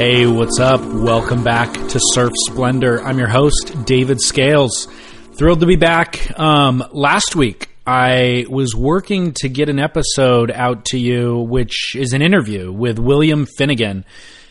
Hey, 0.00 0.26
what's 0.26 0.58
up? 0.58 0.80
Welcome 0.80 1.44
back 1.44 1.74
to 1.74 2.00
Surf 2.14 2.32
Splendor. 2.48 3.02
I'm 3.04 3.18
your 3.18 3.28
host, 3.28 3.84
David 3.84 4.18
Scales. 4.18 4.88
Thrilled 5.34 5.60
to 5.60 5.66
be 5.66 5.76
back. 5.76 6.38
Um, 6.40 6.82
last 6.90 7.36
week, 7.36 7.68
I 7.86 8.46
was 8.48 8.74
working 8.74 9.34
to 9.40 9.50
get 9.50 9.68
an 9.68 9.78
episode 9.78 10.50
out 10.50 10.86
to 10.86 10.98
you, 10.98 11.40
which 11.40 11.94
is 11.96 12.14
an 12.14 12.22
interview 12.22 12.72
with 12.72 12.98
William 12.98 13.44
Finnegan, 13.58 14.06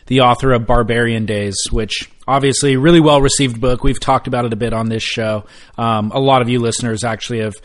the 0.05 0.19
author 0.19 0.53
of 0.53 0.67
Barbarian 0.67 1.25
Days, 1.25 1.55
which 1.71 2.11
obviously 2.27 2.77
really 2.77 2.99
well 2.99 3.19
received 3.19 3.59
book. 3.59 3.83
We've 3.83 3.99
talked 3.99 4.27
about 4.27 4.45
it 4.45 4.53
a 4.53 4.55
bit 4.55 4.71
on 4.71 4.89
this 4.89 5.01
show. 5.01 5.45
Um, 5.79 6.11
a 6.11 6.19
lot 6.19 6.43
of 6.43 6.49
you 6.49 6.59
listeners 6.59 7.03
actually 7.03 7.39
have 7.39 7.55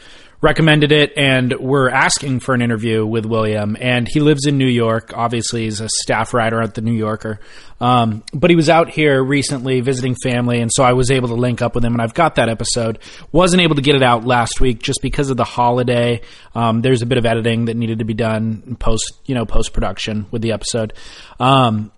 recommended 0.44 0.92
it 0.92 1.16
and 1.16 1.54
we're 1.58 1.88
asking 1.88 2.38
for 2.38 2.54
an 2.54 2.60
interview 2.60 3.06
with 3.06 3.24
William. 3.24 3.78
And 3.80 4.06
he 4.06 4.20
lives 4.20 4.46
in 4.46 4.58
New 4.58 4.68
York. 4.68 5.12
Obviously 5.16 5.64
he's 5.64 5.80
a 5.80 5.88
staff 6.02 6.34
writer 6.34 6.60
at 6.60 6.74
the 6.74 6.82
New 6.82 6.92
Yorker. 6.92 7.40
Um, 7.80 8.22
but 8.34 8.50
he 8.50 8.56
was 8.56 8.68
out 8.68 8.90
here 8.90 9.24
recently 9.24 9.80
visiting 9.80 10.14
family 10.22 10.60
and 10.60 10.70
so 10.70 10.84
I 10.84 10.92
was 10.92 11.10
able 11.10 11.28
to 11.28 11.34
link 11.34 11.62
up 11.62 11.74
with 11.74 11.82
him 11.82 11.94
and 11.94 12.02
I've 12.02 12.12
got 12.12 12.34
that 12.34 12.50
episode. 12.50 12.98
Wasn't 13.32 13.62
able 13.62 13.76
to 13.76 13.82
get 13.82 13.94
it 13.94 14.02
out 14.02 14.26
last 14.26 14.60
week 14.60 14.82
just 14.82 15.00
because 15.00 15.30
of 15.30 15.38
the 15.38 15.44
holiday. 15.44 16.20
Um, 16.54 16.82
there's 16.82 17.00
a 17.00 17.06
bit 17.06 17.16
of 17.16 17.24
editing 17.24 17.64
that 17.64 17.76
needed 17.76 18.00
to 18.00 18.04
be 18.04 18.14
done 18.14 18.76
post 18.78 19.14
you 19.24 19.34
know 19.34 19.46
post 19.46 19.72
production 19.72 20.26
with 20.30 20.42
the 20.42 20.52
episode. 20.52 20.92
Um, 21.40 21.90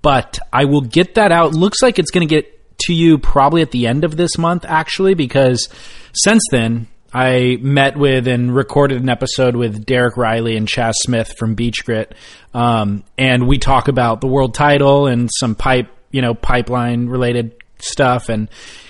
but 0.00 0.38
I 0.52 0.64
will 0.64 0.80
get 0.80 1.16
that 1.16 1.32
out. 1.32 1.52
Looks 1.52 1.82
like 1.82 1.98
it's 1.98 2.10
going 2.10 2.26
to 2.26 2.34
get 2.34 2.54
to 2.86 2.94
you 2.94 3.18
probably 3.18 3.60
at 3.60 3.72
the 3.72 3.86
end 3.86 4.04
of 4.04 4.16
this 4.16 4.38
month 4.38 4.64
actually 4.66 5.12
because 5.12 5.68
since 6.14 6.42
then 6.50 6.86
I 7.12 7.58
met 7.60 7.96
with 7.96 8.28
and 8.28 8.54
recorded 8.54 9.00
an 9.00 9.08
episode 9.08 9.56
with 9.56 9.86
Derek 9.86 10.14
Rielly 10.14 10.56
and 10.56 10.68
Chaz 10.68 10.92
Smith 10.96 11.34
from 11.38 11.54
Beach 11.54 11.84
Grit, 11.84 12.14
um, 12.52 13.02
and 13.16 13.48
we 13.48 13.58
talk 13.58 13.88
about 13.88 14.20
the 14.20 14.26
world 14.26 14.54
title 14.54 15.06
and 15.06 15.30
some 15.40 15.54
pipe, 15.54 15.88
you 16.10 16.20
know, 16.20 16.34
pipeline 16.34 17.08
related 17.08 17.54
stuff, 17.78 18.28
and 18.28 18.48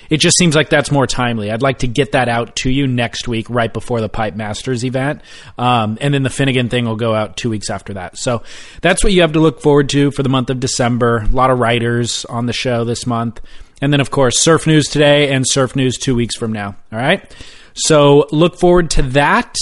it 0.09 0.17
just 0.17 0.37
seems 0.37 0.55
like 0.55 0.69
that's 0.69 0.91
more 0.91 1.07
timely. 1.07 1.49
I'd 1.51 1.61
like 1.61 1.79
to 1.79 1.87
get 1.87 2.11
that 2.13 2.27
out 2.27 2.57
to 2.57 2.69
you 2.69 2.87
next 2.87 3.27
week, 3.27 3.49
right 3.49 3.71
before 3.71 4.01
the 4.01 4.09
Pipe 4.09 4.35
Masters 4.35 4.83
event, 4.83 5.21
um, 5.57 5.97
and 6.01 6.13
then 6.13 6.23
the 6.23 6.29
Finnegan 6.29 6.67
thing 6.67 6.85
will 6.85 6.97
go 6.97 7.13
out 7.13 7.37
two 7.37 7.49
weeks 7.49 7.69
after 7.69 7.93
that. 7.93 8.17
So 8.17 8.43
that's 8.81 9.01
what 9.03 9.13
you 9.13 9.21
have 9.21 9.33
to 9.33 9.39
look 9.39 9.61
forward 9.61 9.87
to 9.89 10.11
for 10.11 10.23
the 10.23 10.29
month 10.29 10.49
of 10.49 10.59
December. 10.59 11.19
A 11.19 11.27
lot 11.27 11.51
of 11.51 11.59
writers 11.59 12.25
on 12.25 12.47
the 12.47 12.53
show 12.53 12.83
this 12.83 13.05
month, 13.07 13.39
and 13.81 13.93
then 13.93 14.01
of 14.01 14.11
course 14.11 14.41
Surf 14.41 14.67
News 14.67 14.87
today 14.87 15.31
and 15.31 15.45
Surf 15.47 15.75
News 15.75 15.97
two 15.97 16.15
weeks 16.15 16.35
from 16.35 16.51
now. 16.51 16.75
All 16.91 16.99
right. 16.99 17.33
So 17.73 18.27
look 18.31 18.59
forward 18.59 18.91
to 18.91 19.01
that. 19.03 19.55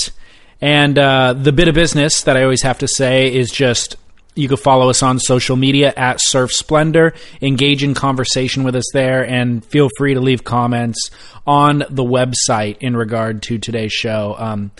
And 0.59 0.97
uh, 0.97 1.33
the 1.33 1.51
bit 1.51 1.67
of 1.67 1.75
business 1.75 2.23
that 2.23 2.35
I 2.35 2.43
always 2.43 2.63
have 2.63 2.79
to 2.79 2.87
say 2.87 3.33
is 3.33 3.51
just 3.51 3.95
you 4.37 4.47
can 4.47 4.57
follow 4.57 4.89
us 4.89 5.03
on 5.03 5.19
social 5.19 5.55
media 5.55 5.93
at 5.97 6.19
Surf 6.21 6.51
Splendor, 6.51 7.13
engage 7.41 7.83
in 7.83 7.93
conversation 7.93 8.63
with 8.63 8.75
us 8.75 8.85
there, 8.93 9.23
and 9.25 9.63
feel 9.65 9.89
free 9.97 10.13
to 10.13 10.21
leave 10.21 10.43
comments 10.43 11.09
on 11.45 11.79
the 11.89 12.03
website 12.03 12.77
in 12.79 12.95
regard 12.95 13.41
to 13.43 13.57
today's 13.57 13.93
show. 13.93 14.35
Um, 14.37 14.71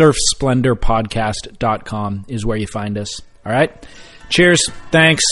surfsplendorpodcast.com 0.00 2.24
is 2.28 2.46
where 2.46 2.56
you 2.56 2.66
find 2.66 2.98
us. 2.98 3.22
All 3.44 3.52
right. 3.52 3.86
Cheers. 4.30 4.68
Thanks. 4.90 5.22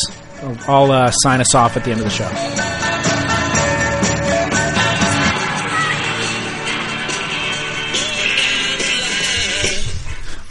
I'll 0.68 0.92
uh, 0.92 1.10
sign 1.10 1.40
us 1.40 1.54
off 1.54 1.76
at 1.76 1.82
the 1.84 1.90
end 1.90 2.00
of 2.00 2.04
the 2.04 2.10
show. 2.10 3.23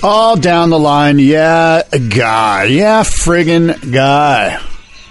All 0.05 0.35
down 0.35 0.69
the 0.69 0.77
line, 0.77 1.17
yeah, 1.17 1.83
guy, 2.09 2.65
yeah, 2.65 3.03
friggin' 3.03 3.93
guy. 3.93 4.61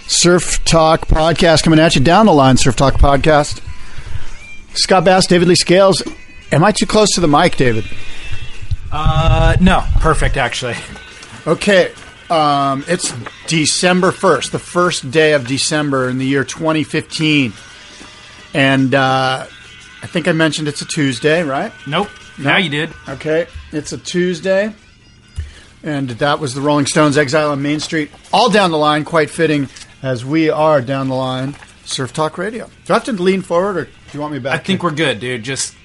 Surf 0.05 0.63
Talk 0.65 1.07
Podcast 1.07 1.63
coming 1.63 1.79
at 1.79 1.95
you 1.95 2.01
down 2.01 2.27
the 2.27 2.31
line, 2.31 2.57
Surf 2.57 2.75
Talk 2.75 2.93
Podcast. 2.99 3.59
Scott 4.75 5.03
Bass, 5.03 5.25
David 5.25 5.47
Lee 5.47 5.55
Scales. 5.55 6.03
Am 6.51 6.63
I 6.63 6.71
too 6.71 6.85
close 6.85 7.09
to 7.15 7.21
the 7.21 7.27
mic, 7.27 7.55
David? 7.55 7.85
Uh, 8.91 9.55
no, 9.59 9.83
perfect 9.95 10.37
actually. 10.37 10.75
Okay, 11.47 11.91
um, 12.29 12.85
it's 12.87 13.15
December 13.47 14.11
1st, 14.11 14.51
the 14.51 14.59
first 14.59 15.09
day 15.09 15.33
of 15.33 15.47
December 15.47 16.07
in 16.07 16.19
the 16.19 16.25
year 16.27 16.43
2015. 16.43 17.51
And 18.53 18.93
uh, 18.93 19.47
I 20.03 20.05
think 20.05 20.27
I 20.27 20.33
mentioned 20.33 20.67
it's 20.67 20.83
a 20.83 20.87
Tuesday, 20.87 21.41
right? 21.41 21.71
Nope. 21.87 22.09
Now 22.37 22.57
you 22.57 22.69
did. 22.69 22.91
Okay, 23.09 23.47
it's 23.71 23.91
a 23.91 23.97
Tuesday. 23.97 24.71
And 25.83 26.09
that 26.11 26.39
was 26.39 26.53
the 26.53 26.61
Rolling 26.61 26.85
Stones 26.85 27.17
Exile 27.17 27.51
on 27.51 27.61
Main 27.61 27.79
Street. 27.81 28.09
All 28.31 28.49
down 28.49 28.71
the 28.71 28.77
line, 28.77 29.03
quite 29.03 29.29
fitting 29.29 29.67
as 30.01 30.23
we 30.23 30.49
are 30.49 30.81
down 30.81 31.09
the 31.09 31.15
line. 31.15 31.55
Surf 31.85 32.13
Talk 32.13 32.37
Radio. 32.37 32.69
Do 32.85 32.93
I 32.93 32.95
have 32.95 33.03
to 33.05 33.11
lean 33.11 33.41
forward 33.41 33.77
or 33.77 33.85
do 33.85 33.91
you 34.13 34.21
want 34.21 34.31
me 34.33 34.39
back? 34.39 34.53
I 34.53 34.63
think 34.63 34.81
we're 34.83 34.91
good, 34.91 35.19
dude. 35.19 35.43
Just 35.43 35.75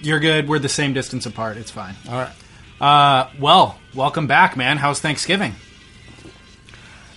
you're 0.00 0.20
good. 0.20 0.48
We're 0.48 0.58
the 0.58 0.68
same 0.70 0.94
distance 0.94 1.26
apart. 1.26 1.58
It's 1.58 1.70
fine. 1.70 1.94
All 2.08 2.14
right. 2.14 2.32
Uh, 2.80 3.30
well, 3.38 3.78
welcome 3.94 4.26
back, 4.26 4.56
man. 4.56 4.78
How's 4.78 5.00
Thanksgiving? 5.00 5.54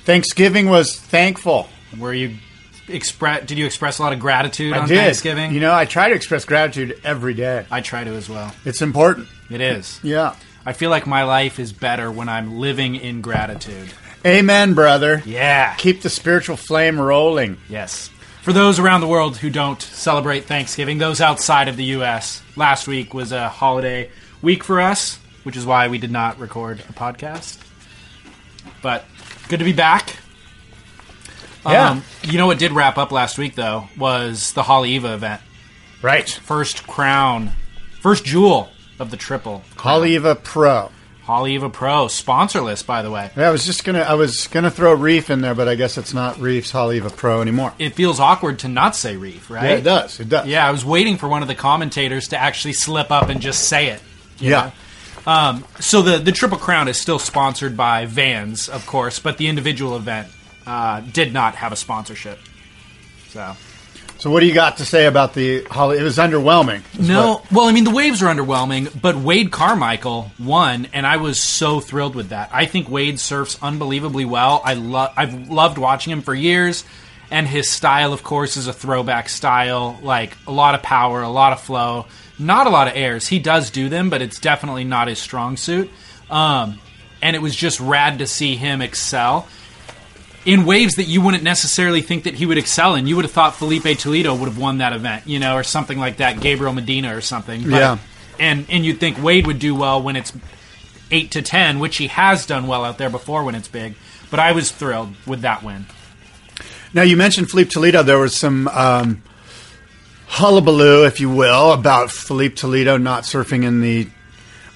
Thanksgiving 0.03 0.69
was 0.69 0.99
thankful. 0.99 1.69
Were 1.97 2.13
you 2.13 2.37
express? 2.87 3.45
Did 3.45 3.57
you 3.57 3.65
express 3.65 3.97
a 3.99 4.03
lot 4.03 4.13
of 4.13 4.19
gratitude 4.19 4.73
I 4.73 4.79
on 4.79 4.87
did. 4.87 4.97
Thanksgiving? 4.97 5.53
You 5.53 5.61
know, 5.61 5.73
I 5.73 5.85
try 5.85 6.09
to 6.09 6.15
express 6.15 6.45
gratitude 6.45 6.99
every 7.03 7.33
day. 7.33 7.65
I 7.71 7.81
try 7.81 8.03
to 8.03 8.11
as 8.11 8.29
well. 8.29 8.53
It's 8.65 8.81
important. 8.81 9.27
It 9.49 9.61
is. 9.61 9.99
Yeah. 10.03 10.35
I 10.65 10.73
feel 10.73 10.89
like 10.89 11.05
my 11.05 11.23
life 11.23 11.59
is 11.59 11.71
better 11.71 12.11
when 12.11 12.27
I'm 12.27 12.59
living 12.59 12.95
in 12.95 13.21
gratitude. 13.21 13.93
Amen, 14.25 14.73
brother. 14.73 15.21
Yeah. 15.23 15.75
Keep 15.75 16.01
the 16.01 16.09
spiritual 16.09 16.57
flame 16.57 16.99
rolling. 16.99 17.57
Yes. 17.69 18.09
For 18.41 18.51
those 18.51 18.79
around 18.79 19.01
the 19.01 19.07
world 19.07 19.37
who 19.37 19.51
don't 19.51 19.79
celebrate 19.79 20.45
Thanksgiving, 20.45 20.97
those 20.97 21.21
outside 21.21 21.67
of 21.67 21.77
the 21.77 21.83
U.S., 21.85 22.41
last 22.55 22.87
week 22.87 23.13
was 23.13 23.31
a 23.31 23.47
holiday 23.47 24.09
week 24.41 24.63
for 24.63 24.81
us, 24.81 25.19
which 25.43 25.55
is 25.55 25.65
why 25.65 25.87
we 25.87 25.99
did 25.99 26.11
not 26.11 26.39
record 26.39 26.79
a 26.89 26.93
podcast. 26.93 27.59
But 28.81 29.05
good 29.47 29.59
to 29.59 29.65
be 29.65 29.73
back. 29.73 30.15
Yeah. 31.63 31.91
Um, 31.91 32.03
you 32.23 32.39
know 32.39 32.47
what 32.47 32.57
did 32.57 32.71
wrap 32.71 32.97
up 32.97 33.11
last 33.11 33.37
week, 33.37 33.53
though, 33.53 33.87
was 33.97 34.53
the 34.53 34.63
Haleiwa 34.63 35.13
event. 35.13 35.41
Right. 36.01 36.29
First 36.29 36.87
crown, 36.87 37.51
first 38.01 38.25
jewel 38.25 38.69
of 38.99 39.11
the 39.11 39.17
triple. 39.17 39.63
Haleiwa 39.77 40.43
Pro. 40.43 40.91
Haleiwa 41.25 41.73
Pro, 41.73 42.05
sponsorless, 42.05 42.85
by 42.85 43.01
the 43.01 43.09
way. 43.09 43.31
Yeah, 43.35 43.47
I 43.47 43.51
was 43.51 43.65
just 43.65 43.83
gonna 43.83 44.01
I 44.01 44.13
was 44.13 44.47
gonna 44.47 44.69
throw 44.69 44.93
Reef 44.93 45.29
in 45.29 45.41
there, 45.41 45.55
but 45.55 45.67
I 45.67 45.75
guess 45.75 45.97
it's 45.97 46.13
not 46.13 46.39
Reef's 46.39 46.71
Haleiwa 46.71 47.15
Pro 47.15 47.41
anymore. 47.41 47.73
It 47.79 47.95
feels 47.95 48.19
awkward 48.19 48.59
to 48.59 48.67
not 48.67 48.95
say 48.95 49.17
Reef, 49.17 49.49
right? 49.49 49.63
Yeah, 49.63 49.75
it 49.77 49.83
does. 49.83 50.19
It 50.19 50.29
does. 50.29 50.47
Yeah, 50.47 50.67
I 50.67 50.71
was 50.71 50.85
waiting 50.85 51.17
for 51.17 51.27
one 51.27 51.41
of 51.41 51.47
the 51.47 51.55
commentators 51.55 52.27
to 52.29 52.37
actually 52.37 52.73
slip 52.73 53.09
up 53.11 53.29
and 53.29 53.41
just 53.41 53.67
say 53.67 53.87
it. 53.87 54.01
Yeah. 54.37 54.71
know? 55.25 55.31
Um, 55.31 55.65
so 55.79 56.03
the 56.03 56.19
the 56.19 56.31
Triple 56.31 56.59
Crown 56.59 56.87
is 56.87 56.97
still 56.97 57.17
sponsored 57.17 57.75
by 57.75 58.05
Vans, 58.05 58.69
of 58.69 58.85
course, 58.85 59.17
but 59.17 59.37
the 59.39 59.47
individual 59.47 59.95
event 59.97 60.27
uh, 60.67 60.99
did 61.01 61.33
not 61.33 61.55
have 61.55 61.71
a 61.71 61.75
sponsorship. 61.75 62.37
So 63.29 63.55
So 64.25 64.31
what 64.31 64.39
do 64.39 64.47
you 64.47 64.55
got 64.55 64.77
to 64.77 64.85
say 64.85 65.05
about 65.05 65.35
the 65.35 65.65
Holly? 65.65 65.99
It 65.99 66.01
was 66.01 66.17
underwhelming. 66.17 66.81
no, 66.99 67.33
what- 67.33 67.51
well, 67.51 67.65
I 67.67 67.71
mean 67.71 67.83
the 67.83 67.91
waves 67.91 68.23
are 68.23 68.25
underwhelming, 68.25 68.89
but 68.99 69.15
Wade 69.15 69.51
Carmichael 69.51 70.31
won, 70.39 70.87
and 70.93 71.05
I 71.05 71.17
was 71.17 71.43
so 71.43 71.79
thrilled 71.79 72.15
with 72.15 72.29
that. 72.29 72.49
I 72.51 72.65
think 72.65 72.89
Wade 72.89 73.19
surfs 73.19 73.55
unbelievably 73.61 74.25
well. 74.25 74.63
I 74.65 74.73
love 74.73 75.13
I've 75.15 75.47
loved 75.51 75.77
watching 75.77 76.11
him 76.11 76.23
for 76.23 76.33
years, 76.33 76.85
and 77.29 77.45
his 77.47 77.69
style, 77.69 78.13
of 78.13 78.23
course, 78.23 78.57
is 78.57 78.65
a 78.65 78.73
throwback 78.73 79.29
style, 79.29 79.99
like 80.01 80.35
a 80.47 80.51
lot 80.51 80.73
of 80.73 80.81
power, 80.81 81.21
a 81.21 81.29
lot 81.29 81.53
of 81.53 81.61
flow, 81.61 82.07
not 82.39 82.65
a 82.65 82.71
lot 82.71 82.87
of 82.87 82.95
airs. 82.95 83.27
He 83.27 83.37
does 83.37 83.69
do 83.69 83.89
them, 83.89 84.09
but 84.09 84.23
it's 84.23 84.39
definitely 84.39 84.85
not 84.85 85.07
his 85.07 85.19
strong 85.19 85.55
suit. 85.55 85.91
Um, 86.31 86.79
and 87.21 87.35
it 87.35 87.43
was 87.43 87.55
just 87.55 87.79
rad 87.79 88.17
to 88.17 88.25
see 88.25 88.55
him 88.55 88.81
excel 88.81 89.47
in 90.45 90.65
waves 90.65 90.95
that 90.95 91.05
you 91.05 91.21
wouldn't 91.21 91.43
necessarily 91.43 92.01
think 92.01 92.23
that 92.25 92.35
he 92.35 92.45
would 92.45 92.57
excel 92.57 92.95
in. 92.95 93.07
You 93.07 93.15
would 93.15 93.25
have 93.25 93.31
thought 93.31 93.55
Filipe 93.55 93.97
Toledo 93.97 94.35
would 94.35 94.47
have 94.47 94.57
won 94.59 94.77
that 94.77 94.93
event, 94.93 95.25
you 95.27 95.39
know, 95.39 95.55
or 95.55 95.63
something 95.63 95.97
like 95.97 96.17
that, 96.17 96.39
Gabriel 96.39 96.71
Medina 96.73 97.15
or 97.15 97.21
something. 97.21 97.63
But- 97.63 97.69
Yeah. 97.79 97.97
And 98.37 98.65
and 98.69 98.85
you'd 98.85 98.99
think 98.99 99.21
Wade 99.23 99.47
would 99.47 99.59
do 99.59 99.73
well 99.73 100.01
when 100.01 100.15
it's 100.17 100.33
eight 101.09 101.31
to 101.31 101.41
ten, 101.41 101.79
which 101.79 101.95
he 101.97 102.07
has 102.07 102.45
done 102.45 102.67
well 102.67 102.83
out 102.83 102.97
there 102.97 103.09
before 103.09 103.43
when 103.45 103.55
it's 103.55 103.69
big. 103.69 103.95
But 104.29 104.39
I 104.41 104.51
was 104.51 104.71
thrilled 104.71 105.13
with 105.25 105.41
that 105.41 105.63
win. 105.63 105.85
Now 106.93 107.03
you 107.03 107.15
mentioned 107.15 107.49
Filipe 107.49 107.69
Toledo. 107.69 108.03
There 108.03 108.19
was 108.19 108.37
some 108.37 108.67
um, 108.67 109.23
hullabaloo, 110.27 111.05
if 111.05 111.19
you 111.19 111.29
will, 111.29 111.71
about 111.71 112.11
Filipe 112.11 112.55
Toledo 112.55 112.97
not 112.97 113.23
surfing 113.23 113.63
in 113.63 113.81
the 113.81 114.07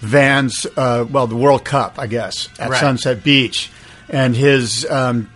Vans, 0.01 0.65
uh, 0.77 1.06
well, 1.10 1.27
the 1.27 1.36
World 1.36 1.65
Cup, 1.65 2.00
I 2.00 2.07
guess, 2.07 2.48
at 2.57 2.69
Right. 2.69 2.80
Sunset 2.80 3.24
Beach, 3.24 3.69
and 4.07 4.33
his 4.36 4.89
um, 4.89 5.30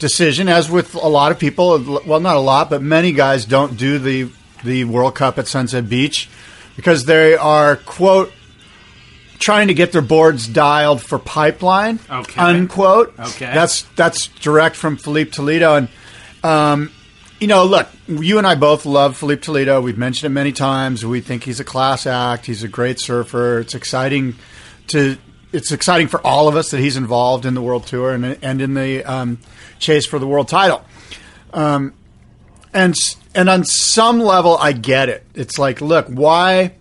decision, 0.00 0.48
as 0.48 0.68
with 0.68 0.94
a 0.94 1.08
lot 1.08 1.30
of 1.30 1.38
people, 1.38 2.00
well, 2.04 2.18
not 2.18 2.34
a 2.36 2.40
lot, 2.40 2.68
but 2.68 2.82
many 2.82 3.12
guys 3.12 3.44
don't 3.44 3.76
do 3.76 3.98
the 3.98 4.30
the 4.64 4.84
World 4.84 5.14
Cup 5.14 5.38
at 5.38 5.46
Sunset 5.46 5.88
Beach 5.88 6.28
because 6.76 7.04
they 7.04 7.36
are 7.36 7.76
quote 7.76 8.32
trying 9.38 9.68
to 9.68 9.74
get 9.74 9.92
their 9.92 10.02
boards 10.02 10.46
dialed 10.48 11.00
for 11.00 11.18
pipeline. 11.18 12.00
Okay. 12.10 12.40
Unquote. 12.40 13.14
Okay. 13.18 13.46
That's 13.54 13.82
that's 13.94 14.26
direct 14.26 14.74
from 14.74 14.96
Filipe 14.96 15.30
Toledo 15.30 15.76
and. 15.76 15.88
Um, 16.42 16.90
you 17.38 17.46
know, 17.46 17.64
look, 17.64 17.88
you 18.06 18.36
and 18.36 18.46
I 18.46 18.54
both 18.54 18.84
love 18.84 19.16
Filipe 19.16 19.40
Toledo. 19.40 19.80
We've 19.80 19.96
mentioned 19.96 20.30
it 20.30 20.34
many 20.34 20.52
times. 20.52 21.06
We 21.06 21.22
think 21.22 21.42
he's 21.42 21.58
a 21.58 21.64
class 21.64 22.06
act. 22.06 22.44
He's 22.44 22.62
a 22.62 22.68
great 22.68 23.00
surfer. 23.00 23.60
It's 23.60 23.74
exciting 23.74 24.34
to 24.88 25.16
it's 25.52 25.72
exciting 25.72 26.08
for 26.08 26.24
all 26.26 26.48
of 26.48 26.56
us 26.56 26.70
that 26.70 26.80
he's 26.80 26.96
involved 26.96 27.44
in 27.46 27.54
the 27.54 27.62
world 27.62 27.86
tour 27.86 28.12
and 28.12 28.38
and 28.42 28.60
in 28.60 28.74
the 28.74 29.04
um, 29.04 29.38
chase 29.78 30.06
for 30.06 30.18
the 30.18 30.26
world 30.26 30.48
title. 30.48 30.84
Um, 31.52 31.94
and 32.72 32.94
and 33.34 33.48
on 33.48 33.64
some 33.64 34.20
level, 34.20 34.56
I 34.56 34.72
get 34.72 35.08
it. 35.08 35.24
It's 35.34 35.58
like, 35.58 35.80
look, 35.80 36.06
why 36.08 36.74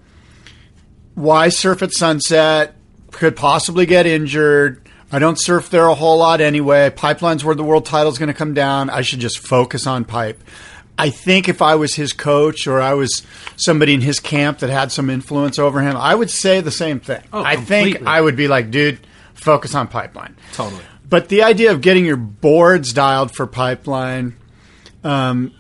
why 1.16 1.50
surf 1.50 1.82
at 1.82 1.94
sunset? 1.94 2.76
Could 3.12 3.36
possibly 3.36 3.86
get 3.86 4.06
injured. 4.06 4.88
I 5.12 5.18
don't 5.18 5.42
surf 5.42 5.72
there 5.72 5.88
a 5.88 5.96
whole 5.96 6.20
lot 6.20 6.40
anyway. 6.40 6.92
Pipeline's 6.92 7.44
where 7.44 7.56
the 7.56 7.64
world 7.64 7.86
title 7.88 8.12
is 8.12 8.20
going 8.20 8.28
to 8.28 8.34
come 8.36 8.54
down. 8.54 8.92
I 8.92 9.02
should 9.02 9.20
just 9.20 9.40
focus 9.40 9.88
on 9.88 10.06
pipe. 10.06 10.44
I 11.00 11.10
think 11.10 11.48
if 11.48 11.62
I 11.62 11.76
was 11.76 11.96
his 11.96 12.12
coach 12.12 12.68
or 12.68 12.82
I 12.82 12.94
was 12.94 13.24
somebody 13.56 13.94
in 13.94 14.02
his 14.02 14.20
camp 14.20 14.60
that 14.60 14.70
had 14.70 14.92
some 14.92 15.10
influence 15.10 15.58
over 15.58 15.82
him, 15.82 15.96
I 15.96 16.14
would 16.14 16.30
say 16.30 16.60
the 16.62 16.72
same 16.72 17.00
thing. 17.00 17.24
Oh, 17.32 17.44
I 17.44 17.56
think. 17.56 18.06
I 18.06 18.20
would 18.20 18.36
be 18.36 18.48
like, 18.48 18.70
dude, 18.70 19.00
focus 19.34 19.74
on 19.76 19.88
pipeline. 19.88 20.36
Totally. 20.54 20.84
But 21.08 21.30
the 21.30 21.44
idea 21.44 21.72
of 21.72 21.82
getting 21.82 22.06
your 22.06 22.18
boards 22.18 22.94
dialed 22.94 23.34
for 23.34 23.48
pipeline, 23.48 24.36
um, 25.04 25.54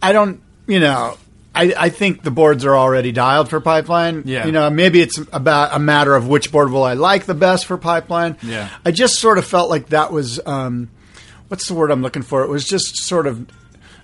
I 0.00 0.12
don't, 0.12 0.40
you 0.66 0.80
know, 0.80 1.18
I, 1.54 1.74
I 1.76 1.88
think 1.90 2.22
the 2.22 2.30
boards 2.30 2.64
are 2.64 2.76
already 2.76 3.12
dialed 3.12 3.50
for 3.50 3.60
pipeline. 3.60 4.22
Yeah. 4.24 4.46
You 4.46 4.52
know, 4.52 4.70
maybe 4.70 5.02
it's 5.02 5.18
about 5.32 5.74
a 5.74 5.78
matter 5.78 6.14
of 6.14 6.28
which 6.28 6.50
board 6.50 6.70
will 6.70 6.84
I 6.84 6.94
like 6.94 7.26
the 7.26 7.34
best 7.34 7.66
for 7.66 7.76
pipeline. 7.76 8.38
Yeah. 8.42 8.70
I 8.86 8.92
just 8.92 9.18
sort 9.18 9.36
of 9.36 9.44
felt 9.46 9.68
like 9.68 9.88
that 9.88 10.12
was, 10.12 10.40
um, 10.46 10.88
what's 11.48 11.68
the 11.68 11.74
word 11.74 11.90
I'm 11.90 12.00
looking 12.00 12.22
for? 12.22 12.42
It 12.42 12.48
was 12.48 12.64
just 12.64 12.96
sort 12.96 13.26
of, 13.26 13.46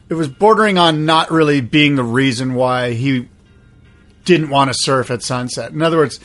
it 0.09 0.15
was 0.15 0.29
bordering 0.29 0.79
on 0.79 1.05
not 1.07 1.31
really 1.31 1.61
being 1.61 1.97
the 1.97 2.05
reason 2.05 2.55
why 2.55 2.93
he 2.93 3.29
didn't 4.25 4.51
want 4.51 4.71
to 4.71 4.75
surf 4.79 5.11
at 5.11 5.23
sunset. 5.23 5.73
In 5.73 5.83
other 5.83 5.97
words, 5.97 6.21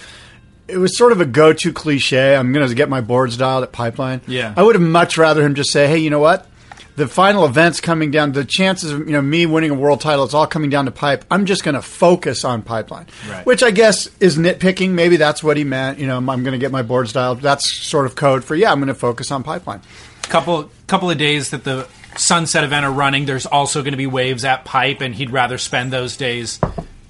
it 0.68 0.78
was 0.78 0.98
sort 0.98 1.12
of 1.12 1.22
a 1.22 1.26
go-to 1.26 1.72
cliche. 1.74 2.36
I'm 2.36 2.52
going 2.54 2.68
to 2.68 2.76
get 2.76 2.90
my 2.90 3.02
boards 3.02 3.38
dialed 3.38 3.64
at 3.64 3.72
Pipeline. 3.72 4.22
Yeah. 4.28 4.54
I 4.56 4.64
would 4.64 4.76
have 4.76 4.82
much 4.82 5.18
rather 5.18 5.42
him 5.44 5.56
just 5.56 5.72
say, 5.72 5.88
"Hey, 5.88 5.98
you 5.98 6.10
know 6.10 6.20
what? 6.20 6.48
The 6.96 7.08
final 7.08 7.44
event's 7.46 7.82
coming 7.82 8.12
down. 8.12 8.34
The 8.34 8.46
chances 8.46 8.92
of 8.92 9.00
you 9.08 9.14
know 9.14 9.22
me 9.22 9.46
winning 9.48 9.72
a 9.72 9.74
world 9.74 10.00
title, 10.00 10.24
it's 10.26 10.34
all 10.36 10.46
coming 10.48 10.70
down 10.70 10.86
to 10.86 10.92
pipe. 10.92 11.26
I'm 11.32 11.46
just 11.46 11.64
going 11.64 11.74
to 11.76 11.82
focus 11.82 12.46
on 12.46 12.62
Pipeline, 12.62 13.08
Right. 13.28 13.46
which 13.46 13.64
I 13.64 13.72
guess 13.72 14.10
is 14.20 14.38
nitpicking. 14.38 14.92
Maybe 14.92 15.18
that's 15.18 15.44
what 15.44 15.58
he 15.58 15.64
meant. 15.64 15.98
You 15.98 16.06
know, 16.08 16.18
I'm 16.18 16.26
going 16.26 16.52
to 16.52 16.58
get 16.60 16.72
my 16.72 16.84
boards 16.84 17.12
dialed. 17.12 17.42
That's 17.42 17.86
sort 17.88 18.06
of 18.06 18.16
code 18.16 18.44
for 18.44 18.56
yeah, 18.56 18.72
I'm 18.72 18.78
going 18.80 18.88
to 18.90 18.94
focus 18.96 19.32
on 19.32 19.42
Pipeline. 19.44 19.82
couple 20.24 20.70
couple 20.88 21.10
of 21.10 21.18
days 21.18 21.50
that 21.50 21.64
the 21.64 21.88
sunset 22.18 22.64
event 22.64 22.86
are 22.86 22.92
running, 22.92 23.26
there's 23.26 23.46
also 23.46 23.82
going 23.82 23.94
to 23.94 23.98
be 23.98 24.08
waves 24.08 24.46
at 24.46 24.66
Pipe, 24.66 25.02
and 25.02 25.16
he'd 25.16 25.30
rather 25.32 25.58
spend 25.58 25.92
those 25.92 26.18
days 26.18 26.60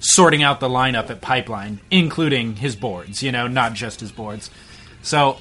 sorting 0.00 0.42
out 0.42 0.60
the 0.60 0.68
lineup 0.68 1.10
at 1.10 1.20
Pipeline, 1.20 1.80
including 1.90 2.56
his 2.56 2.76
boards. 2.76 3.22
You 3.22 3.32
know, 3.32 3.46
not 3.46 3.74
just 3.74 4.00
his 4.00 4.12
boards. 4.12 4.50
So 5.02 5.38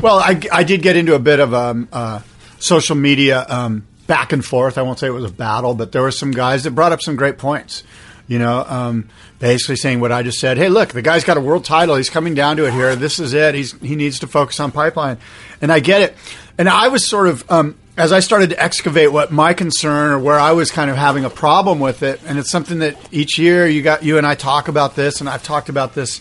Well, 0.00 0.18
I, 0.18 0.40
I 0.52 0.64
did 0.64 0.82
get 0.82 0.96
into 0.96 1.14
a 1.14 1.18
bit 1.18 1.40
of 1.40 1.54
um, 1.54 1.88
uh, 1.92 2.20
social 2.58 2.96
media 2.96 3.44
um, 3.48 3.86
back 4.06 4.32
and 4.32 4.44
forth. 4.44 4.78
I 4.78 4.82
won't 4.82 4.98
say 4.98 5.06
it 5.06 5.10
was 5.10 5.24
a 5.24 5.32
battle, 5.32 5.74
but 5.74 5.92
there 5.92 6.02
were 6.02 6.10
some 6.10 6.30
guys 6.30 6.64
that 6.64 6.72
brought 6.72 6.92
up 6.92 7.00
some 7.02 7.16
great 7.16 7.38
points. 7.38 7.82
You 8.26 8.38
know, 8.38 8.62
um, 8.68 9.08
basically 9.38 9.76
saying 9.76 10.00
what 10.00 10.12
I 10.12 10.22
just 10.22 10.38
said. 10.38 10.58
Hey, 10.58 10.68
look, 10.68 10.90
the 10.90 11.00
guy's 11.00 11.24
got 11.24 11.38
a 11.38 11.40
world 11.40 11.64
title. 11.64 11.96
He's 11.96 12.10
coming 12.10 12.34
down 12.34 12.58
to 12.58 12.66
it 12.66 12.74
here. 12.74 12.94
This 12.94 13.18
is 13.18 13.32
it. 13.32 13.54
He's 13.54 13.72
he 13.80 13.96
needs 13.96 14.18
to 14.18 14.26
focus 14.26 14.60
on 14.60 14.70
pipeline, 14.70 15.16
and 15.62 15.72
I 15.72 15.80
get 15.80 16.02
it. 16.02 16.16
And 16.58 16.68
I 16.68 16.88
was 16.88 17.08
sort 17.08 17.28
of 17.28 17.50
um, 17.50 17.76
as 17.98 18.12
I 18.12 18.20
started 18.20 18.50
to 18.50 18.62
excavate 18.62 19.10
what 19.10 19.32
my 19.32 19.54
concern 19.54 20.12
or 20.12 20.18
where 20.20 20.38
I 20.38 20.52
was 20.52 20.70
kind 20.70 20.88
of 20.88 20.96
having 20.96 21.24
a 21.24 21.30
problem 21.30 21.80
with 21.80 22.04
it, 22.04 22.20
and 22.24 22.38
it's 22.38 22.48
something 22.48 22.78
that 22.78 22.96
each 23.12 23.40
year 23.40 23.66
you 23.66 23.82
got 23.82 24.04
you 24.04 24.18
and 24.18 24.26
I 24.26 24.36
talk 24.36 24.68
about 24.68 24.94
this, 24.94 25.20
and 25.20 25.28
I've 25.28 25.42
talked 25.42 25.68
about 25.68 25.94
this 25.94 26.20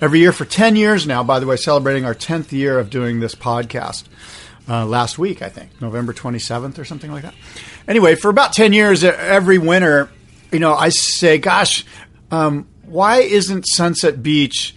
every 0.00 0.18
year 0.18 0.32
for 0.32 0.44
10 0.44 0.74
years 0.74 1.06
now, 1.06 1.22
by 1.22 1.38
the 1.38 1.46
way, 1.46 1.54
celebrating 1.54 2.04
our 2.04 2.16
10th 2.16 2.50
year 2.50 2.80
of 2.80 2.90
doing 2.90 3.20
this 3.20 3.36
podcast. 3.36 4.04
Uh, 4.66 4.84
last 4.84 5.18
week, 5.18 5.40
I 5.40 5.50
think, 5.50 5.80
November 5.80 6.12
27th 6.12 6.78
or 6.78 6.84
something 6.84 7.12
like 7.12 7.22
that. 7.22 7.34
Anyway, 7.86 8.14
for 8.14 8.30
about 8.30 8.54
10 8.54 8.72
years, 8.72 9.04
every 9.04 9.58
winter, 9.58 10.08
you 10.50 10.58
know, 10.58 10.74
I 10.74 10.88
say, 10.88 11.36
gosh, 11.36 11.84
um, 12.30 12.66
why 12.82 13.20
isn't 13.20 13.68
Sunset 13.68 14.22
Beach 14.22 14.74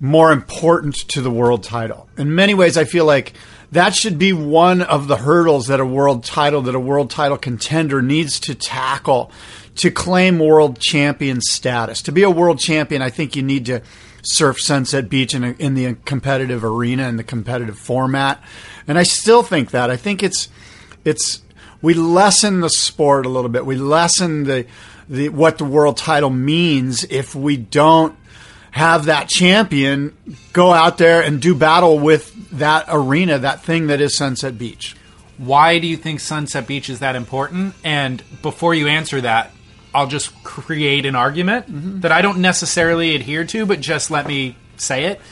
more 0.00 0.32
important 0.32 0.96
to 1.10 1.20
the 1.20 1.30
world 1.30 1.62
title? 1.62 2.08
In 2.16 2.34
many 2.34 2.54
ways, 2.54 2.78
I 2.78 2.84
feel 2.84 3.04
like 3.04 3.34
that 3.72 3.94
should 3.94 4.18
be 4.18 4.32
one 4.32 4.82
of 4.82 5.08
the 5.08 5.16
hurdles 5.16 5.66
that 5.66 5.80
a 5.80 5.86
world 5.86 6.24
title, 6.24 6.62
that 6.62 6.74
a 6.74 6.80
world 6.80 7.10
title 7.10 7.36
contender 7.36 8.00
needs 8.00 8.40
to 8.40 8.54
tackle 8.54 9.30
to 9.76 9.90
claim 9.90 10.38
world 10.38 10.78
champion 10.80 11.40
status. 11.40 12.02
To 12.02 12.12
be 12.12 12.22
a 12.22 12.30
world 12.30 12.58
champion, 12.58 13.02
I 13.02 13.10
think 13.10 13.36
you 13.36 13.42
need 13.42 13.66
to 13.66 13.82
surf 14.22 14.60
Sunset 14.60 15.08
Beach 15.08 15.34
in, 15.34 15.44
a, 15.44 15.50
in 15.52 15.74
the 15.74 15.94
competitive 16.04 16.64
arena 16.64 17.08
in 17.08 17.16
the 17.16 17.24
competitive 17.24 17.78
format. 17.78 18.42
And 18.88 18.98
I 18.98 19.02
still 19.02 19.42
think 19.42 19.70
that. 19.70 19.90
I 19.90 19.96
think 19.96 20.22
it's 20.22 20.48
it's 21.04 21.42
we 21.82 21.94
lessen 21.94 22.60
the 22.60 22.70
sport 22.70 23.26
a 23.26 23.28
little 23.28 23.50
bit. 23.50 23.66
We 23.66 23.76
lessen 23.76 24.44
the 24.44 24.66
the 25.08 25.28
what 25.28 25.58
the 25.58 25.64
world 25.64 25.96
title 25.96 26.30
means 26.30 27.04
if 27.04 27.34
we 27.34 27.56
don't 27.56 28.16
have 28.76 29.06
that 29.06 29.26
champion 29.26 30.14
go 30.52 30.70
out 30.70 30.98
there 30.98 31.22
and 31.22 31.40
do 31.40 31.54
battle 31.54 31.98
with 31.98 32.50
that 32.50 32.84
arena, 32.88 33.38
that 33.38 33.62
thing 33.62 33.86
that 33.86 34.02
is 34.02 34.14
Sunset 34.14 34.58
Beach. 34.58 34.94
why 35.38 35.78
do 35.78 35.86
you 35.86 35.96
think 35.96 36.20
Sunset 36.20 36.66
Beach 36.66 36.90
is 36.90 36.98
that 36.98 37.16
important? 37.16 37.74
And 37.82 38.22
before 38.42 38.74
you 38.74 38.86
answer 38.86 39.18
that, 39.22 39.50
I'll 39.94 40.06
just 40.06 40.30
create 40.44 41.06
an 41.06 41.16
argument 41.16 41.72
mm-hmm. 41.72 42.00
that 42.00 42.12
I 42.12 42.20
don't 42.20 42.40
necessarily 42.40 43.14
adhere 43.14 43.46
to, 43.46 43.64
but 43.64 43.80
just 43.80 44.10
let 44.10 44.26
me 44.26 44.56
say 44.76 45.04
it. 45.06 45.22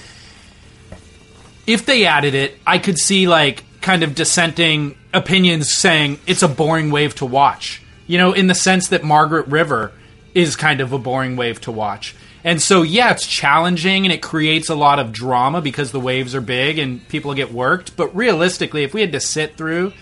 If 1.67 1.85
they 1.85 2.07
added 2.07 2.35
it, 2.35 2.57
I 2.67 2.79
could 2.79 2.97
see 2.97 3.29
like 3.29 3.63
kind 3.83 4.03
of 4.03 4.15
dissenting 4.15 4.97
opinions 5.13 5.71
saying 5.71 6.19
it's 6.27 6.43
a 6.43 6.49
boring 6.49 6.91
wave 6.91 7.15
to 7.17 7.27
watch. 7.27 7.83
You 8.07 8.17
know, 8.17 8.33
in 8.33 8.47
the 8.47 8.55
sense 8.55 8.89
that 8.89 9.05
Margaret 9.05 9.49
River 9.49 9.93
is 10.33 10.57
kind 10.57 10.81
of 10.81 10.95
a 10.95 10.99
boring 10.99 11.37
wave 11.37 11.61
to 11.63 11.71
watch. 11.71 12.15
And 12.45 12.61
so, 12.61 12.83
yeah, 12.83 13.11
it's 13.11 13.27
challenging 13.27 14.05
and 14.05 14.13
it 14.13 14.21
creates 14.21 14.69
a 14.69 14.75
lot 14.75 14.99
of 14.99 15.13
drama 15.13 15.63
because 15.63 15.93
the 15.93 16.01
waves 16.01 16.35
are 16.35 16.43
big 16.43 16.79
and 16.79 17.07
people 17.09 17.33
get 17.33 17.53
worked. 17.53 17.97
But 17.97 18.15
realistically, 18.15 18.85
if 18.85 18.93
we 18.93 19.01
had 19.01 19.13
to 19.13 19.21
sit 19.21 19.57
through 19.57 19.95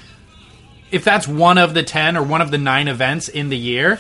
if 0.92 1.04
that's 1.04 1.26
one 1.26 1.58
of 1.58 1.74
the 1.74 1.82
10 1.82 2.16
or 2.16 2.22
one 2.22 2.42
of 2.42 2.50
the 2.52 2.58
9 2.58 2.86
events 2.86 3.28
in 3.28 3.48
the 3.48 3.56
year, 3.56 3.98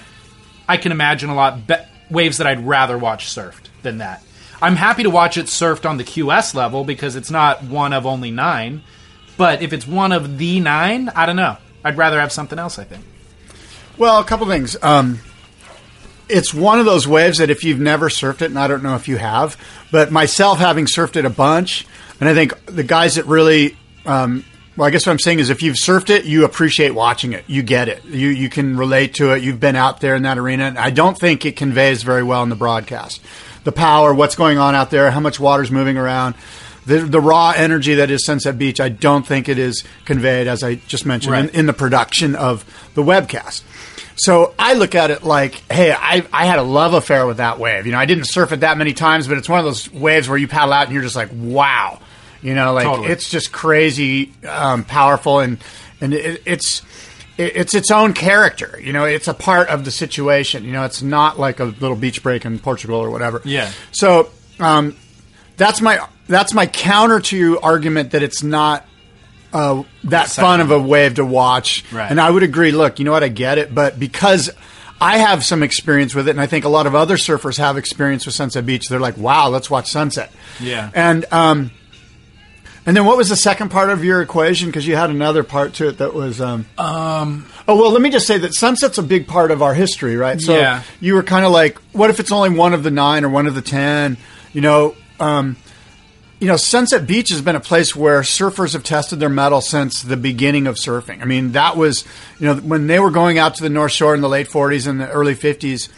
I 0.68 0.76
can 0.76 0.92
imagine 0.92 1.30
a 1.30 1.34
lot 1.34 1.66
be- 1.66 1.74
waves 2.10 2.38
that 2.38 2.46
I'd 2.46 2.64
rather 2.64 2.96
watch 2.96 3.26
surfed 3.26 3.64
than 3.82 3.98
that. 3.98 4.22
I'm 4.60 4.76
happy 4.76 5.02
to 5.02 5.10
watch 5.10 5.38
it 5.38 5.46
surfed 5.46 5.88
on 5.88 5.96
the 5.96 6.04
QS 6.04 6.54
level 6.54 6.84
because 6.84 7.16
it's 7.16 7.30
not 7.30 7.64
one 7.64 7.92
of 7.92 8.06
only 8.06 8.30
9, 8.30 8.82
but 9.36 9.62
if 9.62 9.72
it's 9.72 9.86
one 9.86 10.12
of 10.12 10.38
the 10.38 10.60
9, 10.60 11.08
I 11.08 11.26
don't 11.26 11.34
know. 11.34 11.56
I'd 11.82 11.96
rather 11.96 12.20
have 12.20 12.30
something 12.30 12.58
else, 12.58 12.78
I 12.78 12.84
think. 12.84 13.04
Well, 13.96 14.20
a 14.20 14.24
couple 14.24 14.46
things. 14.46 14.76
Um, 14.82 15.18
it's 16.28 16.54
one 16.54 16.78
of 16.78 16.86
those 16.86 17.06
waves 17.06 17.38
that 17.38 17.50
if 17.50 17.64
you've 17.64 17.80
never 17.80 18.08
surfed 18.08 18.42
it, 18.42 18.46
and 18.46 18.58
I 18.58 18.68
don't 18.68 18.82
know 18.82 18.94
if 18.94 19.08
you 19.08 19.16
have, 19.16 19.56
but 19.90 20.10
myself 20.10 20.58
having 20.58 20.86
surfed 20.86 21.16
it 21.16 21.24
a 21.24 21.30
bunch, 21.30 21.86
and 22.20 22.28
I 22.28 22.34
think 22.34 22.66
the 22.66 22.84
guys 22.84 23.16
that 23.16 23.26
really, 23.26 23.76
um, 24.06 24.44
well, 24.76 24.86
I 24.86 24.90
guess 24.90 25.06
what 25.06 25.12
I'm 25.12 25.18
saying 25.18 25.40
is 25.40 25.50
if 25.50 25.62
you've 25.62 25.76
surfed 25.76 26.08
it, 26.08 26.24
you 26.24 26.44
appreciate 26.44 26.90
watching 26.90 27.32
it. 27.32 27.44
You 27.46 27.62
get 27.62 27.88
it. 27.88 28.04
You 28.04 28.28
you 28.28 28.48
can 28.48 28.76
relate 28.76 29.14
to 29.14 29.32
it. 29.32 29.42
You've 29.42 29.60
been 29.60 29.76
out 29.76 30.00
there 30.00 30.14
in 30.14 30.22
that 30.22 30.38
arena. 30.38 30.64
And 30.64 30.78
I 30.78 30.90
don't 30.90 31.18
think 31.18 31.44
it 31.44 31.56
conveys 31.56 32.02
very 32.02 32.22
well 32.22 32.42
in 32.42 32.48
the 32.48 32.56
broadcast. 32.56 33.20
The 33.64 33.72
power, 33.72 34.14
what's 34.14 34.34
going 34.34 34.58
on 34.58 34.74
out 34.74 34.90
there, 34.90 35.10
how 35.10 35.20
much 35.20 35.38
water's 35.38 35.70
moving 35.70 35.98
around. 35.98 36.34
The, 36.86 36.98
the 37.00 37.20
raw 37.20 37.52
energy 37.54 37.94
that 37.94 38.10
is 38.10 38.24
Sunset 38.24 38.58
Beach, 38.58 38.80
I 38.80 38.88
don't 38.88 39.24
think 39.24 39.48
it 39.48 39.58
is 39.58 39.84
conveyed, 40.04 40.48
as 40.48 40.64
I 40.64 40.76
just 40.76 41.06
mentioned, 41.06 41.36
in, 41.36 41.48
in 41.50 41.66
the 41.66 41.72
production 41.72 42.34
of 42.34 42.64
the 42.94 43.02
webcast. 43.02 43.62
So 44.24 44.54
I 44.56 44.74
look 44.74 44.94
at 44.94 45.10
it 45.10 45.24
like, 45.24 45.54
hey, 45.70 45.92
I, 45.92 46.24
I 46.32 46.46
had 46.46 46.60
a 46.60 46.62
love 46.62 46.94
affair 46.94 47.26
with 47.26 47.38
that 47.38 47.58
wave. 47.58 47.86
You 47.86 47.92
know, 47.92 47.98
I 47.98 48.06
didn't 48.06 48.26
surf 48.26 48.52
it 48.52 48.60
that 48.60 48.78
many 48.78 48.92
times, 48.92 49.26
but 49.26 49.36
it's 49.36 49.48
one 49.48 49.58
of 49.58 49.64
those 49.64 49.92
waves 49.92 50.28
where 50.28 50.38
you 50.38 50.46
paddle 50.46 50.72
out 50.72 50.84
and 50.84 50.92
you're 50.92 51.02
just 51.02 51.16
like, 51.16 51.30
wow. 51.32 51.98
You 52.40 52.54
know, 52.54 52.72
like 52.72 52.84
Totally. 52.84 53.08
it's 53.08 53.28
just 53.28 53.52
crazy, 53.52 54.32
um, 54.48 54.84
powerful, 54.84 55.38
and 55.40 55.58
and 56.00 56.12
it, 56.12 56.42
it's 56.44 56.82
it, 57.38 57.56
it's 57.56 57.74
its 57.74 57.90
own 57.90 58.14
character. 58.14 58.80
You 58.82 58.92
know, 58.92 59.04
it's 59.04 59.28
a 59.28 59.34
part 59.34 59.68
of 59.68 59.84
the 59.84 59.92
situation. 59.92 60.64
You 60.64 60.72
know, 60.72 60.84
it's 60.84 61.02
not 61.02 61.38
like 61.38 61.60
a 61.60 61.64
little 61.64 61.96
beach 61.96 62.22
break 62.22 62.44
in 62.44 62.58
Portugal 62.58 62.96
or 62.96 63.10
whatever. 63.10 63.42
Yeah. 63.44 63.70
So 63.92 64.30
um, 64.58 64.96
that's 65.56 65.80
my 65.80 66.04
that's 66.26 66.52
my 66.52 66.66
counter 66.66 67.20
to 67.20 67.36
your 67.36 67.64
argument 67.64 68.10
that 68.10 68.24
it's 68.24 68.42
not 68.42 68.86
uh, 69.52 69.82
that 70.04 70.28
fun 70.28 70.60
of 70.60 70.70
a 70.70 70.78
wave 70.78 71.14
to 71.16 71.24
watch. 71.24 71.84
Right. 71.92 72.10
And 72.10 72.20
I 72.20 72.30
would 72.30 72.42
agree. 72.42 72.72
Look, 72.72 72.98
you 72.98 73.04
know 73.04 73.12
what? 73.12 73.22
I 73.24 73.28
get 73.28 73.58
it, 73.58 73.74
but 73.74 73.98
because 73.98 74.50
I 75.00 75.18
have 75.18 75.44
some 75.44 75.62
experience 75.62 76.14
with 76.14 76.28
it, 76.28 76.30
and 76.32 76.40
I 76.40 76.46
think 76.46 76.64
a 76.64 76.68
lot 76.68 76.86
of 76.86 76.94
other 76.94 77.16
surfers 77.16 77.58
have 77.58 77.76
experience 77.76 78.24
with 78.24 78.34
Sunset 78.34 78.64
Beach. 78.64 78.88
They're 78.88 79.00
like, 79.00 79.16
"Wow, 79.18 79.48
let's 79.48 79.68
watch 79.68 79.90
sunset." 79.90 80.30
Yeah. 80.60 80.90
And 80.94 81.24
um, 81.32 81.70
and 82.86 82.96
then 82.96 83.04
what 83.04 83.16
was 83.16 83.28
the 83.28 83.36
second 83.36 83.70
part 83.70 83.90
of 83.90 84.04
your 84.04 84.22
equation? 84.22 84.68
Because 84.68 84.86
you 84.86 84.96
had 84.96 85.10
another 85.10 85.42
part 85.44 85.74
to 85.74 85.88
it 85.88 85.98
that 85.98 86.14
was. 86.14 86.40
Um, 86.40 86.66
Um, 86.78 87.46
oh 87.68 87.76
well, 87.76 87.90
let 87.92 88.02
me 88.02 88.10
just 88.10 88.26
say 88.26 88.38
that 88.38 88.54
sunset's 88.54 88.98
a 88.98 89.02
big 89.02 89.26
part 89.28 89.50
of 89.50 89.62
our 89.62 89.74
history, 89.74 90.16
right? 90.16 90.40
So 90.40 90.56
Yeah. 90.56 90.82
you 91.00 91.14
were 91.14 91.22
kind 91.22 91.44
of 91.44 91.52
like, 91.52 91.78
what 91.92 92.10
if 92.10 92.18
it's 92.20 92.32
only 92.32 92.50
one 92.50 92.72
of 92.74 92.82
the 92.82 92.90
nine 92.90 93.24
or 93.24 93.28
one 93.28 93.46
of 93.46 93.54
the 93.54 93.62
ten? 93.62 94.16
You 94.52 94.60
know, 94.62 94.94
um, 95.20 95.56
you 96.42 96.48
know, 96.48 96.56
Sunset 96.56 97.06
Beach 97.06 97.28
has 97.28 97.40
been 97.40 97.54
a 97.54 97.60
place 97.60 97.94
where 97.94 98.22
surfers 98.22 98.72
have 98.72 98.82
tested 98.82 99.20
their 99.20 99.28
mettle 99.28 99.60
since 99.60 100.02
the 100.02 100.16
beginning 100.16 100.66
of 100.66 100.74
surfing. 100.74 101.22
I 101.22 101.24
mean, 101.24 101.52
that 101.52 101.76
was, 101.76 102.04
you 102.40 102.46
know, 102.46 102.56
when 102.56 102.88
they 102.88 102.98
were 102.98 103.12
going 103.12 103.38
out 103.38 103.54
to 103.54 103.62
the 103.62 103.68
North 103.68 103.92
Shore 103.92 104.12
in 104.12 104.22
the 104.22 104.28
late 104.28 104.48
40s 104.48 104.88
and 104.88 105.00
the 105.00 105.08
early 105.08 105.36
50s, 105.36 105.88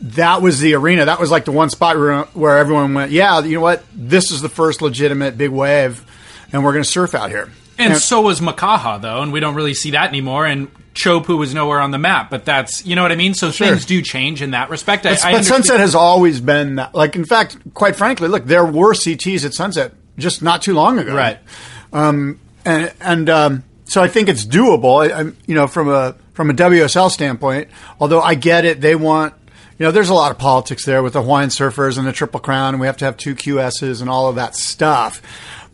that 0.00 0.40
was 0.40 0.60
the 0.60 0.72
arena. 0.72 1.04
That 1.04 1.20
was 1.20 1.30
like 1.30 1.44
the 1.44 1.52
one 1.52 1.68
spot 1.68 1.98
where, 1.98 2.22
where 2.32 2.56
everyone 2.56 2.94
went, 2.94 3.12
yeah, 3.12 3.40
you 3.40 3.56
know 3.56 3.60
what? 3.60 3.84
This 3.92 4.30
is 4.30 4.40
the 4.40 4.48
first 4.48 4.80
legitimate 4.80 5.36
big 5.36 5.50
wave, 5.50 6.02
and 6.50 6.64
we're 6.64 6.72
going 6.72 6.84
to 6.84 6.90
surf 6.90 7.14
out 7.14 7.28
here. 7.28 7.50
and 7.76 7.98
so 7.98 8.22
was 8.22 8.40
Makaha, 8.40 9.02
though, 9.02 9.20
and 9.20 9.34
we 9.34 9.40
don't 9.40 9.54
really 9.54 9.74
see 9.74 9.90
that 9.90 10.08
anymore. 10.08 10.46
And 10.46 10.68
Chopu 10.98 11.38
was 11.38 11.54
nowhere 11.54 11.80
on 11.80 11.90
the 11.90 11.98
map, 11.98 12.30
but 12.30 12.44
that's 12.44 12.84
you 12.84 12.96
know 12.96 13.02
what 13.02 13.12
I 13.12 13.16
mean. 13.16 13.34
So 13.34 13.50
things 13.50 13.84
do 13.84 14.02
change 14.02 14.42
in 14.42 14.50
that 14.50 14.70
respect. 14.70 15.06
I, 15.06 15.16
I 15.22 15.32
but 15.32 15.44
Sunset 15.44 15.80
has 15.80 15.94
always 15.94 16.40
been 16.40 16.76
that. 16.76 16.94
Like, 16.94 17.16
in 17.16 17.24
fact, 17.24 17.56
quite 17.74 17.96
frankly, 17.96 18.28
look, 18.28 18.44
there 18.44 18.64
were 18.64 18.94
CTs 18.94 19.44
at 19.44 19.54
Sunset 19.54 19.92
just 20.16 20.42
not 20.42 20.62
too 20.62 20.74
long 20.74 20.98
ago, 20.98 21.14
Right. 21.14 21.38
Um, 21.92 22.40
and 22.64 22.92
and 23.00 23.30
um, 23.30 23.64
so 23.84 24.02
I 24.02 24.08
think 24.08 24.28
it's 24.28 24.44
doable. 24.44 25.10
I, 25.10 25.32
you 25.46 25.54
know, 25.54 25.66
from 25.66 25.88
a 25.88 26.16
from 26.34 26.50
a 26.50 26.54
WSL 26.54 27.10
standpoint. 27.10 27.68
Although 27.98 28.20
I 28.20 28.34
get 28.34 28.64
it, 28.64 28.80
they 28.80 28.94
want. 28.94 29.34
You 29.78 29.86
know, 29.86 29.92
there's 29.92 30.08
a 30.08 30.14
lot 30.14 30.32
of 30.32 30.38
politics 30.38 30.84
there 30.84 31.04
with 31.04 31.12
the 31.12 31.22
Hawaiian 31.22 31.50
Surfers 31.50 31.98
and 31.98 32.06
the 32.06 32.12
Triple 32.12 32.40
Crown, 32.40 32.74
and 32.74 32.80
we 32.80 32.88
have 32.88 32.96
to 32.96 33.04
have 33.04 33.16
two 33.16 33.36
QSs 33.36 34.00
and 34.00 34.10
all 34.10 34.28
of 34.28 34.34
that 34.34 34.56
stuff. 34.56 35.22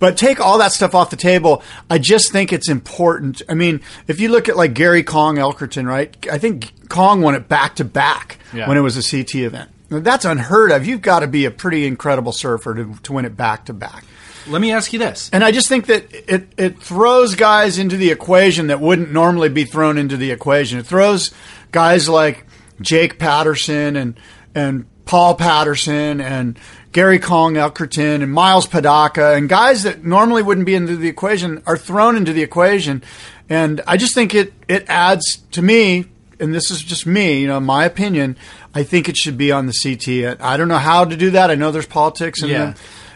But 0.05 0.19
take 0.19 0.39
all 0.39 0.59
that 0.59 0.71
stuff 0.71 0.95
off 0.95 1.09
the 1.09 1.17
table. 1.17 1.63
I 1.89 1.97
just 1.97 2.31
think 2.31 2.53
it's 2.53 2.69
important. 2.69 3.41
I 3.49 3.55
mean, 3.55 3.81
if 4.07 4.21
you 4.21 4.29
look 4.29 4.51
at 4.51 4.57
like 4.57 4.75
Gary 4.75 5.03
Kong 5.03 5.37
Elkerton, 5.37 5.87
right? 5.87 6.15
I 6.31 6.37
think 6.37 6.91
Kong 6.91 7.23
won 7.23 7.35
it 7.35 7.49
back 7.49 7.77
to 7.77 7.87
back 7.87 8.37
when 8.53 8.77
it 8.77 8.83
was 8.83 8.99
a 8.99 9.03
CT 9.03 9.37
event. 9.37 9.71
That's 9.89 10.27
unheard 10.27 10.73
of. 10.73 10.87
You've 10.87 11.01
got 11.01 11.21
to 11.21 11.27
be 11.27 11.47
a 11.47 11.51
pretty 11.51 11.87
incredible 11.87 12.33
surfer 12.33 12.75
to, 12.75 12.95
to 13.05 13.13
win 13.15 13.25
it 13.25 13.35
back 13.35 13.65
to 13.65 13.73
back. 13.73 14.05
Let 14.47 14.61
me 14.61 14.73
ask 14.73 14.93
you 14.93 14.99
this: 14.99 15.31
And 15.33 15.43
I 15.43 15.53
just 15.53 15.71
think 15.71 15.87
that 15.87 16.13
it, 16.13 16.53
it 16.59 16.83
throws 16.83 17.35
guys 17.35 17.79
into 17.79 17.97
the 17.97 18.11
equation 18.11 18.67
that 18.67 18.83
wouldn't 18.83 19.11
normally 19.11 19.49
be 19.49 19.65
thrown 19.65 19.97
into 19.97 20.19
the 20.19 20.33
equation. 20.33 20.79
It 20.79 20.85
throws 20.85 21.33
guys 21.73 22.11
like 22.11 22.45
Jake 22.79 23.19
Paterson 23.19 23.97
and 23.97 24.21
and 24.55 24.85
Paul 25.07 25.35
Patterson 25.35 26.21
and 26.21 26.59
Gary 26.95 27.19
Kong 27.19 27.55
Elkerton 27.55 28.23
and 28.23 28.33
Myles 28.33 28.69
Padaca 28.69 29.37
and 29.37 29.49
guys 29.49 29.83
that 29.83 30.05
normally 30.05 30.43
wouldn't 30.43 30.65
be 30.65 30.77
into 30.77 30.97
the 30.97 31.09
equation 31.09 31.61
are 31.67 31.77
thrown 31.77 32.17
into 32.17 32.33
the 32.33 32.41
equation. 32.43 33.03
And 33.51 33.81
I 33.87 33.97
just 33.97 34.15
think 34.15 34.33
it 34.33 34.53
it 34.69 34.87
adds 34.89 35.39
to 35.51 35.61
me, 35.61 36.07
and 36.39 36.55
this 36.55 36.71
is 36.71 36.81
just 36.83 37.05
me, 37.05 37.41
you 37.41 37.49
know, 37.49 37.59
my 37.61 37.85
opinion. 37.85 38.37
I 38.75 38.85
think 38.85 39.09
it 39.09 39.17
should 39.17 39.37
be 39.37 39.51
on 39.53 39.67
the 39.67 39.73
CT. 39.73 40.41
I 40.41 40.57
don't 40.57 40.69
know 40.69 40.79
how 40.79 41.05
to 41.05 41.17
do 41.17 41.31
that. 41.31 41.51
I 41.51 41.57
know 41.57 41.73
there's 41.73 41.85
politics 41.87 42.41
and 42.43 42.51
Yeah. 42.51 42.75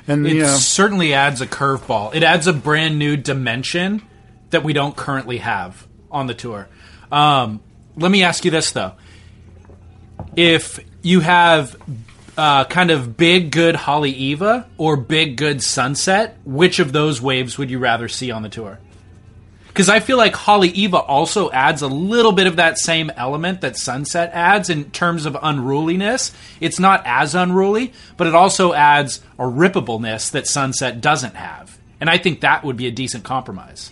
and 0.09 0.27
it 0.27 0.35
you 0.35 0.43
know 0.43 0.57
certainly 0.57 1.15
adds 1.15 1.41
a 1.41 1.47
curveball. 1.47 2.15
It 2.17 2.25
adds 2.25 2.49
a 2.49 2.53
brand 2.53 2.99
new 2.99 3.17
dimension 3.17 4.03
that 4.51 4.65
we 4.65 4.73
don't 4.73 4.97
currently 4.97 5.39
have 5.39 5.87
on 6.11 6.27
the 6.27 6.35
tour. 6.35 6.69
Um, 7.13 7.61
let 7.97 8.11
me 8.11 8.25
ask 8.25 8.45
you 8.45 8.51
this 8.51 8.73
though: 8.73 8.95
If 10.37 10.81
you 11.03 11.21
have 11.21 11.77
uh, 12.38 12.64
kind 12.66 12.92
of 12.92 13.16
big 13.16 13.50
good 13.50 13.75
Haleiwa 13.75 14.64
or 14.78 14.97
big 14.97 15.37
good 15.37 15.61
Sunset, 15.61 16.38
which 16.45 16.78
of 16.78 16.92
those 16.92 17.21
waves 17.21 17.59
would 17.59 17.68
you 17.68 17.80
rather 17.80 18.09
see 18.09 18.30
on 18.30 18.42
the 18.42 18.49
tour? 18.49 18.78
Because 19.66 19.88
I 19.88 19.99
feel 20.00 20.16
like 20.16 20.35
Haleiwa 20.35 21.04
also 21.07 21.50
adds 21.50 21.83
a 21.83 21.88
little 21.88 22.33
bit 22.33 22.47
of 22.47 22.57
that 22.57 22.78
same 22.78 23.11
element 23.11 23.61
that 23.61 23.76
Sunset 23.76 24.30
adds 24.33 24.71
in 24.71 24.90
terms 24.92 25.26
of 25.26 25.37
unruliness. 25.42 26.33
It's 26.61 26.78
not 26.78 27.02
as 27.04 27.35
unruly, 27.35 27.92
but 28.16 28.28
it 28.28 28.35
also 28.35 28.73
adds 28.73 29.21
a 29.38 29.42
rippableness 29.42 30.30
that 30.30 30.47
Sunset 30.47 31.00
doesn't 31.00 31.35
have. 31.35 31.76
And 32.00 32.09
I 32.09 32.18
think 32.18 32.40
that 32.40 32.64
would 32.64 32.76
be 32.76 32.87
a 32.87 32.92
decent 32.92 33.25
compromise. 33.25 33.90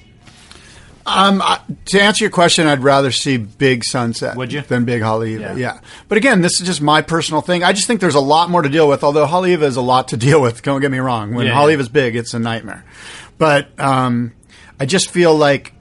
Um, 1.06 1.40
I- 1.40 1.60
to 1.86 2.02
answer 2.02 2.24
your 2.24 2.30
question, 2.32 2.66
I'd 2.66 2.82
rather 2.82 3.12
see 3.12 3.36
Big 3.36 3.84
Sunset 3.84 4.36
Would 4.36 4.52
you? 4.52 4.62
than 4.62 4.84
Big 4.84 5.02
Haleiwa. 5.02 5.40
Yeah. 5.40 5.54
Yeah. 5.56 5.80
But 6.08 6.18
again, 6.18 6.42
this 6.42 6.60
is 6.60 6.66
just 6.66 6.82
my 6.82 7.00
personal 7.00 7.40
thing. 7.42 7.62
I 7.62 7.72
just 7.72 7.86
think 7.86 8.00
there's 8.00 8.16
a 8.16 8.20
lot 8.20 8.50
more 8.50 8.60
to 8.62 8.68
deal 8.68 8.88
with. 8.88 9.04
Although 9.04 9.26
Haleiwa 9.26 9.62
is 9.62 9.76
a 9.76 9.80
lot 9.82 10.08
to 10.08 10.16
deal 10.26 10.42
with. 10.42 10.62
Don't 10.62 10.80
get 10.80 10.90
me 10.90 10.98
wrong. 10.98 11.32
When 11.34 11.46
Yeah, 11.46 11.54
Haleiwa's 11.54 11.88
big, 11.88 12.16
it's 12.16 12.34
a 12.34 12.38
nightmare. 12.40 12.84
But 13.38 13.68
um, 13.78 14.32
I 14.80 14.86
just 14.86 15.08
feel 15.10 15.34
like 15.34 15.72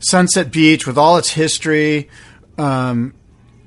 Sunset 0.00 0.50
Beach, 0.50 0.86
with 0.86 0.98
all 0.98 1.16
its 1.16 1.30
history, 1.30 2.08
um, 2.58 3.14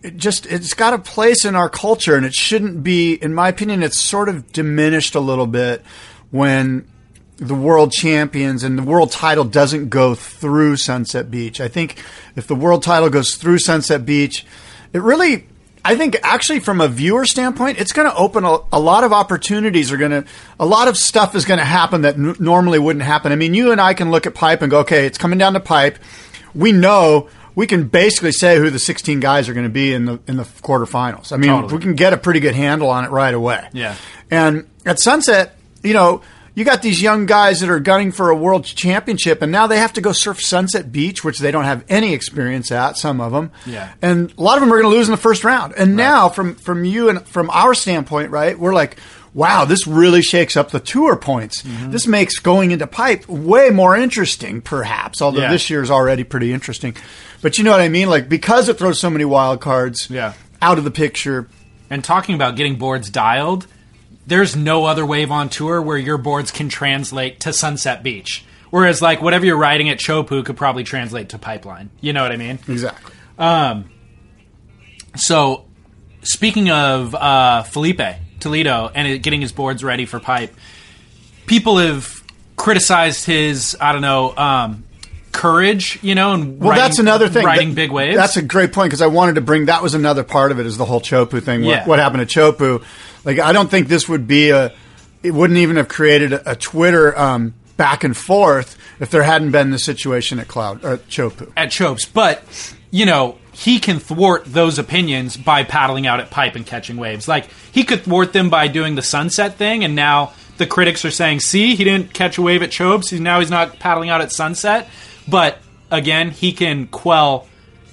it 0.03 0.17
just 0.17 0.45
it's 0.47 0.73
got 0.73 0.93
a 0.93 0.99
place 0.99 1.45
in 1.45 1.55
our 1.55 1.69
culture, 1.69 2.15
and 2.15 2.25
it 2.25 2.33
shouldn't 2.33 2.83
be. 2.83 3.13
In 3.13 3.33
my 3.33 3.47
opinion, 3.49 3.81
it's 3.83 3.99
sort 3.99 4.27
of 4.29 4.51
diminished 4.51 5.15
a 5.15 5.19
little 5.19 5.47
bit 5.47 5.83
when 6.31 6.87
the 7.37 7.55
world 7.55 7.91
champions 7.91 8.63
and 8.63 8.77
the 8.77 8.83
world 8.83 9.11
title 9.11 9.43
doesn't 9.43 9.89
go 9.89 10.15
through 10.15 10.77
Sunset 10.77 11.29
Beach. 11.29 11.59
I 11.59 11.67
think 11.67 12.01
if 12.35 12.47
the 12.47 12.55
world 12.55 12.83
title 12.83 13.09
goes 13.09 13.35
through 13.35 13.59
Sunset 13.59 14.05
Beach, 14.05 14.45
it 14.93 15.01
really. 15.01 15.47
I 15.87 15.95
think 15.95 16.17
actually 16.23 16.61
from 16.61 16.81
a 16.81 16.87
viewer 16.87 17.25
standpoint, 17.25 17.79
it's 17.79 17.93
going 17.93 18.09
to 18.09 18.15
open 18.15 18.43
a, 18.43 18.57
a 18.73 18.79
lot 18.79 19.03
of 19.03 19.13
opportunities. 19.13 19.91
Are 19.91 19.97
going 19.97 20.11
to 20.11 20.25
a 20.59 20.65
lot 20.65 20.87
of 20.87 20.97
stuff 20.97 21.35
is 21.35 21.45
going 21.45 21.59
to 21.59 21.65
happen 21.65 22.01
that 22.01 22.15
n- 22.15 22.35
normally 22.39 22.79
wouldn't 22.79 23.05
happen. 23.05 23.31
I 23.31 23.35
mean, 23.35 23.53
you 23.53 23.71
and 23.71 23.79
I 23.79 23.93
can 23.93 24.09
look 24.09 24.25
at 24.25 24.33
pipe 24.33 24.63
and 24.63 24.71
go, 24.71 24.79
okay, 24.79 25.05
it's 25.05 25.19
coming 25.19 25.37
down 25.37 25.53
to 25.53 25.59
pipe. 25.59 25.99
We 26.55 26.71
know 26.71 27.29
we 27.53 27.67
can 27.67 27.87
basically 27.87 28.31
say 28.31 28.57
who 28.57 28.69
the 28.71 28.79
16 28.79 29.19
guys 29.19 29.47
are 29.47 29.53
going 29.53 29.65
to 29.65 29.69
be 29.69 29.93
in 29.93 30.05
the 30.05 30.19
in 30.27 30.37
the 30.37 30.43
quarterfinals. 30.43 31.31
I 31.31 31.37
mean, 31.37 31.51
Totally. 31.51 31.73
we 31.75 31.81
can 31.81 31.93
get 31.93 32.13
a 32.13 32.17
pretty 32.17 32.39
good 32.39 32.55
handle 32.55 32.89
on 32.89 33.05
it 33.05 33.11
right 33.11 33.33
away. 33.33 33.67
Yeah. 33.71 33.95
And 34.31 34.67
at 34.87 34.99
Sunset, 34.99 35.55
you 35.83 35.93
know, 35.93 36.21
you 36.55 36.63
got 36.65 36.81
these 36.81 37.01
young 37.01 37.25
guys 37.25 37.59
that 37.59 37.69
are 37.69 37.79
gunning 37.79 38.11
for 38.11 38.29
a 38.31 38.35
world 38.35 38.63
championship, 38.65 39.41
and 39.41 39.51
now 39.51 39.67
they 39.67 39.77
have 39.77 39.93
to 39.93 40.01
go 40.01 40.11
surf 40.13 40.41
Sunset 40.41 40.91
Beach, 40.91 41.23
which 41.23 41.39
they 41.39 41.51
don't 41.51 41.65
have 41.65 41.83
any 41.89 42.13
experience 42.13 42.71
at. 42.71 42.97
Some 42.97 43.21
of 43.21 43.31
them, 43.33 43.51
Yeah. 43.65 43.89
and 44.01 44.33
a 44.37 44.41
lot 44.41 44.55
of 44.57 44.61
them 44.61 44.71
are 44.73 44.81
going 44.81 44.91
to 44.91 44.97
lose 44.97 45.07
in 45.07 45.11
the 45.11 45.17
first 45.17 45.43
round. 45.43 45.73
And 45.77 45.95
now, 45.95 46.29
from 46.29 46.55
from 46.55 46.85
you 46.85 47.09
and 47.09 47.27
from 47.27 47.49
our 47.51 47.73
standpoint, 47.75 48.31
right, 48.31 48.57
we're 48.57 48.73
like. 48.73 48.97
Wow, 49.33 49.65
this 49.65 49.85
really 49.85 50.21
shakes 50.21 50.55
up 50.55 50.71
the 50.71 50.79
tour 50.79 51.17
points. 51.17 51.61
Mm-hmm. 51.63 51.91
This 51.91 52.07
makes 52.07 52.39
going 52.39 52.71
into 52.71 52.87
pipe 52.87 53.27
way 53.27 53.69
more 53.69 53.93
interesting, 53.93 54.61
perhaps. 54.61 55.21
Although 55.21 55.41
Yeah. 55.41 55.51
this 55.51 55.69
year 55.69 55.83
is 55.83 55.91
already 55.91 56.23
pretty 56.23 56.53
interesting, 56.53 56.95
but 57.41 57.57
you 57.57 57.65
know 57.65 57.71
what 57.71 57.81
I 57.81 57.89
mean. 57.89 58.09
Like 58.09 58.29
because 58.29 58.69
it 58.69 58.77
throws 58.77 58.97
so 58.97 59.09
many 59.09 59.25
wild 59.25 59.59
cards 59.59 60.07
Yeah. 60.09 60.35
out 60.61 60.77
of 60.77 60.85
the 60.85 60.89
picture. 60.91 61.49
And 61.89 62.01
talking 62.01 62.33
about 62.35 62.55
getting 62.55 62.77
boards 62.77 63.09
dialed, 63.09 63.67
there's 64.27 64.55
no 64.55 64.85
other 64.85 65.05
wave 65.05 65.31
on 65.31 65.49
tour 65.49 65.81
where 65.81 65.97
your 65.97 66.17
boards 66.17 66.51
can 66.51 66.69
translate 66.69 67.39
to 67.41 67.53
Sunset 67.53 68.03
Beach. 68.03 68.43
Whereas, 68.71 69.01
like, 69.01 69.21
whatever 69.21 69.45
you're 69.45 69.57
riding 69.57 69.89
at 69.89 69.99
Chopu 69.99 70.43
could 70.45 70.57
probably 70.57 70.83
translate 70.83 71.29
to 71.29 71.37
Pipeline. 71.37 71.91
You 72.01 72.11
know 72.13 72.23
what 72.23 72.31
I 72.31 72.37
mean? 72.37 72.59
Exactly. 72.67 73.13
So, 75.15 75.65
speaking 76.23 76.69
of 76.69 77.15
uh, 77.15 77.63
Filipe 77.63 78.01
Toledo 78.39 78.91
and 78.93 79.21
getting 79.23 79.41
his 79.41 79.51
boards 79.51 79.83
ready 79.83 80.05
for 80.05 80.19
pipe, 80.19 80.53
people 81.45 81.77
have 81.77 82.21
criticized 82.57 83.25
his, 83.25 83.77
I 83.79 83.93
don't 83.93 84.01
know, 84.01 84.35
um, 84.35 84.83
courage, 85.31 85.99
you 86.01 86.15
know, 86.15 86.33
and 86.33 86.59
Well, 86.59 86.71
riding- 86.71 86.83
that's 86.83 86.99
another 86.99 87.29
thing. 87.29 87.45
Riding 87.45 87.69
That- 87.69 87.75
big 87.75 87.91
waves. 87.91 88.17
That's 88.17 88.37
a 88.37 88.41
great 88.41 88.73
point 88.73 88.87
because 88.89 89.01
I 89.01 89.07
wanted 89.07 89.35
to 89.35 89.41
bring 89.41 89.65
that 89.65 89.83
was 89.83 89.93
another 89.93 90.23
part 90.23 90.51
of 90.51 90.59
it 90.59 90.65
is 90.65 90.77
the 90.77 90.85
whole 90.85 91.01
Chopu 91.01 91.41
thing. 91.41 91.63
What, 91.63 91.87
what 91.87 91.99
happened 91.99 92.27
to 92.27 92.39
Chopu? 92.39 92.83
Like, 93.25 93.39
I 93.39 93.51
don't 93.51 93.69
think 93.69 93.87
this 93.87 94.07
would 94.07 94.27
be 94.27 94.51
a. 94.51 94.71
It 95.23 95.31
wouldn't 95.31 95.57
even 95.57 95.77
have 95.77 95.87
created 95.87 96.33
a, 96.33 96.51
a 96.51 96.55
Twitter 96.55 97.17
um, 97.17 97.55
back 97.77 98.03
and 98.03 98.15
forth 98.15 98.77
if 98.99 99.09
there 99.09 99.23
hadn't 99.23 99.51
been 99.51 99.71
the 99.71 99.79
situation 99.79 100.39
at 100.39 100.47
Cloud 100.47 100.85
or 100.85 100.93
at 100.93 101.07
Chopu. 101.09 101.51
at 101.57 101.71
Chopes, 101.71 102.05
but 102.05 102.43
you 102.91 103.05
know 103.05 103.37
he 103.51 103.79
can 103.79 103.99
thwart 103.99 104.45
those 104.45 104.77
opinions 104.77 105.37
by 105.37 105.63
paddling 105.63 106.05
out 106.05 106.19
at 106.19 106.29
pipe 106.29 106.55
and 106.55 106.65
catching 106.65 106.97
waves. 106.97 107.27
Like 107.27 107.49
he 107.71 107.83
could 107.83 108.03
thwart 108.03 108.33
them 108.33 108.49
by 108.49 108.67
doing 108.67 108.95
the 108.95 109.01
sunset 109.01 109.55
thing, 109.55 109.83
and 109.83 109.95
now 109.95 110.33
the 110.57 110.67
critics 110.67 111.03
are 111.03 111.11
saying, 111.11 111.39
"See, 111.39 111.75
he 111.75 111.83
didn't 111.83 112.13
catch 112.13 112.37
a 112.37 112.41
wave 112.41 112.61
at 112.61 112.71
Chopes. 112.71 113.09
He's 113.09 113.19
now 113.19 113.39
he's 113.39 113.49
not 113.49 113.79
paddling 113.79 114.09
out 114.09 114.21
at 114.21 114.31
sunset." 114.31 114.87
But 115.27 115.57
again, 115.89 116.31
he 116.31 116.53
can 116.53 116.87
quell 116.87 117.47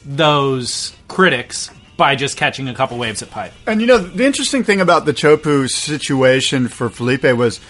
those 0.04 0.94
critics 1.08 1.70
by 2.02 2.16
just 2.16 2.36
catching 2.36 2.66
a 2.66 2.74
couple 2.74 2.98
waves 2.98 3.22
at 3.22 3.30
pipe. 3.30 3.52
And 3.64 3.80
you 3.80 3.86
know, 3.86 3.98
the 3.98 4.26
interesting 4.26 4.64
thing 4.64 4.80
about 4.80 5.04
the 5.04 5.12
Chopu 5.12 5.68
situation 5.70 6.66
for 6.66 6.90
Filipe 6.90 7.22
was 7.36 7.60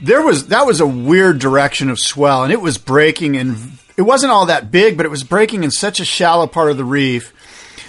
there 0.00 0.22
was 0.22 0.46
that 0.46 0.64
was 0.64 0.78
a 0.78 0.86
weird 0.86 1.40
direction 1.40 1.90
of 1.90 1.98
swell, 1.98 2.44
and 2.44 2.52
it 2.52 2.60
was 2.60 2.78
breaking, 2.78 3.36
and 3.36 3.56
it 3.96 4.02
wasn't 4.02 4.30
all 4.30 4.46
that 4.46 4.70
big, 4.70 4.96
but 4.96 5.06
it 5.06 5.08
was 5.08 5.24
breaking 5.24 5.64
in 5.64 5.72
such 5.72 5.98
a 5.98 6.04
shallow 6.04 6.46
part 6.46 6.70
of 6.70 6.76
the 6.76 6.84
reef 6.84 7.32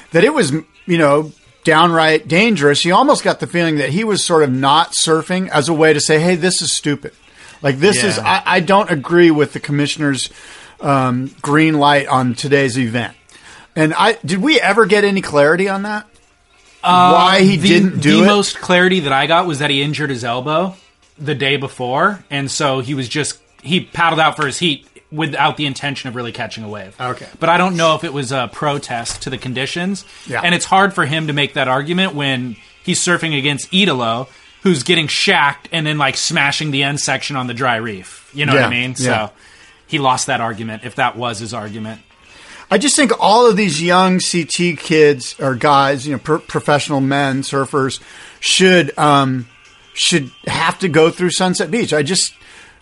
that 0.10 0.24
it 0.24 0.34
was, 0.34 0.52
you 0.88 0.98
know, 0.98 1.34
downright 1.64 2.28
dangerous. 2.28 2.84
You 2.84 2.96
almost 2.96 3.24
got 3.24 3.40
the 3.40 3.46
feeling 3.46 3.76
that 3.76 3.90
he 3.90 4.04
was 4.04 4.26
sort 4.26 4.42
of 4.42 4.52
not 4.52 4.94
surfing 4.94 5.50
as 5.50 5.70
a 5.70 5.74
way 5.74 5.94
to 5.94 6.02
say, 6.02 6.20
"Hey, 6.20 6.34
this 6.34 6.64
is 6.64 6.76
stupid." 6.76 7.14
Like 7.62 7.78
this 7.78 8.04
is, 8.04 8.18
I, 8.18 8.42
I 8.44 8.60
don't 8.60 8.90
agree 8.90 9.30
with 9.30 9.54
the 9.54 9.60
commissioner's 9.60 10.32
um, 10.80 11.30
green 11.44 11.78
light 11.78 12.08
on 12.08 12.34
today's 12.34 12.80
event. 12.80 13.16
And 13.76 13.94
I 13.94 14.14
did 14.26 14.40
we 14.40 14.60
ever 14.60 14.86
get 14.86 15.04
any 15.04 15.22
clarity 15.22 15.70
on 15.70 15.84
that? 15.84 16.08
Why 16.82 17.42
he 17.42 17.58
uh, 17.58 17.62
the, 17.62 17.68
didn't 17.68 18.00
do 18.00 18.18
the 18.18 18.24
it? 18.24 18.28
most 18.28 18.60
clarity 18.60 19.02
that 19.02 19.14
I 19.14 19.28
got 19.28 19.46
was 19.46 19.60
that 19.60 19.70
he 19.70 19.82
injured 19.82 20.10
his 20.10 20.24
elbow 20.24 20.76
the 21.18 21.36
day 21.36 21.58
before, 21.58 22.24
and 22.30 22.50
so 22.50 22.80
he 22.80 22.94
was 22.96 23.08
just 23.08 23.40
he 23.62 23.82
paddled 23.82 24.20
out 24.20 24.36
for 24.36 24.46
his 24.46 24.58
heat 24.58 24.88
without 25.12 25.58
the 25.58 25.66
intention 25.66 26.08
of 26.08 26.16
really 26.16 26.32
catching 26.32 26.64
a 26.64 26.70
wave. 26.70 26.96
Okay. 27.00 27.28
but 27.40 27.50
I 27.50 27.58
don't 27.58 27.76
know 27.76 27.96
if 27.96 28.04
it 28.04 28.14
was 28.14 28.32
a 28.32 28.50
protest 28.52 29.24
to 29.24 29.30
the 29.30 29.38
conditions. 29.38 30.06
Yeah. 30.26 30.42
and 30.42 30.56
it's 30.56 30.66
hard 30.66 30.94
for 30.94 31.06
him 31.06 31.28
to 31.28 31.34
make 31.34 31.56
that 31.56 31.68
argument 31.68 32.16
when 32.16 32.56
he's 32.84 33.06
surfing 33.06 33.38
against 33.38 33.74
Italo, 33.74 34.30
who's 34.64 34.84
getting 34.84 35.08
shacked 35.08 35.68
and 35.72 35.86
then 35.86 35.98
like 35.98 36.16
smashing 36.16 36.72
the 36.72 36.84
end 36.84 37.00
section 37.00 37.36
on 37.36 37.48
the 37.48 37.54
dry 37.54 37.76
reef. 37.76 38.32
You 38.34 38.46
know 38.46 38.54
what 38.54 38.64
I 38.64 38.70
mean? 38.70 38.96
yeah. 38.98 39.28
So 39.28 39.34
he 39.86 40.00
lost 40.00 40.28
that 40.28 40.40
argument 40.40 40.84
if 40.86 40.96
that 40.96 41.18
was 41.18 41.40
his 41.40 41.54
argument. 41.54 42.02
I 42.72 42.78
just 42.78 42.96
think 42.96 43.12
all 43.20 43.48
of 43.48 43.58
these 43.58 43.84
young 43.84 44.20
CT 44.20 44.80
kids 44.80 45.36
or 45.40 45.56
guys, 45.56 46.08
you 46.08 46.14
know, 46.14 46.20
pro- 46.20 46.40
professional 46.40 47.02
men 47.02 47.42
surfers 47.42 48.00
should 48.40 48.98
um, 48.98 49.50
should 49.94 50.32
have 50.48 50.80
to 50.80 50.88
go 50.88 51.10
through 51.10 51.32
Sunset 51.32 51.70
Beach. 51.70 51.94
I 51.94 52.02
just 52.02 52.34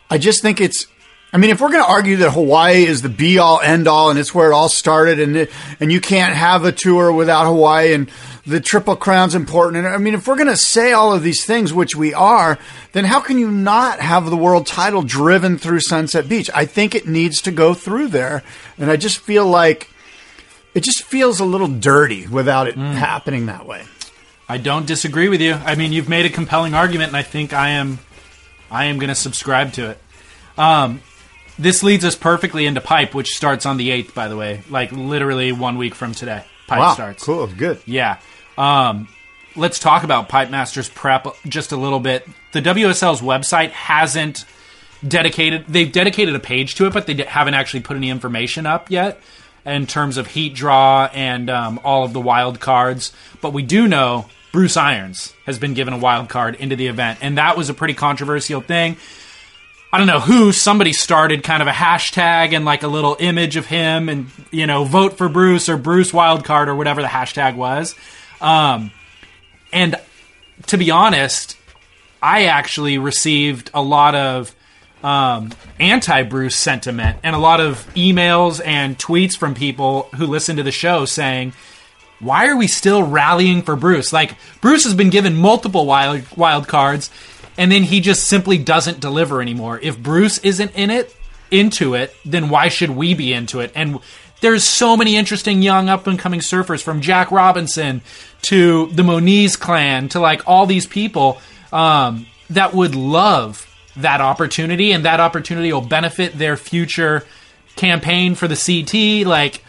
I 0.09 0.19
just 0.19 0.43
think 0.43 0.61
it's. 0.61 0.85
I 1.31 1.37
mean, 1.37 1.51
if 1.51 1.61
we're 1.61 1.71
going 1.71 1.83
to 1.83 1.89
argue 1.89 2.17
that 2.17 2.31
Hawaii 2.31 2.85
is 2.85 3.03
the 3.03 3.09
be 3.09 3.37
all 3.37 3.61
end 3.61 3.87
all 3.87 4.09
and 4.09 4.17
it's 4.17 4.33
where 4.33 4.51
it 4.51 4.53
all 4.53 4.69
started, 4.69 5.19
and 5.19 5.37
it, 5.37 5.51
and 5.79 5.91
you 5.91 6.01
can't 6.01 6.33
have 6.33 6.65
a 6.65 6.71
tour 6.71 7.11
without 7.11 7.45
Hawaii, 7.45 7.93
and 7.93 8.09
the 8.47 8.59
Triple 8.59 8.95
Crown's 8.95 9.35
important, 9.35 9.85
and 9.85 9.93
I 9.93 9.97
mean, 9.97 10.15
if 10.15 10.27
we're 10.27 10.35
going 10.35 10.47
to 10.47 10.57
say 10.57 10.91
all 10.91 11.13
of 11.13 11.21
these 11.21 11.45
things, 11.45 11.71
which 11.71 11.95
we 11.95 12.15
are, 12.15 12.57
then 12.93 13.05
how 13.05 13.19
can 13.19 13.37
you 13.37 13.51
not 13.51 13.99
have 13.99 14.27
the 14.27 14.37
world 14.37 14.65
title 14.65 15.03
driven 15.03 15.59
through 15.59 15.81
Sunset 15.81 16.27
Beach? 16.27 16.49
I 16.55 16.65
think 16.65 16.95
it 16.95 17.07
needs 17.07 17.43
to 17.43 17.51
go 17.51 17.75
through 17.75 18.07
there, 18.07 18.41
and 18.79 18.89
I 18.89 18.95
just 18.95 19.19
feel 19.19 19.45
like 19.45 19.89
it 20.73 20.81
just 20.81 21.03
feels 21.03 21.39
a 21.39 21.45
little 21.45 21.67
dirty 21.67 22.25
without 22.25 22.67
it 22.67 22.75
happening 22.75 23.45
that 23.45 23.67
way. 23.67 23.83
I 24.47 24.57
don't 24.57 24.87
disagree 24.87 25.29
with 25.29 25.41
you. 25.41 25.53
I 25.53 25.75
mean, 25.75 25.93
you've 25.93 26.09
made 26.09 26.25
a 26.25 26.29
compelling 26.29 26.73
argument, 26.73 27.09
and 27.09 27.17
I 27.17 27.23
think 27.23 27.53
I 27.53 27.69
am, 27.69 27.99
I 28.71 28.85
am 28.85 28.97
going 28.97 29.09
to 29.09 29.15
subscribe 29.15 29.73
to 29.73 29.91
it. 29.91 29.99
Um, 30.57 31.01
this 31.59 31.83
leads 31.83 32.03
us 32.05 32.15
perfectly 32.15 32.65
into 32.65 32.81
Pipe, 32.81 33.13
which 33.13 33.29
starts 33.29 33.65
on 33.67 33.77
the 33.77 33.91
eighth. 33.91 34.15
By 34.15 34.27
the 34.27 34.35
way, 34.37 34.61
like 34.69 34.91
literally 34.91 35.51
one 35.51 35.77
week 35.77 35.93
from 35.93 36.13
today, 36.13 36.43
Pipe 36.67 36.79
Wow, 36.79 36.93
starts. 36.93 37.23
cool, 37.23 37.45
good. 37.47 37.79
Yeah. 37.85 38.17
Um, 38.57 39.07
let's 39.55 39.77
talk 39.79 40.03
about 40.03 40.29
Pipe 40.29 40.49
Masters 40.49 40.89
prep 40.89 41.27
just 41.47 41.71
a 41.71 41.77
little 41.77 41.99
bit. 41.99 42.27
The 42.53 42.61
WSL's 42.61 43.21
website 43.21 43.69
hasn't 43.71 44.45
dedicated. 45.07 45.65
They've 45.67 45.91
dedicated 45.91 46.35
a 46.35 46.39
page 46.39 46.75
to 46.75 46.85
it, 46.87 46.93
but 46.93 47.07
they 47.07 47.13
haven't 47.23 47.53
actually 47.53 47.81
put 47.81 47.97
any 47.97 48.09
information 48.09 48.65
up 48.65 48.89
yet 48.89 49.19
in 49.65 49.85
terms 49.87 50.17
of 50.17 50.27
heat 50.27 50.53
draw 50.55 51.09
and 51.13 51.49
um, 51.49 51.79
all 51.83 52.03
of 52.03 52.13
the 52.13 52.21
wild 52.21 52.59
cards. 52.59 53.13
But 53.41 53.53
we 53.53 53.61
do 53.63 53.87
know 53.87 54.25
Bruce 54.51 54.77
Irons 54.77 55.33
has 55.45 55.59
been 55.59 55.73
given 55.73 55.93
a 55.93 55.97
wild 55.97 56.29
card 56.29 56.55
into 56.55 56.75
the 56.75 56.87
event, 56.87 57.19
and 57.21 57.37
that 57.37 57.55
was 57.57 57.69
a 57.69 57.73
pretty 57.73 57.93
controversial 57.93 58.61
thing. 58.61 58.97
I 59.91 59.97
don't 59.97 60.07
know 60.07 60.19
who 60.19 60.51
somebody 60.51 60.93
started 60.93 61.43
kind 61.43 61.63
of 61.63 61.67
a 61.67 61.71
hashtag 61.71 62.53
and 62.53 62.63
like 62.63 62.83
a 62.83 62.87
little 62.87 63.17
image 63.19 63.55
of 63.55 63.65
him 63.65 64.07
and 64.07 64.27
you 64.51 64.67
know 64.67 64.83
vote 64.83 65.17
for 65.17 65.29
Bruce 65.29 65.67
or 65.67 65.77
Bruce 65.77 66.11
wildcard 66.11 66.67
or 66.67 66.75
whatever 66.75 67.01
the 67.01 67.07
hashtag 67.07 67.55
was. 67.55 67.95
Um, 68.39 68.91
and 69.73 69.95
to 70.67 70.77
be 70.77 70.91
honest, 70.91 71.57
I 72.21 72.45
actually 72.45 72.97
received 72.99 73.71
a 73.73 73.81
lot 73.81 74.13
of 74.13 74.53
um, 75.03 75.51
anti 75.79 76.23
Bruce 76.23 76.55
sentiment 76.55 77.17
and 77.23 77.35
a 77.35 77.39
lot 77.39 77.59
of 77.59 77.87
emails 77.95 78.61
and 78.63 78.97
tweets 78.97 79.35
from 79.37 79.55
people 79.55 80.03
who 80.15 80.27
listen 80.27 80.57
to 80.57 80.63
the 80.63 80.71
show 80.71 81.05
saying, 81.05 81.53
why 82.19 82.47
are 82.47 82.57
we 82.57 82.67
still 82.67 83.03
rallying 83.03 83.61
for 83.61 83.75
Bruce? 83.75 84.11
Like 84.11 84.35
Bruce 84.61 84.83
has 84.83 84.93
been 84.93 85.09
given 85.09 85.35
multiple 85.35 85.85
wild 85.85 86.23
wild 86.37 86.67
cards, 86.67 87.09
and 87.59 87.71
then 87.71 87.83
he 87.83 87.99
just 87.99 88.23
simply 88.23 88.57
doesn't 88.57 89.01
deliver 89.01 89.41
anymore. 89.41 89.79
If 89.83 90.01
Bruce 90.01 90.37
isn't 90.39 90.71
in 90.75 90.89
it, 90.89 91.13
into 91.51 91.93
it, 91.93 92.15
then 92.23 92.49
why 92.49 92.69
should 92.69 92.89
we 92.89 93.13
be 93.13 93.33
into 93.33 93.59
it? 93.59 93.71
And 93.75 93.99
there's 94.39 94.63
so 94.63 94.95
many 94.95 95.17
interesting 95.17 95.61
young 95.61 95.89
up 95.89 96.07
and 96.07 96.17
coming 96.17 96.39
surfers 96.39 96.81
from 96.81 97.01
Jack 97.01 97.31
Robinson 97.31 98.01
to 98.43 98.87
the 98.87 99.03
Moniz 99.03 99.57
clan 99.57 100.07
to 100.09 100.21
like 100.21 100.47
all 100.47 100.65
these 100.65 100.87
people 100.87 101.39
um, 101.73 102.25
that 102.49 102.73
would 102.73 102.95
love 102.95 103.67
that 103.97 104.21
opportunity, 104.21 104.93
and 104.93 105.03
that 105.03 105.19
opportunity 105.19 105.73
will 105.73 105.81
benefit 105.81 106.37
their 106.37 106.55
future 106.55 107.25
campaign 107.75 108.35
for 108.35 108.47
the 108.47 108.55
CT. 108.55 109.27
Like 109.27 109.61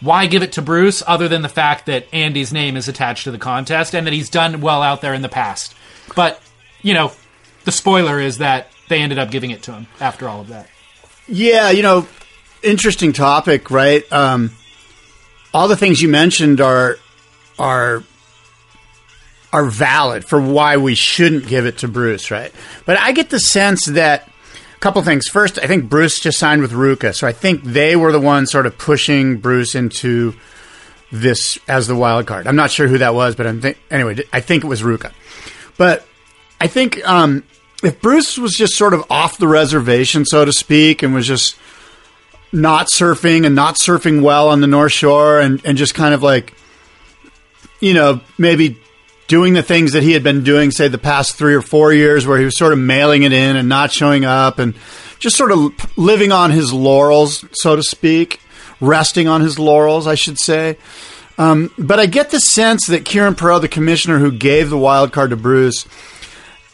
why 0.00 0.26
give 0.26 0.42
it 0.42 0.52
to 0.52 0.62
Bruce 0.62 1.02
other 1.06 1.28
than 1.28 1.42
the 1.42 1.48
fact 1.48 1.86
that 1.86 2.06
Andy's 2.12 2.52
name 2.52 2.76
is 2.76 2.88
attached 2.88 3.24
to 3.24 3.30
the 3.30 3.38
contest 3.38 3.94
and 3.94 4.06
that 4.06 4.14
he's 4.14 4.30
done 4.30 4.60
well 4.60 4.82
out 4.82 5.00
there 5.00 5.12
in 5.12 5.22
the 5.22 5.28
past? 5.28 5.74
But, 6.14 6.40
you 6.88 6.94
know, 6.94 7.12
the 7.64 7.72
spoiler 7.72 8.18
is 8.18 8.38
that 8.38 8.68
they 8.88 9.00
ended 9.00 9.18
up 9.18 9.30
giving 9.30 9.50
it 9.50 9.62
to 9.64 9.72
him 9.72 9.86
after 10.00 10.26
all 10.26 10.40
of 10.40 10.48
that. 10.48 10.70
Yeah, 11.28 11.68
you 11.68 11.82
know, 11.82 12.08
interesting 12.62 13.12
topic, 13.12 13.70
right? 13.70 14.10
Um, 14.10 14.52
all 15.52 15.68
the 15.68 15.76
things 15.76 16.00
you 16.00 16.08
mentioned 16.08 16.62
are 16.62 16.96
are 17.58 18.02
are 19.52 19.66
valid 19.66 20.24
for 20.24 20.40
why 20.40 20.78
we 20.78 20.94
shouldn't 20.94 21.46
give 21.46 21.66
it 21.66 21.78
to 21.78 21.88
Bruce, 21.88 22.30
right? 22.30 22.52
But 22.86 22.98
I 22.98 23.12
get 23.12 23.28
the 23.28 23.38
sense 23.38 23.84
that 23.84 24.26
a 24.74 24.78
couple 24.80 25.02
things. 25.02 25.28
First, 25.28 25.58
I 25.58 25.66
think 25.66 25.90
Bruce 25.90 26.18
just 26.20 26.38
signed 26.38 26.62
with 26.62 26.72
RVCA, 26.72 27.14
so 27.14 27.26
I 27.26 27.32
think 27.32 27.64
they 27.64 27.96
were 27.96 28.12
the 28.12 28.20
ones 28.20 28.50
sort 28.50 28.64
of 28.64 28.78
pushing 28.78 29.36
Bruce 29.36 29.74
into 29.74 30.34
this 31.12 31.58
as 31.68 31.86
the 31.86 31.94
wild 31.94 32.26
card. 32.26 32.46
I'm 32.46 32.56
not 32.56 32.70
sure 32.70 32.88
who 32.88 32.96
that 32.96 33.14
was, 33.14 33.34
but 33.36 33.46
I'm 33.46 33.60
th- 33.60 33.76
anyway. 33.90 34.24
I 34.32 34.40
think 34.40 34.64
it 34.64 34.68
was 34.68 34.80
RVCA. 34.80 35.12
But 35.76 36.07
I 36.60 36.66
think 36.66 37.06
um, 37.08 37.44
if 37.82 38.00
Bruce 38.00 38.38
was 38.38 38.52
just 38.52 38.74
sort 38.74 38.94
of 38.94 39.04
off 39.10 39.38
the 39.38 39.48
reservation, 39.48 40.24
so 40.24 40.44
to 40.44 40.52
speak, 40.52 41.02
and 41.02 41.14
was 41.14 41.26
just 41.26 41.56
not 42.52 42.88
surfing 42.88 43.46
and 43.46 43.54
not 43.54 43.76
surfing 43.76 44.22
well 44.22 44.48
on 44.48 44.60
the 44.60 44.66
North 44.66 44.92
Shore, 44.92 45.40
and, 45.40 45.64
and 45.64 45.78
just 45.78 45.94
kind 45.94 46.14
of 46.14 46.22
like, 46.22 46.54
you 47.80 47.94
know, 47.94 48.20
maybe 48.38 48.78
doing 49.28 49.52
the 49.52 49.62
things 49.62 49.92
that 49.92 50.02
he 50.02 50.12
had 50.12 50.22
been 50.22 50.42
doing, 50.42 50.70
say, 50.70 50.88
the 50.88 50.98
past 50.98 51.36
three 51.36 51.54
or 51.54 51.62
four 51.62 51.92
years, 51.92 52.26
where 52.26 52.38
he 52.38 52.44
was 52.44 52.58
sort 52.58 52.72
of 52.72 52.78
mailing 52.78 53.22
it 53.22 53.32
in 53.32 53.56
and 53.56 53.68
not 53.68 53.92
showing 53.92 54.24
up, 54.24 54.58
and 54.58 54.74
just 55.18 55.36
sort 55.36 55.52
of 55.52 55.72
living 55.98 56.32
on 56.32 56.50
his 56.50 56.72
laurels, 56.72 57.44
so 57.52 57.76
to 57.76 57.82
speak, 57.82 58.40
resting 58.80 59.28
on 59.28 59.40
his 59.40 59.58
laurels, 59.58 60.06
I 60.06 60.14
should 60.14 60.38
say. 60.38 60.76
Um, 61.36 61.70
but 61.78 62.00
I 62.00 62.06
get 62.06 62.30
the 62.30 62.40
sense 62.40 62.86
that 62.88 63.04
Kieren 63.04 63.34
Perrow, 63.34 63.60
the 63.60 63.68
commissioner 63.68 64.18
who 64.18 64.32
gave 64.32 64.70
the 64.70 64.78
wild 64.78 65.12
card 65.12 65.30
to 65.30 65.36
Bruce, 65.36 65.86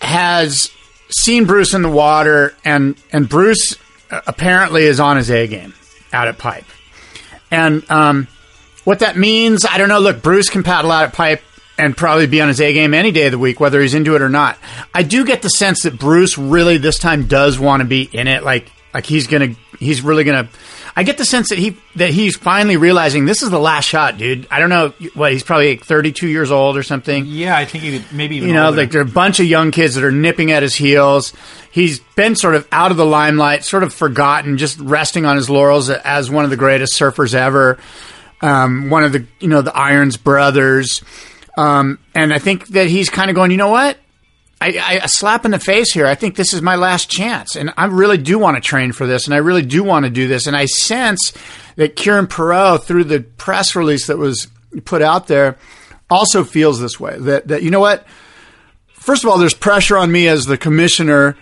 has 0.05 0.71
seen 1.11 1.45
Bruce 1.45 1.75
in 1.75 1.83
the 1.83 1.89
water, 1.89 2.55
and 2.65 2.97
and 3.13 3.29
Bruce 3.29 3.77
uh, 4.11 4.21
apparently 4.27 4.85
is 4.85 5.01
on 5.01 5.17
his 5.17 5.31
A 5.31 5.47
game 5.47 5.75
out 6.13 6.29
at 6.29 6.39
Pipe. 6.39 6.65
And 7.51 7.89
um, 7.91 8.29
what 8.85 9.01
that 9.01 9.17
means, 9.17 9.65
I 9.65 9.79
don't 9.79 9.89
know. 9.89 10.01
Look, 10.01 10.23
Bruce 10.23 10.49
can 10.49 10.63
paddle 10.63 10.91
out 10.91 11.05
at 11.05 11.13
Pipe 11.13 11.43
and 11.79 11.97
probably 11.97 12.27
be 12.27 12.41
on 12.41 12.49
his 12.49 12.61
A 12.61 12.73
game 12.73 12.95
any 12.95 13.11
day 13.11 13.27
of 13.27 13.33
the 13.33 13.39
week, 13.39 13.61
whether 13.61 13.81
he's 13.81 13.95
into 13.95 14.15
it 14.15 14.23
or 14.23 14.29
not. 14.29 14.59
I 14.93 15.03
do 15.03 15.25
get 15.25 15.43
the 15.43 15.49
sense 15.49 15.83
that 15.83 15.99
Bruce 15.99 16.39
really 16.39 16.79
this 16.79 16.99
time 16.99 17.27
does 17.27 17.59
want 17.59 17.81
to 17.81 17.87
be 17.87 18.03
in 18.03 18.29
it. 18.29 18.45
Like 18.45 18.71
like 18.93 19.07
he's 19.07 19.27
gonna 19.27 19.55
he's 19.79 20.03
really 20.03 20.25
gonna. 20.25 20.49
I 20.97 21.03
get 21.03 21.19
the 21.19 21.25
sense 21.25 21.49
that 21.49 21.59
he 21.59 21.77
that 21.97 22.11
he's 22.11 22.37
finally 22.37 22.77
realizing 22.77 23.25
this 23.25 23.43
is 23.43 23.51
the 23.51 23.59
last 23.59 23.85
shot, 23.87 24.17
dude. 24.17 24.47
I 24.51 24.61
don't 24.61 24.71
know 24.71 24.91
what 25.15 25.33
he's 25.33 25.43
probably 25.43 25.71
like 25.71 25.83
32 25.85 26.29
years 26.29 26.51
old 26.53 26.77
or 26.77 26.85
something. 26.85 27.27
Yeah, 27.27 27.57
I 27.57 27.65
think 27.65 27.83
he 27.85 28.05
maybe 28.13 28.37
even 28.37 28.49
You 28.49 28.55
know, 28.55 28.67
older. 28.67 28.77
like 28.77 28.91
there 28.93 29.01
are 29.01 29.05
a 29.05 29.09
bunch 29.09 29.41
of 29.41 29.47
young 29.47 29.73
kids 29.73 29.97
that 29.97 30.05
are 30.05 30.13
nipping 30.13 30.53
at 30.53 30.63
his 30.63 30.75
heels. 30.77 31.33
He's 31.73 31.99
been 32.15 32.37
sort 32.37 32.55
of 32.55 32.69
out 32.71 32.93
of 32.93 32.97
the 32.97 33.05
limelight, 33.07 33.65
sort 33.65 33.83
of 33.83 33.93
forgotten, 33.93 34.57
just 34.57 34.79
resting 34.79 35.25
on 35.27 35.35
his 35.35 35.51
laurels 35.51 35.91
as 35.91 36.31
one 36.31 36.45
of 36.45 36.51
the 36.51 36.57
greatest 36.57 36.95
surfers 36.95 37.35
ever. 37.35 37.79
Um, 38.41 38.91
one 38.91 39.03
of 39.03 39.13
the, 39.13 39.27
you 39.41 39.49
know, 39.49 39.63
the 39.63 39.75
Irons 39.77 40.17
brothers. 40.17 41.03
Um, 41.57 41.99
and 42.15 42.33
I 42.33 42.39
think 42.39 42.69
that 42.69 42.87
he's 42.89 43.11
kind 43.11 43.31
of 43.31 43.35
going, 43.35 43.51
you 43.51 43.57
know 43.57 43.71
what? 43.71 43.97
I, 44.65 44.79
I, 44.81 45.01
a 45.05 45.09
slap 45.09 45.45
in 45.45 45.51
the 45.51 45.59
face 45.59 45.93
here. 45.93 46.07
I 46.07 46.15
think 46.15 46.37
this 46.37 46.55
is 46.55 46.63
my 46.63 46.77
last 46.77 47.11
chance, 47.11 47.55
and 47.55 47.73
I 47.77 47.85
really 47.87 48.17
do 48.17 48.39
want 48.39 48.57
to 48.57 48.63
train 48.63 48.93
for 48.93 49.07
this, 49.07 49.27
and 49.27 49.35
I 49.35 49.39
really 49.39 49.63
do 49.63 49.85
want 49.85 50.05
to 50.07 50.11
do 50.11 50.27
this. 50.27 50.47
And 50.47 50.57
I 50.57 50.65
sense 50.65 51.33
that 51.77 51.97
Kieren 51.97 52.27
Perrow, 52.27 52.83
through 52.83 53.05
the 53.05 53.21
press 53.21 53.77
release 53.77 54.07
that 54.07 54.17
was 54.17 54.49
put 54.87 55.03
out 55.03 55.27
there, 55.27 55.59
also 56.09 56.45
feels 56.45 56.81
this 56.81 56.99
way. 56.99 57.19
That 57.19 57.49
that 57.49 57.63
you 57.63 57.71
know 57.71 57.81
what? 57.81 58.07
First 58.95 59.23
of 59.23 59.31
all, 59.31 59.37
there's 59.37 59.55
pressure 59.55 59.99
on 59.99 60.11
me 60.11 60.29
as 60.29 60.47
the 60.47 60.57
commissioner 60.57 61.37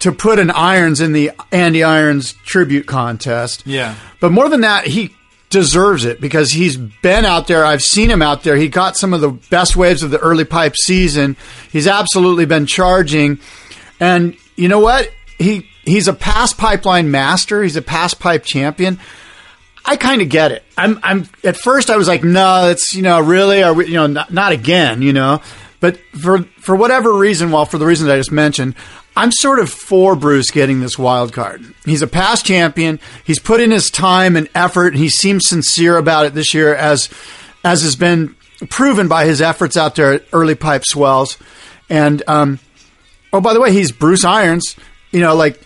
to 0.00 0.12
put 0.12 0.38
an 0.38 0.50
Irons 0.50 1.00
in 1.00 1.12
the 1.12 1.32
Andy 1.50 1.82
Irons 1.82 2.34
tribute 2.44 2.86
contest. 2.86 3.66
Yeah. 3.66 3.94
But 4.20 4.30
more 4.30 4.48
than 4.48 4.60
that, 4.60 4.86
he 4.86 5.14
deserves 5.50 6.04
it 6.04 6.20
because 6.20 6.52
he's 6.52 6.76
been 6.76 7.24
out 7.24 7.46
there. 7.46 7.64
I've 7.64 7.82
seen 7.82 8.10
him 8.10 8.22
out 8.22 8.42
there. 8.42 8.56
He 8.56 8.68
got 8.68 8.96
some 8.96 9.14
of 9.14 9.20
the 9.20 9.30
best 9.30 9.76
waves 9.76 10.02
of 10.02 10.10
the 10.10 10.18
early 10.18 10.44
pipe 10.44 10.76
season. 10.76 11.36
He's 11.72 11.86
absolutely 11.86 12.44
been 12.44 12.66
charging. 12.66 13.38
And 14.00 14.36
you 14.56 14.68
know 14.68 14.80
what? 14.80 15.10
He 15.38 15.68
he's 15.84 16.08
a 16.08 16.12
pass 16.12 16.52
pipeline 16.52 17.10
master. 17.10 17.62
He's 17.62 17.76
a 17.76 17.82
pass 17.82 18.14
pipe 18.14 18.44
champion. 18.44 18.98
I 19.84 19.96
kind 19.96 20.20
of 20.20 20.28
get 20.28 20.52
it. 20.52 20.64
I'm 20.76 21.00
I'm 21.02 21.28
at 21.44 21.56
first 21.56 21.88
I 21.88 21.96
was 21.96 22.08
like, 22.08 22.24
no, 22.24 22.68
it's 22.68 22.94
you 22.94 23.02
know 23.02 23.20
really 23.20 23.62
are 23.62 23.72
we 23.72 23.86
you 23.86 23.94
know 23.94 24.06
not, 24.06 24.32
not 24.32 24.52
again 24.52 25.02
you 25.02 25.12
know. 25.12 25.40
But 25.80 25.98
for 26.20 26.42
for 26.58 26.74
whatever 26.74 27.16
reason, 27.16 27.52
well, 27.52 27.64
for 27.64 27.78
the 27.78 27.86
reasons 27.86 28.10
I 28.10 28.16
just 28.16 28.32
mentioned, 28.32 28.74
I'm 29.18 29.32
sort 29.32 29.58
of 29.58 29.68
for 29.68 30.14
Bruce 30.14 30.50
getting 30.52 30.80
this 30.80 30.96
wild 30.98 31.32
card. 31.32 31.62
He's 31.84 32.02
a 32.02 32.06
past 32.06 32.46
champion. 32.46 33.00
He's 33.24 33.38
put 33.40 33.60
in 33.60 33.70
his 33.72 33.90
time 33.90 34.36
and 34.36 34.48
effort, 34.54 34.88
and 34.94 34.96
he 34.96 35.08
seems 35.08 35.48
sincere 35.48 35.96
about 35.96 36.26
it 36.26 36.34
this 36.34 36.54
year, 36.54 36.74
as 36.74 37.10
as 37.64 37.82
has 37.82 37.96
been 37.96 38.36
proven 38.70 39.08
by 39.08 39.24
his 39.24 39.40
efforts 39.42 39.76
out 39.76 39.96
there 39.96 40.12
at 40.14 40.24
early 40.32 40.54
pipe 40.54 40.84
swells. 40.84 41.36
And 41.90 42.22
um, 42.28 42.60
oh, 43.32 43.40
by 43.40 43.54
the 43.54 43.60
way, 43.60 43.72
he's 43.72 43.90
Bruce 43.92 44.24
Irons. 44.24 44.76
You 45.10 45.20
know, 45.20 45.34
like 45.34 45.60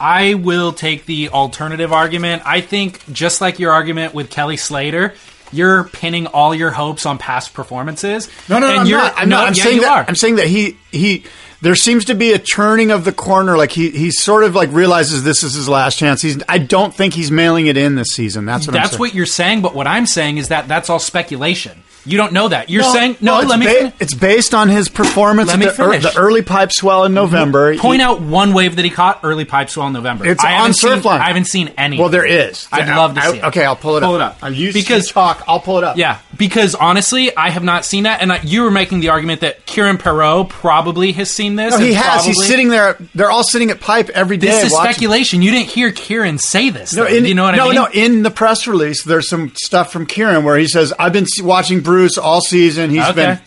I 0.00 0.34
will 0.34 0.72
take 0.72 1.04
the 1.04 1.28
alternative 1.28 1.92
argument. 1.92 2.42
I 2.46 2.60
think 2.62 3.00
just 3.12 3.40
like 3.40 3.58
your 3.58 3.72
argument 3.72 4.14
with 4.14 4.30
Kelly 4.30 4.56
Slater, 4.56 5.14
you're 5.52 5.84
pinning 5.84 6.26
all 6.28 6.54
your 6.54 6.70
hopes 6.70 7.04
on 7.06 7.18
past 7.18 7.54
performances. 7.54 8.28
no, 8.48 8.58
no, 8.58 8.66
no, 8.66 8.70
and 8.72 8.80
I'm 8.80 8.86
you're- 8.86 9.02
not. 9.02 9.14
I'm 9.16 9.28
no, 9.28 9.36
not. 9.36 9.48
I'm 9.48 9.54
yeah, 9.54 9.62
saying 9.62 9.76
you 9.76 9.82
that. 9.82 9.90
are. 9.92 10.04
I'm 10.08 10.16
saying 10.16 10.36
that 10.36 10.46
he 10.46 10.78
he. 10.90 11.24
There 11.62 11.76
seems 11.76 12.04
to 12.06 12.14
be 12.14 12.32
a 12.32 12.38
turning 12.38 12.90
of 12.90 13.04
the 13.04 13.12
corner. 13.12 13.56
Like 13.56 13.70
he 13.70 13.90
he 13.90 14.10
sort 14.10 14.42
of 14.44 14.54
like 14.54 14.70
realizes 14.72 15.22
this 15.22 15.42
is 15.44 15.54
his 15.54 15.68
last 15.68 15.96
chance. 15.96 16.20
He's. 16.20 16.42
I 16.48 16.58
don't 16.58 16.92
think 16.92 17.14
he's 17.14 17.30
mailing 17.30 17.66
it 17.68 17.76
in 17.76 17.94
this 17.94 18.08
season. 18.08 18.44
That's 18.44 18.66
what 18.66 18.74
I'm 18.74 18.82
That's 18.82 18.90
saying. 18.92 19.00
what 19.00 19.14
you're 19.14 19.26
saying, 19.26 19.62
but 19.62 19.72
what 19.74 19.86
I'm 19.86 20.06
saying 20.06 20.38
is 20.38 20.48
that 20.48 20.66
that's 20.66 20.90
all 20.90 20.98
speculation. 20.98 21.82
You 22.04 22.16
don't 22.18 22.32
know 22.32 22.48
that. 22.48 22.68
You're 22.70 22.82
No, 22.82 22.92
saying 22.92 23.16
no. 23.20 23.38
it's 23.40 23.48
let 23.48 23.58
me 23.58 23.66
ba- 23.66 23.92
It's 24.00 24.14
based 24.14 24.54
on 24.54 24.68
his 24.68 24.88
performance 24.88 25.48
Let 25.48 25.54
at 25.54 25.58
me 25.60 25.66
the, 25.66 25.72
finish. 25.72 26.02
the 26.02 26.18
early 26.18 26.42
pipe 26.42 26.72
swell 26.72 27.04
in 27.04 27.14
November. 27.14 27.72
Mm-hmm. 27.72 27.80
point 27.80 28.00
He- 28.00 28.04
out 28.04 28.20
one 28.20 28.52
wave 28.54 28.76
that 28.76 28.84
he 28.84 28.90
caught 28.90 29.20
early 29.22 29.44
pipe 29.44 29.70
swell 29.70 29.86
in 29.86 29.92
November. 29.92 30.26
It's 30.26 30.42
I 30.44 30.54
on 30.60 30.74
seen, 30.74 30.90
Surfline. 30.90 31.20
I 31.20 31.28
haven't 31.28 31.46
seen 31.46 31.72
any. 31.78 31.98
Well, 31.98 32.08
there 32.08 32.26
is. 32.26 32.66
I'd 32.72 32.88
I- 32.88 32.96
love 32.96 33.14
to 33.14 33.20
I- 33.22 33.30
see 33.30 33.38
it. 33.38 33.44
Okay, 33.44 33.64
I'll 33.64 33.76
pull 33.76 33.96
it 33.96 34.00
Pull 34.02 34.14
up. 34.14 34.20
it 34.20 34.24
up. 34.24 34.38
I'm 34.42 34.54
used 34.54 34.74
Because- 34.74 35.06
to 35.08 35.14
talk. 35.14 35.44
I'll 35.46 35.60
pull 35.60 35.78
it 35.78 35.84
up. 35.84 35.96
Yeah, 35.96 36.18
because 36.36 36.74
honestly, 36.74 37.36
I 37.36 37.50
have 37.50 37.62
not 37.62 37.84
seen 37.84 38.04
that, 38.04 38.20
and 38.22 38.32
I, 38.32 38.40
you 38.42 38.62
were 38.62 38.70
making 38.70 39.00
the 39.00 39.10
argument 39.10 39.42
that 39.42 39.64
Kieren 39.66 39.96
Perrow 39.98 40.48
probably 40.48 41.12
has 41.12 41.30
seen 41.30 41.56
this. 41.56 41.72
No, 41.72 41.78
he 41.84 41.92
has. 41.94 42.24
He's 42.24 42.44
sitting 42.46 42.68
there. 42.68 42.96
They're 43.14 43.30
all 43.30 43.44
sitting 43.44 43.70
at 43.70 43.80
pipe 43.80 44.08
every 44.10 44.36
day. 44.36 44.48
This 44.48 44.64
is 44.66 44.72
watching. 44.72 44.92
speculation. 44.92 45.42
You 45.42 45.50
didn't 45.50 45.68
hear 45.68 45.92
Kieren 45.92 46.40
say 46.40 46.70
this. 46.70 46.94
No, 46.94 47.04
in, 47.04 47.24
you 47.26 47.34
know 47.34 47.44
what 47.44 47.54
no, 47.56 47.64
I 47.64 47.66
mean? 47.66 47.74
no. 47.76 47.84
no. 47.84 47.90
In 47.92 48.22
the 48.22 48.30
press 48.30 48.66
release, 48.66 49.04
there's 49.04 49.28
some 49.28 49.52
stuff 49.56 49.92
from 49.92 50.06
Kieren 50.06 50.42
where 50.44 50.56
he 50.58 50.66
says, 50.66 50.92
"I've 50.98 51.12
been 51.12 51.26
watching 51.42 51.80
Bruce 51.92 52.16
all 52.16 52.40
season. 52.40 52.88
He's 52.90 53.02
Okay. 53.04 53.12
been, 53.14 53.38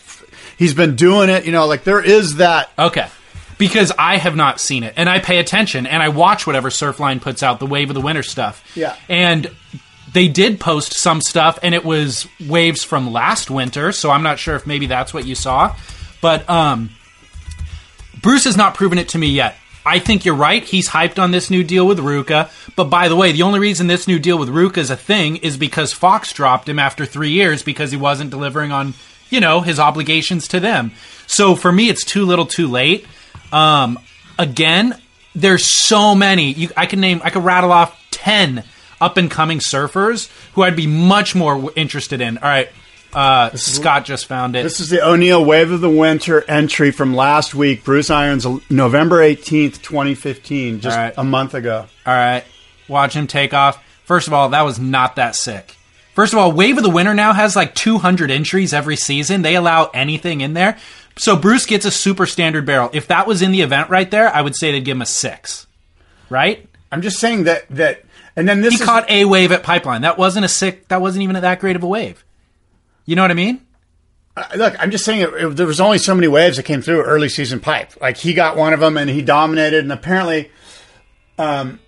he's 0.56 0.72
been 0.74 0.94
doing 0.94 1.28
it. 1.30 1.44
You 1.46 1.52
know, 1.52 1.66
like 1.66 1.82
there 1.84 2.00
is 2.00 2.36
that. 2.36 2.70
Okay. 2.78 3.08
Because 3.58 3.90
I 3.98 4.18
have 4.18 4.36
not 4.36 4.60
seen 4.60 4.84
it, 4.84 4.94
and 4.96 5.08
I 5.08 5.18
pay 5.18 5.38
attention, 5.38 5.86
and 5.86 6.02
I 6.02 6.10
watch 6.10 6.46
whatever 6.46 6.68
Surfline 6.70 7.20
puts 7.22 7.42
out, 7.42 7.58
the 7.58 7.66
Wave 7.66 7.88
of 7.90 7.94
the 7.94 8.00
Winter 8.02 8.22
stuff. 8.22 8.62
Yeah. 8.76 8.94
And 9.08 9.50
they 10.12 10.28
did 10.28 10.60
post 10.60 10.94
some 10.94 11.20
stuff, 11.22 11.58
and 11.62 11.74
it 11.74 11.84
was 11.84 12.28
waves 12.46 12.84
from 12.84 13.12
last 13.12 13.50
winter, 13.50 13.92
so 13.92 14.10
I'm 14.10 14.22
not 14.22 14.38
sure 14.38 14.54
if 14.56 14.66
maybe 14.66 14.86
that's 14.86 15.12
what 15.14 15.26
you 15.26 15.34
saw. 15.34 15.74
But 16.20 16.48
um, 16.50 16.90
Bruce 18.20 18.44
has 18.44 18.56
not 18.56 18.74
proven 18.74 18.98
it 18.98 19.08
to 19.10 19.18
me 19.18 19.28
yet. 19.28 19.56
I 19.86 20.00
think 20.00 20.24
you're 20.24 20.34
right. 20.34 20.64
He's 20.64 20.88
hyped 20.88 21.22
on 21.22 21.30
this 21.30 21.48
new 21.48 21.62
deal 21.62 21.86
with 21.86 21.98
RVCA. 21.98 22.50
But 22.74 22.84
by 22.84 23.08
the 23.08 23.14
way, 23.14 23.30
the 23.30 23.42
only 23.42 23.60
reason 23.60 23.86
this 23.86 24.08
new 24.08 24.18
deal 24.18 24.36
with 24.36 24.48
RVCA 24.48 24.78
is 24.78 24.90
a 24.90 24.96
thing 24.96 25.36
is 25.36 25.56
because 25.56 25.92
Fox 25.92 26.32
dropped 26.32 26.68
him 26.68 26.80
after 26.80 27.06
three 27.06 27.30
years 27.30 27.62
because 27.62 27.92
he 27.92 27.96
wasn't 27.96 28.30
delivering 28.30 28.72
on, 28.72 28.94
you 29.30 29.40
know, 29.40 29.60
his 29.60 29.78
obligations 29.78 30.48
to 30.48 30.58
them. 30.60 30.90
So 31.28 31.54
for 31.54 31.70
me, 31.70 31.88
it's 31.88 32.04
too 32.04 32.26
little 32.26 32.46
too 32.46 32.66
late. 32.66 33.06
Um, 33.52 33.98
again, 34.38 35.00
there's 35.36 35.64
so 35.64 36.16
many. 36.16 36.52
You, 36.52 36.70
I 36.76 36.86
can 36.86 37.00
name, 37.00 37.20
I 37.22 37.30
could 37.30 37.44
rattle 37.44 37.70
off 37.70 37.96
10 38.10 38.64
up 39.00 39.16
and 39.16 39.30
coming 39.30 39.60
surfers 39.60 40.30
who 40.54 40.62
I'd 40.62 40.74
be 40.74 40.88
much 40.88 41.34
more 41.34 41.70
interested 41.76 42.20
in. 42.20 42.38
All 42.38 42.44
right. 42.48 42.70
Uh, 43.12 43.50
Scott 43.56 44.04
just 44.04 44.26
found 44.26 44.56
it. 44.56 44.62
This 44.62 44.80
is 44.80 44.90
the 44.90 45.06
O'Neill 45.06 45.44
Wave 45.44 45.70
of 45.70 45.80
the 45.80 45.90
Winter 45.90 46.44
entry 46.48 46.90
from 46.90 47.14
last 47.14 47.54
week. 47.54 47.84
Bruce 47.84 48.10
Irons, 48.10 48.46
November 48.70 49.18
18th, 49.18 49.80
2015, 49.82 50.80
just 50.80 50.96
right. 50.96 51.14
a 51.16 51.24
month 51.24 51.54
ago. 51.54 51.86
All 52.06 52.14
right. 52.14 52.44
Watch 52.88 53.14
him 53.14 53.26
take 53.26 53.54
off. 53.54 53.82
First 54.04 54.26
of 54.28 54.34
all, 54.34 54.50
that 54.50 54.62
was 54.62 54.78
not 54.78 55.16
that 55.16 55.34
sick. 55.34 55.76
First 56.14 56.32
of 56.32 56.38
all, 56.38 56.52
Wave 56.52 56.78
of 56.78 56.82
the 56.82 56.90
Winter 56.90 57.14
now 57.14 57.32
has 57.32 57.56
like 57.56 57.74
200 57.74 58.30
entries 58.30 58.72
every 58.72 58.96
season. 58.96 59.42
They 59.42 59.54
allow 59.54 59.90
anything 59.92 60.40
in 60.40 60.54
there. 60.54 60.78
So 61.16 61.36
Bruce 61.36 61.66
gets 61.66 61.84
a 61.84 61.90
super 61.90 62.26
standard 62.26 62.66
barrel. 62.66 62.90
If 62.92 63.08
that 63.08 63.26
was 63.26 63.42
in 63.42 63.50
the 63.50 63.62
event 63.62 63.90
right 63.90 64.10
there, 64.10 64.34
I 64.34 64.42
would 64.42 64.54
say 64.54 64.72
they'd 64.72 64.84
give 64.84 64.96
him 64.96 65.02
a 65.02 65.06
six. 65.06 65.66
Right? 66.28 66.68
I'm 66.92 67.02
just 67.02 67.18
saying 67.18 67.44
that 67.44 67.66
that, 67.70 68.04
and 68.36 68.48
then 68.48 68.60
this 68.60 68.74
He 68.74 68.80
is, 68.80 68.84
caught 68.84 69.10
a 69.10 69.24
wave 69.24 69.52
at 69.52 69.62
Pipeline. 69.62 70.02
That 70.02 70.18
wasn't 70.18 70.44
a 70.44 70.48
sick. 70.48 70.88
That 70.88 71.00
wasn't 71.00 71.22
even 71.22 71.40
that 71.40 71.60
great 71.60 71.76
of 71.76 71.82
a 71.82 71.86
wave. 71.86 72.24
You 73.06 73.16
know 73.16 73.22
what 73.22 73.30
I 73.30 73.34
mean? 73.34 73.60
Uh, 74.36 74.44
Look, 74.56 74.74
I'm 74.78 74.90
just 74.90 75.04
saying 75.04 75.20
it, 75.22 75.28
it- 75.32 75.56
there 75.56 75.66
was 75.66 75.80
only 75.80 75.98
so 75.98 76.14
many 76.14 76.28
waves 76.28 76.56
that 76.58 76.64
came 76.64 76.82
through 76.82 77.02
early 77.02 77.28
season 77.28 77.58
pipe. 77.60 77.92
Like 78.00 78.18
he 78.18 78.34
got 78.34 78.56
one 78.56 78.72
of 78.74 78.80
them 78.80 78.96
and 78.98 79.08
he 79.08 79.22
dominated, 79.22 79.80
and 79.84 79.92
apparently, 79.92 80.50
um, 81.38 81.80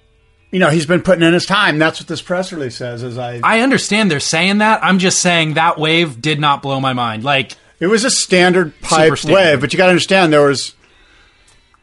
you 0.51 0.59
know, 0.59 0.71
he's 0.71 0.87
been 0.87 1.03
putting 1.03 1.23
in 1.23 1.35
his 1.35 1.45
time. 1.45 1.79
That's 1.79 2.01
what 2.01 2.09
this 2.09 2.23
press 2.23 2.53
release 2.53 2.77
says. 2.77 3.03
As 3.03 3.19
I, 3.19 3.41
I 3.43 3.61
understand 3.61 4.11
they're 4.11 4.19
saying 4.21 4.59
that. 4.59 4.83
I'm 4.83 4.99
just 4.99 5.21
saying 5.21 5.55
that 5.55 5.79
wave 5.79 6.23
did 6.23 6.41
not 6.41 6.63
blow 6.63 6.81
my 6.81 6.95
mind. 6.95 7.23
Like 7.25 7.53
it 7.81 7.87
was 7.89 8.05
a 8.05 8.11
standard 8.11 8.73
pipe 8.81 9.15
standard. 9.19 9.35
wave, 9.35 9.61
but 9.61 9.73
you 9.73 9.77
got 9.77 9.87
to 9.87 9.91
understand 9.91 10.33
there 10.33 10.47
was, 10.49 10.75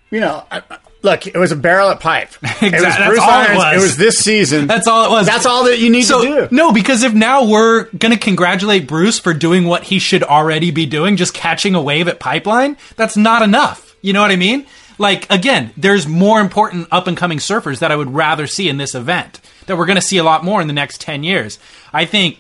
you 0.10 0.20
know, 0.20 0.44
I, 0.50 0.64
I- 0.70 0.78
look, 1.06 1.26
it 1.28 1.38
was 1.38 1.54
a 1.54 1.56
barrel 1.56 1.90
at 1.90 2.02
pipe. 2.02 2.30
It 2.42 2.74
was 2.74 2.74
Exactly. 2.74 2.82
That's 2.82 3.08
Bruce 3.08 3.20
all 3.20 3.30
it 3.30 3.50
Irons. 3.50 3.58
was. 3.58 3.74
It 3.74 3.82
was 3.86 3.98
this 3.98 4.18
season. 4.18 4.68
That's 4.68 4.88
all 4.88 5.06
it 5.06 5.12
was. 5.12 5.26
That's 5.26 5.46
all 5.46 5.66
that 5.66 5.80
you 5.80 5.90
need 5.90 6.04
so, 6.04 6.22
to 6.22 6.48
do. 6.50 6.56
No, 6.56 6.74
because 6.74 7.04
if 7.04 7.14
now 7.14 7.46
we're 7.46 7.86
going 7.92 8.12
to 8.12 8.20
congratulate 8.20 8.88
Bruce 8.88 9.20
for 9.20 9.34
doing 9.34 9.66
what 9.66 9.84
he 9.84 10.00
should 10.00 10.24
already 10.24 10.72
be 10.72 10.86
doing, 10.86 11.16
just 11.16 11.34
catching 11.34 11.76
a 11.76 11.82
wave 11.82 12.08
at 12.08 12.20
Pipeline, 12.20 12.78
that's 12.98 13.16
not 13.16 13.42
enough. 13.42 13.96
You 14.02 14.14
know 14.14 14.22
what 14.22 14.32
I 14.32 14.36
mean? 14.36 14.66
Like, 14.98 15.32
again, 15.32 15.72
there's 15.78 16.08
more 16.08 16.40
important 16.40 16.88
up 16.92 17.08
and 17.08 17.18
coming 17.18 17.38
surfers 17.38 17.80
that 17.80 17.92
I 17.92 17.96
would 17.96 18.14
rather 18.14 18.48
see 18.48 18.70
in 18.70 18.78
this 18.78 18.96
event 18.96 19.42
that 19.68 19.78
we're 19.78 19.86
going 19.86 19.98
to 19.98 20.02
see 20.02 20.18
a 20.18 20.24
lot 20.24 20.44
more 20.44 20.62
in 20.62 20.68
the 20.68 20.74
next 20.74 21.02
10 21.02 21.24
years. 21.24 21.60
I 21.92 22.06
think, 22.06 22.40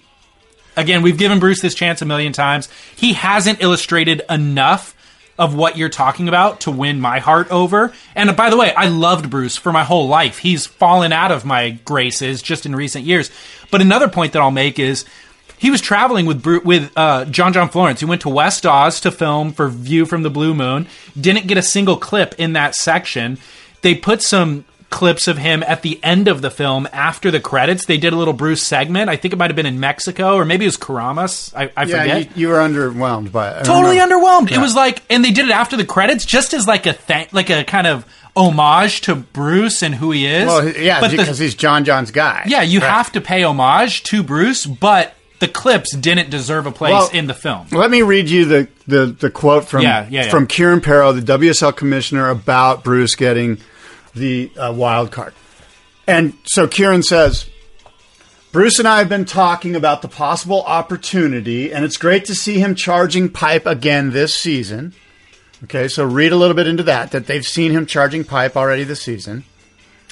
again, 0.77 1.01
we've 1.01 1.17
given 1.17 1.39
Bruce 1.39 1.61
this 1.61 1.75
chance 1.75 2.01
a 2.01 2.05
million 2.05 2.33
times. 2.33 2.69
He 2.95 3.13
hasn't 3.13 3.61
illustrated 3.61 4.21
enough 4.29 4.94
of 5.37 5.53
what 5.53 5.77
you're 5.77 5.89
talking 5.89 6.27
about 6.27 6.61
to 6.61 6.71
win 6.71 6.99
my 6.99 7.19
heart 7.19 7.51
over. 7.51 7.93
And 8.15 8.35
by 8.37 8.49
the 8.49 8.57
way, 8.57 8.73
I 8.73 8.87
loved 8.87 9.29
Bruce 9.29 9.57
for 9.57 9.71
my 9.71 9.83
whole 9.83 10.07
life. 10.07 10.39
He's 10.39 10.65
fallen 10.65 11.11
out 11.11 11.31
of 11.31 11.45
my 11.45 11.71
graces 11.71 12.41
just 12.41 12.65
in 12.65 12.75
recent 12.75 13.05
years. 13.05 13.29
But 13.71 13.81
another 13.81 14.07
point 14.07 14.33
that 14.33 14.41
I'll 14.41 14.51
make 14.51 14.79
is 14.79 15.05
he 15.57 15.71
was 15.71 15.81
traveling 15.81 16.25
with 16.25 16.41
Bru- 16.41 16.61
with 16.61 16.91
uh, 16.95 17.25
John 17.25 17.53
John 17.53 17.69
Florence. 17.69 17.99
He 17.99 18.05
went 18.05 18.21
to 18.21 18.29
West 18.29 18.65
Oz 18.65 18.99
to 19.01 19.11
film 19.11 19.51
for 19.51 19.67
View 19.67 20.05
from 20.05 20.23
the 20.23 20.29
Blue 20.29 20.53
Moon. 20.53 20.87
Didn't 21.19 21.47
get 21.47 21.57
a 21.57 21.61
single 21.61 21.97
clip 21.97 22.35
in 22.37 22.53
that 22.53 22.75
section. 22.75 23.37
They 23.81 23.95
put 23.95 24.21
some 24.21 24.65
clips 24.95 25.27
of 25.27 25.37
him 25.37 25.61
at 25.63 25.81
the 25.81 25.99
end 26.03 26.29
of 26.29 26.41
the 26.41 26.49
film 26.49 26.87
after 26.93 27.29
the 27.29 27.39
credits. 27.41 27.85
They 27.85 27.97
did 27.97 28.13
a 28.13 28.15
little 28.15 28.33
Bruce 28.33 28.63
segment. 28.63 29.09
I 29.09 29.17
think 29.17 29.33
it 29.33 29.37
might 29.37 29.49
have 29.51 29.55
been 29.55 29.65
in 29.65 29.79
Mexico 29.79 30.35
or 30.35 30.45
maybe 30.45 30.63
it 30.63 30.69
was 30.69 30.77
Karamas. 30.77 31.53
I, 31.53 31.69
I 31.75 31.83
yeah, 31.83 31.99
forget 32.01 32.37
you, 32.37 32.41
you 32.43 32.47
were 32.47 32.55
underwhelmed 32.59 33.31
by 33.31 33.49
it. 33.51 33.57
I 33.57 33.63
totally 33.63 33.97
underwhelmed. 33.97 34.51
It 34.51 34.57
was 34.59 34.73
like, 34.73 35.01
and 35.09 35.23
they 35.23 35.31
did 35.31 35.45
it 35.49 35.51
after 35.51 35.75
the 35.75 35.83
credits, 35.85 36.25
just 36.25 36.53
as 36.53 36.65
like 36.65 36.85
a 36.85 36.93
thank, 36.93 37.33
like 37.33 37.49
a 37.49 37.65
kind 37.65 37.87
of 37.87 38.05
homage 38.37 39.01
to 39.01 39.15
Bruce 39.15 39.83
and 39.83 39.93
who 39.93 40.11
he 40.11 40.25
is. 40.25 40.47
Well, 40.47 40.67
yeah, 40.69 41.01
but 41.01 41.11
because 41.11 41.37
he's 41.39 41.55
John 41.55 41.83
John's 41.85 42.11
guy. 42.11 42.43
yeah, 42.47 42.61
you 42.61 42.79
Right. 42.79 42.89
have 42.89 43.11
to 43.11 43.21
pay 43.21 43.43
homage 43.43 44.03
to 44.03 44.23
Bruce, 44.23 44.65
but 44.65 45.13
the 45.39 45.47
clips 45.49 45.93
didn't 45.93 46.29
deserve 46.29 46.65
a 46.65 46.71
place 46.71 46.93
Well, 46.93 47.09
in 47.11 47.27
the 47.27 47.33
film. 47.33 47.67
Let 47.71 47.91
me 47.91 48.01
read 48.01 48.29
you 48.29 48.45
the, 48.45 48.67
the, 48.87 49.07
the 49.07 49.29
quote 49.29 49.65
from 49.67 49.81
Yeah, 49.81 50.07
yeah, 50.09 50.23
yeah. 50.25 50.29
from 50.29 50.47
Kieren 50.47 50.79
Perrow, 50.79 51.13
the 51.13 51.37
WSL 51.37 51.75
commissioner, 51.75 52.29
about 52.29 52.83
Bruce 52.85 53.15
getting 53.15 53.57
the 54.15 54.51
uh, 54.57 54.73
wild 54.73 55.11
card. 55.11 55.33
And 56.07 56.33
so 56.45 56.67
Kieren 56.67 57.03
says, 57.03 57.49
Bruce 58.51 58.79
and 58.79 58.87
I 58.87 58.99
have 58.99 59.09
been 59.09 59.25
talking 59.25 59.75
about 59.75 60.01
the 60.01 60.07
possible 60.07 60.61
opportunity, 60.63 61.73
and 61.73 61.83
it's 61.83 61.97
great 61.97 62.25
to 62.25 62.35
see 62.35 62.59
him 62.59 62.75
charging 62.75 63.29
pipe 63.29 63.65
again 63.65 64.11
this 64.11 64.33
season. 64.33 64.93
Okay, 65.65 65.87
so 65.87 66.05
read 66.05 66.31
a 66.31 66.35
little 66.35 66.55
bit 66.55 66.67
into 66.67 66.83
that, 66.83 67.11
that 67.11 67.27
they've 67.27 67.45
seen 67.45 67.71
him 67.71 67.85
charging 67.85 68.23
pipe 68.23 68.55
already 68.55 68.83
this 68.83 69.01
season. 69.01 69.43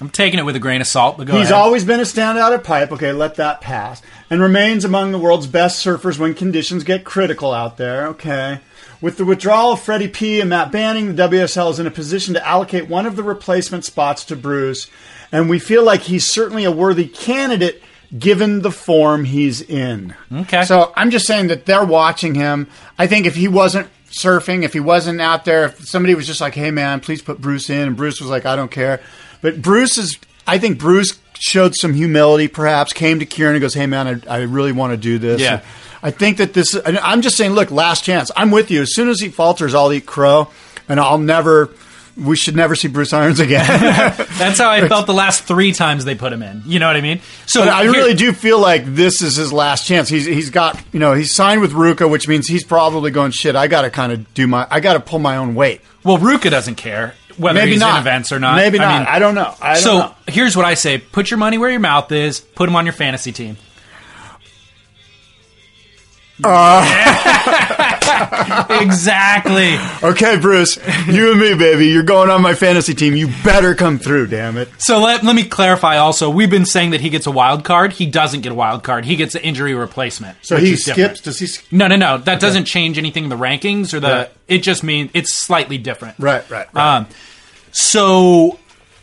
I'm 0.01 0.09
taking 0.09 0.39
it 0.39 0.43
with 0.43 0.55
a 0.55 0.59
grain 0.59 0.81
of 0.81 0.87
salt, 0.87 1.17
but 1.17 1.27
go 1.27 1.33
He's 1.33 1.43
ahead. 1.43 1.53
always 1.53 1.85
been 1.85 1.99
a 1.99 2.03
standout 2.03 2.53
at 2.53 2.63
pipe. 2.63 2.91
Okay, 2.91 3.11
let 3.13 3.35
that 3.35 3.61
pass. 3.61 4.01
And 4.29 4.41
remains 4.41 4.83
among 4.83 5.11
the 5.11 5.19
world's 5.19 5.47
best 5.47 5.85
surfers 5.85 6.17
when 6.17 6.33
conditions 6.33 6.83
get 6.83 7.05
critical 7.05 7.53
out 7.53 7.77
there. 7.77 8.07
Okay. 8.07 8.59
With 9.03 9.17
the 9.17 9.25
withdrawal 9.25 9.73
of 9.73 9.81
Freddie 9.81 10.07
P 10.07 10.39
and 10.39 10.49
Matt 10.49 10.71
Banning, 10.71 11.13
the 11.13 11.27
WSL 11.27 11.69
is 11.71 11.77
in 11.77 11.85
a 11.85 11.91
position 11.91 12.35
to 12.35 12.47
allocate 12.47 12.87
one 12.87 13.05
of 13.05 13.17
the 13.17 13.21
replacement 13.21 13.83
spots 13.83 14.23
to 14.23 14.37
Bruce. 14.37 14.87
And 15.29 15.49
we 15.49 15.59
feel 15.59 15.83
like 15.83 16.03
he's 16.03 16.31
certainly 16.31 16.63
a 16.63 16.71
worthy 16.71 17.09
candidate 17.09 17.83
given 18.17 18.61
the 18.61 18.71
form 18.71 19.25
he's 19.25 19.61
in. 19.61 20.15
Okay. 20.31 20.63
So 20.63 20.93
I'm 20.95 21.11
just 21.11 21.27
saying 21.27 21.47
that 21.47 21.65
they're 21.65 21.83
watching 21.83 22.33
him. 22.33 22.69
I 22.97 23.07
think 23.07 23.25
if 23.25 23.35
he 23.35 23.49
wasn't 23.49 23.89
surfing, 24.09 24.63
if 24.63 24.71
he 24.71 24.79
wasn't 24.79 25.19
out 25.19 25.43
there, 25.43 25.65
if 25.65 25.85
somebody 25.85 26.15
was 26.15 26.25
just 26.25 26.39
like, 26.39 26.55
"Hey 26.55 26.71
man, 26.71 27.01
please 27.01 27.21
put 27.21 27.41
Bruce 27.41 27.69
in," 27.69 27.85
and 27.89 27.97
Bruce 27.97 28.21
was 28.21 28.29
like, 28.29 28.45
"I 28.45 28.55
don't 28.55 28.71
care," 28.71 29.01
but 29.41 29.61
Bruce 29.61 29.97
is. 29.97 30.17
I 30.47 30.59
think 30.59 30.79
Bruce 30.79 31.19
showed 31.37 31.75
some 31.75 31.93
humility, 31.93 32.47
perhaps 32.47 32.93
came 32.93 33.19
to 33.19 33.25
Kieren 33.25 33.51
and 33.51 33.59
goes, 33.59 33.73
"Hey 33.73 33.85
man, 33.85 34.23
I, 34.29 34.35
I 34.35 34.41
really 34.43 34.71
want 34.71 34.91
to 34.91 34.97
do 34.97 35.17
this." 35.17 35.41
Yeah. 35.41 35.59
I 36.03 36.11
think 36.11 36.37
that 36.37 36.53
this. 36.53 36.77
I'm 36.85 37.21
just 37.21 37.37
saying, 37.37 37.53
look, 37.53 37.71
last 37.71 38.03
chance. 38.03 38.29
I'm 38.35 38.51
with 38.51 38.69
you. 38.69 38.81
As 38.81 38.93
soon 38.93 39.07
as 39.09 39.19
he 39.21 39.29
falters, 39.29 39.73
I'll 39.73 39.91
eat 39.93 40.05
crow, 40.05 40.49
and 40.89 40.99
I'll 40.99 41.17
never. 41.17 41.69
We 42.15 42.35
should 42.35 42.55
never 42.55 42.75
see 42.75 42.89
Bruce 42.89 43.11
Irons 43.11 43.39
again. 43.39 43.65
That's 44.37 44.59
how 44.59 44.69
I 44.69 44.87
felt 44.87 45.07
the 45.07 45.15
last 45.15 45.45
three 45.45 45.71
times 45.71 46.05
they 46.05 46.13
put 46.13 46.31
him 46.31 46.43
in. 46.43 46.61
You 46.67 46.77
know 46.77 46.85
what 46.85 46.95
I 46.95 47.01
mean? 47.01 47.21
So 47.47 47.61
But 47.61 47.69
I 47.69 47.81
here- 47.83 47.91
really 47.91 48.13
do 48.13 48.33
feel 48.33 48.59
like 48.59 48.85
this 48.85 49.23
is 49.23 49.35
his 49.35 49.51
last 49.51 49.87
chance. 49.87 50.09
He's 50.09 50.25
he's 50.27 50.51
got 50.51 50.79
you 50.91 50.99
know 50.99 51.13
he's 51.13 51.33
signed 51.33 51.61
with 51.61 51.71
RVCA, 51.71 52.07
which 52.07 52.27
means 52.27 52.47
he's 52.47 52.63
probably 52.63 53.09
going 53.09 53.31
shit. 53.31 53.55
I 53.55 53.65
got 53.65 53.81
to 53.81 53.89
kind 53.89 54.11
of 54.11 54.31
do 54.35 54.45
my 54.45 54.67
I 54.69 54.79
got 54.79 54.93
to 54.93 54.99
pull 54.99 55.17
my 55.17 55.37
own 55.37 55.55
weight. 55.55 55.81
Well, 56.03 56.19
RVCA 56.19 56.51
doesn't 56.51 56.75
care 56.75 57.15
whether 57.37 57.57
Maybe 57.57 57.71
he's 57.71 57.79
not 57.79 57.95
in 57.95 58.01
events 58.01 58.31
or 58.31 58.39
not. 58.39 58.57
Maybe 58.57 58.77
I 58.77 58.83
not. 58.83 58.99
mean, 58.99 59.07
I 59.09 59.17
don't 59.17 59.33
know. 59.33 59.55
I 59.59 59.73
don't 59.73 59.81
so 59.83 59.97
know. 59.99 60.15
here's 60.27 60.55
what 60.55 60.65
I 60.65 60.75
say: 60.75 60.99
put 60.99 61.31
your 61.31 61.39
money 61.39 61.57
where 61.57 61.71
your 61.71 61.79
mouth 61.79 62.11
is. 62.11 62.41
Put 62.41 62.69
him 62.69 62.75
on 62.75 62.85
your 62.85 62.93
fantasy 62.93 63.31
team. 63.31 63.57
exactly. 68.81 69.77
Okay, 70.03 70.37
Bruce, 70.39 70.77
you 71.07 71.31
and 71.31 71.39
me, 71.39 71.53
baby, 71.55 71.87
you're 71.87 72.03
going 72.03 72.29
on 72.29 72.41
my 72.41 72.53
fantasy 72.53 72.93
team. 72.93 73.15
You 73.15 73.27
better 73.43 73.75
come 73.75 73.99
through, 73.99 74.27
damn 74.27 74.57
it. 74.57 74.69
So 74.77 74.99
let, 74.99 75.23
let 75.23 75.35
me 75.35 75.43
clarify. 75.43 75.97
Also, 75.97 76.29
we've 76.29 76.49
been 76.49 76.65
saying 76.65 76.91
that 76.91 77.01
he 77.01 77.09
gets 77.09 77.27
a 77.27 77.31
wild 77.31 77.63
card. 77.63 77.93
He 77.93 78.05
doesn't 78.05 78.41
get 78.41 78.51
a 78.51 78.55
wild 78.55 78.83
card. 78.83 79.05
He 79.05 79.15
gets 79.15 79.35
an 79.35 79.41
injury 79.41 79.73
replacement. 79.73 80.37
So 80.41 80.57
he 80.57 80.73
is 80.73 80.83
different. 80.83 81.17
skips. 81.17 81.21
Does 81.21 81.39
he? 81.39 81.47
sk- 81.47 81.71
No, 81.71 81.87
no, 81.87 81.95
no. 81.95 82.17
That 82.17 82.39
doesn't 82.39 82.65
change 82.65 82.97
anything 82.97 83.25
in 83.25 83.29
the 83.29 83.37
rankings 83.37 83.93
or 83.93 83.99
the. 83.99 84.07
Right. 84.07 84.31
It 84.47 84.59
just 84.59 84.83
means 84.83 85.11
it's 85.13 85.33
slightly 85.33 85.77
different. 85.77 86.15
Right, 86.19 86.47
right, 86.49 86.67
right. 86.73 86.97
Um, 86.97 87.07
so 87.71 88.59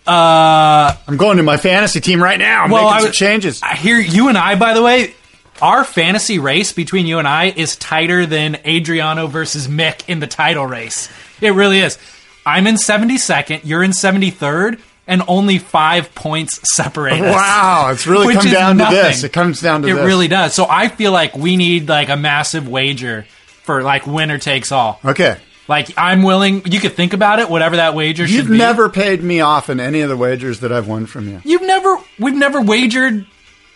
uh, 0.07 0.95
I'm 1.07 1.17
going 1.17 1.39
to 1.39 1.43
my 1.43 1.57
fantasy 1.57 2.01
team 2.01 2.23
right 2.23 2.39
now. 2.39 2.65
I'm 2.65 2.71
well, 2.71 2.85
making 2.85 2.99
I 2.99 3.03
some 3.05 3.13
changes. 3.13 3.63
I 3.63 3.75
hear 3.75 3.99
you 3.99 4.29
and 4.29 4.39
I, 4.39 4.55
by 4.57 4.75
the 4.75 4.83
way, 4.83 5.15
our 5.63 5.85
fantasy 5.85 6.39
race 6.39 6.73
between 6.73 7.07
you 7.07 7.19
and 7.19 7.29
I 7.29 7.47
is 7.47 7.77
tighter 7.77 8.27
than 8.27 8.57
Adriano 8.67 9.27
versus 9.27 9.69
Mick 9.69 10.09
in 10.09 10.21
the 10.21 10.27
title 10.27 10.67
race. 10.67 11.09
It 11.41 11.51
really 11.53 11.81
is. 11.81 11.99
I'm 12.47 12.67
in 12.67 12.77
72nd. 12.77 13.61
You're 13.65 13.83
in 13.83 13.91
73rd. 13.93 14.81
And 15.07 15.23
only 15.27 15.59
five 15.59 16.15
points 16.15 16.61
separate 16.77 17.15
us. 17.21 17.35
Wow, 17.35 17.91
it's 17.91 18.07
really 18.07 18.33
come 18.33 18.47
down 18.47 18.77
nothing. 18.77 18.97
to 18.97 19.03
this. 19.03 19.25
It 19.25 19.33
comes 19.33 19.61
down 19.61 19.83
to 19.83 19.89
It 19.89 19.95
this. 19.95 20.07
really 20.07 20.29
does. 20.29 20.55
So 20.55 20.67
I 20.71 20.87
feel 20.87 21.11
like 21.11 21.35
we 21.35 21.57
need 21.57 21.89
like 21.89 22.09
a 22.11 22.17
massive 22.17 22.69
wager 22.69 23.27
for 23.65 23.83
like 23.83 24.07
winner 24.07 24.39
takes 24.39 24.71
all. 24.71 25.01
Okay. 25.05 25.37
Like 25.67 25.89
I'm 25.97 26.23
willing. 26.23 26.63
You 26.65 26.79
could 26.79 26.93
think 26.93 27.13
about 27.13 27.41
it. 27.41 27.51
Whatever 27.51 27.77
that 27.77 27.97
wager 27.97 28.29
should 28.29 28.37
You've 28.37 28.51
never 28.51 28.89
paid 28.89 29.21
me 29.21 29.41
off 29.41 29.69
in 29.69 29.81
any 29.81 30.01
of 30.03 30.09
the 30.11 30.17
wagers 30.17 30.61
that 30.61 30.71
I've 30.71 30.87
won 30.87 31.07
from 31.07 31.29
you. 31.29 31.41
You've 31.45 31.63
never. 31.63 31.97
We've 32.21 32.37
never 32.37 32.61
wagered. 32.61 33.27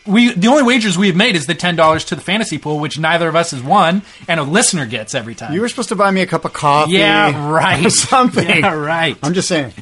We 0.06 0.32
the 0.32 0.48
only 0.48 0.62
wagers 0.62 0.98
we've 0.98 1.16
made 1.16 1.34
is 1.34 1.46
the 1.46 1.54
ten 1.54 1.76
dollars 1.76 2.04
to 2.06 2.14
the 2.14 2.20
fantasy 2.20 2.58
pool, 2.58 2.78
which 2.78 2.98
neither 2.98 3.28
of 3.28 3.36
us 3.36 3.52
has 3.52 3.62
won, 3.62 4.02
and 4.28 4.38
a 4.38 4.42
listener 4.42 4.84
gets 4.86 5.14
every 5.14 5.34
time. 5.34 5.54
You 5.54 5.60
were 5.62 5.68
supposed 5.68 5.88
to 5.90 5.96
buy 5.96 6.10
me 6.10 6.20
a 6.20 6.26
cup 6.26 6.44
of 6.44 6.52
coffee. 6.52 6.92
yeah, 6.92 7.48
right. 7.50 7.84
Or 7.86 7.90
something. 7.90 8.46
Yeah, 8.46 8.74
right. 8.74 9.16
I'm 9.22 9.32
just 9.34 9.48
saying. 9.48 9.72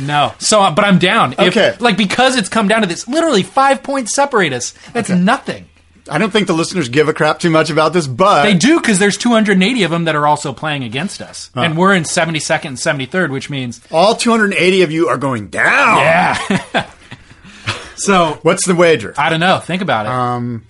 no. 0.00 0.32
So, 0.38 0.60
uh, 0.62 0.70
but 0.74 0.84
I'm 0.86 0.98
down. 0.98 1.32
If- 1.34 1.40
Okay. 1.56 1.74
like 1.78 1.96
because 1.98 2.36
it's 2.36 2.48
come 2.48 2.68
down 2.68 2.80
to 2.82 2.86
this. 2.86 3.06
Literally 3.06 3.42
five 3.42 3.82
points 3.82 4.14
separate 4.14 4.52
us. 4.54 4.72
That's 4.92 5.10
nothing. 5.10 5.66
I 6.08 6.18
don't 6.18 6.30
think 6.30 6.46
the 6.46 6.52
listeners 6.52 6.88
give 6.88 7.08
a 7.08 7.12
crap 7.12 7.40
too 7.40 7.50
much 7.50 7.68
about 7.68 7.92
this, 7.92 8.06
but 8.06 8.44
They 8.44 8.54
do 8.54 8.78
because 8.80 9.00
there's 9.00 9.16
280 9.18 9.82
of 9.82 9.90
them 9.90 10.04
that 10.04 10.14
are 10.14 10.24
also 10.24 10.52
playing 10.52 10.84
against 10.84 11.20
us, 11.20 11.50
and 11.54 11.76
we're 11.76 11.94
in 11.96 12.04
72nd 12.04 12.64
and 12.64 12.76
73rd, 12.76 13.30
which 13.30 13.50
means 13.50 13.80
all 13.90 14.14
280 14.14 14.82
of 14.82 14.92
you 14.92 15.08
are 15.08 15.16
going 15.18 15.48
down. 15.48 15.98
yeah. 15.98 16.90
so 17.96 18.38
What's 18.42 18.66
the 18.66 18.74
wager? 18.74 19.14
I 19.18 19.28
don't 19.30 19.40
know. 19.40 19.58
Think 19.58 19.82
about 19.82 20.06
it. 20.06 20.12
Um, 20.12 20.64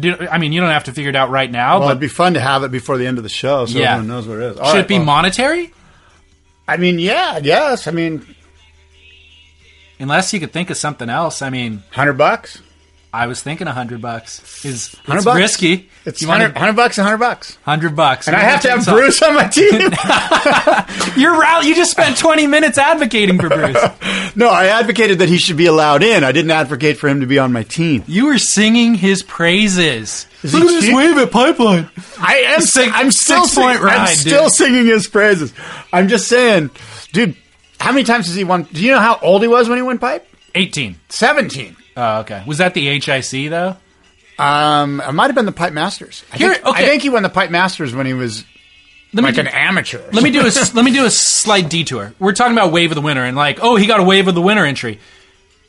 Do- 0.00 0.26
I 0.30 0.38
mean, 0.38 0.52
you 0.52 0.60
don't 0.60 0.70
have 0.70 0.84
to 0.84 0.92
figure 0.92 1.10
it 1.10 1.16
out 1.16 1.30
right 1.30 1.50
now, 1.50 1.78
well, 1.78 1.88
but 1.88 1.92
it'd 1.92 2.00
be 2.00 2.08
fun 2.08 2.34
to 2.34 2.40
have 2.40 2.62
it 2.64 2.70
before 2.70 2.96
the 2.98 3.06
end 3.06 3.18
of 3.18 3.22
the 3.24 3.30
show, 3.30 3.66
so 3.66 3.78
Yeah. 3.78 3.92
everyone 3.94 4.08
knows 4.08 4.26
what 4.26 4.38
it 4.38 4.42
is. 4.52 4.58
All 4.58 4.66
should 4.66 4.74
right, 4.74 4.80
it 4.84 4.88
be 4.88 4.96
well, 4.96 5.04
monetary? 5.06 5.72
I 6.66 6.76
mean, 6.76 6.98
yeah, 6.98 7.38
yes. 7.42 7.86
I 7.86 7.90
mean, 7.92 8.24
Unless 10.00 10.32
you 10.32 10.38
could 10.38 10.52
think 10.52 10.70
of 10.70 10.76
something 10.76 11.10
else. 11.10 11.42
I 11.42 11.50
mean, 11.50 11.82
hundred 11.90 12.12
bucks. 12.14 12.62
I 13.12 13.26
was 13.26 13.42
thinking 13.42 13.66
a 13.66 13.72
hundred 13.72 14.02
bucks 14.02 14.64
is 14.66 14.92
100 15.06 15.16
it's 15.16 15.24
bucks? 15.24 15.36
risky. 15.38 15.88
It's 16.04 16.20
you 16.20 16.28
100, 16.28 16.54
100 16.54 16.72
bucks. 16.76 16.96
hundred 16.96 17.16
bucks. 17.18 17.56
hundred 17.62 17.96
bucks, 17.96 18.26
And 18.28 18.36
I 18.36 18.40
have 18.40 18.60
to 18.62 18.70
have 18.70 18.84
Bruce 18.84 19.22
on 19.22 19.34
my 19.34 19.46
team. 19.48 19.80
You're 21.20 21.42
out. 21.44 21.64
You 21.64 21.74
just 21.74 21.90
spent 21.90 22.16
20 22.18 22.46
minutes 22.46 22.76
advocating 22.78 23.38
for 23.38 23.48
Bruce. 23.48 23.76
no, 24.36 24.48
I 24.48 24.66
advocated 24.66 25.20
that 25.20 25.28
he 25.28 25.38
should 25.38 25.56
be 25.56 25.66
allowed 25.66 26.02
in. 26.02 26.22
I 26.22 26.32
didn't 26.32 26.50
advocate 26.50 26.98
for 26.98 27.08
him 27.08 27.20
to 27.20 27.26
be 27.26 27.38
on 27.38 27.52
my 27.52 27.62
team. 27.62 28.04
You 28.06 28.26
were 28.26 28.38
singing 28.38 28.94
his 28.94 29.22
praises. 29.22 30.26
Is 30.42 30.52
Look 30.54 30.64
at 30.64 30.68
this 30.80 30.94
wave 30.94 31.16
at 31.16 31.30
Pipeline. 31.30 31.88
I 32.20 32.36
am. 32.54 32.60
Six- 32.60 32.92
I'm 32.94 33.10
still 33.10 33.44
six-point 33.44 33.76
sing- 33.78 33.84
ride, 33.86 33.96
I'm 33.98 34.06
dude. 34.08 34.18
still 34.18 34.50
singing 34.50 34.86
his 34.86 35.06
praises. 35.08 35.52
I'm 35.92 36.08
just 36.08 36.28
saying, 36.28 36.70
dude. 37.12 37.36
How 37.80 37.92
many 37.92 38.04
times 38.04 38.26
has 38.26 38.34
he 38.34 38.42
won? 38.44 38.64
Do 38.64 38.84
you 38.84 38.90
know 38.92 38.98
how 39.00 39.18
old 39.22 39.40
he 39.42 39.48
was 39.48 39.68
when 39.68 39.78
he 39.78 39.82
won 39.82 39.98
pipe? 39.98 40.26
18. 40.54 40.96
Seventeen. 41.08 41.76
Oh, 42.00 42.20
okay. 42.20 42.44
Was 42.46 42.58
that 42.58 42.74
the 42.74 42.86
HIC 43.00 43.50
though? 43.50 43.76
Um, 44.38 45.00
it 45.00 45.12
might 45.12 45.26
have 45.26 45.34
been 45.34 45.46
the 45.46 45.52
Pipe 45.52 45.72
Masters. 45.72 46.24
I, 46.32 46.36
Here- 46.36 46.52
think, 46.54 46.66
okay. 46.66 46.84
I 46.84 46.86
think 46.86 47.02
he 47.02 47.10
won 47.10 47.24
the 47.24 47.28
Pipe 47.28 47.50
Masters 47.50 47.92
when 47.92 48.06
he 48.06 48.14
was 48.14 48.44
Let 49.12 49.24
like 49.24 49.34
me 49.34 49.40
an 49.40 49.46
amateur. 49.48 50.00
let 50.12 50.22
me 50.22 50.30
do 50.30 50.40
a 50.42 50.44
let 50.74 50.84
me 50.84 50.92
do 50.92 51.04
a 51.04 51.10
slight 51.10 51.68
detour. 51.68 52.14
We're 52.20 52.34
talking 52.34 52.52
about 52.52 52.70
wave 52.72 52.92
of 52.92 52.94
the 52.94 53.00
winter 53.02 53.24
and 53.24 53.36
like, 53.36 53.58
oh, 53.60 53.74
he 53.74 53.86
got 53.86 53.98
a 53.98 54.04
wave 54.04 54.28
of 54.28 54.36
the 54.36 54.42
winter 54.42 54.64
entry. 54.64 55.00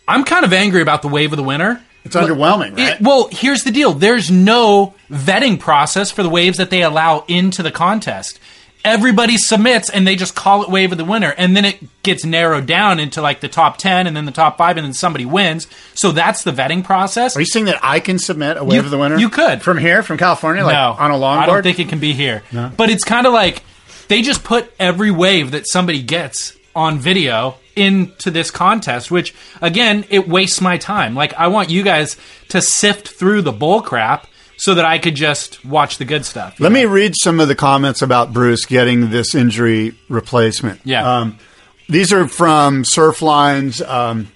I'm 0.07 0.23
kind 0.23 0.45
of 0.45 0.53
angry 0.53 0.81
about 0.83 1.01
the 1.01 1.07
wave 1.07 1.33
of 1.33 1.37
the 1.37 1.43
winter. 1.43 1.81
It's 2.05 2.15
underwhelming, 2.15 2.77
right? 2.77 2.93
It- 2.95 3.01
well, 3.01 3.27
here's 3.31 3.63
the 3.63 3.71
deal. 3.71 3.93
There's 3.93 4.29
no 4.29 4.93
vetting 5.09 5.59
process 5.59 6.11
for 6.11 6.21
the 6.21 6.29
waves 6.29 6.57
that 6.59 6.69
they 6.69 6.83
allow 6.83 7.25
into 7.27 7.63
the 7.63 7.71
contest. 7.71 8.39
Everybody 8.85 9.35
submits 9.37 9.89
and 9.89 10.07
they 10.07 10.15
just 10.15 10.35
call 10.35 10.63
it 10.63 10.69
wave 10.69 10.93
of 10.93 10.97
the 10.97 11.03
winner 11.03 11.33
and 11.37 11.53
then 11.55 11.65
it 11.65 12.01
gets 12.01 12.23
narrowed 12.23 12.65
down 12.65 12.97
into 12.99 13.21
like 13.21 13.41
the 13.41 13.49
top 13.49 13.77
ten, 13.77 14.07
and 14.07 14.15
then 14.15 14.25
the 14.25 14.31
top 14.31 14.57
five, 14.57 14.77
and 14.77 14.85
then 14.85 14.93
somebody 14.93 15.25
wins. 15.25 15.67
So 15.95 16.11
that's 16.13 16.43
the 16.43 16.51
vetting 16.51 16.83
process. 16.83 17.35
Are 17.35 17.41
you 17.41 17.45
saying 17.45 17.65
that 17.65 17.79
I 17.83 17.99
can 17.99 18.17
submit 18.19 18.55
a 18.57 18.63
wave 18.63 18.75
You- 18.75 18.85
of 18.85 18.89
the 18.91 18.97
winner 18.97 19.17
you 19.17 19.29
could. 19.29 19.61
from 19.61 19.77
here, 19.77 20.01
from 20.01 20.17
California, 20.17 20.63
like 20.63 20.73
no, 20.73 20.95
on 20.97 21.11
a 21.11 21.15
longboard. 21.15 21.37
I 21.39 21.45
don't 21.47 21.63
think 21.63 21.79
it 21.79 21.89
can 21.89 21.99
be 21.99 22.13
here. 22.13 22.41
But 22.53 22.89
it's 22.89 23.03
kind 23.03 23.27
of 23.27 23.33
like 23.33 23.63
they 24.07 24.21
just 24.21 24.43
put 24.45 24.71
every 24.79 25.11
wave 25.11 25.51
that 25.51 25.67
somebody 25.67 26.01
gets 26.01 26.55
on 26.73 26.99
video 26.99 27.55
into 27.75 28.31
this 28.31 28.49
contest, 28.49 29.11
which 29.11 29.35
again, 29.61 30.05
it 30.09 30.27
wastes 30.27 30.61
my 30.61 30.77
time. 30.77 31.15
Like 31.15 31.33
I 31.33 31.47
want 31.47 31.69
you 31.69 31.83
guys 31.83 32.15
to 32.49 32.61
sift 32.61 33.09
through 33.09 33.41
the 33.41 33.51
bull 33.51 33.81
crap 33.81 34.25
so 34.59 34.75
that 34.75 34.83
I 34.83 34.99
could 34.99 35.15
just 35.15 35.63
watch 35.63 35.99
the 35.99 36.05
good 36.05 36.25
stuff. 36.25 36.59
Let 36.59 36.73
me 36.73 36.83
read 36.83 37.13
some 37.15 37.39
of 37.39 37.47
the 37.47 37.55
comments 37.55 38.01
about 38.01 38.33
Bruce 38.33 38.65
getting 38.65 39.09
this 39.09 39.33
injury 39.33 39.95
replacement. 40.09 40.81
Yeah. 40.83 41.19
Um, 41.19 41.39
these 41.87 42.11
are 42.11 42.27
from 42.27 42.83
Surfline's 42.83 43.81
um, 43.81 44.27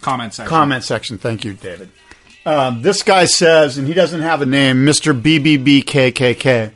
comment 0.00 0.34
section. 0.34 0.48
comment 0.48 0.82
section. 0.82 1.16
Thank 1.16 1.44
you, 1.44 1.54
David. 1.54 1.90
Um, 2.44 2.82
this 2.82 3.04
guy 3.04 3.24
says, 3.24 3.78
and 3.78 3.86
he 3.86 3.94
doesn't 3.94 4.22
have 4.22 4.42
a 4.42 4.46
name, 4.46 4.84
Mr. 4.84 5.18
BBBKKK. 5.18 6.72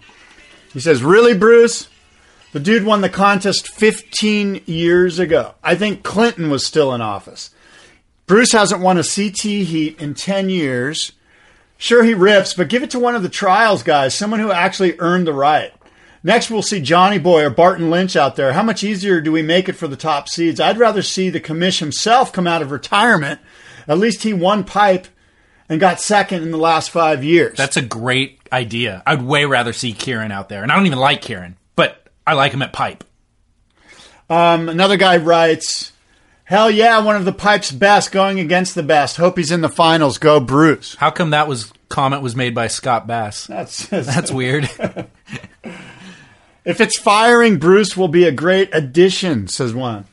He 0.72 0.80
says, 0.80 1.02
Really, 1.02 1.36
Bruce? 1.36 1.88
The 2.52 2.60
dude 2.60 2.84
won 2.84 3.00
the 3.00 3.08
contest 3.10 3.68
15 3.68 4.62
years 4.64 5.18
ago. 5.18 5.56
I 5.62 5.74
think 5.74 6.04
Clinton 6.04 6.50
was 6.50 6.64
still 6.64 6.94
in 6.94 7.00
office. 7.00 7.50
Bruce 8.28 8.52
hasn't 8.52 8.80
won 8.80 8.96
a 8.96 9.02
CT 9.02 9.40
heat 9.40 10.00
in 10.00 10.14
10 10.14 10.50
years. 10.50 11.12
Sure, 11.78 12.02
he 12.02 12.14
rips, 12.14 12.54
but 12.54 12.68
give 12.68 12.82
it 12.82 12.90
to 12.90 12.98
one 12.98 13.14
of 13.14 13.22
the 13.22 13.28
trials 13.28 13.82
guys, 13.82 14.14
someone 14.14 14.40
who 14.40 14.50
actually 14.50 14.98
earned 14.98 15.26
the 15.26 15.32
right. 15.32 15.72
Next, 16.22 16.50
we'll 16.50 16.62
see 16.62 16.80
Johnny 16.80 17.18
Boy 17.18 17.44
or 17.44 17.50
Barton 17.50 17.90
Lynch 17.90 18.16
out 18.16 18.34
there. 18.34 18.52
How 18.52 18.62
much 18.62 18.82
easier 18.82 19.20
do 19.20 19.30
we 19.30 19.42
make 19.42 19.68
it 19.68 19.74
for 19.74 19.86
the 19.86 19.96
top 19.96 20.28
seeds? 20.28 20.58
I'd 20.58 20.78
rather 20.78 21.02
see 21.02 21.30
the 21.30 21.40
commish 21.40 21.78
himself 21.78 22.32
come 22.32 22.46
out 22.46 22.62
of 22.62 22.72
retirement. 22.72 23.40
At 23.86 23.98
least 23.98 24.24
he 24.24 24.32
won 24.32 24.64
pipe 24.64 25.06
and 25.68 25.78
got 25.78 26.00
second 26.00 26.42
in 26.42 26.50
the 26.50 26.58
last 26.58 26.90
five 26.90 27.22
years. 27.22 27.56
That's 27.56 27.76
a 27.76 27.82
great 27.82 28.40
idea. 28.52 29.02
I'd 29.06 29.22
way 29.22 29.44
rather 29.44 29.72
see 29.72 29.92
Kieren 29.92 30.32
out 30.32 30.48
there, 30.48 30.62
and 30.62 30.72
I 30.72 30.76
don't 30.76 30.86
even 30.86 30.98
like 30.98 31.22
Kieren, 31.22 31.54
but 31.76 32.08
I 32.26 32.32
like 32.32 32.52
him 32.52 32.62
at 32.62 32.72
pipe. 32.72 33.04
Um, 34.28 34.68
another 34.68 34.96
guy 34.96 35.18
writes, 35.18 35.92
"Hell 36.46 36.70
yeah, 36.70 36.98
one 37.00 37.16
of 37.16 37.24
the 37.24 37.32
pipe's 37.32 37.70
best 37.70 38.10
going 38.10 38.40
against 38.40 38.74
the 38.74 38.82
best. 38.82 39.18
Hope 39.18 39.36
he's 39.36 39.52
in 39.52 39.60
the 39.60 39.68
finals. 39.68 40.18
Go 40.18 40.40
Bruce." 40.40 40.94
How 40.94 41.10
come 41.10 41.30
that 41.30 41.46
was 41.46 41.72
comment 41.88 42.22
was 42.22 42.34
made 42.34 42.54
by 42.54 42.66
Scott 42.66 43.06
Bass? 43.06 43.46
That's 43.46 43.86
That's 43.88 44.32
weird. 44.32 44.64
if 46.64 46.80
it's 46.80 46.98
firing, 46.98 47.58
Bruce 47.58 47.96
will 47.96 48.08
be 48.08 48.24
a 48.24 48.32
great 48.32 48.70
addition. 48.72 49.48
Says 49.48 49.74
one. 49.74 50.06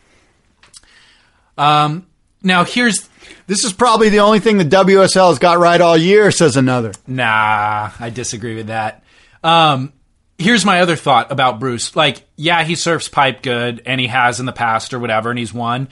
Um 1.57 2.07
now 2.41 2.65
here's 2.65 3.09
This 3.47 3.63
is 3.63 3.73
probably 3.73 4.09
the 4.09 4.19
only 4.19 4.39
thing 4.39 4.57
the 4.57 4.65
WSL 4.65 5.29
has 5.29 5.39
got 5.39 5.59
right 5.59 5.79
all 5.79 5.97
year, 5.97 6.31
says 6.31 6.57
another. 6.57 6.93
Nah, 7.07 7.91
I 7.99 8.09
disagree 8.09 8.55
with 8.55 8.67
that. 8.67 9.03
Um, 9.43 9.93
here's 10.37 10.65
my 10.65 10.81
other 10.81 10.95
thought 10.95 11.31
about 11.31 11.59
Bruce. 11.59 11.95
Like, 11.95 12.23
yeah, 12.35 12.63
he 12.63 12.75
surfs 12.75 13.07
pipe 13.07 13.41
good, 13.41 13.81
and 13.85 13.99
he 13.99 14.07
has 14.07 14.39
in 14.39 14.45
the 14.45 14.53
past 14.53 14.93
or 14.93 14.99
whatever, 14.99 15.29
and 15.29 15.37
he's 15.37 15.53
won. 15.53 15.89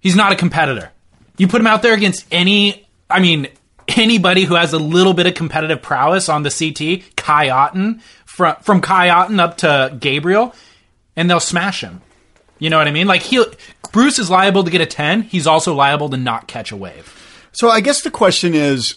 He's 0.00 0.16
not 0.16 0.32
a 0.32 0.36
competitor. 0.36 0.90
You 1.38 1.48
put 1.48 1.60
him 1.60 1.66
out 1.66 1.82
there 1.82 1.94
against 1.94 2.26
any, 2.30 2.88
I 3.10 3.20
mean, 3.20 3.48
anybody 3.88 4.44
who 4.44 4.54
has 4.54 4.72
a 4.72 4.78
little 4.78 5.14
bit 5.14 5.26
of 5.26 5.34
competitive 5.34 5.82
prowess 5.82 6.28
on 6.28 6.42
the 6.42 6.50
CT, 6.50 7.16
Kai 7.16 7.48
Otton, 7.48 8.00
from 8.24 8.56
from 8.62 8.80
Kai 8.80 9.08
Otton 9.08 9.38
up 9.38 9.58
to 9.58 9.96
Gabriel, 9.98 10.54
and 11.14 11.28
they'll 11.30 11.40
smash 11.40 11.82
him. 11.82 12.02
You 12.58 12.70
know 12.70 12.78
what 12.78 12.88
I 12.88 12.90
mean? 12.90 13.06
Like 13.06 13.22
he, 13.22 13.44
Bruce 13.92 14.18
is 14.18 14.30
liable 14.30 14.64
to 14.64 14.70
get 14.70 14.80
a 14.80 14.86
ten. 14.86 15.22
He's 15.22 15.46
also 15.46 15.74
liable 15.74 16.08
to 16.10 16.16
not 16.16 16.48
catch 16.48 16.72
a 16.72 16.76
wave. 16.76 17.12
So 17.52 17.68
I 17.68 17.80
guess 17.80 18.02
the 18.02 18.10
question 18.10 18.54
is 18.54 18.96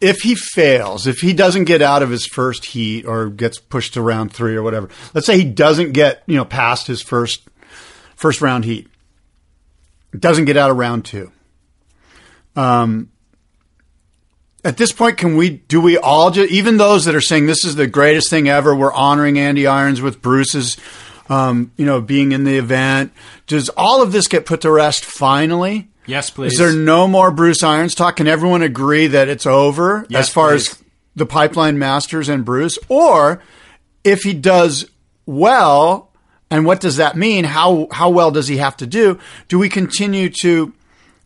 if 0.00 0.20
he 0.20 0.34
fails, 0.34 1.06
if 1.06 1.18
he 1.18 1.32
doesn't 1.32 1.64
get 1.64 1.82
out 1.82 2.02
of 2.02 2.10
his 2.10 2.26
first 2.26 2.66
heat 2.66 3.06
or 3.06 3.28
gets 3.28 3.58
pushed 3.58 3.94
to 3.94 4.02
round 4.02 4.32
3 4.32 4.54
or 4.56 4.62
whatever. 4.62 4.90
Let's 5.14 5.26
say 5.26 5.38
he 5.38 5.44
doesn't 5.44 5.92
get, 5.92 6.22
you 6.26 6.36
know, 6.36 6.44
past 6.44 6.86
his 6.86 7.00
first 7.02 7.48
first 8.14 8.40
round 8.40 8.64
heat. 8.64 8.88
Doesn't 10.18 10.44
get 10.46 10.56
out 10.56 10.70
of 10.70 10.76
round 10.76 11.04
2. 11.04 11.30
Um 12.54 13.10
at 14.64 14.76
this 14.78 14.90
point, 14.90 15.16
can 15.16 15.36
we 15.36 15.50
do 15.50 15.80
we 15.80 15.96
all 15.96 16.32
just 16.32 16.50
even 16.50 16.76
those 16.76 17.04
that 17.04 17.14
are 17.14 17.20
saying 17.20 17.46
this 17.46 17.64
is 17.64 17.76
the 17.76 17.86
greatest 17.86 18.28
thing 18.30 18.48
ever? 18.48 18.74
We're 18.74 18.92
honoring 18.92 19.38
Andy 19.38 19.64
Irons 19.66 20.00
with 20.02 20.20
Bruce's, 20.20 20.76
um, 21.28 21.70
you 21.76 21.86
know, 21.86 22.00
being 22.00 22.32
in 22.32 22.42
the 22.42 22.56
event. 22.56 23.12
Does 23.46 23.68
all 23.76 24.02
of 24.02 24.10
this 24.10 24.26
get 24.26 24.44
put 24.44 24.62
to 24.62 24.70
rest 24.72 25.04
finally? 25.04 25.88
Yes, 26.06 26.30
please. 26.30 26.54
Is 26.54 26.58
there 26.58 26.72
no 26.72 27.06
more 27.06 27.30
Bruce 27.30 27.62
Irons 27.62 27.94
talk? 27.94 28.16
Can 28.16 28.26
everyone 28.26 28.62
agree 28.62 29.06
that 29.06 29.28
it's 29.28 29.46
over 29.46 30.04
Yes, 30.08 30.28
as 30.28 30.34
far 30.34 30.50
please. 30.50 30.70
as 30.72 30.82
the 31.14 31.26
Pipeline 31.26 31.78
Masters 31.78 32.28
and 32.28 32.44
Bruce? 32.44 32.76
Or 32.88 33.40
if 34.02 34.22
he 34.22 34.32
does 34.34 34.86
well, 35.26 36.10
and 36.50 36.64
what 36.64 36.80
does 36.80 36.96
that 36.96 37.16
mean? 37.16 37.44
How 37.44 37.88
how 37.90 38.10
well 38.10 38.30
does 38.30 38.48
he 38.48 38.58
have 38.58 38.76
to 38.78 38.86
do? 38.86 39.18
Do 39.48 39.58
we 39.58 39.68
continue 39.68 40.28
to, 40.42 40.72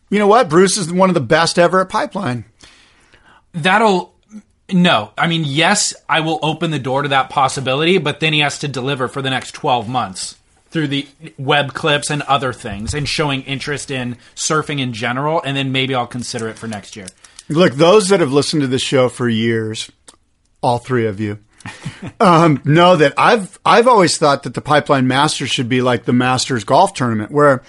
you 0.09 0.19
know 0.19 0.27
what? 0.27 0.49
Bruce 0.49 0.77
is 0.77 0.91
one 0.91 1.09
of 1.09 1.13
the 1.13 1.21
best 1.21 1.59
ever 1.59 1.81
at 1.81 1.89
Pipeline. 1.89 2.45
that'll 3.53 4.13
no 4.71 5.11
i 5.17 5.27
mean 5.27 5.43
yes 5.45 5.93
i 6.07 6.21
will 6.21 6.39
open 6.41 6.71
the 6.71 6.79
door 6.79 7.01
to 7.01 7.09
that 7.09 7.29
possibility 7.29 7.97
but 7.97 8.21
then 8.21 8.31
he 8.31 8.39
has 8.39 8.57
to 8.57 8.67
deliver 8.69 9.09
for 9.09 9.21
the 9.21 9.29
next 9.29 9.51
12 9.51 9.89
months 9.89 10.37
through 10.69 10.87
the 10.87 11.05
web 11.37 11.73
clips 11.73 12.09
and 12.09 12.21
other 12.21 12.53
things 12.53 12.93
and 12.93 13.09
showing 13.09 13.41
interest 13.41 13.91
in 13.91 14.15
surfing 14.33 14.79
in 14.79 14.93
general 14.93 15.41
and 15.43 15.57
then 15.57 15.73
maybe 15.73 15.93
i'll 15.93 16.07
consider 16.07 16.47
it 16.47 16.57
for 16.57 16.67
next 16.67 16.95
year 16.95 17.07
Look, 17.49 17.73
those 17.73 18.07
that 18.07 18.21
have 18.21 18.31
listened 18.31 18.61
to 18.61 18.67
this 18.67 18.81
show 18.81 19.09
for 19.09 19.27
years, 19.27 19.91
all 20.63 20.77
three 20.77 21.05
of 21.05 21.19
you, 21.19 21.39
um, 22.19 22.61
know 22.65 22.95
that 22.95 23.13
I've 23.17 23.59
I've 23.65 23.87
always 23.87 24.17
thought 24.17 24.43
that 24.43 24.53
the 24.53 24.61
Pipeline 24.61 25.07
Masters 25.07 25.49
should 25.49 25.69
be 25.69 25.81
like 25.81 26.05
the 26.05 26.13
Masters 26.13 26.63
Golf 26.63 26.93
Tournament, 26.93 27.31
where 27.31 27.61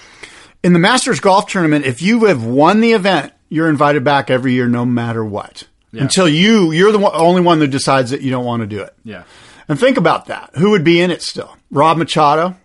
in 0.63 0.73
the 0.73 0.79
Masters 0.79 1.21
Golf 1.21 1.47
Tournament, 1.47 1.85
if 1.85 2.01
you 2.03 2.25
have 2.27 2.45
won 2.45 2.81
the 2.81 2.93
event, 2.93 3.33
you're 3.49 3.69
invited 3.69 4.05
back 4.05 4.31
every 4.31 4.53
year, 4.53 4.69
no 4.69 4.85
matter 4.85 5.25
what. 5.25 5.65
Until 5.95 6.27
you 6.27 6.73
you're 6.73 6.91
the 6.91 6.99
one, 6.99 7.13
only 7.15 7.43
one 7.43 7.59
that 7.59 7.69
decides 7.69 8.11
that 8.11 8.23
you 8.23 8.31
don't 8.31 8.47
want 8.47 8.63
to 8.63 8.67
do 8.67 8.81
it. 8.81 8.95
yeah 9.05 9.25
And 9.69 9.79
think 9.79 9.99
about 9.99 10.27
that. 10.27 10.51
Who 10.55 10.71
would 10.71 10.85
be 10.85 11.01
in 11.03 11.11
it 11.11 11.21
still? 11.23 11.55
Rob 11.71 11.99
Machado. 11.99 12.57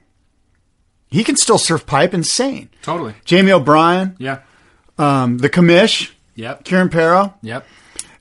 He 1.09 1.23
can 1.25 1.35
still 1.35 1.57
surf 1.57 1.85
pipe, 1.85 2.13
insane. 2.13 2.69
totally 2.81 3.15
Jamie 3.25 3.51
O'Brien, 3.51 4.15
yeah 4.17 4.39
um, 4.97 5.39
the 5.39 5.49
commish, 5.49 6.11
yep 6.35 6.63
Kieren 6.63 6.87
Perrow. 6.89 7.33
yep 7.41 7.65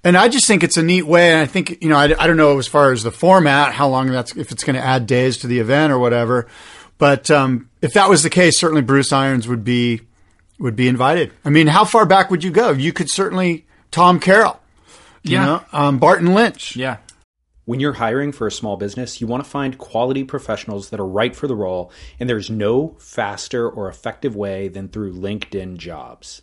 And 0.06 0.16
I 0.16 0.28
just 0.28 0.46
think 0.46 0.62
it's 0.62 0.76
a 0.76 0.82
neat 0.84 1.02
way. 1.02 1.32
And 1.32 1.40
I 1.40 1.46
think, 1.46 1.82
you 1.82 1.88
know, 1.88 1.96
I, 1.96 2.04
I 2.04 2.26
don't 2.28 2.36
know 2.36 2.58
as 2.58 2.68
far 2.68 2.92
as 2.92 3.02
the 3.02 3.10
format, 3.10 3.72
how 3.74 3.88
long 3.88 4.06
that's, 4.06 4.36
if 4.36 4.52
it's 4.52 4.62
going 4.62 4.76
to 4.76 4.82
add 4.82 5.04
days 5.06 5.38
to 5.38 5.48
the 5.48 5.58
event 5.58 5.92
or 5.92 5.98
whatever. 5.98 6.46
But 6.96 7.28
um, 7.28 7.70
if 7.82 7.94
that 7.94 8.08
was 8.08 8.22
the 8.22 8.30
case, 8.30 8.56
certainly 8.60 8.82
Bruce 8.82 9.12
Irons 9.12 9.48
would 9.48 9.64
be, 9.64 10.02
would 10.60 10.76
be 10.76 10.86
invited. 10.86 11.32
I 11.44 11.50
mean, 11.50 11.66
how 11.66 11.84
far 11.84 12.06
back 12.06 12.30
would 12.30 12.44
you 12.44 12.52
go? 12.52 12.70
You 12.70 12.92
could 12.92 13.10
certainly, 13.10 13.66
Tom 13.90 14.20
Carroll, 14.20 14.60
you 15.24 15.32
Yeah. 15.38 15.44
know, 15.44 15.64
um, 15.72 15.98
Barton 15.98 16.32
Lynch. 16.34 16.76
yeah 16.76 16.98
When 17.64 17.80
you're 17.80 17.94
hiring 17.94 18.30
for 18.30 18.46
a 18.46 18.52
small 18.52 18.76
business, 18.76 19.20
you 19.20 19.26
want 19.26 19.42
to 19.42 19.50
find 19.50 19.76
quality 19.76 20.22
professionals 20.22 20.90
that 20.90 21.00
are 21.00 21.06
right 21.06 21.34
for 21.34 21.48
the 21.48 21.56
role, 21.56 21.90
and 22.20 22.30
there's 22.30 22.48
no 22.48 22.94
faster 23.00 23.68
or 23.68 23.88
effective 23.88 24.36
way 24.36 24.68
than 24.68 24.86
through 24.88 25.14
LinkedIn 25.14 25.78
jobs. 25.78 26.42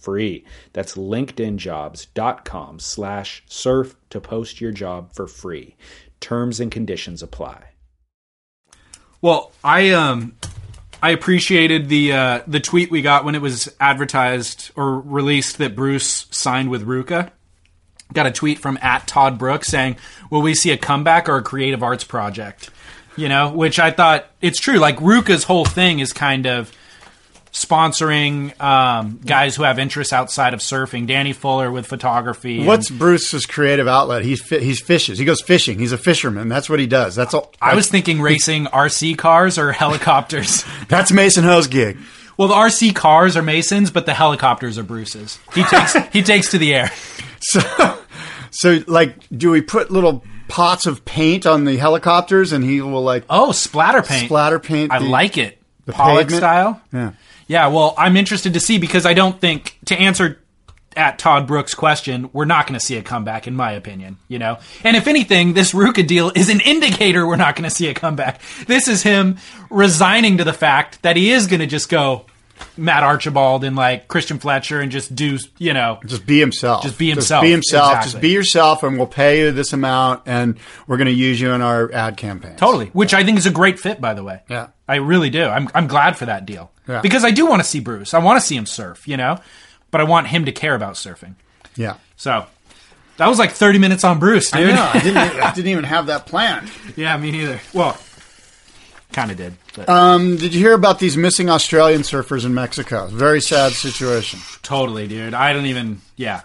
free 0.00 0.44
that's 0.72 0.94
linkedinjobs.com 0.94 2.78
slash 2.78 3.42
surf 3.46 3.96
to 4.10 4.20
post 4.20 4.60
your 4.60 4.72
job 4.72 5.12
for 5.12 5.26
free 5.26 5.76
terms 6.20 6.60
and 6.60 6.70
conditions 6.70 7.22
apply 7.22 7.64
Well, 9.20 9.52
I 9.62 9.90
um 9.90 10.34
I 11.02 11.10
appreciated 11.10 11.88
the 11.88 12.12
uh, 12.12 12.40
the 12.46 12.60
tweet 12.60 12.90
we 12.90 13.02
got 13.02 13.24
when 13.24 13.34
it 13.34 13.40
was 13.40 13.74
advertised 13.80 14.70
or 14.76 15.00
released 15.00 15.58
that 15.58 15.74
Bruce 15.74 16.26
signed 16.30 16.70
with 16.70 16.86
RVCA. 16.86 17.30
Got 18.12 18.26
a 18.26 18.32
tweet 18.32 18.58
from 18.58 18.78
at 18.82 19.06
Todd 19.06 19.38
Brooks 19.38 19.68
saying, 19.68 19.96
"Will 20.30 20.42
we 20.42 20.54
see 20.54 20.72
a 20.72 20.76
comeback 20.76 21.28
or 21.28 21.36
a 21.36 21.42
creative 21.42 21.82
arts 21.82 22.04
project?" 22.04 22.70
You 23.16 23.28
know, 23.28 23.50
which 23.50 23.78
I 23.78 23.90
thought 23.90 24.26
it's 24.40 24.60
true. 24.60 24.78
Like 24.78 24.98
RVCA's 24.98 25.44
whole 25.44 25.64
thing 25.64 26.00
is 26.00 26.12
kind 26.12 26.46
of 26.46 26.70
sponsoring 27.52 28.58
um, 28.60 29.20
guys 29.24 29.56
who 29.56 29.62
have 29.64 29.78
interests 29.78 30.12
outside 30.12 30.54
of 30.54 30.60
surfing. 30.60 31.06
Danny 31.06 31.32
Fuller 31.32 31.70
with 31.70 31.86
photography. 31.86 32.64
What's 32.64 32.90
Bruce's 32.90 33.46
creative 33.46 33.88
outlet? 33.88 34.22
He's 34.24 34.40
fi- 34.42 34.60
he's 34.60 34.80
fishes. 34.80 35.18
He 35.18 35.24
goes 35.24 35.40
fishing. 35.40 35.78
He's 35.78 35.92
a 35.92 35.98
fisherman. 35.98 36.48
That's 36.48 36.68
what 36.70 36.78
he 36.80 36.86
does. 36.86 37.14
That's 37.14 37.34
all. 37.34 37.52
I 37.60 37.74
was 37.74 37.88
thinking 37.88 38.20
racing 38.20 38.66
RC 38.66 39.18
cars 39.18 39.58
or 39.58 39.72
helicopters. 39.72 40.64
That's 40.88 41.10
Mason 41.12 41.44
Ho's 41.44 41.66
gig. 41.66 41.98
Well, 42.36 42.48
the 42.48 42.54
RC 42.54 42.94
cars 42.94 43.36
are 43.36 43.42
Masons, 43.42 43.90
but 43.90 44.06
the 44.06 44.14
helicopters 44.14 44.78
are 44.78 44.82
Bruce's. 44.82 45.38
He 45.54 45.62
takes 45.64 45.92
he 46.12 46.22
takes 46.22 46.50
to 46.52 46.58
the 46.58 46.74
air. 46.74 46.90
So, 47.40 47.98
so 48.50 48.78
like, 48.86 49.16
do 49.36 49.50
we 49.50 49.60
put 49.60 49.90
little 49.90 50.24
pots 50.48 50.86
of 50.86 51.04
paint 51.04 51.46
on 51.46 51.64
the 51.64 51.76
helicopters, 51.76 52.52
and 52.52 52.64
he 52.64 52.80
will 52.80 53.02
like 53.02 53.24
Oh, 53.28 53.52
splatter 53.52 54.02
paint. 54.02 54.26
splatter 54.26 54.58
paint? 54.58 54.92
I 54.92 55.00
the- 55.00 55.06
like 55.06 55.36
it. 55.36 55.58
the 55.86 55.92
Pollock 55.92 56.22
pavement? 56.28 56.38
style. 56.40 56.80
Yeah. 56.92 57.12
Yeah, 57.50 57.66
well, 57.66 57.94
I'm 57.98 58.16
interested 58.16 58.54
to 58.54 58.60
see 58.60 58.78
because 58.78 59.04
I 59.04 59.12
don't 59.12 59.40
think 59.40 59.76
to 59.86 59.98
answer 59.98 60.38
at 60.96 61.18
Todd 61.18 61.48
Brooks' 61.48 61.74
question, 61.74 62.30
we're 62.32 62.44
not 62.44 62.68
going 62.68 62.78
to 62.78 62.86
see 62.86 62.96
a 62.96 63.02
comeback, 63.02 63.48
in 63.48 63.56
my 63.56 63.72
opinion. 63.72 64.18
You 64.28 64.38
know, 64.38 64.58
and 64.84 64.96
if 64.96 65.08
anything, 65.08 65.54
this 65.54 65.72
RVCA 65.72 66.06
deal 66.06 66.30
is 66.36 66.48
an 66.48 66.60
indicator 66.60 67.26
we're 67.26 67.34
not 67.34 67.56
going 67.56 67.68
to 67.68 67.74
see 67.74 67.88
a 67.88 67.94
comeback. 67.94 68.40
This 68.68 68.86
is 68.86 69.02
him 69.02 69.38
resigning 69.68 70.38
to 70.38 70.44
the 70.44 70.52
fact 70.52 71.02
that 71.02 71.16
he 71.16 71.32
is 71.32 71.48
going 71.48 71.58
to 71.58 71.66
just 71.66 71.88
go 71.88 72.26
Matt 72.76 73.02
Archibald 73.02 73.64
and 73.64 73.74
like 73.74 74.06
Christian 74.06 74.38
Fletcher 74.38 74.80
and 74.80 74.92
just 74.92 75.12
do 75.14 75.38
you 75.58 75.74
know 75.74 75.98
Just 76.06 76.26
be 76.26 76.38
himself. 76.38 76.84
Just 76.84 76.98
be 76.98 77.10
himself. 77.10 77.42
be 77.42 77.50
himself. 77.50 77.90
Exactly. 77.90 78.10
Just 78.12 78.22
be 78.22 78.30
yourself, 78.30 78.82
and 78.84 78.96
we'll 78.96 79.08
pay 79.08 79.40
you 79.40 79.50
this 79.50 79.72
amount, 79.72 80.22
and 80.26 80.56
we're 80.86 80.98
going 80.98 81.06
to 81.06 81.12
use 81.12 81.40
you 81.40 81.50
in 81.50 81.62
our 81.62 81.92
ad 81.92 82.16
campaign. 82.16 82.54
totally, 82.56 82.86
which 82.86 83.12
I 83.12 83.24
think 83.24 83.38
is 83.38 83.46
a 83.46 83.50
great 83.50 83.80
fit 83.80 84.00
by 84.00 84.14
the 84.14 84.22
way. 84.22 84.42
Yeah. 84.48 84.68
I 84.90 84.96
really 84.96 85.30
do. 85.30 85.44
I'm 85.44 85.68
I'm 85.74 85.86
glad 85.86 86.16
for 86.16 86.26
that 86.26 86.46
deal 86.46 86.70
Yeah. 86.88 87.00
because 87.00 87.24
I 87.24 87.30
do 87.30 87.46
want 87.46 87.62
to 87.62 87.68
see 87.68 87.80
Bruce. 87.80 88.14
I 88.14 88.18
want 88.18 88.40
to 88.40 88.46
see 88.46 88.56
him 88.56 88.66
surf, 88.66 89.06
you 89.06 89.16
know, 89.16 89.38
but 89.90 90.00
I 90.00 90.04
want 90.04 90.26
him 90.28 90.44
to 90.46 90.52
care 90.52 90.74
about 90.74 90.94
surfing. 90.94 91.34
Yeah. 91.76 91.94
So 92.16 92.46
that 93.16 93.28
was 93.28 93.38
like 93.38 93.52
30 93.52 93.78
minutes 93.78 94.02
on 94.04 94.18
Bruce, 94.18 94.50
dude. 94.50 94.70
I 94.70 94.98
didn't. 95.00 95.16
I 95.42 95.52
didn't 95.54 95.70
even 95.70 95.84
have 95.84 96.06
that 96.06 96.26
planned. 96.26 96.70
yeah, 96.96 97.16
me 97.16 97.30
neither. 97.30 97.60
Well, 97.72 97.96
kind 99.12 99.30
of 99.30 99.36
did. 99.36 99.54
But 99.76 99.88
Um, 99.88 100.36
did 100.36 100.54
you 100.54 100.60
hear 100.60 100.74
about 100.74 100.98
these 100.98 101.16
missing 101.16 101.48
Australian 101.50 102.02
surfers 102.02 102.44
in 102.44 102.54
Mexico? 102.54 103.06
Very 103.08 103.40
sad 103.40 103.72
situation. 103.72 104.40
totally, 104.62 105.06
dude. 105.08 105.34
I 105.34 105.52
don't 105.52 105.66
even. 105.66 106.00
Yeah. 106.16 106.40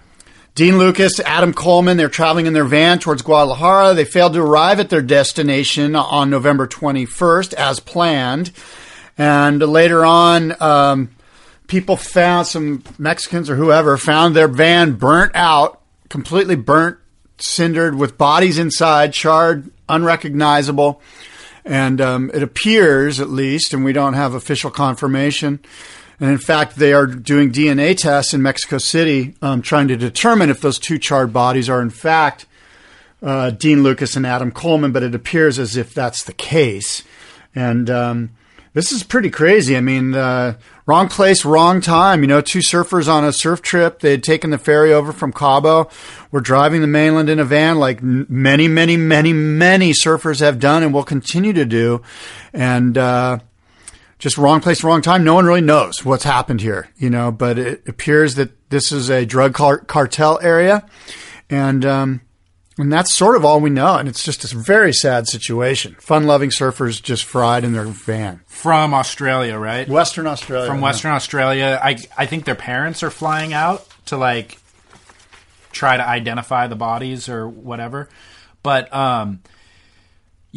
Dean 0.55 0.77
Lucas, 0.77 1.19
Adam 1.19 1.53
Coleman, 1.53 1.97
they're 1.97 2.07
traveling 2.07 2.45
in 2.45 2.53
their 2.53 2.63
van 2.63 2.97
towards 2.97 3.21
Guadalajara. 3.21 3.93
They 3.93 4.05
failed 4.05 4.33
to 4.35 4.41
arrive 4.41 4.79
at 4.79 4.89
their 4.89 5.01
destination 5.01 5.97
on 5.97 6.29
November 6.29 6.65
21st 6.65 7.53
as 7.55 7.81
planned. 7.81 8.53
And 9.17 9.59
later 9.59 10.05
on, 10.05 10.55
um, 10.61 11.09
people 11.67 11.97
found 11.97 12.47
some 12.47 12.83
Mexicans 12.97 13.49
or 13.49 13.57
whoever 13.57 13.97
found 13.97 14.33
their 14.33 14.47
van 14.47 14.93
burnt 14.93 15.33
out, 15.35 15.81
completely 16.07 16.55
burnt, 16.55 16.99
cindered 17.37 17.95
with 17.95 18.17
bodies 18.17 18.57
inside, 18.57 19.11
charred, 19.11 19.69
unrecognizable. 19.89 21.01
And 21.65 21.99
um, 21.99 22.31
it 22.33 22.43
appears, 22.43 23.19
at 23.19 23.29
least, 23.29 23.73
and 23.73 23.83
we 23.83 23.91
don't 23.91 24.13
have 24.13 24.33
official 24.33 24.71
confirmation. 24.71 25.59
And 26.19 26.29
in 26.29 26.37
fact, 26.37 26.77
they 26.77 26.93
are 26.93 27.05
doing 27.07 27.51
DNA 27.51 27.97
tests 27.97 28.33
in 28.33 28.41
Mexico 28.41 28.77
City, 28.77 29.35
um, 29.41 29.61
trying 29.61 29.87
to 29.89 29.97
determine 29.97 30.49
if 30.49 30.61
those 30.61 30.79
two 30.79 30.97
charred 30.97 31.33
bodies 31.33 31.69
are 31.69 31.81
in 31.81 31.89
fact 31.89 32.45
uh, 33.21 33.49
Dean 33.49 33.83
Lucas 33.83 34.15
and 34.15 34.25
Adam 34.25 34.51
Coleman. 34.51 34.91
But 34.91 35.03
it 35.03 35.15
appears 35.15 35.59
as 35.59 35.75
if 35.75 35.93
that's 35.93 36.23
the 36.23 36.33
case. 36.33 37.03
And 37.53 37.89
um, 37.89 38.29
this 38.75 38.91
is 38.91 39.03
pretty 39.03 39.29
crazy. 39.29 39.77
I 39.77 39.81
mean, 39.81 40.13
uh, 40.13 40.57
wrong 40.85 41.07
place, 41.07 41.45
wrong 41.45 41.79
time. 41.79 42.21
You 42.21 42.27
know, 42.27 42.41
two 42.41 42.59
surfers 42.59 43.07
on 43.07 43.23
a 43.23 43.31
surf 43.31 43.61
trip. 43.61 43.99
They 43.99 44.11
had 44.11 44.23
taken 44.23 44.49
the 44.49 44.57
ferry 44.57 44.93
over 44.93 45.13
from 45.13 45.31
Cabo. 45.31 45.89
Were 46.29 46.41
driving 46.41 46.81
the 46.81 46.87
mainland 46.87 47.29
in 47.29 47.39
a 47.39 47.45
van, 47.45 47.77
like 47.77 48.03
many, 48.03 48.67
many, 48.67 48.97
many, 48.97 49.31
many 49.31 49.93
surfers 49.93 50.41
have 50.41 50.59
done 50.59 50.83
and 50.83 50.93
will 50.93 51.05
continue 51.05 51.53
to 51.53 51.65
do. 51.65 52.01
And 52.53 52.97
uh, 52.97 53.39
just 54.19 54.37
wrong 54.37 54.61
place, 54.61 54.83
wrong 54.83 55.01
time. 55.01 55.23
No 55.23 55.35
one 55.35 55.45
really 55.45 55.61
knows 55.61 56.05
what's 56.05 56.23
happened 56.23 56.61
here, 56.61 56.89
you 56.97 57.09
know. 57.09 57.31
But 57.31 57.57
it 57.59 57.87
appears 57.87 58.35
that 58.35 58.69
this 58.69 58.91
is 58.91 59.09
a 59.09 59.25
drug 59.25 59.53
car- 59.53 59.79
cartel 59.79 60.39
area, 60.41 60.85
and 61.49 61.85
um, 61.85 62.21
and 62.77 62.91
that's 62.91 63.13
sort 63.13 63.35
of 63.35 63.43
all 63.43 63.59
we 63.59 63.69
know. 63.69 63.97
And 63.97 64.07
it's 64.07 64.23
just 64.23 64.51
a 64.51 64.57
very 64.57 64.93
sad 64.93 65.27
situation. 65.27 65.95
Fun-loving 65.99 66.49
surfers 66.49 67.01
just 67.01 67.23
fried 67.25 67.63
in 67.63 67.73
their 67.73 67.85
van. 67.85 68.41
From 68.47 68.93
Australia, 68.93 69.57
right? 69.57 69.87
Western 69.87 70.27
Australia. 70.27 70.67
From 70.67 70.81
Western 70.81 71.11
Australia. 71.11 71.79
I 71.83 71.97
I 72.17 72.25
think 72.25 72.45
their 72.45 72.55
parents 72.55 73.03
are 73.03 73.11
flying 73.11 73.53
out 73.53 73.85
to 74.07 74.17
like 74.17 74.57
try 75.71 75.97
to 75.97 76.07
identify 76.07 76.67
the 76.67 76.75
bodies 76.75 77.27
or 77.27 77.47
whatever. 77.47 78.09
But 78.63 78.93
um 78.93 79.41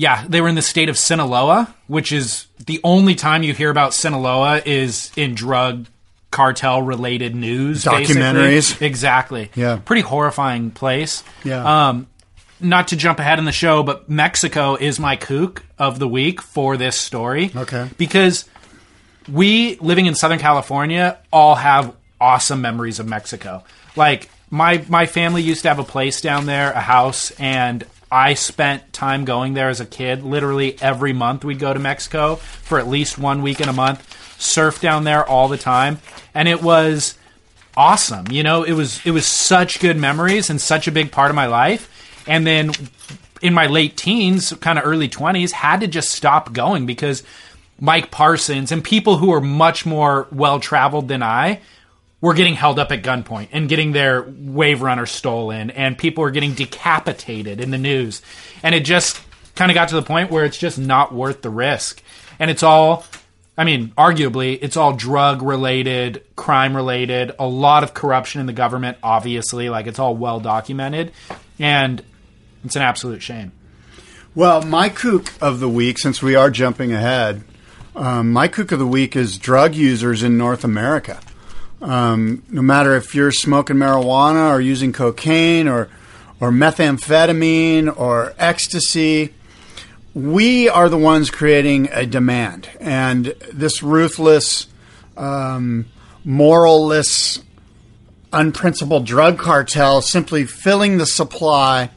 yeah, 0.01 0.25
they 0.29 0.41
were 0.41 0.47
in 0.49 0.55
the 0.55 0.63
state 0.63 0.89
of 0.89 0.97
Sinaloa, 0.97 1.75
which 1.89 2.13
is 2.13 2.47
the 2.65 2.81
only 2.85 3.17
time 3.17 3.43
you 3.43 3.53
hear 3.53 3.69
about 3.69 3.93
Sinaloa 3.95 4.63
is 4.65 5.11
in 5.17 5.35
drug 5.35 5.87
cartel 6.31 6.81
related 6.81 7.35
news 7.35 7.85
basically. 7.85 8.23
Documentaries. 8.23 8.81
exactly 8.83 9.51
Yeah. 9.57 9.81
pretty 9.85 10.03
horrifying 10.03 10.71
place 10.71 11.25
Yeah. 11.43 11.89
um 11.89 12.07
not 12.61 12.89
to 12.89 12.97
jump 12.97 13.19
ahead 13.19 13.39
in 13.39 13.47
the 13.47 13.53
show 13.53 13.83
but 13.83 14.11
mexico 14.11 14.77
is 14.77 15.01
my 15.01 15.17
kook 15.17 15.63
of 15.79 15.99
the 15.99 16.07
week 16.07 16.43
for 16.43 16.77
this 16.77 16.97
story 16.97 17.51
Okay. 17.57 17.89
because 17.97 18.45
we 19.27 19.77
living 19.81 20.05
in 20.07 20.15
Southern 20.15 20.39
California 20.39 21.17
all 21.33 21.55
have 21.55 21.95
awesome 22.21 22.61
memories 22.61 22.99
of 23.01 23.07
Mexico. 23.07 23.65
Like 23.97 24.29
my 24.51 24.83
my 24.89 25.07
family 25.07 25.43
used 25.43 25.63
to 25.63 25.69
have 25.69 25.79
a 25.79 25.85
place 25.85 26.21
down 26.21 26.47
there, 26.47 26.73
a 26.73 26.81
house, 26.81 27.31
and 27.39 27.85
I 28.11 28.35
spent 28.35 28.93
time 28.93 29.25
going 29.25 29.55
there 29.55 29.69
as 29.69 29.81
a 29.81 29.87
kid. 29.87 30.23
Literally 30.23 30.77
every 30.81 31.13
month 31.13 31.45
we'd 31.45 31.59
go 31.59 31.73
to 31.75 31.81
Mexico 31.81 32.37
for 32.37 32.79
at 32.79 32.89
least 32.89 33.19
one 33.19 33.43
week 33.43 33.61
in 33.61 33.69
a 33.69 33.73
month, 33.73 34.41
surf 34.41 34.81
down 34.81 35.05
there 35.05 35.27
all 35.27 35.49
the 35.49 35.59
time, 35.59 35.99
and 36.35 36.49
it 36.49 36.63
was 36.63 37.17
awesome. 37.77 38.27
You 38.31 38.43
know, 38.43 38.63
it 38.63 38.73
was 38.73 39.05
it 39.07 39.11
was 39.11 39.27
such 39.27 39.81
good 39.81 39.97
memories 39.97 40.51
and 40.51 40.61
such 40.61 40.89
a 40.89 40.93
big 40.93 41.13
part 41.13 41.31
of 41.31 41.37
my 41.37 41.47
life. 41.47 41.95
And 42.27 42.47
then 42.47 42.73
in 43.41 43.55
my 43.55 43.67
late 43.67 43.97
teens, 43.97 44.53
kind 44.61 44.79
of 44.79 44.85
early 44.85 45.09
20s, 45.09 45.53
had 45.53 45.81
to 45.81 45.87
just 45.87 46.11
stop 46.11 46.53
going 46.53 46.87
because 46.87 47.23
Mike 47.81 48.11
Parsons 48.11 48.73
and 48.73 48.83
people 48.83 49.19
who 49.19 49.33
are 49.33 49.41
much 49.41 49.87
more 49.87 50.27
well 50.33 50.61
traveled 50.61 51.09
than 51.09 51.23
I 51.23 51.61
were 52.21 52.35
getting 52.35 52.55
held 52.55 52.79
up 52.79 52.91
at 52.91 53.03
gunpoint 53.03 53.49
and 53.53 53.69
getting 53.69 53.93
their 53.93 54.23
wave 54.23 54.83
runner 54.83 55.07
stolen, 55.07 55.71
and 55.71 55.97
people 55.97 56.23
were 56.23 56.31
getting 56.31 56.55
decapitated 56.55 57.61
in 57.61 57.71
the 57.71 57.79
news. 57.79 58.23
And 58.63 58.75
it 58.75 58.85
just 58.85 59.21
kind 59.55 59.71
of 59.71 59.75
got 59.75 59.89
to 59.91 59.95
the 59.95 60.03
point 60.03 60.31
where 60.31 60.45
it's 60.45 60.59
just 60.59 60.79
not 60.79 61.15
worth 61.15 61.43
the 61.43 61.51
risk. 61.51 62.03
And 62.39 62.51
it's 62.51 62.63
all, 62.63 63.05
I 63.57 63.65
mean, 63.65 63.89
arguably, 63.99 64.59
it's 64.61 64.77
all 64.77 64.93
drug 64.93 65.43
related, 65.43 66.25
crime 66.37 66.77
related, 66.77 67.33
a 67.39 67.47
lot 67.47 67.83
of 67.83 67.95
corruption 67.95 68.41
in 68.41 68.47
the 68.47 68.53
government, 68.53 68.99
obviously. 69.03 69.69
Like, 69.69 69.87
it's 69.87 69.99
all 69.99 70.17
well 70.17 70.41
documented. 70.41 71.13
And 71.59 72.03
it's 72.65 72.77
an 72.77 72.83
absolute 72.83 73.23
shame. 73.23 73.53
Well, 74.35 74.63
my 74.63 74.89
kook 74.89 75.33
of 75.41 75.59
the 75.59 75.69
week, 75.69 75.99
since 75.99 76.23
we 76.23 76.37
are 76.37 76.51
jumping 76.51 76.93
ahead, 76.93 77.43
um, 77.97 78.33
my 78.33 78.47
kook 78.47 78.71
of 78.71 78.79
the 78.79 78.87
week 78.87 79.17
is 79.17 79.39
drug 79.39 79.75
users 79.75 80.23
in 80.23 80.39
North 80.39 80.63
America. 80.63 81.21
Um, 81.81 82.43
no 82.49 82.63
matter 82.63 82.97
if 82.97 83.15
you're 83.15 83.33
smoking 83.33 83.77
marijuana 83.77 84.51
or 84.51 84.61
using 84.61 84.93
cocaine 84.93 85.69
or 85.69 85.89
or 86.41 86.51
methamphetamine 86.51 87.99
or 87.99 88.33
ecstasy, 88.39 89.35
we 90.15 90.69
are 90.69 90.89
the 90.89 90.99
ones 90.99 91.31
creating 91.31 91.89
a 91.93 92.07
demand, 92.07 92.69
and 92.81 93.27
this 93.53 93.83
ruthless, 93.83 94.67
um, 95.17 95.87
moralless, 96.27 97.43
unprincipled 98.33 99.07
drug 99.07 99.39
cartel 99.39 100.01
simply 100.03 100.45
filling 100.45 100.99
the 100.99 101.07
supply 101.07 101.91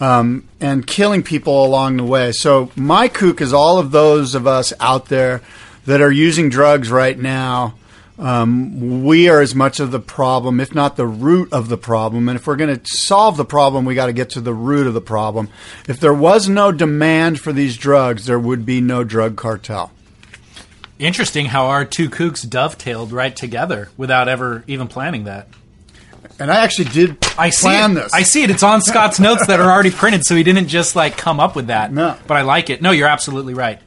um, 0.00 0.46
and 0.60 0.86
killing 0.86 1.22
people 1.22 1.64
along 1.64 1.96
the 1.96 2.04
way. 2.04 2.32
So 2.32 2.70
my 2.76 3.08
kook 3.08 3.40
is 3.40 3.52
all 3.52 3.78
of 3.78 3.90
those 3.90 4.34
of 4.34 4.46
us 4.46 4.72
out 4.80 5.06
there 5.06 5.42
that 5.86 6.00
are 6.00 6.12
using 6.12 6.48
drugs 6.48 6.90
right 6.90 7.18
now. 7.18 7.74
Um, 8.18 9.04
we 9.04 9.28
are 9.28 9.42
as 9.42 9.54
much 9.54 9.78
of 9.78 9.90
the 9.90 10.00
problem, 10.00 10.58
if 10.58 10.74
not 10.74 10.96
the 10.96 11.06
root 11.06 11.52
of 11.52 11.68
the 11.68 11.76
problem. 11.76 12.28
And 12.28 12.36
if 12.38 12.46
we're 12.46 12.56
going 12.56 12.74
to 12.74 12.86
solve 12.86 13.36
the 13.36 13.44
problem, 13.44 13.84
we 13.84 13.94
got 13.94 14.06
to 14.06 14.12
get 14.14 14.30
to 14.30 14.40
the 14.40 14.54
root 14.54 14.86
of 14.86 14.94
the 14.94 15.02
problem. 15.02 15.50
If 15.86 16.00
there 16.00 16.14
was 16.14 16.48
no 16.48 16.72
demand 16.72 17.40
for 17.40 17.52
these 17.52 17.76
drugs, 17.76 18.24
there 18.24 18.38
would 18.38 18.64
be 18.64 18.80
no 18.80 19.04
drug 19.04 19.36
cartel. 19.36 19.92
Interesting 20.98 21.46
how 21.46 21.66
our 21.66 21.84
two 21.84 22.08
kooks 22.08 22.48
dovetailed 22.48 23.12
right 23.12 23.36
together 23.36 23.90
without 23.98 24.28
ever 24.28 24.64
even 24.66 24.88
planning 24.88 25.24
that. 25.24 25.48
And 26.38 26.50
I 26.50 26.64
actually 26.64 26.86
did 26.86 27.18
I 27.38 27.50
see 27.50 27.66
plan 27.66 27.92
it. 27.92 27.94
this. 27.94 28.14
I 28.14 28.22
see 28.22 28.42
it. 28.42 28.50
It's 28.50 28.62
on 28.62 28.80
Scott's 28.80 29.20
notes 29.20 29.46
that 29.46 29.60
are 29.60 29.70
already 29.70 29.90
printed, 29.90 30.24
so 30.24 30.34
he 30.34 30.42
didn't 30.42 30.68
just 30.68 30.96
like 30.96 31.16
come 31.16 31.38
up 31.38 31.54
with 31.54 31.66
that. 31.66 31.92
No. 31.92 32.16
But 32.26 32.38
I 32.38 32.42
like 32.42 32.70
it. 32.70 32.80
No, 32.80 32.90
you're 32.92 33.08
absolutely 33.08 33.54
right. 33.54 33.78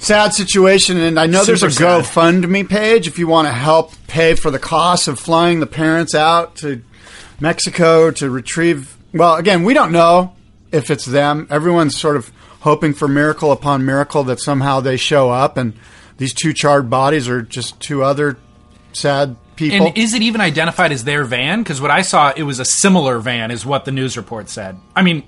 Sad 0.00 0.34
situation, 0.34 0.98
and 0.98 1.20
I 1.20 1.26
know 1.26 1.44
there's 1.44 1.62
a 1.62 1.70
sad. 1.70 2.04
GoFundMe 2.04 2.68
page 2.68 3.06
if 3.06 3.18
you 3.18 3.28
want 3.28 3.46
to 3.46 3.52
help 3.52 3.92
pay 4.08 4.34
for 4.34 4.50
the 4.50 4.58
cost 4.58 5.06
of 5.06 5.20
flying 5.20 5.60
the 5.60 5.66
parents 5.66 6.14
out 6.14 6.56
to 6.56 6.82
Mexico 7.38 8.10
to 8.10 8.28
retrieve. 8.28 8.96
Well, 9.14 9.36
again, 9.36 9.62
we 9.62 9.74
don't 9.74 9.92
know 9.92 10.34
if 10.72 10.90
it's 10.90 11.04
them. 11.04 11.46
Everyone's 11.50 11.96
sort 11.96 12.16
of 12.16 12.32
hoping 12.60 12.92
for 12.92 13.08
miracle 13.08 13.52
upon 13.52 13.84
miracle 13.84 14.24
that 14.24 14.40
somehow 14.40 14.80
they 14.80 14.96
show 14.96 15.30
up, 15.30 15.56
and 15.56 15.74
these 16.18 16.34
two 16.34 16.52
charred 16.52 16.90
bodies 16.90 17.28
are 17.28 17.42
just 17.42 17.80
two 17.80 18.02
other 18.02 18.36
sad 18.92 19.36
people. 19.56 19.86
And 19.86 19.98
is 19.98 20.14
it 20.14 20.22
even 20.22 20.40
identified 20.40 20.92
as 20.92 21.04
their 21.04 21.24
van? 21.24 21.62
Because 21.62 21.80
what 21.80 21.90
I 21.90 22.02
saw, 22.02 22.32
it 22.36 22.42
was 22.42 22.58
a 22.58 22.64
similar 22.64 23.18
van, 23.18 23.50
is 23.50 23.64
what 23.64 23.84
the 23.84 23.92
news 23.92 24.16
report 24.16 24.48
said. 24.48 24.76
I 24.94 25.02
mean, 25.02 25.24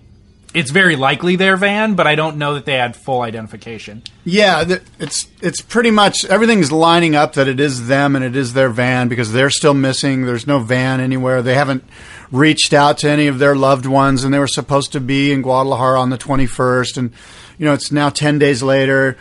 it's 0.55 0.71
very 0.71 0.97
likely 0.97 1.37
their 1.37 1.57
van, 1.57 1.95
but 1.95 2.07
I 2.07 2.15
don't 2.15 2.37
know 2.37 2.55
that 2.55 2.65
they 2.67 2.75
had 2.75 2.95
full 2.97 3.23
identification. 3.23 4.03
Yeah, 4.25 4.65
it's 4.99 5.27
it's 5.41 5.61
pretty 5.61 5.91
much 5.91 6.25
everything's 6.27 6.71
lining 6.71 7.15
up 7.17 7.35
that 7.35 7.49
it 7.49 7.59
is 7.61 7.87
them 7.89 8.15
and 8.17 8.25
it 8.25 8.37
is 8.37 8.53
their 8.53 8.69
van 8.69 9.09
because 9.09 9.33
they're 9.33 9.51
still 9.51 9.75
missing. 9.75 10.27
There's 10.27 10.47
no 10.47 10.59
van 10.59 11.01
anywhere. 11.01 11.43
They 11.43 11.55
haven't 11.55 11.85
reached 12.31 12.73
out 12.73 12.99
to 12.99 13.11
any 13.11 13.27
of 13.27 13.39
their 13.39 13.55
loved 13.55 13.87
ones, 13.87 14.25
and 14.25 14.33
they 14.33 14.39
were 14.39 14.47
supposed 14.47 14.93
to 14.93 15.01
be 15.01 15.33
in 15.33 15.43
Guadalajara 15.43 16.01
on 16.01 16.11
the 16.11 16.19
21st. 16.19 16.97
And 16.97 17.11
you 17.59 17.67
know, 17.67 17.73
it's 17.75 17.93
now 17.93 18.09
10 18.11 18.39
days 18.39 18.63
later. 18.63 19.17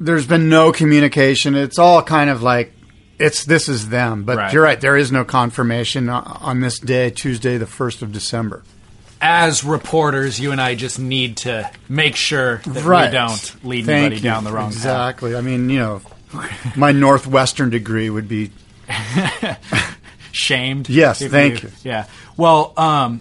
There's 0.00 0.26
been 0.26 0.48
no 0.48 0.70
communication. 0.72 1.54
It's 1.54 1.78
all 1.78 2.02
kind 2.02 2.30
of 2.30 2.42
like 2.42 2.72
it's 3.18 3.44
this 3.44 3.68
is 3.68 3.88
them. 3.88 4.22
But 4.22 4.36
Right. 4.36 4.52
you're 4.52 4.62
right. 4.62 4.80
There 4.80 4.96
is 4.96 5.10
no 5.10 5.24
confirmation 5.24 6.08
on 6.08 6.60
this 6.60 6.78
day, 6.78 7.10
Tuesday, 7.10 7.56
the 7.58 7.66
first 7.66 8.00
of 8.02 8.12
December. 8.12 8.62
As 9.20 9.64
reporters, 9.64 10.38
you 10.38 10.52
and 10.52 10.60
I 10.60 10.74
just 10.76 10.98
need 10.98 11.38
to 11.38 11.68
make 11.88 12.14
sure 12.14 12.58
that 12.58 12.84
Right. 12.84 13.10
we 13.10 13.12
don't 13.18 13.64
lead 13.64 13.86
Thank 13.86 13.98
anybody 13.98 14.16
you. 14.16 14.22
down 14.22 14.44
the 14.44 14.52
wrong 14.52 14.68
path. 14.70 14.76
Exactly. 14.76 15.34
I 15.34 15.40
mean, 15.40 15.68
you 15.70 15.78
know, 15.80 16.00
my 16.76 16.92
Northwestern 16.92 17.70
degree 17.70 18.10
would 18.10 18.28
be 18.28 18.50
shamed. 20.32 20.88
Yes, 20.88 21.20
thank 21.22 21.62
you. 21.62 21.70
Yeah. 21.82 22.06
Well, 22.36 22.72
um, 22.76 23.20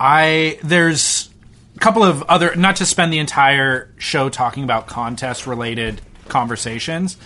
I 0.00 0.58
there's 0.62 1.28
a 1.76 1.78
couple 1.80 2.02
of 2.04 2.22
other 2.24 2.54
not 2.56 2.76
to 2.76 2.86
spend 2.86 3.12
the 3.12 3.18
entire 3.18 3.90
show 3.98 4.28
talking 4.28 4.64
about 4.64 4.86
contest 4.86 5.46
related 5.46 6.00
conversations. 6.28 7.16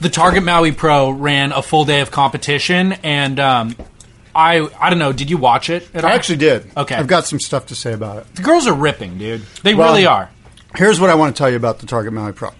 The 0.00 0.10
Target 0.10 0.42
Maui 0.42 0.72
Pro 0.72 1.10
ran 1.10 1.52
a 1.52 1.62
full 1.62 1.84
day 1.84 2.00
of 2.00 2.10
competition, 2.10 2.92
and 3.04 3.38
um, 3.38 3.76
I 4.34 4.68
I 4.80 4.90
don't 4.90 4.98
know. 4.98 5.12
Did 5.12 5.30
you 5.30 5.36
watch 5.36 5.68
it? 5.70 5.88
At 5.94 6.04
all? 6.04 6.10
I 6.10 6.14
actually 6.14 6.36
did. 6.38 6.70
Okay. 6.76 6.94
I've 6.94 7.06
got 7.06 7.26
some 7.26 7.38
stuff 7.40 7.66
to 7.66 7.74
say 7.74 7.92
about 7.92 8.18
it. 8.18 8.34
the 8.34 8.42
girls 8.42 8.66
are 8.66 8.74
ripping, 8.74 9.18
dude. 9.18 9.42
They 9.62 9.74
Well, 9.74 9.90
really 9.92 10.06
are. 10.06 10.30
Here's 10.74 10.98
what 11.00 11.10
I 11.10 11.14
want 11.14 11.34
to 11.36 11.38
tell 11.38 11.50
you 11.50 11.56
about 11.56 11.80
the 11.80 11.86
Target 11.86 12.12
Maui 12.12 12.32
Pro. 12.32 12.50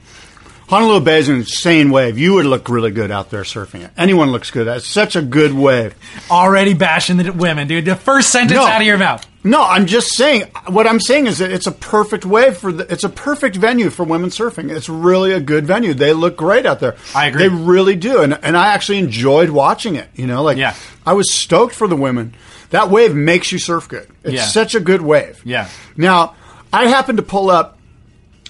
Honolulu 0.69 1.01
Bay 1.01 1.19
is 1.19 1.29
an 1.29 1.37
insane 1.37 1.91
wave. 1.91 2.19
You 2.19 2.35
would 2.35 2.47
look 2.47 2.69
really 2.69 2.91
good 2.91 3.11
out 3.11 3.31
there 3.31 3.43
surfing 3.43 3.83
it. 3.85 3.91
Anyone 3.97 4.31
looks 4.33 4.51
good. 4.51 4.67
It's 4.69 4.87
such 4.87 5.17
a 5.17 5.23
good 5.23 5.53
wave. 5.53 5.95
Already 6.31 6.73
bashing 6.75 7.17
the 7.19 7.31
women, 7.33 7.69
dude. 7.69 7.85
The 7.85 7.97
first 7.97 8.31
sentence 8.31 8.57
No. 8.59 8.67
out 8.67 8.81
of 8.81 8.87
your 8.87 8.97
mouth. 8.99 9.27
No, 9.45 9.61
I'm 9.63 9.87
just 9.87 10.15
saying. 10.15 10.45
What 10.69 10.87
I'm 10.87 11.01
saying 11.01 11.27
is 11.27 11.39
that 11.39 11.51
it's 11.51 11.67
a 11.67 11.73
perfect 11.73 12.25
wave 12.25 12.57
for 12.59 12.71
the. 12.71 12.91
It's 12.93 13.03
a 13.03 13.09
perfect 13.09 13.57
venue 13.57 13.91
for 13.91 14.05
women 14.05 14.31
surfing. 14.31 14.71
It's 14.71 14.89
really 14.89 15.33
a 15.33 15.41
good 15.41 15.67
venue. 15.67 15.95
They 15.95 16.13
look 16.13 16.37
great 16.37 16.65
out 16.65 16.79
there. 16.79 16.95
I 17.15 17.27
agree. 17.27 17.43
They 17.43 17.49
really 17.49 17.97
do, 17.97 18.21
and 18.23 18.39
and 18.45 18.57
I 18.57 18.69
actually 18.75 18.99
enjoyed 18.99 19.51
watching 19.51 19.97
it. 19.97 20.09
You 20.15 20.29
know, 20.29 20.43
like 20.45 20.59
Yeah. 20.59 20.75
I 21.05 21.15
was 21.15 21.35
stoked 21.35 21.75
for 21.75 21.89
the 21.89 21.97
women. 21.97 22.35
That 22.71 22.89
wave 22.89 23.15
makes 23.17 23.51
you 23.51 23.59
surf 23.59 23.89
good. 23.89 24.07
It's 24.23 24.35
Yeah. 24.35 24.45
such 24.47 24.75
a 24.77 24.81
good 24.81 25.03
wave. 25.03 25.41
Yeah. 25.45 25.69
Now, 25.97 26.37
I 26.73 26.87
happened 26.87 27.17
to 27.19 27.23
pull 27.25 27.51
up 27.51 27.79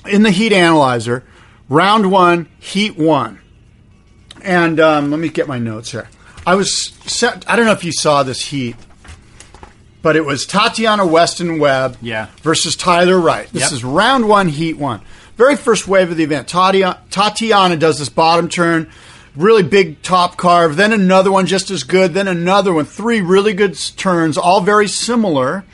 in 0.07 0.23
the 0.25 0.31
heat 0.31 0.53
analyzer, 0.53 1.25
round 1.71 2.11
one, 2.11 2.49
heat 2.59 2.99
one. 2.99 3.39
And 4.43 4.79
um, 4.79 5.11
let 5.11 5.19
me 5.21 5.29
get 5.29 5.49
my 5.49 5.59
notes 5.59 5.91
here. 5.93 6.09
I 6.47 6.55
was 6.57 6.93
set, 7.07 7.49
I 7.49 7.57
don't 7.57 7.65
know 7.67 7.73
if 7.73 7.85
you 7.85 7.93
saw 7.93 8.23
this 8.25 8.45
heat, 8.47 8.77
but 10.03 10.17
it 10.17 10.25
was 10.25 10.45
Tatiana 10.47 11.07
Weston 11.07 11.59
Webb 11.59 11.97
Yeah. 12.03 12.27
versus 12.43 12.77
Tyler 12.77 13.19
Wright. 13.19 13.49
This 13.53 13.63
Yep. 13.63 13.73
is 13.73 13.85
round 13.85 14.29
one, 14.29 14.49
heat 14.49 14.77
one. 14.77 15.01
Very 15.39 15.57
first 15.57 15.89
wave 15.89 16.11
of 16.11 16.17
the 16.17 16.25
event. 16.25 16.49
Tatiana, 16.49 16.99
Tatiana 17.11 17.77
does 17.77 17.99
this 17.99 18.09
bottom 18.09 18.49
turn, 18.49 18.89
really 19.37 19.63
big 19.63 20.03
top 20.03 20.37
carve, 20.37 20.77
then 20.77 20.93
another 20.93 21.31
one 21.33 21.47
just 21.47 21.71
as 21.71 21.85
good, 21.85 22.13
then 22.15 22.29
another 22.29 22.73
one. 22.73 22.85
Three 22.85 23.21
really 23.21 23.55
good 23.55 23.79
turns, 23.97 24.37
all 24.37 24.61
very 24.61 24.89
similar. 24.89 25.65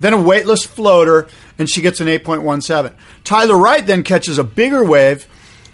Then 0.00 0.12
a 0.12 0.20
weightless 0.20 0.64
floater, 0.64 1.26
and 1.58 1.70
she 1.70 1.80
gets 1.80 2.00
an 2.00 2.08
8.17. 2.08 2.92
Tyler 3.24 3.56
Wright 3.56 3.86
then 3.86 4.02
catches 4.02 4.36
a 4.38 4.44
bigger 4.44 4.84
wave, 4.84 5.24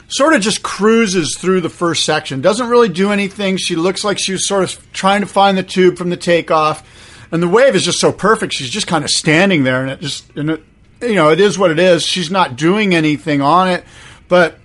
sort 0.07 0.33
of 0.35 0.41
just 0.41 0.63
cruises 0.63 1.37
through 1.37 1.61
the 1.61 1.69
first 1.69 2.05
section. 2.05 2.41
Doesn't 2.41 2.69
really 2.69 2.89
do 2.89 3.11
anything. 3.11 3.57
She 3.57 3.75
looks 3.75 4.05
like 4.05 4.19
she 4.21 4.31
was 4.33 4.47
sort 4.47 4.63
of 4.63 4.93
trying 4.93 5.23
to 5.23 5.27
find 5.27 5.59
the 5.59 5.63
tube 5.65 5.99
from 5.99 6.11
the 6.11 6.17
takeoff. 6.17 6.85
And 7.33 7.43
the 7.43 7.49
wave 7.49 7.75
is 7.75 7.85
just 7.85 7.99
so 7.99 8.13
perfect. 8.13 8.53
She's 8.53 8.71
just 8.71 8.87
kind 8.87 9.03
of 9.05 9.11
standing 9.11 9.65
there, 9.65 9.81
and 9.83 9.91
it 9.91 10.01
just, 10.01 10.31
and 10.37 10.51
it, 10.51 10.63
you 11.01 11.15
know, 11.15 11.31
it 11.31 11.41
is 11.41 11.59
what 11.59 11.71
it 11.71 11.79
is. 11.79 12.05
She's 12.05 12.31
not 12.31 12.57
doing 12.57 12.95
anything 12.95 13.41
on 13.41 13.69
it, 13.69 13.85
but 14.29 14.59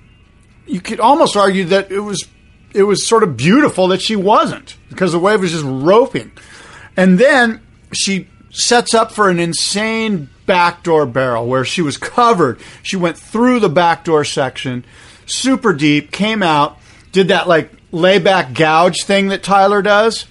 you 0.68 0.82
could 0.82 0.99
almost 0.99 1.36
argue 1.38 1.63
that 1.65 1.91
it 1.91 2.01
was, 2.01 2.28
it 2.74 2.84
was 2.84 3.07
sort 3.07 3.24
of 3.24 3.38
beautiful 3.38 3.88
that 3.88 4.01
she 4.01 4.15
wasn't 4.18 4.76
because 4.89 5.13
the 5.13 5.20
wave 5.20 5.39
was 5.39 5.51
just 5.51 5.63
roping. 5.65 6.32
And 6.97 7.18
then 7.18 7.61
she 7.93 8.28
sets 8.51 8.93
up 8.93 9.11
for 9.11 9.30
an 9.30 9.39
insane 9.39 10.30
backdoor 10.45 11.05
barrel 11.05 11.47
where 11.47 11.63
she 11.63 11.82
was 11.82 11.97
covered. 11.97 12.59
She 12.84 12.97
went 12.97 13.18
through 13.18 13.59
the 13.61 13.70
backdoor 13.70 14.26
section, 14.26 14.84
super 15.26 15.74
deep, 15.74 16.11
came 16.11 16.43
out, 16.43 16.78
did 17.11 17.30
that 17.30 17.47
like 17.47 17.72
layback 17.91 18.53
gouge 18.53 19.03
thing 19.03 19.30
that 19.30 19.43
Tyler 19.43 19.82
does, 19.82 20.26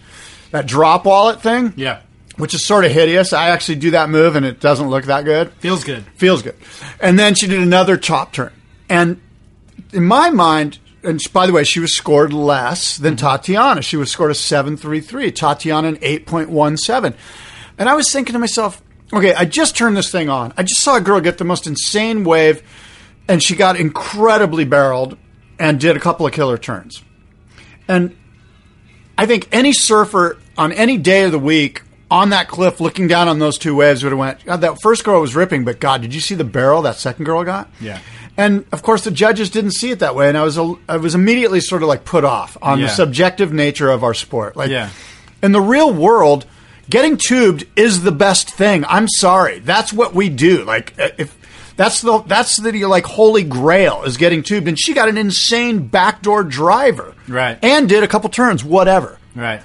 that 0.50 0.66
drop 0.66 1.06
wallet 1.06 1.40
thing, 1.40 1.72
Yeah. 1.76 2.00
Which 2.36 2.54
is 2.54 2.64
sort 2.64 2.84
of 2.84 2.92
hideous. 2.92 3.32
I 3.32 3.48
actually 3.50 3.76
do 3.76 3.90
that 3.92 4.10
move 4.10 4.36
and 4.36 4.44
it 4.44 4.60
doesn't 4.60 4.88
look 4.88 5.04
that 5.04 5.24
good. 5.24 5.52
Feels 5.54 5.84
good. 5.84 6.04
Feels 6.16 6.42
good. 6.42 6.56
And 7.00 7.18
then 7.18 7.34
she 7.34 7.46
did 7.46 7.60
another 7.60 7.96
top 7.96 8.32
turn. 8.32 8.52
And 8.88 9.20
in 9.92 10.04
my 10.04 10.30
mind, 10.30 10.78
and 11.02 11.20
by 11.32 11.46
the 11.46 11.52
way, 11.52 11.64
she 11.64 11.80
was 11.80 11.96
scored 11.96 12.32
less 12.32 12.96
than 12.96 13.16
mm-hmm. 13.16 13.26
Tatiana. 13.26 13.82
She 13.82 13.96
was 13.96 14.10
scored 14.10 14.30
a 14.30 14.34
733. 14.34 15.32
Tatiana 15.32 15.88
an 15.88 15.96
8.17. 15.96 17.14
And 17.78 17.88
I 17.88 17.94
was 17.94 18.10
thinking 18.12 18.32
to 18.32 18.38
myself, 18.38 18.82
okay, 19.12 19.34
I 19.34 19.44
just 19.44 19.76
turned 19.76 19.96
this 19.96 20.10
thing 20.10 20.28
on. 20.28 20.52
I 20.56 20.62
just 20.62 20.80
saw 20.80 20.96
a 20.96 21.00
girl 21.00 21.20
get 21.20 21.38
the 21.38 21.44
most 21.44 21.66
insane 21.66 22.24
wave, 22.24 22.62
and 23.28 23.42
she 23.42 23.54
got 23.54 23.78
incredibly 23.78 24.64
barreled 24.64 25.16
and 25.58 25.78
did 25.78 25.96
a 25.96 26.00
couple 26.00 26.26
of 26.26 26.32
killer 26.32 26.58
turns. 26.58 27.02
And 27.86 28.16
I 29.16 29.26
think 29.26 29.48
any 29.52 29.72
surfer 29.72 30.38
on 30.58 30.72
any 30.72 30.98
day 30.98 31.24
of 31.24 31.32
the 31.32 31.38
week 31.38 31.82
on 32.10 32.30
that 32.30 32.48
cliff 32.48 32.80
looking 32.80 33.08
down 33.08 33.28
on 33.28 33.38
those 33.38 33.58
two 33.58 33.74
waves 33.74 34.02
would 34.04 34.12
have 34.12 34.18
went, 34.18 34.44
God, 34.44 34.60
that 34.60 34.80
first 34.80 35.04
girl 35.04 35.20
was 35.20 35.34
ripping, 35.34 35.64
but 35.64 35.80
God, 35.80 36.02
did 36.02 36.14
you 36.14 36.20
see 36.20 36.34
the 36.34 36.44
barrel 36.44 36.82
that 36.82 36.96
second 36.96 37.24
girl 37.24 37.42
got? 37.44 37.68
Yeah. 37.80 37.98
And 38.36 38.64
of 38.70 38.82
course, 38.82 39.02
the 39.04 39.10
judges 39.10 39.50
didn't 39.50 39.72
see 39.72 39.90
it 39.90 40.00
that 40.00 40.14
way, 40.14 40.28
and 40.28 40.36
I 40.36 40.42
was 40.42 40.58
a- 40.58 40.74
I 40.88 40.98
was 40.98 41.14
immediately 41.14 41.60
sort 41.60 41.82
of 41.82 41.88
like 41.88 42.04
put 42.04 42.22
off 42.24 42.56
on 42.62 42.78
Yeah. 42.78 42.86
the 42.86 42.92
subjective 42.92 43.52
nature 43.52 43.90
of 43.90 44.04
our 44.04 44.14
sport. 44.14 44.56
Like, 44.56 44.70
Yeah. 44.70 44.90
in 45.42 45.52
the 45.52 45.60
real 45.60 45.92
world, 45.92 46.44
getting 46.90 47.16
tubed 47.16 47.64
is 47.76 48.02
the 48.02 48.12
best 48.12 48.50
thing. 48.50 48.84
I'm 48.88 49.08
sorry, 49.08 49.58
that's 49.60 49.92
what 49.92 50.14
we 50.14 50.28
do. 50.28 50.64
Like, 50.64 50.92
uh, 51.00 51.08
if 51.18 51.34
that's 51.76 52.02
the 52.02 52.22
that's 52.26 52.56
the 52.58 52.84
like 52.84 53.06
holy 53.06 53.42
grail 53.42 54.02
is 54.04 54.16
getting 54.18 54.42
tubed, 54.42 54.68
and 54.68 54.78
she 54.78 54.92
got 54.92 55.08
an 55.08 55.16
insane 55.18 55.86
backdoor 55.88 56.44
driver, 56.44 57.14
Right. 57.26 57.58
and 57.62 57.88
did 57.88 58.02
a 58.04 58.08
couple 58.08 58.28
turns, 58.30 58.62
whatever. 58.62 59.18
Right. 59.34 59.62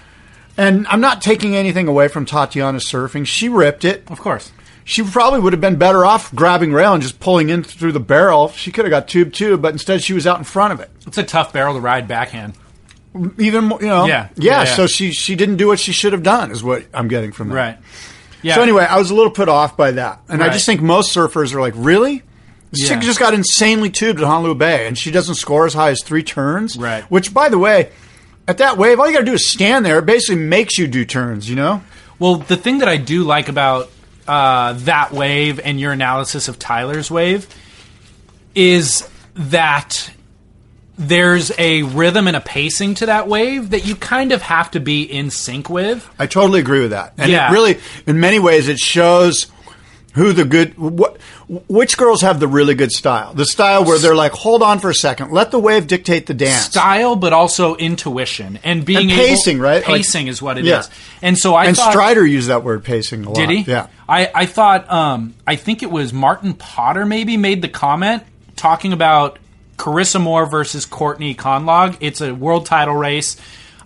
And 0.58 0.86
I'm 0.88 1.02
not 1.02 1.22
taking 1.22 1.56
anything 1.56 1.88
away 1.88 2.08
from 2.08 2.26
Tatiana's 2.26 2.86
surfing. 2.86 3.26
She 3.26 3.50
ripped 3.50 3.86
it. 3.86 4.04
Of 4.10 4.20
course. 4.20 4.52
She 4.84 5.04
probably 5.04 5.40
would 5.40 5.54
have 5.54 5.62
been 5.62 5.78
better 5.78 6.06
off 6.06 6.34
grabbing 6.36 6.74
rail 6.74 6.94
and 6.94 7.02
just 7.02 7.20
pulling 7.20 7.50
in 7.50 7.64
through 7.64 7.92
the 7.94 8.00
barrel. 8.00 8.50
She 8.50 8.72
could 8.72 8.84
have 8.86 8.90
got 8.90 9.08
tube 9.08 9.32
too, 9.32 9.58
but 9.58 9.74
instead 9.74 10.02
she 10.04 10.14
was 10.14 10.26
out 10.28 10.38
in 10.40 10.44
front 10.44 10.74
of 10.74 10.80
it. 10.80 10.90
It's 11.08 11.18
a 11.18 11.24
tough 11.24 11.54
barrel 11.54 11.76
to 11.76 11.80
ride 11.80 12.08
backhand. 12.08 12.54
Even 13.38 13.66
more, 13.66 13.80
you 13.82 13.88
know, 13.88 14.06
Yeah. 14.06 14.30
yeah. 14.36 14.64
Yeah. 14.64 14.76
So 14.76 14.88
she 14.88 15.12
she 15.12 15.36
didn't 15.36 15.58
do 15.58 15.68
what 15.68 15.80
she 15.80 15.92
should 15.92 16.14
have 16.14 16.24
done, 16.24 16.50
is 16.52 16.64
what 16.64 16.86
I'm 16.94 17.08
getting 17.08 17.32
from 17.32 17.50
that. 17.50 17.56
Right. 17.56 17.78
Yeah. 18.42 18.56
So 18.56 18.62
anyway, 18.64 18.86
I 18.90 18.98
was 18.98 19.12
a 19.12 19.16
little 19.16 19.32
put 19.32 19.50
off 19.50 19.78
by 19.78 19.92
that, 19.92 20.22
and 20.28 20.44
I 20.44 20.50
just 20.50 20.66
think 20.66 20.82
most 20.82 21.16
surfers 21.16 21.54
are 21.54 21.62
like, 21.62 21.74
really. 21.78 22.24
This 22.72 22.84
Yeah. 22.84 22.96
chick 22.96 23.02
just 23.04 23.20
got 23.20 23.34
insanely 23.34 23.90
tubed 23.90 24.20
at 24.22 24.26
Honolulu 24.26 24.56
Bay, 24.56 24.88
and 24.88 24.98
she 24.98 25.12
doesn't 25.12 25.36
score 25.36 25.66
as 25.66 25.74
high 25.74 25.90
as 25.90 26.02
three 26.02 26.24
turns. 26.24 26.78
Right. 26.78 27.04
Which, 27.12 27.34
by 27.34 27.50
the 27.50 27.60
way, 27.60 27.90
at 28.48 28.58
that 28.60 28.78
wave, 28.78 29.00
all 29.00 29.08
you 29.08 29.14
got 29.14 29.20
to 29.20 29.26
do 29.26 29.34
is 29.34 29.50
stand 29.50 29.86
there. 29.86 30.00
It 30.00 30.06
basically 30.06 30.42
makes 30.44 30.78
you 30.78 30.88
do 30.88 31.06
turns. 31.06 31.50
You 31.50 31.56
know. 31.56 31.84
Well, 32.20 32.36
the 32.38 32.58
thing 32.58 32.80
that 32.80 32.88
I 32.90 32.98
do 32.98 33.24
like 33.24 33.50
about 33.50 33.90
uh, 34.28 34.74
that 34.74 35.12
wave 35.12 35.60
and 35.60 35.80
your 35.80 35.92
analysis 35.92 36.48
of 36.48 36.60
Tyler's 36.60 37.10
wave 37.10 37.48
is 38.54 39.08
that 39.36 40.12
there's 40.98 41.52
a 41.58 41.82
rhythm 41.84 42.28
and 42.28 42.36
a 42.38 42.42
pacing 42.42 42.94
to 42.96 43.08
that 43.08 43.28
wave 43.28 43.72
that 43.72 43.88
you 43.88 43.96
kind 43.96 44.32
of 44.32 44.42
have 44.44 44.70
to 44.72 44.80
be 44.80 45.02
in 45.04 45.32
sync 45.32 45.70
with. 45.70 46.08
I 46.20 46.28
totally 46.28 46.60
agree 46.60 46.82
with 46.82 46.92
that. 46.92 47.14
And 47.18 47.32
Yeah. 47.32 47.50
it 47.50 47.54
really, 47.54 47.80
in 48.06 48.20
many 48.20 48.38
ways, 48.40 48.68
it 48.68 48.78
shows 48.78 49.48
who 50.14 50.34
the 50.34 50.44
good, 50.46 50.78
what, 50.78 51.18
which 51.48 51.98
girls 51.98 52.22
have 52.22 52.40
the 52.40 52.48
really 52.48 52.76
good 52.76 52.92
style. 52.92 53.34
The 53.34 53.46
style 53.46 53.86
where 53.86 53.98
they're 53.98 54.16
like, 54.16 54.34
hold 54.34 54.62
on 54.62 54.80
for 54.80 54.90
a 54.90 54.94
second, 54.94 55.32
let 55.32 55.52
the 55.52 55.60
wave 55.60 55.88
dictate 55.88 56.26
the 56.28 56.34
dance. 56.34 56.66
Style, 56.66 57.16
but 57.16 57.34
also 57.34 57.76
intuition 57.76 58.60
and 58.64 58.84
being 58.86 59.10
And 59.10 59.12
able- 59.12 59.24
pacing, 59.28 59.60
right? 59.60 59.88
Like- 59.88 60.02
Pacing 60.02 60.28
is 60.28 60.42
what 60.42 60.58
it 60.58 60.66
is. 60.66 60.70
Yeah. 60.70 60.84
And 61.22 61.38
so 61.38 61.56
I 61.56 61.66
and 61.66 61.78
thought, 61.78 61.92
Strider 61.92 62.26
used 62.26 62.50
that 62.50 62.64
word 62.64 62.84
pacing 62.84 63.24
a 63.24 63.28
lot. 63.30 63.36
Did 63.36 63.50
he? 63.50 63.62
Yeah. 63.62 63.88
I, 64.10 64.30
I 64.34 64.46
thought 64.46 64.92
um, 64.92 65.34
I 65.48 65.56
think 65.56 65.84
it 65.84 65.92
was 65.92 66.12
Martin 66.12 66.54
Potter 66.54 67.06
maybe 67.06 67.38
made 67.38 67.62
the 67.62 67.70
comment 67.70 68.24
talking 68.56 68.92
about 68.94 69.40
Carissa 69.78 70.20
Moore 70.22 70.46
versus 70.46 70.86
Courtney 70.86 71.34
Conlogue. 71.34 71.96
It's 72.02 72.22
a 72.22 72.34
world 72.36 72.66
title 72.66 72.96
race. 72.96 73.38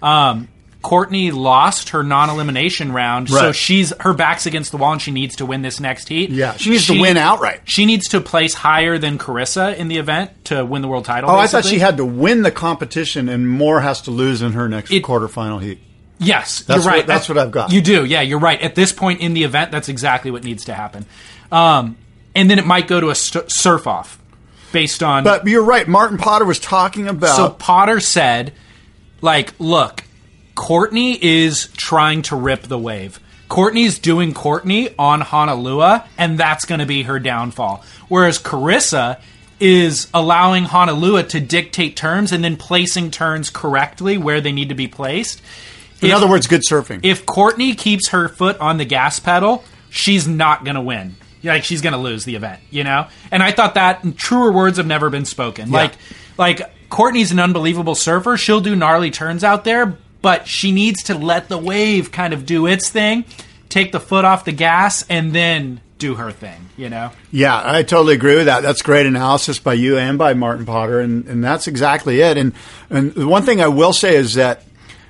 Um, 0.01 0.47
Courtney 0.85 1.31
lost 1.31 1.89
her 1.89 2.03
non-elimination 2.03 2.91
round, 2.91 3.27
so 3.27 3.51
she's 3.51 3.91
her 4.01 4.13
back's 4.13 4.45
against 4.45 4.69
the 4.69 4.77
wall, 4.77 4.91
and 4.91 5.01
she 5.01 5.09
needs 5.09 5.37
to 5.37 5.45
win 5.45 5.63
this 5.63 5.79
next 5.79 6.09
heat. 6.09 6.29
Yeah, 6.29 6.53
she 6.53 6.69
needs 6.69 6.85
to 6.87 7.01
win 7.01 7.17
outright. 7.17 7.61
She 7.65 7.87
needs 7.87 8.09
to 8.09 8.21
place 8.21 8.53
higher 8.53 8.99
than 8.99 9.17
Carissa 9.17 9.75
in 9.75 9.87
the 9.87 9.97
event 9.97 10.45
to 10.45 10.63
win 10.63 10.83
the 10.83 10.87
world 10.87 11.05
title. 11.05 11.31
Oh, 11.31 11.37
I 11.37 11.47
thought 11.47 11.65
she 11.65 11.79
had 11.79 11.97
to 11.97 12.05
win 12.05 12.43
the 12.43 12.51
competition 12.51 13.29
and 13.29 13.49
Moore 13.49 13.81
has 13.81 14.01
to 14.03 14.11
lose 14.11 14.43
in 14.43 14.51
her 14.53 14.69
next 14.69 14.91
It- 14.91 15.01
quarterfinal 15.01 15.59
heat. 15.61 15.79
Yes, 16.19 16.61
That's 16.61 16.83
you're 16.83 16.91
right. 16.91 16.97
what- 16.99 17.07
that's 17.07 17.29
At- 17.29 17.35
what 17.35 17.43
I've 17.43 17.51
got. 17.51 17.71
You 17.73 17.81
do, 17.81 18.05
yeah. 18.05 18.21
You're 18.21 18.39
right. 18.39 18.61
At 18.61 18.75
this 18.75 18.93
point 18.93 19.19
in 19.21 19.33
the 19.33 19.43
event, 19.43 19.71
that's 19.71 19.89
exactly 19.89 20.31
what 20.31 20.43
needs 20.45 20.63
to 20.65 20.73
happen. 20.73 21.05
Um, 21.51 21.97
and 22.35 22.49
then 22.49 22.57
it 22.59 22.65
might 22.65 22.87
go 22.87 23.01
to 23.01 23.09
a 23.09 23.15
st- 23.15 23.45
surf 23.49 23.85
off 23.87 24.17
based 24.71 25.03
on. 25.03 25.23
But 25.25 25.45
you're 25.47 25.63
right. 25.65 25.87
Martin 25.87 26.17
Potter 26.17 26.45
was 26.45 26.59
talking 26.59 27.07
about. 27.07 27.35
so 27.35 27.49
Potter 27.49 27.99
said, 27.99 28.53
like, 29.21 29.53
look, 29.59 30.04
Courtney 30.55 31.17
is 31.23 31.67
trying 31.77 32.21
to 32.23 32.35
rip 32.35 32.63
the 32.63 32.77
wave. 32.79 33.19
Courtney's 33.49 33.99
doing 33.99 34.33
Courtney 34.33 34.89
on 34.97 35.21
Honolulu, 35.21 35.99
and 36.17 36.37
that's 36.37 36.65
going 36.65 36.79
to 36.79 36.85
be 36.85 37.03
her 37.03 37.19
downfall. 37.19 37.83
Whereas 38.07 38.39
Carissa 38.39 39.19
is 39.59 40.07
allowing 40.13 40.63
Honolulu 40.63 41.23
to 41.23 41.39
dictate 41.39 41.95
terms 41.95 42.31
and 42.31 42.43
then 42.43 42.57
placing 42.57 43.11
turns 43.11 43.49
correctly 43.49 44.17
where 44.17 44.41
they 44.41 44.51
need 44.51 44.69
to 44.69 44.75
be 44.75 44.87
placed. 44.87 45.41
in 46.01 46.09
If- 46.09 46.15
other 46.15 46.27
words, 46.27 46.47
good 46.47 46.61
surfing. 46.69 47.01
if 47.03 47.25
Courtney 47.25 47.75
keeps 47.75 48.09
her 48.09 48.27
foot 48.27 48.59
on 48.59 48.77
the 48.77 48.85
gas 48.85 49.19
pedal, 49.19 49.63
she's 49.89 50.27
not 50.27 50.63
going 50.65 50.75
to 50.75 50.81
win. 50.81 51.15
Like 51.43 51.63
she's 51.63 51.81
going 51.81 51.93
to 51.93 51.99
lose 51.99 52.25
the 52.25 52.35
event, 52.35 52.59
you 52.71 52.83
know. 52.83 53.05
And 53.31 53.43
I 53.43 53.51
thought 53.51 53.75
that 53.75 54.17
truer 54.17 54.51
words 54.51 54.77
have 54.77 54.87
never 54.87 55.11
been 55.11 55.25
spoken. 55.25 55.69
Like, 55.69 55.93
like 56.39 56.61
Courtney's 56.89 57.31
an 57.31 57.39
unbelievable 57.39 57.93
surfer. 57.93 58.35
She'll 58.35 58.61
do 58.61 58.75
gnarly 58.75 59.11
turns 59.11 59.43
out 59.43 59.63
there, 59.63 59.95
but 60.25 60.47
she 60.47 60.71
needs 60.71 61.03
to 61.03 61.15
let 61.15 61.49
the 61.49 61.57
wave 61.57 62.11
kind 62.11 62.33
of 62.33 62.47
do 62.47 62.65
its 62.65 62.89
thing, 62.89 63.25
take 63.69 63.91
the 63.91 63.99
foot 63.99 64.25
off 64.25 64.43
the 64.43 64.51
gas, 64.51 65.05
and 65.07 65.33
then 65.33 65.79
do 65.99 66.15
her 66.15 66.31
thing. 66.31 66.67
You 66.77 66.89
know. 66.89 67.11
Yeah, 67.31 67.61
I 67.63 67.83
totally 67.83 68.15
agree 68.15 68.35
with 68.35 68.47
that. 68.47 68.63
That's 68.63 68.81
great 68.81 69.05
analysis 69.05 69.59
by 69.59 69.75
you 69.75 69.99
and 69.99 70.17
by 70.17 70.33
Martin 70.33 70.65
Potter, 70.65 70.99
and, 70.99 71.27
and 71.27 71.43
that's 71.43 71.67
exactly 71.67 72.21
it. 72.21 72.37
And 72.37 72.53
and 72.89 73.13
the 73.13 73.27
one 73.27 73.43
thing 73.43 73.61
I 73.61 73.67
will 73.67 73.93
say 73.93 74.15
is 74.15 74.33
that 74.33 74.63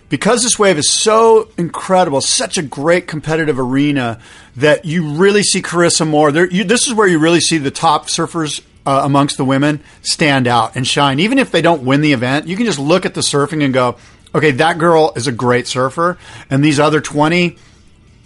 because 0.09 0.43
this 0.43 0.59
wave 0.59 0.78
is 0.78 0.91
so 0.91 1.47
incredible, 1.57 2.20
such 2.20 2.57
a 2.57 2.61
great 2.61 3.07
competitive 3.07 3.57
arena, 3.57 4.20
that 4.57 4.84
you 4.84 5.13
really 5.13 5.43
see 5.43 5.61
Carissa 5.61 6.05
Moore. 6.05 6.34
There, 6.34 6.51
you, 6.51 6.66
this 6.66 6.88
is 6.88 6.93
where 6.93 7.07
you 7.07 7.20
really 7.20 7.39
see 7.39 7.57
the 7.57 7.72
top 7.72 8.07
surfers 8.07 8.61
uh, 8.86 9.03
amongst 9.05 9.38
the 9.38 9.45
women 9.45 9.80
stand 10.01 10.45
out 10.45 10.76
and 10.76 10.86
shine. 10.86 11.22
Even 11.22 11.39
if 11.39 11.51
they 11.51 11.61
don't 11.61 11.84
win 11.84 12.01
the 12.01 12.11
event, 12.11 12.49
you 12.49 12.57
can 12.57 12.66
just 12.66 12.80
look 12.80 13.05
at 13.05 13.13
the 13.13 13.22
surfing 13.22 13.63
and 13.63 13.74
go, 13.74 13.95
"Okay, 14.36 14.52
that 14.52 14.78
girl 14.78 15.14
is 15.16 15.26
a 15.26 15.32
great 15.32 15.68
surfer," 15.68 16.18
and 16.50 16.64
these 16.64 16.80
other 16.80 17.02
twenty 17.02 17.58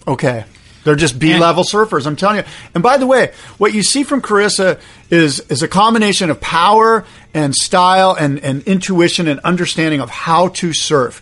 okay. 0.07 0.43
They're 0.83 0.95
just 0.95 1.19
B 1.19 1.37
level 1.37 1.63
surfers, 1.63 2.07
I'm 2.07 2.15
telling 2.15 2.37
you. 2.37 2.43
And 2.73 2.81
by 2.81 2.97
the 2.97 3.05
way, 3.05 3.33
what 3.57 3.73
you 3.73 3.83
see 3.83 4.03
from 4.03 4.21
Carissa 4.21 4.79
is 5.09 5.39
is 5.41 5.61
a 5.61 5.67
combination 5.67 6.29
of 6.29 6.41
power 6.41 7.05
and 7.33 7.53
style 7.53 8.15
and, 8.19 8.39
and 8.39 8.63
intuition 8.63 9.27
and 9.27 9.39
understanding 9.41 9.99
of 9.99 10.09
how 10.09 10.47
to 10.47 10.73
surf. 10.73 11.21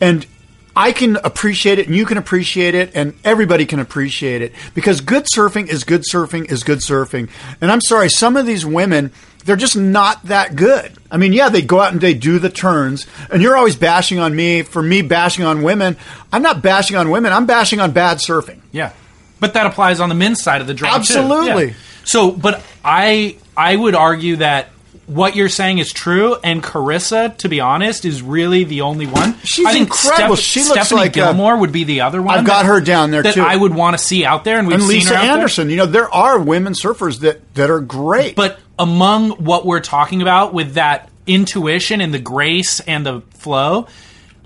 And 0.00 0.26
I 0.74 0.92
can 0.92 1.16
appreciate 1.16 1.78
it 1.78 1.86
and 1.86 1.96
you 1.96 2.06
can 2.06 2.16
appreciate 2.18 2.74
it 2.74 2.92
and 2.94 3.14
everybody 3.24 3.66
can 3.66 3.80
appreciate 3.80 4.42
it 4.42 4.52
because 4.74 5.00
good 5.00 5.26
surfing 5.34 5.68
is 5.68 5.84
good 5.84 6.04
surfing 6.10 6.50
is 6.50 6.62
good 6.62 6.78
surfing. 6.78 7.28
And 7.60 7.70
I'm 7.72 7.80
sorry, 7.80 8.08
some 8.08 8.36
of 8.36 8.46
these 8.46 8.64
women 8.64 9.12
they're 9.44 9.56
just 9.56 9.76
not 9.76 10.22
that 10.24 10.54
good. 10.54 10.92
I 11.10 11.16
mean, 11.16 11.32
yeah, 11.32 11.48
they 11.48 11.62
go 11.62 11.80
out 11.80 11.92
and 11.92 12.00
they 12.00 12.14
do 12.14 12.38
the 12.38 12.50
turns, 12.50 13.06
and 13.30 13.42
you're 13.42 13.56
always 13.56 13.76
bashing 13.76 14.18
on 14.18 14.34
me 14.36 14.62
for 14.62 14.82
me 14.82 15.02
bashing 15.02 15.44
on 15.44 15.62
women. 15.62 15.96
I'm 16.32 16.42
not 16.42 16.62
bashing 16.62 16.96
on 16.96 17.10
women. 17.10 17.32
I'm 17.32 17.46
bashing 17.46 17.80
on 17.80 17.92
bad 17.92 18.18
surfing. 18.18 18.60
Yeah, 18.70 18.92
but 19.40 19.54
that 19.54 19.66
applies 19.66 20.00
on 20.00 20.08
the 20.08 20.14
men's 20.14 20.42
side 20.42 20.60
of 20.60 20.66
the 20.66 20.74
draw. 20.74 20.90
too. 20.90 20.96
Absolutely. 20.96 21.68
Yeah. 21.68 21.74
So, 22.04 22.30
but 22.30 22.62
I 22.84 23.36
I 23.56 23.76
would 23.76 23.94
argue 23.94 24.36
that 24.36 24.70
what 25.10 25.34
you're 25.36 25.48
saying 25.48 25.78
is 25.78 25.92
true, 25.92 26.36
and 26.44 26.62
Carissa, 26.62 27.36
to 27.38 27.48
be 27.48 27.60
honest, 27.60 28.04
is 28.04 28.22
really 28.22 28.64
the 28.64 28.82
only 28.82 29.06
one. 29.06 29.36
She's 29.44 29.66
I 29.66 29.72
think 29.72 29.88
incredible. 29.88 30.36
Steph- 30.36 30.44
She 30.46 30.60
looks 30.60 30.72
Stephanie 30.72 31.00
like 31.00 31.10
a- 31.12 31.14
Gilmore 31.14 31.56
would 31.58 31.72
be 31.72 31.84
the 31.84 32.02
other 32.02 32.22
one. 32.22 32.38
I've 32.38 32.44
got 32.44 32.62
that- 32.62 32.68
her 32.68 32.80
down 32.80 33.10
there, 33.10 33.22
that 33.22 33.34
too. 33.34 33.42
I 33.42 33.56
would 33.56 33.74
want 33.74 33.98
to 33.98 34.02
see 34.02 34.24
out 34.24 34.44
there, 34.44 34.58
and 34.58 34.68
we've 34.68 34.74
And 34.74 34.82
seen 34.84 34.90
Lisa 34.98 35.10
her 35.10 35.16
out 35.16 35.22
there. 35.22 35.32
Andersen, 35.32 35.70
you 35.70 35.76
know, 35.76 35.86
there 35.86 36.12
are 36.14 36.38
women 36.38 36.72
surfers 36.74 37.20
that 37.20 37.54
that 37.54 37.70
are 37.70 37.80
great. 37.80 38.36
But 38.36 38.58
among 38.78 39.30
what 39.32 39.66
we're 39.66 39.80
talking 39.80 40.22
about 40.22 40.54
with 40.54 40.74
that 40.74 41.08
intuition 41.26 42.00
and 42.00 42.12
the 42.14 42.18
grace 42.18 42.80
and 42.80 43.04
the 43.04 43.22
flow, 43.38 43.86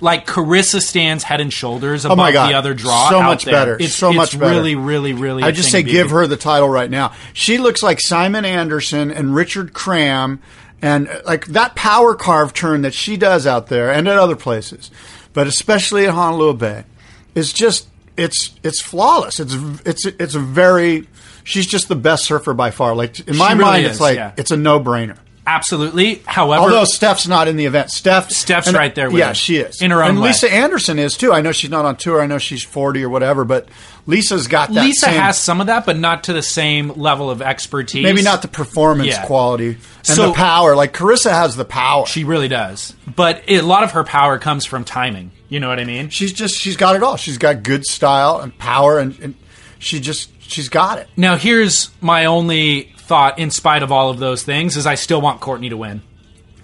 like 0.04 0.26
Carissa 0.26 0.82
stands 0.82 1.24
head 1.24 1.40
and 1.40 1.50
shoulders 1.50 2.04
above 2.04 2.18
Oh 2.18 2.22
my 2.22 2.30
God. 2.30 2.50
the 2.50 2.54
other 2.54 2.74
draw. 2.74 3.08
So 3.08 3.20
out 3.20 3.26
much 3.26 3.44
there. 3.44 3.54
better. 3.54 3.76
It's, 3.80 3.94
So 3.94 4.10
it's 4.10 4.16
much 4.16 4.38
better. 4.38 4.54
Really, 4.54 4.74
really, 4.74 5.14
really. 5.14 5.42
I 5.42 5.50
just 5.50 5.70
say 5.70 5.82
give 5.82 6.10
her 6.10 6.26
the 6.26 6.36
title 6.36 6.68
right 6.68 6.90
now. 6.90 7.14
She 7.32 7.56
looks 7.56 7.82
like 7.82 8.00
Simon 8.00 8.44
Anderson 8.44 9.10
and 9.10 9.34
Richard 9.34 9.72
Cram 9.72 10.40
and 10.82 11.08
uh, 11.08 11.22
like 11.24 11.46
that 11.46 11.74
power 11.74 12.14
carve 12.14 12.52
turn 12.52 12.82
that 12.82 12.92
she 12.92 13.16
does 13.16 13.46
out 13.46 13.68
there 13.68 13.90
and 13.90 14.06
at 14.06 14.18
other 14.18 14.36
places, 14.36 14.90
but 15.32 15.46
especially 15.46 16.06
at 16.06 16.12
Honolulu 16.12 16.54
Bay, 16.54 16.84
is 17.34 17.52
just 17.52 17.88
it's 18.18 18.54
it's 18.62 18.82
flawless. 18.82 19.40
It's 19.40 19.54
it's 19.86 20.04
it's 20.04 20.34
a 20.34 20.40
very 20.40 21.08
she's 21.44 21.66
just 21.66 21.88
the 21.88 21.96
best 21.96 22.26
surfer 22.26 22.52
by 22.52 22.70
far. 22.70 22.94
Like 22.94 23.26
in 23.26 23.38
my 23.38 23.52
really 23.52 23.64
mind, 23.64 23.86
is, 23.86 23.92
it's 23.92 24.00
like 24.00 24.16
yeah. 24.16 24.32
it's 24.36 24.50
a 24.50 24.56
no 24.58 24.78
brainer. 24.78 25.18
Absolutely. 25.46 26.22
However, 26.24 26.62
Although 26.62 26.84
Steph's 26.84 27.28
not 27.28 27.48
in 27.48 27.56
the 27.56 27.66
event, 27.66 27.90
Steph 27.90 28.30
Steph's 28.30 28.68
and- 28.68 28.76
right 28.76 28.94
there 28.94 29.10
with 29.10 29.18
yeah, 29.18 29.28
her. 29.28 29.34
she 29.34 29.56
is 29.56 29.82
In 29.82 29.90
her 29.90 30.02
own 30.02 30.10
and 30.10 30.20
way. 30.20 30.28
Lisa 30.28 30.50
Andersen 30.50 30.98
is 30.98 31.16
too. 31.16 31.32
I 31.32 31.42
know 31.42 31.52
she's 31.52 31.70
not 31.70 31.84
on 31.84 31.96
tour. 31.96 32.20
I 32.22 32.26
know 32.26 32.38
she's 32.38 32.62
forty 32.62 33.02
or 33.04 33.10
whatever, 33.10 33.44
but 33.44 33.68
Lisa's 34.06 34.46
got 34.48 34.72
that. 34.72 34.84
Lisa 34.84 35.06
same- 35.06 35.20
has 35.20 35.38
some 35.38 35.60
of 35.60 35.66
that, 35.66 35.84
but 35.84 35.98
not 35.98 36.24
to 36.24 36.32
the 36.32 36.42
same 36.42 36.92
level 36.96 37.30
of 37.30 37.42
expertise. 37.42 38.02
maybe 38.02 38.22
not 38.22 38.40
the 38.42 38.48
performance 38.48 39.08
Yeah. 39.10 39.24
quality 39.26 39.68
and 39.68 40.16
So- 40.16 40.28
the 40.28 40.32
power. 40.32 40.74
Like 40.74 40.94
Carissa 40.94 41.30
has 41.32 41.56
the 41.56 41.64
power. 41.66 42.06
She 42.06 42.24
really 42.24 42.48
does, 42.48 42.94
but 43.14 43.42
a 43.46 43.60
lot 43.60 43.82
of 43.82 43.92
her 43.92 44.04
power 44.04 44.38
comes 44.38 44.64
from 44.64 44.84
timing. 44.84 45.30
You 45.50 45.60
know 45.60 45.68
what 45.68 45.78
I 45.78 45.84
mean? 45.84 46.08
she's 46.08 46.32
just 46.32 46.58
she's 46.58 46.76
got 46.76 46.96
it 46.96 47.02
all. 47.02 47.16
She's 47.16 47.36
got 47.38 47.62
good 47.62 47.84
style 47.84 48.40
and 48.40 48.56
power, 48.58 48.98
and, 48.98 49.14
and 49.20 49.34
she 49.78 50.00
just 50.00 50.30
she's 50.40 50.68
got 50.70 50.98
it. 50.98 51.08
Now, 51.18 51.36
here's 51.36 51.90
my 52.00 52.24
only 52.24 52.93
thought, 53.04 53.38
in 53.38 53.50
spite 53.50 53.82
of 53.82 53.92
all 53.92 54.10
of 54.10 54.18
those 54.18 54.42
things, 54.42 54.76
is 54.76 54.86
I 54.86 54.94
still 54.94 55.20
want 55.20 55.40
Courtney 55.40 55.68
to 55.68 55.76
win. 55.76 56.02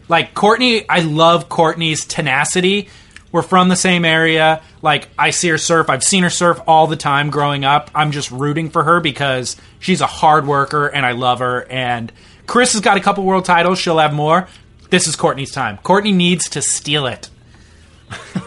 Like 0.09 0.35
Courtney, 0.35 0.89
I 0.89 1.01
love 1.01 1.49
Courtney's 1.49 2.05
tenacity. 2.05 2.89
We're 3.31 3.43
from 3.43 3.69
the 3.69 3.77
same 3.77 4.05
area. 4.05 4.61
Like 4.83 5.09
I 5.17 5.31
see 5.31 5.49
her 5.51 5.59
surf. 5.59 5.89
I've 5.89 6.03
seen 6.03 6.25
her 6.25 6.31
surf 6.31 6.61
all 6.67 6.87
the 6.89 6.97
time 6.97 7.31
growing 7.31 7.65
up. 7.65 7.91
I'm 7.95 8.11
just 8.11 8.31
rooting 8.31 8.71
for 8.71 8.83
her 8.83 9.01
because 9.01 9.57
she's 9.79 10.01
a 10.01 10.07
hard 10.07 10.47
worker 10.47 10.89
and 10.89 11.07
I 11.07 11.13
love 11.13 11.39
her. 11.39 11.65
And 11.71 12.13
Chris 12.47 12.73
has 12.73 12.81
got 12.81 12.97
a 12.97 13.01
couple 13.01 13.25
world 13.25 13.45
titles. 13.45 13.79
She'll 13.79 13.99
have 13.99 14.13
more. 14.13 14.49
This 14.91 15.07
is 15.07 15.15
Courtney's 15.15 15.53
time. 15.53 15.79
Courtney 15.79 16.11
needs 16.11 16.49
to 16.51 16.63
steal 16.63 17.07
it. 17.07 17.31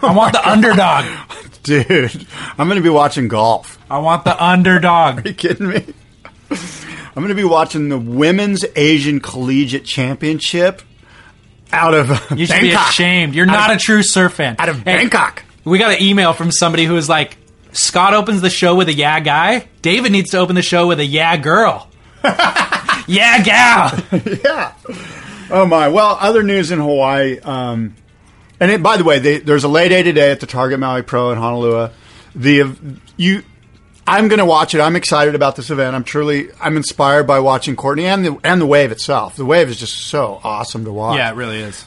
I 0.02 0.14
want 0.14 0.34
the 0.34 0.46
underdog. 0.48 1.06
Dude, 1.64 2.28
I'm 2.58 2.68
going 2.68 2.76
to 2.76 2.84
be 2.84 2.90
watching 2.90 3.30
golf. 3.30 3.80
I 3.90 4.00
want 4.00 4.26
the 4.26 4.44
underdog. 4.44 5.26
Are 5.26 5.30
you 5.30 5.34
kidding 5.34 5.70
me? 5.70 5.86
I'm 7.16 7.22
going 7.24 7.30
to 7.30 7.36
be 7.36 7.44
watching 7.44 7.90
the 7.90 7.98
Women's 8.00 8.66
Asian 8.76 9.20
Collegiate 9.20 9.86
Championship 9.86 10.82
out 11.72 11.94
of 11.94 12.10
You 12.38 12.46
should 12.46 12.60
be 12.62 12.68
Bangkok. 12.70 12.90
ashamed. 12.90 13.36
You're 13.36 13.50
Out 13.50 13.54
not 13.54 13.70
of- 13.72 13.78
a 13.78 13.80
true 13.80 14.02
surf 14.04 14.34
fan. 14.34 14.56
out 14.60 14.70
of 14.70 14.84
Bangkok. 14.84 15.44
We 15.66 15.78
got 15.78 15.92
an 15.94 16.02
email 16.02 16.34
from 16.34 16.52
somebody 16.52 16.86
who 16.86 16.94
was 16.94 17.08
like, 17.08 17.38
Scott 17.72 18.14
opens 18.14 18.42
the 18.42 18.50
show 18.50 18.76
with 18.76 18.90
a 18.90 18.94
yeah 18.94 19.20
guy. 19.20 19.68
David 19.82 20.12
needs 20.12 20.32
to 20.32 20.38
open 20.40 20.56
the 20.56 20.62
show 20.62 20.88
with 20.88 21.00
a 21.00 21.06
yeah 21.06 21.38
girl. 21.38 21.88
yeah 23.08 23.42
gal. 23.44 24.00
yeah. 24.44 24.74
Oh 25.50 25.66
my. 25.66 25.88
Well, 25.90 26.18
other 26.20 26.44
news 26.44 26.72
in 26.72 26.80
Hawaii. 26.80 27.40
Um, 27.40 27.96
and 28.60 28.72
it, 28.72 28.82
by 28.84 28.98
the 28.98 29.04
way, 29.04 29.20
they, 29.20 29.40
there's 29.40 29.64
a 29.64 29.68
lay 29.68 29.90
day 29.90 30.04
today 30.04 30.32
at 30.32 30.40
the 30.40 30.46
Target 30.46 30.80
Maui 30.80 31.02
Pro 31.02 31.32
in 31.32 31.38
Honolulu. 31.38 31.90
The 32.36 32.74
you, 33.18 33.44
I'm 34.06 34.28
going 34.28 34.40
to 34.40 34.46
watch 34.46 34.76
it. 34.76 34.82
I'm 34.82 34.96
excited 34.96 35.34
about 35.34 35.56
this 35.56 35.70
event. 35.70 35.96
I'm 35.96 36.04
truly, 36.04 36.50
I'm 36.60 36.76
inspired 36.76 37.26
by 37.26 37.40
watching 37.40 37.76
Courtney 37.76 38.06
and 38.06 38.26
the 38.26 38.38
and 38.44 38.60
the 38.60 38.66
wave 38.66 38.92
itself. 38.92 39.36
The 39.36 39.46
wave 39.46 39.70
is 39.70 39.80
just 39.80 39.96
so 39.96 40.42
awesome 40.44 40.86
to 40.86 40.92
watch. 40.92 41.18
Yeah, 41.18 41.32
it 41.32 41.36
really 41.36 41.60
is. 41.60 41.86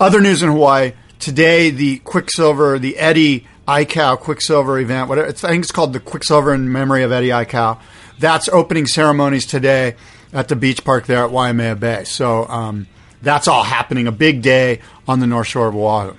Other 0.00 0.20
news 0.20 0.42
in 0.42 0.50
Hawaii 0.50 0.92
today: 1.18 1.70
the 1.70 1.98
Quiksilver, 1.98 2.78
the 2.78 2.96
Eddie 2.96 3.46
Aikau 3.68 4.18
Quiksilver 4.18 4.80
event. 4.80 5.08
Whatever 5.08 5.28
it's, 5.28 5.44
I 5.44 5.50
think 5.50 5.62
it's 5.62 5.72
called 5.72 5.92
the 5.92 6.00
Quiksilver 6.00 6.52
in 6.52 6.72
memory 6.72 7.02
of 7.04 7.12
Eddie 7.12 7.28
Aikau. 7.28 7.78
That's 8.18 8.48
opening 8.48 8.86
ceremonies 8.86 9.46
today 9.46 9.94
at 10.32 10.48
the 10.48 10.56
beach 10.56 10.84
park 10.84 11.06
there 11.06 11.22
at 11.24 11.30
Waimea 11.30 11.76
Bay. 11.76 12.04
So 12.04 12.46
um, 12.48 12.86
that's 13.22 13.46
all 13.48 13.62
happening. 13.62 14.06
A 14.06 14.12
big 14.12 14.42
day 14.42 14.80
on 15.06 15.20
the 15.20 15.26
North 15.26 15.46
Shore 15.46 15.68
of 15.68 15.76
Oahu. 15.76 16.16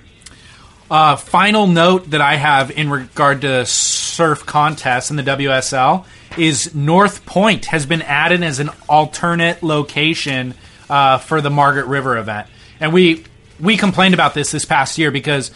Uh, 0.90 1.16
final 1.16 1.66
note 1.66 2.10
that 2.10 2.20
I 2.20 2.36
have 2.36 2.70
in 2.70 2.90
regard 2.90 3.40
to 3.42 3.64
surf 3.64 4.44
contests 4.44 5.10
in 5.10 5.16
the 5.16 5.22
WSL 5.22 6.04
is 6.36 6.74
North 6.74 7.24
Point 7.24 7.66
has 7.66 7.86
been 7.86 8.02
added 8.02 8.42
as 8.42 8.58
an 8.58 8.70
alternate 8.88 9.62
location 9.62 10.54
uh, 10.90 11.18
for 11.18 11.40
the 11.40 11.50
Margaret 11.50 11.86
River 11.86 12.18
event, 12.18 12.46
and 12.80 12.92
we 12.92 13.24
we 13.60 13.76
complained 13.76 14.14
about 14.14 14.34
this 14.34 14.50
this 14.50 14.64
past 14.64 14.98
year 14.98 15.10
because 15.10 15.50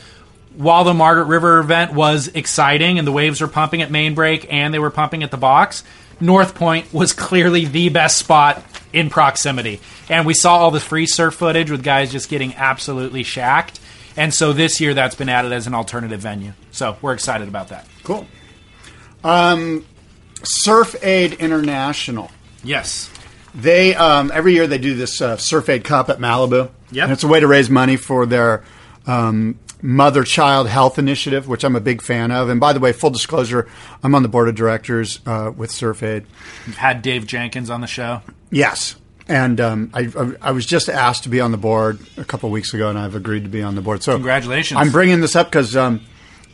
while 0.57 0.85
the 0.85 0.95
Margaret 0.95 1.25
River 1.25 1.59
event 1.59 1.93
was 1.93 2.29
exciting 2.29 2.99
and 2.99 3.07
the 3.07 3.13
waves 3.13 3.41
were 3.41 3.49
pumping 3.49 3.83
at 3.83 3.91
main 3.91 4.15
break 4.15 4.51
and 4.51 4.73
they 4.73 4.79
were 4.79 4.91
pumping 4.91 5.23
at 5.23 5.31
the 5.31 5.37
box, 5.37 5.85
North 6.19 6.55
Point 6.55 6.93
was 6.95 7.13
clearly 7.13 7.67
the 7.67 7.91
best 7.91 8.17
spot 8.17 8.65
in 8.93 9.11
proximity, 9.11 9.81
and 10.09 10.25
we 10.25 10.33
saw 10.33 10.57
all 10.57 10.71
the 10.71 10.81
free 10.81 11.07
surf 11.07 11.35
footage 11.35 11.71
with 11.71 11.83
guys 11.83 12.11
just 12.11 12.31
getting 12.31 12.55
absolutely 12.55 13.23
shacked. 13.23 13.81
And 14.17 14.33
so 14.33 14.53
this 14.53 14.81
year 14.81 14.95
that's 14.95 15.15
been 15.15 15.29
added 15.29 15.53
as 15.53 15.67
an 15.67 15.75
alternative 15.75 16.21
venue. 16.21 16.53
So 16.71 16.97
we're 17.03 17.13
excited 17.13 17.49
about 17.49 17.69
that. 17.69 17.87
Cool. 18.03 18.27
Um, 19.23 19.85
Surf 20.43 20.95
Aid 21.05 21.35
International. 21.35 22.31
Yes. 22.63 23.11
They 23.55 23.95
um, 23.95 24.31
every 24.35 24.55
year 24.55 24.67
they 24.67 24.79
do 24.79 24.95
this 24.95 25.21
uh, 25.21 25.37
Surf 25.37 25.69
Aid 25.69 25.85
Cup 25.85 26.09
at 26.09 26.19
Malibu. 26.19 26.71
Yep. 26.93 27.03
and 27.05 27.13
it's 27.13 27.25
a 27.25 27.29
way 27.29 27.41
to 27.41 27.47
raise 27.49 27.69
money 27.69 27.97
for 27.97 28.27
their 28.27 28.63
um, 29.07 29.59
mother-child 29.83 30.69
health 30.69 30.99
initiative, 30.99 31.49
which 31.49 31.65
I'm 31.65 31.75
a 31.75 31.81
big 31.81 32.01
fan 32.01 32.31
of. 32.31 32.49
And 32.49 32.61
by 32.61 32.73
the 32.73 32.81
way, 32.81 32.93
full 32.93 33.11
disclosure, 33.11 33.69
I'm 34.03 34.15
on 34.15 34.23
the 34.23 34.29
board 34.29 34.49
of 34.49 34.55
directors 34.55 35.21
uh, 35.27 35.53
with 35.55 35.71
Surf 35.71 36.03
Aid. 36.03 36.27
You've 36.67 36.77
had 36.77 37.03
Dave 37.03 37.27
Jenkins 37.27 37.71
on 37.71 37.81
the 37.81 37.87
show. 37.87 38.23
Yes. 38.51 38.97
And 39.29 39.61
um, 39.61 39.91
I, 39.93 40.09
I, 40.41 40.53
was 40.53 40.65
just 40.65 40.89
asked 40.89 41.25
to 41.25 41.29
be 41.29 41.41
on 41.41 41.51
the 41.51 41.59
board 41.59 41.99
a 42.17 42.25
couple 42.25 42.49
of 42.49 42.53
weeks 42.53 42.73
ago, 42.73 42.89
and 42.89 42.97
I've 42.97 43.17
agreed 43.17 43.43
to 43.43 43.51
be 43.51 43.61
on 43.61 43.75
the 43.75 43.81
board. 43.81 44.05
So 44.05 44.13
Congratulations. 44.13 44.79
I'm 44.79 44.93
bringing 44.93 45.21
this 45.21 45.35
up 45.35 45.49
because 45.49 45.75
um, 45.75 46.01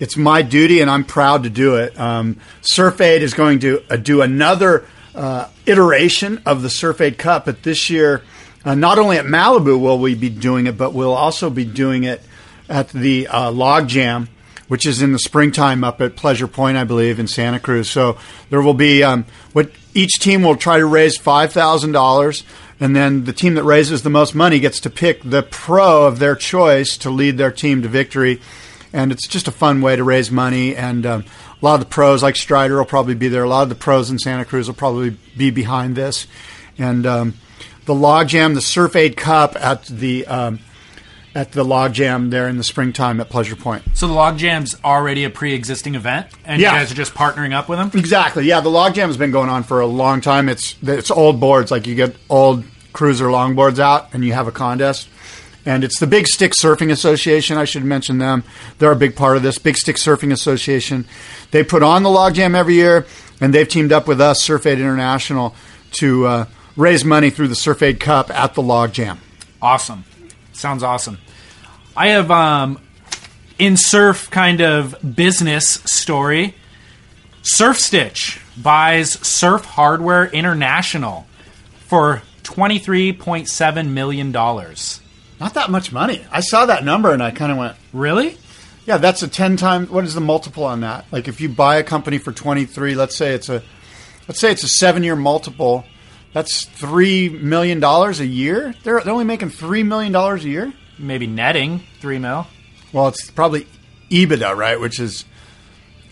it's 0.00 0.16
my 0.16 0.40
duty, 0.40 0.80
and 0.80 0.90
I'm 0.90 1.04
proud 1.04 1.42
to 1.42 1.50
do 1.50 1.76
it. 1.76 1.98
Um, 2.00 2.38
Surf 2.62 3.00
Aid 3.02 3.22
is 3.22 3.34
going 3.34 3.58
to 3.60 3.82
uh, 3.90 3.96
do 3.96 4.22
another 4.22 4.86
uh, 5.14 5.48
iteration 5.66 6.40
of 6.46 6.62
the 6.62 6.70
Surf 6.70 7.02
Aid 7.02 7.18
Cup, 7.18 7.44
but 7.44 7.62
this 7.62 7.90
year, 7.90 8.22
uh, 8.64 8.74
not 8.74 8.98
only 8.98 9.18
at 9.18 9.26
Malibu 9.26 9.78
will 9.78 9.98
we 9.98 10.14
be 10.14 10.30
doing 10.30 10.66
it, 10.66 10.78
but 10.78 10.94
we'll 10.94 11.12
also 11.12 11.50
be 11.50 11.66
doing 11.66 12.04
it 12.04 12.22
at 12.70 12.88
the 12.88 13.26
uh, 13.26 13.50
Log 13.50 13.88
Jam 13.88 14.28
which 14.72 14.86
is 14.86 15.02
in 15.02 15.12
the 15.12 15.18
springtime 15.18 15.84
up 15.84 16.00
at 16.00 16.16
Pleasure 16.16 16.48
Point, 16.48 16.78
I 16.78 16.84
believe, 16.84 17.18
in 17.18 17.26
Santa 17.26 17.60
Cruz. 17.60 17.90
So 17.90 18.16
there 18.48 18.62
will 18.62 18.72
be 18.72 19.02
um, 19.02 19.26
what 19.52 19.70
each 19.92 20.18
team 20.18 20.42
will 20.42 20.56
try 20.56 20.78
to 20.78 20.86
raise 20.86 21.18
five 21.18 21.52
thousand 21.52 21.92
dollars, 21.92 22.42
and 22.80 22.96
then 22.96 23.24
the 23.24 23.34
team 23.34 23.56
that 23.56 23.64
raises 23.64 24.00
the 24.00 24.08
most 24.08 24.34
money 24.34 24.60
gets 24.60 24.80
to 24.80 24.88
pick 24.88 25.20
the 25.24 25.42
pro 25.42 26.06
of 26.06 26.20
their 26.20 26.34
choice 26.34 26.96
to 26.96 27.10
lead 27.10 27.36
their 27.36 27.52
team 27.52 27.82
to 27.82 27.88
victory. 27.88 28.40
And 28.94 29.12
it's 29.12 29.28
just 29.28 29.46
a 29.46 29.52
fun 29.52 29.82
way 29.82 29.94
to 29.94 30.04
raise 30.04 30.30
money. 30.30 30.74
And 30.74 31.04
um, 31.04 31.24
a 31.60 31.62
lot 31.62 31.74
of 31.74 31.80
the 31.80 31.94
pros, 31.94 32.22
like 32.22 32.36
Strider, 32.36 32.78
will 32.78 32.86
probably 32.86 33.14
be 33.14 33.28
there. 33.28 33.44
A 33.44 33.48
lot 33.50 33.64
of 33.64 33.68
the 33.68 33.74
pros 33.74 34.08
in 34.08 34.18
Santa 34.18 34.46
Cruz 34.46 34.68
will 34.68 34.74
probably 34.74 35.18
be 35.36 35.50
behind 35.50 35.96
this. 35.96 36.26
And 36.78 37.04
um, 37.04 37.34
the 37.84 37.94
Log 37.94 38.28
Jam, 38.28 38.54
the 38.54 38.62
Surf 38.62 38.96
Aid 38.96 39.18
Cup 39.18 39.54
at 39.54 39.84
the 39.84 40.26
um, 40.26 40.60
at 41.34 41.52
the 41.52 41.64
Log 41.64 41.92
Jam 41.94 42.30
there 42.30 42.46
in 42.48 42.56
the 42.58 42.64
springtime 42.64 43.20
at 43.20 43.30
Pleasure 43.30 43.56
Point. 43.56 43.82
So 43.94 44.06
the 44.06 44.12
Log 44.12 44.36
Jam's 44.38 44.76
already 44.84 45.24
a 45.24 45.30
pre-existing 45.30 45.94
event, 45.94 46.26
and 46.44 46.60
Yeah. 46.60 46.72
you 46.72 46.78
guys 46.78 46.92
are 46.92 46.94
just 46.94 47.14
partnering 47.14 47.54
up 47.54 47.68
with 47.68 47.78
them. 47.78 47.90
Exactly. 47.94 48.44
Yeah, 48.44 48.60
the 48.60 48.68
log 48.68 48.94
jam 48.94 49.08
has 49.08 49.16
been 49.16 49.30
going 49.30 49.48
on 49.48 49.62
for 49.62 49.80
a 49.80 49.86
long 49.86 50.20
time. 50.20 50.48
It's 50.48 50.74
it's 50.82 51.10
old 51.10 51.40
boards, 51.40 51.70
like 51.70 51.86
you 51.86 51.94
get 51.94 52.14
old 52.28 52.64
cruiser 52.92 53.26
longboards 53.26 53.78
out, 53.78 54.08
and 54.12 54.24
you 54.24 54.32
have 54.34 54.46
a 54.46 54.52
contest. 54.52 55.08
And 55.64 55.84
it's 55.84 56.00
the 56.00 56.08
Big 56.08 56.26
Stick 56.26 56.52
Surfing 56.60 56.90
Association. 56.90 57.56
I 57.56 57.64
should 57.64 57.84
mention 57.84 58.18
them. 58.18 58.42
They're 58.78 58.90
a 58.90 58.96
big 58.96 59.14
part 59.14 59.36
of 59.36 59.44
this. 59.44 59.58
Big 59.58 59.76
Stick 59.78 59.94
Surfing 59.96 60.32
Association. 60.32 61.04
They 61.52 61.62
put 61.62 61.82
on 61.84 62.02
the 62.02 62.10
log 62.10 62.34
jam 62.34 62.54
every 62.56 62.74
year, 62.74 63.06
and 63.40 63.54
they've 63.54 63.68
teamed 63.68 63.92
up 63.92 64.08
with 64.08 64.20
us, 64.20 64.42
Surf 64.42 64.66
Aid 64.66 64.80
International, 64.80 65.54
to 65.92 66.26
uh, 66.26 66.44
raise 66.76 67.04
money 67.04 67.30
through 67.30 67.46
the 67.48 67.54
Surf 67.54 67.80
Aid 67.80 68.00
Cup 68.00 68.28
at 68.30 68.54
the 68.54 68.62
log 68.62 68.92
jam. 68.92 69.20
Awesome. 69.62 70.04
Sounds 70.52 70.82
awesome. 70.82 71.18
I 71.96 72.08
have 72.08 72.30
um 72.30 72.80
in 73.58 73.76
surf 73.76 74.30
kind 74.30 74.60
of 74.60 74.96
business 75.14 75.82
story. 75.84 76.54
Surf 77.42 77.78
Stitch 77.78 78.40
buys 78.56 79.12
Surf 79.26 79.64
Hardware 79.64 80.26
International 80.26 81.26
for 81.86 82.22
twenty 82.42 82.78
three 82.78 83.12
point 83.12 83.48
seven 83.48 83.94
million 83.94 84.32
dollars. 84.32 85.00
Not 85.40 85.54
that 85.54 85.70
much 85.70 85.92
money. 85.92 86.24
I 86.30 86.40
saw 86.40 86.66
that 86.66 86.84
number, 86.84 87.12
and 87.12 87.22
I 87.22 87.32
kind 87.32 87.50
of 87.50 87.58
went, 87.58 87.76
Really? 87.92 88.36
Yeah, 88.86 88.98
that's 88.98 89.22
a 89.22 89.28
ten 89.28 89.56
times. 89.56 89.90
What 89.90 90.04
is 90.04 90.14
the 90.14 90.20
multiple 90.20 90.64
on 90.64 90.80
that? 90.80 91.04
Like 91.12 91.28
if 91.28 91.40
you 91.40 91.48
buy 91.48 91.76
a 91.76 91.84
company 91.84 92.18
for 92.18 92.32
twenty 92.32 92.64
three, 92.64 92.94
let's 92.94 93.16
say 93.16 93.32
it's 93.32 93.48
a, 93.48 93.62
let's 94.28 94.40
say 94.40 94.50
it's 94.50 94.64
a 94.64 94.68
seven 94.68 95.02
year 95.02 95.16
multiple. 95.16 95.84
That's 96.32 96.64
three 96.64 97.28
million 97.28 97.80
dollars 97.80 98.20
a 98.20 98.26
year. 98.26 98.74
They're, 98.84 99.00
they're 99.00 99.12
only 99.12 99.24
making 99.24 99.50
three 99.50 99.82
million 99.82 100.12
dollars 100.12 100.44
a 100.44 100.48
year. 100.48 100.72
Maybe 100.98 101.26
netting 101.26 101.80
three 102.00 102.18
mil. 102.18 102.46
Well, 102.92 103.08
it's 103.08 103.30
probably 103.30 103.66
EBITDA, 104.10 104.56
right? 104.56 104.78
Which 104.80 104.98
is 105.00 105.24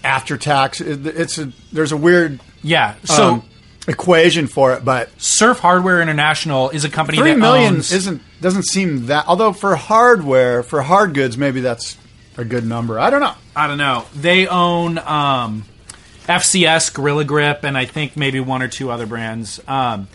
after 0.05 0.37
tax. 0.37 0.81
It- 0.81 1.07
It's 1.07 1.39
a 1.39 1.53
there's 1.73 1.93
a 1.93 1.97
weird 1.97 2.41
Yeah. 2.62 2.95
So 3.05 3.25
um, 3.35 3.43
equation 3.89 4.47
for 4.47 4.75
it, 4.75 4.85
but 4.85 5.09
Surf 5.21 5.59
Hardware 5.61 6.03
International 6.03 6.71
is 6.71 6.85
a 6.85 6.91
company 6.91 7.18
three 7.18 7.33
that 7.33 7.39
million 7.39 7.75
owns, 7.77 7.93
isn't 7.93 8.21
doesn't 8.41 8.64
seem 8.64 9.07
that. 9.07 9.27
Although 9.27 9.53
for 9.53 9.75
hardware, 9.77 10.62
for 10.62 10.83
hard 10.83 11.14
goods, 11.14 11.37
maybe 11.39 11.61
that's 11.61 11.97
a 12.37 12.45
good 12.45 12.64
number. 12.66 12.99
I 12.99 13.11
don't 13.11 13.21
know. 13.21 13.35
I 13.57 13.66
don't 13.68 13.79
know. 13.79 14.05
They 14.14 14.47
own 14.47 14.99
um, 14.99 15.64
FCS, 16.31 16.95
Gorilla 16.95 17.24
Grip, 17.24 17.64
and 17.64 17.76
I 17.76 17.85
think 17.85 18.16
maybe 18.16 18.41
one 18.41 18.62
or 18.62 18.68
two 18.68 18.91
other 18.91 19.07
brands. 19.07 19.61
Um, 19.68 20.09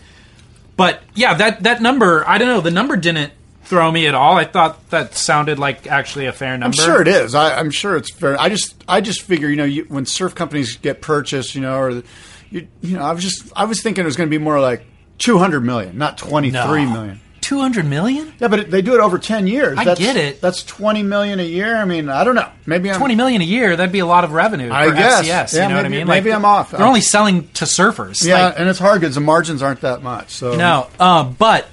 but 0.76 1.02
yeah, 1.14 1.34
that 1.34 1.62
that 1.64 1.80
number, 1.82 2.26
I 2.28 2.38
don't 2.38 2.48
know. 2.48 2.60
The 2.60 2.70
number 2.70 2.96
didn't 2.96 3.32
throw 3.64 3.90
me 3.90 4.06
at 4.06 4.14
all. 4.14 4.34
I 4.36 4.44
thought 4.44 4.90
that 4.90 5.14
sounded 5.14 5.58
like 5.58 5.86
actually 5.86 6.26
a 6.26 6.32
fair 6.32 6.56
number. 6.56 6.66
I'm 6.80 6.86
sure 6.86 7.02
it 7.02 7.08
is. 7.08 7.34
I, 7.34 7.58
I'm 7.58 7.70
sure 7.70 7.96
it's 7.96 8.12
fair. 8.12 8.40
I 8.40 8.48
just, 8.48 8.82
I 8.86 9.00
just 9.00 9.22
figure, 9.22 9.48
you 9.48 9.56
know, 9.56 9.64
you, 9.64 9.84
when 9.88 10.06
surf 10.06 10.34
companies 10.36 10.76
get 10.76 11.00
purchased, 11.02 11.54
you 11.56 11.62
know, 11.62 11.76
or 11.76 12.02
you, 12.50 12.68
you 12.80 12.96
know, 12.96 13.02
I 13.02 13.12
was 13.12 13.24
just, 13.24 13.50
I 13.56 13.64
was 13.64 13.82
thinking 13.82 14.02
it 14.02 14.06
was 14.06 14.16
going 14.16 14.28
to 14.28 14.38
be 14.38 14.42
more 14.42 14.60
like 14.60 14.84
200 15.18 15.60
million, 15.62 15.98
not 15.98 16.16
23 16.16 16.52
No. 16.52 16.92
million. 16.92 17.20
Two 17.46 17.60
hundred 17.60 17.86
million. 17.86 18.32
Yeah, 18.40 18.48
but 18.48 18.72
they 18.72 18.82
do 18.82 18.94
it 18.94 19.00
over 19.00 19.18
10 19.20 19.46
years. 19.46 19.78
I 19.78 19.84
that's, 19.84 20.00
get 20.00 20.16
it. 20.16 20.40
That's 20.40 20.64
20 20.64 21.04
million 21.04 21.38
a 21.38 21.44
year. 21.44 21.76
I 21.76 21.84
mean, 21.84 22.08
I 22.08 22.24
don't 22.24 22.34
know. 22.34 22.50
Maybe 22.66 22.90
I'm 22.90 22.98
Twenty 22.98 23.14
million 23.14 23.40
a 23.40 23.44
year. 23.44 23.76
That'd 23.76 23.92
be 23.92 24.00
a 24.00 24.06
lot 24.06 24.24
of 24.24 24.32
revenue. 24.32 24.72
I 24.72 24.90
guess. 24.92 25.24
FCS, 25.28 25.54
Yeah, 25.54 25.62
you 25.62 25.68
know 25.68 25.76
what 25.76 25.84
I 25.86 25.88
maybe- 25.88 25.96
mean? 25.98 26.08
maybe 26.08 26.32
I'm 26.32 26.44
off. 26.44 26.72
They're 26.72 26.84
only 26.84 27.00
selling 27.02 27.46
to 27.54 27.64
surfers. 27.64 28.24
Yeah, 28.24 28.46
Like, 28.46 28.58
and 28.58 28.68
it's 28.68 28.80
hard 28.80 29.00
because 29.00 29.14
The 29.14 29.20
margins 29.20 29.62
aren't 29.62 29.82
that 29.82 30.02
much. 30.02 30.30
So 30.30 30.56
No, 30.56 30.88
uh, 30.98 31.22
but 31.22 31.68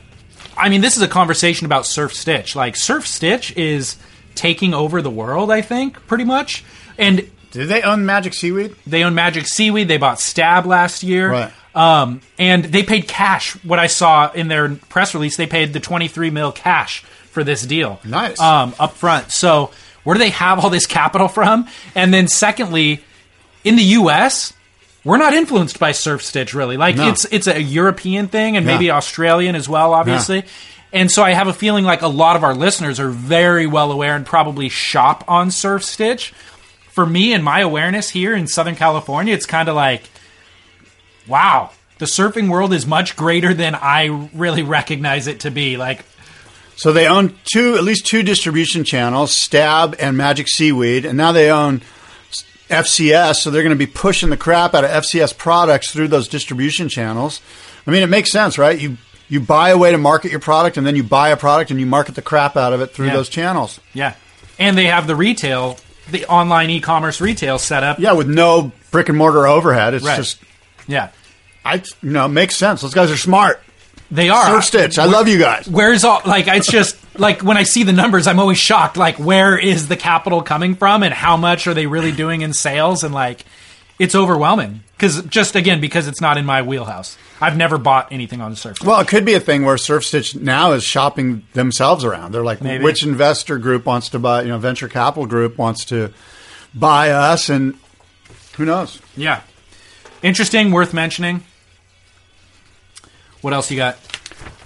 I 0.55 0.69
mean, 0.69 0.81
this 0.81 0.95
is 0.95 1.01
a 1.01 1.07
conversation 1.07 1.65
about 1.65 1.87
Surf 1.87 2.13
Stitch. 2.13 2.55
Like 2.55 2.75
Surf 2.75 3.07
Stitch 3.07 3.57
is 3.57 3.95
taking 4.35 4.75
over 4.75 5.01
the 5.01 5.09
world. 5.09 5.49
I 5.49 5.61
think 5.61 6.05
pretty 6.05 6.23
much, 6.25 6.63
and 6.99 7.27
Did 7.53 7.69
they 7.69 7.81
own 7.81 8.05
Magic 8.05 8.33
Seaweed? 8.33 8.75
they 8.85 9.03
own 9.03 9.15
Magic 9.15 9.47
Seaweed. 9.47 9.87
They 9.87 9.97
bought 9.97 10.19
Stab 10.19 10.65
last 10.65 11.03
year. 11.03 11.31
Right. 11.31 11.51
Um, 11.75 12.21
and 12.37 12.65
they 12.65 12.83
paid 12.83 13.07
cash. 13.07 13.53
What 13.63 13.79
I 13.79 13.87
saw 13.87 14.31
in 14.31 14.47
their 14.47 14.69
press 14.89 15.13
release, 15.15 15.37
they 15.37 15.47
paid 15.47 15.73
the 15.73 15.79
23 15.79 16.29
mil 16.29 16.51
cash 16.51 17.01
for 17.31 17.43
this 17.43 17.65
deal. 17.65 17.99
Nice. 18.03 18.39
Um, 18.39 18.75
up 18.79 18.93
front. 18.93 19.31
So 19.31 19.71
where 20.03 20.13
do 20.13 20.19
they 20.19 20.29
have 20.31 20.59
all 20.63 20.69
this 20.69 20.85
capital 20.85 21.27
from? 21.27 21.67
And 21.95 22.13
then 22.13 22.27
secondly, 22.27 22.99
in 23.63 23.75
the 23.75 23.83
U.S., 23.83 24.53
we're 25.03 25.17
not 25.17 25.33
influenced 25.33 25.79
by 25.79 25.93
Surf 25.93 26.21
Stitch 26.23 26.53
really. 26.53 26.77
Like 26.77 26.95
No. 26.95 27.09
it's 27.09 27.25
it's 27.25 27.47
a 27.47 27.61
European 27.61 28.27
thing 28.27 28.55
and 28.55 28.65
maybe 28.65 28.91
Australian 28.91 29.55
as 29.55 29.67
well, 29.67 29.93
obviously. 29.93 30.43
And 30.93 31.09
so 31.11 31.23
I 31.23 31.31
have 31.33 31.47
a 31.47 31.53
feeling 31.53 31.85
like 31.85 32.03
a 32.03 32.07
lot 32.07 32.35
of 32.35 32.43
our 32.43 32.53
listeners 32.53 32.99
are 32.99 33.09
very 33.09 33.65
well 33.65 33.91
aware 33.91 34.15
and 34.15 34.25
probably 34.25 34.69
shop 34.69 35.23
on 35.27 35.49
Surf 35.49 35.83
Stitch. 35.83 36.33
For 36.93 37.05
me 37.05 37.33
and 37.33 37.43
my 37.43 37.61
awareness 37.61 38.09
here 38.09 38.35
in 38.35 38.47
Southern 38.47 38.75
California, 38.75 39.33
it's 39.33 39.45
kind 39.47 39.67
of 39.67 39.75
like, 39.75 40.03
wow, 41.27 41.71
the 41.97 42.05
surfing 42.05 42.49
world 42.49 42.73
is 42.73 42.85
much 42.85 43.15
greater 43.15 43.53
than 43.53 43.75
I 43.75 44.29
really 44.33 44.63
recognize 44.63 45.27
it 45.27 45.41
to 45.41 45.51
be. 45.51 45.75
Like, 45.77 46.05
So 46.75 46.91
they 46.93 47.07
own 47.07 47.35
two, 47.51 47.75
at 47.77 47.83
least 47.83 48.05
two 48.05 48.23
distribution 48.23 48.83
channels, 48.83 49.35
Stab 49.35 49.95
and 49.99 50.15
Magic 50.17 50.47
Seaweed, 50.47 51.05
and 51.05 51.17
now 51.17 51.31
they 51.31 51.49
own 51.51 51.81
FCS. 52.69 53.35
So 53.37 53.49
they're 53.51 53.63
going 53.63 53.75
to 53.75 53.85
be 53.85 53.91
pushing 53.91 54.29
the 54.29 54.37
crap 54.37 54.73
out 54.73 54.83
of 54.83 54.89
FCS 54.91 55.37
products 55.37 55.91
through 55.91 56.07
those 56.09 56.27
distribution 56.27 56.89
channels. 56.89 57.41
I 57.87 57.91
mean, 57.91 58.03
it 58.03 58.07
makes 58.07 58.31
sense, 58.31 58.57
right? 58.57 58.79
You 58.79 58.97
you 59.29 59.39
buy 59.39 59.69
a 59.69 59.77
way 59.77 59.91
to 59.91 59.97
market 59.97 60.29
your 60.29 60.39
product, 60.41 60.77
and 60.77 60.85
then 60.85 60.95
you 60.95 61.01
buy 61.03 61.29
a 61.29 61.37
product 61.37 61.71
and 61.71 61.79
you 61.79 61.85
market 61.87 62.13
the 62.13 62.21
crap 62.21 62.55
out 62.55 62.71
of 62.73 62.81
it 62.81 62.91
through 62.93 63.07
Yeah. 63.07 63.13
those 63.13 63.29
channels. 63.29 63.79
yeah. 63.93 64.13
And 64.59 64.77
they 64.77 64.85
have 64.85 65.07
the 65.07 65.15
retail, 65.15 65.77
the 66.11 66.25
online 66.25 66.69
e 66.69 66.79
commerce 66.79 67.19
retail 67.21 67.57
setup. 67.57 67.99
Yeah, 67.99 68.13
with 68.13 68.27
no 68.27 68.71
brick 68.91 69.09
and 69.09 69.17
mortar 69.17 69.47
overhead. 69.47 69.93
It's 69.93 70.05
Right. 70.05 70.17
just, 70.17 70.39
Yeah. 70.87 71.09
I 71.65 71.75
you 71.75 72.09
know, 72.11 72.25
it 72.25 72.29
makes 72.29 72.55
sense. 72.55 72.81
Those 72.81 72.93
guys 72.93 73.09
are 73.09 73.17
smart. 73.17 73.61
They 74.11 74.29
are. 74.29 74.45
Surf 74.45 74.65
Stitch, 74.65 74.99
I 74.99 75.05
love 75.05 75.27
you 75.27 75.39
guys. 75.39 75.67
Where's 75.67 76.03
all 76.03 76.21
like 76.25 76.47
it's 76.47 76.69
just 76.69 76.97
like 77.17 77.41
when 77.41 77.57
I 77.57 77.63
see 77.63 77.83
the 77.83 77.93
numbers, 77.93 78.27
I'm 78.27 78.39
always 78.39 78.59
shocked. 78.59 78.95
Like, 78.97 79.17
where 79.17 79.57
is 79.57 79.87
the 79.87 79.95
capital 79.95 80.41
coming 80.43 80.75
from, 80.75 81.01
and 81.03 81.13
how 81.13 81.37
much 81.37 81.65
are 81.67 81.73
they 81.73 81.87
really 81.87 82.11
doing 82.11 82.41
in 82.41 82.53
sales? 82.53 83.03
And 83.03 83.13
like, 83.13 83.43
it's 83.97 84.13
overwhelming 84.13 84.81
because 84.97 85.23
just 85.23 85.55
again 85.55 85.79
because 85.79 86.07
it's 86.07 86.21
not 86.21 86.37
in 86.37 86.45
my 86.45 86.61
wheelhouse. 86.61 87.17
I've 87.43 87.57
never 87.57 87.77
bought 87.77 88.11
anything 88.11 88.41
on 88.41 88.55
Surf. 88.55 88.77
Well, 88.83 88.99
it 89.01 89.07
could 89.07 89.25
be 89.25 89.33
a 89.33 89.39
thing 89.39 89.65
where 89.65 89.77
Surf 89.77 90.05
Stitch 90.05 90.35
now 90.35 90.71
is 90.71 90.83
shopping 90.83 91.45
themselves 91.53 92.03
around. 92.05 92.31
They're 92.33 92.43
like, 92.43 92.61
Maybe. 92.61 92.83
which 92.83 93.03
investor 93.03 93.57
group 93.57 93.85
wants 93.85 94.09
to 94.09 94.19
buy? 94.19 94.43
You 94.43 94.49
know, 94.49 94.57
venture 94.57 94.87
capital 94.87 95.25
group 95.25 95.57
wants 95.57 95.85
to 95.85 96.13
buy 96.73 97.11
us, 97.11 97.49
and 97.49 97.77
who 98.55 98.65
knows? 98.65 99.01
Yeah, 99.17 99.41
interesting, 100.21 100.71
worth 100.71 100.93
mentioning. 100.93 101.43
What 103.41 103.53
else 103.53 103.69
you 103.69 103.77
got? 103.77 103.97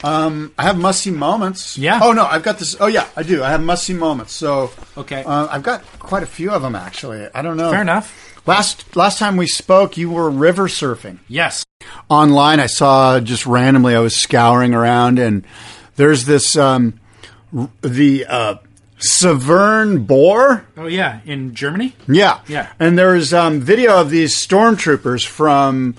I 0.03 0.47
have 0.59 0.77
must 0.77 1.01
see 1.01 1.09
moments. 1.11 1.77
Yeah. 1.77 1.99
Oh 2.03 2.11
no, 2.11 2.25
I've 2.25 2.43
got 2.43 2.59
this. 2.59 2.75
Oh 2.79 2.85
yeah, 2.87 3.07
I 3.15 3.23
do. 3.23 3.43
I 3.43 3.49
have 3.49 3.61
must 3.61 3.83
see 3.83 3.93
moments. 3.93 4.33
So 4.33 4.69
Okay. 4.95 5.23
uh, 5.23 5.47
I've 5.49 5.63
got 5.63 5.83
quite 5.99 6.21
a 6.23 6.27
few 6.27 6.51
of 6.51 6.61
them 6.61 6.75
actually. 6.75 7.27
I 7.33 7.41
don't 7.41 7.57
know. 7.57 7.71
Fair 7.71 7.81
enough. 7.81 8.26
Last 8.47 8.95
last 8.95 9.19
time 9.19 9.37
we 9.37 9.45
spoke, 9.47 9.97
you 9.97 10.09
were 10.09 10.29
river 10.29 10.67
surfing 10.67 11.19
Yes. 11.27 11.65
online. 12.09 12.59
I 12.59 12.67
saw 12.67 13.19
just 13.19 13.45
randomly. 13.45 13.95
I 13.95 13.99
was 13.99 14.15
scouring 14.15 14.73
around, 14.73 15.19
and 15.19 15.45
there's 15.97 16.25
this 16.25 16.55
um, 16.55 16.99
r- 17.55 17.69
the 17.81 18.25
uh, 18.25 18.55
Severn 18.99 20.03
Bore. 20.05 20.65
Oh 20.77 20.87
yeah, 20.87 21.19
in 21.25 21.53
Germany. 21.53 21.93
Yeah, 22.07 22.39
Yeah. 22.47 22.71
And 22.79 22.97
there's 22.97 23.33
um, 23.33 23.59
video 23.61 23.99
of 23.99 24.09
these 24.09 24.35
stormtroopers 24.37 25.25
from 25.25 25.95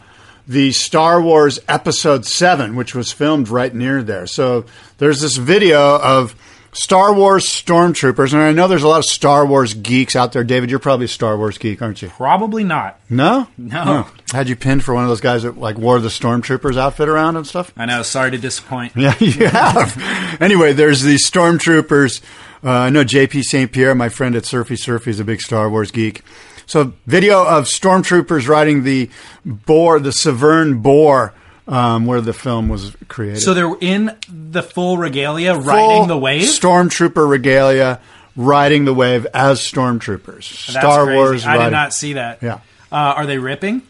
the 0.47 0.73
Star 0.73 1.21
Wars 1.21 1.59
Episode 1.69 2.25
Seven, 2.25 2.75
which 2.77 2.95
was 2.95 3.13
filmed 3.13 3.49
right 3.51 3.75
near 3.75 4.03
there. 4.03 4.27
So 4.27 4.65
there's 4.97 5.21
this 5.21 5.37
video 5.37 5.99
of 5.99 6.35
Star 6.79 7.13
Wars 7.13 7.45
stormtroopers, 7.45 8.33
and 8.33 8.41
I 8.41 8.53
know 8.53 8.69
there's 8.69 8.85
a 8.85 8.89
lot 8.89 8.99
of 8.99 9.05
Star 9.05 9.45
Wars 9.45 9.75
geeks 9.75 10.15
out 10.15 10.31
there. 10.33 10.45
David, 10.45 10.71
you're 10.71 10.79
probably 10.79 11.07
a 11.07 11.09
Star 11.09 11.37
Wars 11.37 11.59
geek, 11.59 11.83
aren't 11.83 12.03
you? 12.03 12.09
Probably 12.11 12.63
not. 12.63 13.01
No, 13.11 13.49
No. 13.59 14.07
Had 14.33 14.49
you 14.49 14.55
pinned 14.55 14.85
for 14.85 14.95
one 14.95 15.03
of 15.03 15.09
those 15.09 15.21
guys 15.21 15.43
that 15.43 15.59
like 15.59 15.77
wore 15.77 15.99
the 15.99 16.09
stormtroopers 16.09 16.77
outfit 16.77 17.09
around 17.09 17.37
and 17.37 17.45
stuff? 17.45 17.73
I 17.77 17.85
know. 17.87 18.03
Sorry 18.03 18.31
to 18.31 18.39
disappoint. 18.39 18.93
Yeah, 18.95 19.13
you 19.21 19.49
have. 19.49 20.41
anyway, 20.41 20.73
there's 20.73 21.03
these 21.03 21.29
stormtroopers. 21.29 22.21
Uh, 22.63 22.71
I 22.71 22.91
know 22.91 23.03
JP 23.05 23.43
St. 23.43 23.73
Pierre, 23.73 23.97
my 23.97 24.09
friend 24.09 24.37
at 24.37 24.45
Surfy 24.45 24.77
Surfy, 24.77 25.11
is 25.11 25.19
a 25.19 25.25
big 25.25 25.41
Star 25.41 25.69
Wars 25.69 25.91
geek. 25.91 26.23
So, 26.67 26.93
video 27.07 27.45
of 27.45 27.65
stormtroopers 27.65 28.47
riding 28.47 28.85
the 28.85 29.11
bore, 29.45 29.99
the 29.99 30.13
Severn 30.13 30.79
bore, 30.81 31.35
um, 31.69 32.07
where 32.07 32.21
the 32.21 32.33
film 32.33 32.69
was 32.69 32.97
created. 33.07 33.41
So 33.41 33.55
they're 33.55 33.77
in 33.81 34.17
the 34.29 34.63
full 34.63 34.99
regalia, 34.99 35.55
Full 35.55 35.63
riding 35.63 36.09
the 36.09 36.19
wave. 36.19 36.43
Stormtrooper 36.43 37.29
regalia, 37.29 38.01
riding 38.35 38.85
the 38.87 38.95
wave 38.95 39.27
as 39.35 39.61
stormtroopers. 39.61 40.67
That's 40.67 40.79
Star 40.79 41.05
crazy. 41.05 41.17
Wars. 41.17 41.47
I 41.47 41.59
did 41.65 41.71
not 41.71 41.93
see 41.93 42.15
that. 42.15 42.43
Yeah. 42.43 42.61
Uh, 42.91 42.97
are 43.17 43.27
they 43.27 43.39
ripping? 43.39 43.83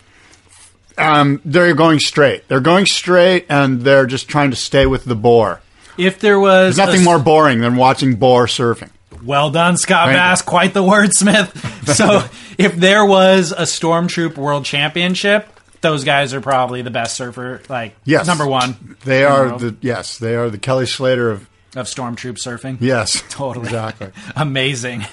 Um, 0.97 1.41
they're 1.45 1.74
going 1.74 2.01
straight. 2.01 2.49
They're 2.49 2.61
going 2.61 2.87
straight, 2.87 3.47
and 3.49 3.83
they're 3.83 4.07
just 4.07 4.29
trying 4.29 4.51
to 4.51 4.57
stay 4.57 4.85
with 4.87 5.05
the 5.05 5.14
bore. 5.14 5.61
If 5.97 6.18
there 6.18 6.39
was 6.41 6.76
There's 6.76 6.87
nothing 6.87 7.03
a- 7.03 7.05
more 7.05 7.18
boring 7.20 7.61
than 7.61 7.76
watching 7.76 8.16
bore 8.16 8.47
surfing. 8.47 8.91
Well 9.22 9.51
done, 9.51 9.76
Scott 9.76 10.07
Thank 10.07 10.16
you. 10.16 10.18
Bass. 10.20 10.43
Quite 10.43 10.74
the 10.74 10.83
wordsmith. 10.83 11.87
so, 11.95 12.22
if 12.57 12.74
there 12.76 13.05
was 13.05 13.51
a 13.53 13.62
Stormtroop 13.62 14.37
World 14.37 14.64
Championship, 14.64 15.49
those 15.81 16.05
guys 16.05 16.35
are 16.35 16.41
probably 16.41 16.83
the 16.83 16.91
best 16.91 17.16
surfer. 17.16 17.61
Like, 17.68 17.95
Yes. 18.05 18.26
number 18.26 18.47
one. 18.47 18.97
They 19.05 19.24
are 19.24 19.57
the 19.59 19.76
yes, 19.81 20.18
they 20.18 20.35
are 20.37 20.51
the 20.51 20.59
Kelly 20.59 20.87
Slater 20.87 21.31
of 21.31 21.49
of 21.76 21.87
Stormtroop 21.87 22.39
surfing. 22.39 22.79
yes, 22.81 23.22
Totally. 23.29 23.66
exactly. 23.66 24.11
Amazing. 24.37 25.05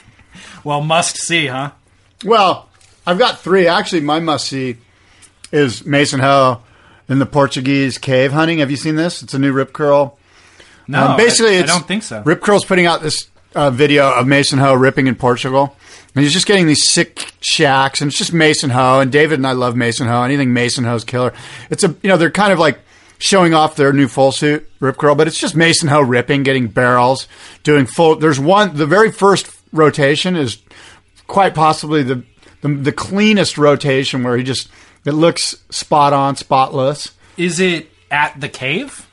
Well, 0.64 0.82
must 0.82 1.18
see, 1.18 1.48
huh? 1.48 1.72
Well, 2.24 2.70
I've 3.06 3.20
got 3.20 3.40
three. 3.40 3.68
Actually, 3.68 4.02
my 4.02 4.20
must 4.20 4.48
see 4.48 4.78
is 5.52 5.86
Mason 5.86 6.20
Ho 6.22 6.62
in 7.08 7.20
the 7.20 7.26
Portuguese 7.26 7.98
cave 7.98 8.32
hunting. 8.32 8.60
Have 8.60 8.72
you 8.72 8.78
seen 8.78 8.96
this? 8.96 9.22
It's 9.22 9.34
a 9.34 9.40
new 9.40 9.52
Rip 9.52 9.74
Curl. 9.74 10.18
No, 10.88 11.08
Um, 11.10 11.18
basically, 11.18 11.58
I, 11.58 11.64
I 11.64 11.66
don't 11.66 11.88
think 11.88 12.04
so. 12.04 12.22
Rip 12.26 12.42
Curl's 12.42 12.66
putting 12.66 12.86
out 12.86 13.02
this 13.02 13.28
uh, 13.54 13.70
video 13.70 14.12
of 14.12 14.26
Mason 14.28 14.58
Ho 14.60 14.74
ripping 14.74 15.08
in 15.08 15.16
Portugal. 15.16 15.76
And 16.16 16.24
he's 16.24 16.34
just 16.34 16.48
getting 16.48 16.66
these 16.66 16.90
sick 16.90 17.34
shacks, 17.42 18.02
and 18.02 18.10
it's 18.10 18.18
just 18.18 18.32
Mason 18.32 18.70
Ho. 18.70 19.02
And 19.02 19.12
David 19.12 19.38
and 19.38 19.46
I 19.46 19.52
love 19.52 19.76
Mason 19.76 20.08
Ho. 20.08 20.24
Anything 20.24 20.54
Mason 20.54 20.86
Ho's 20.86 21.04
killer. 21.04 21.34
It's 21.70 21.84
a 21.84 21.90
you 22.02 22.10
know 22.10 22.18
they're 22.18 22.32
kind 22.32 22.54
of 22.54 22.60
like 22.60 22.80
showing 23.18 23.54
off 23.54 23.76
their 23.76 23.92
new 23.94 24.08
full 24.08 24.32
suit 24.32 24.70
Rip 24.80 24.98
Curl, 24.98 25.16
but 25.16 25.28
it's 25.28 25.40
just 25.40 25.56
Mason 25.56 25.90
Ho 25.90 26.02
ripping, 26.02 26.44
getting 26.44 26.68
barrels, 26.68 27.28
doing 27.64 27.86
full. 27.86 28.16
There's 28.16 28.40
one. 28.40 28.76
The 28.78 28.86
very 28.86 29.12
first 29.12 29.52
rotation 29.74 30.36
is 30.36 30.62
quite 31.28 31.54
possibly 31.54 32.02
the 32.04 32.24
the, 32.62 32.70
the 32.70 32.92
cleanest 32.92 33.58
rotation 33.58 34.24
where 34.24 34.38
he 34.38 34.44
just 34.44 34.70
it 35.06 35.12
looks 35.12 35.64
spot 35.70 36.14
on, 36.14 36.36
spotless. 36.36 37.14
Is 37.38 37.60
it 37.60 37.90
at 38.10 38.40
the 38.40 38.50
cave? 38.50 39.08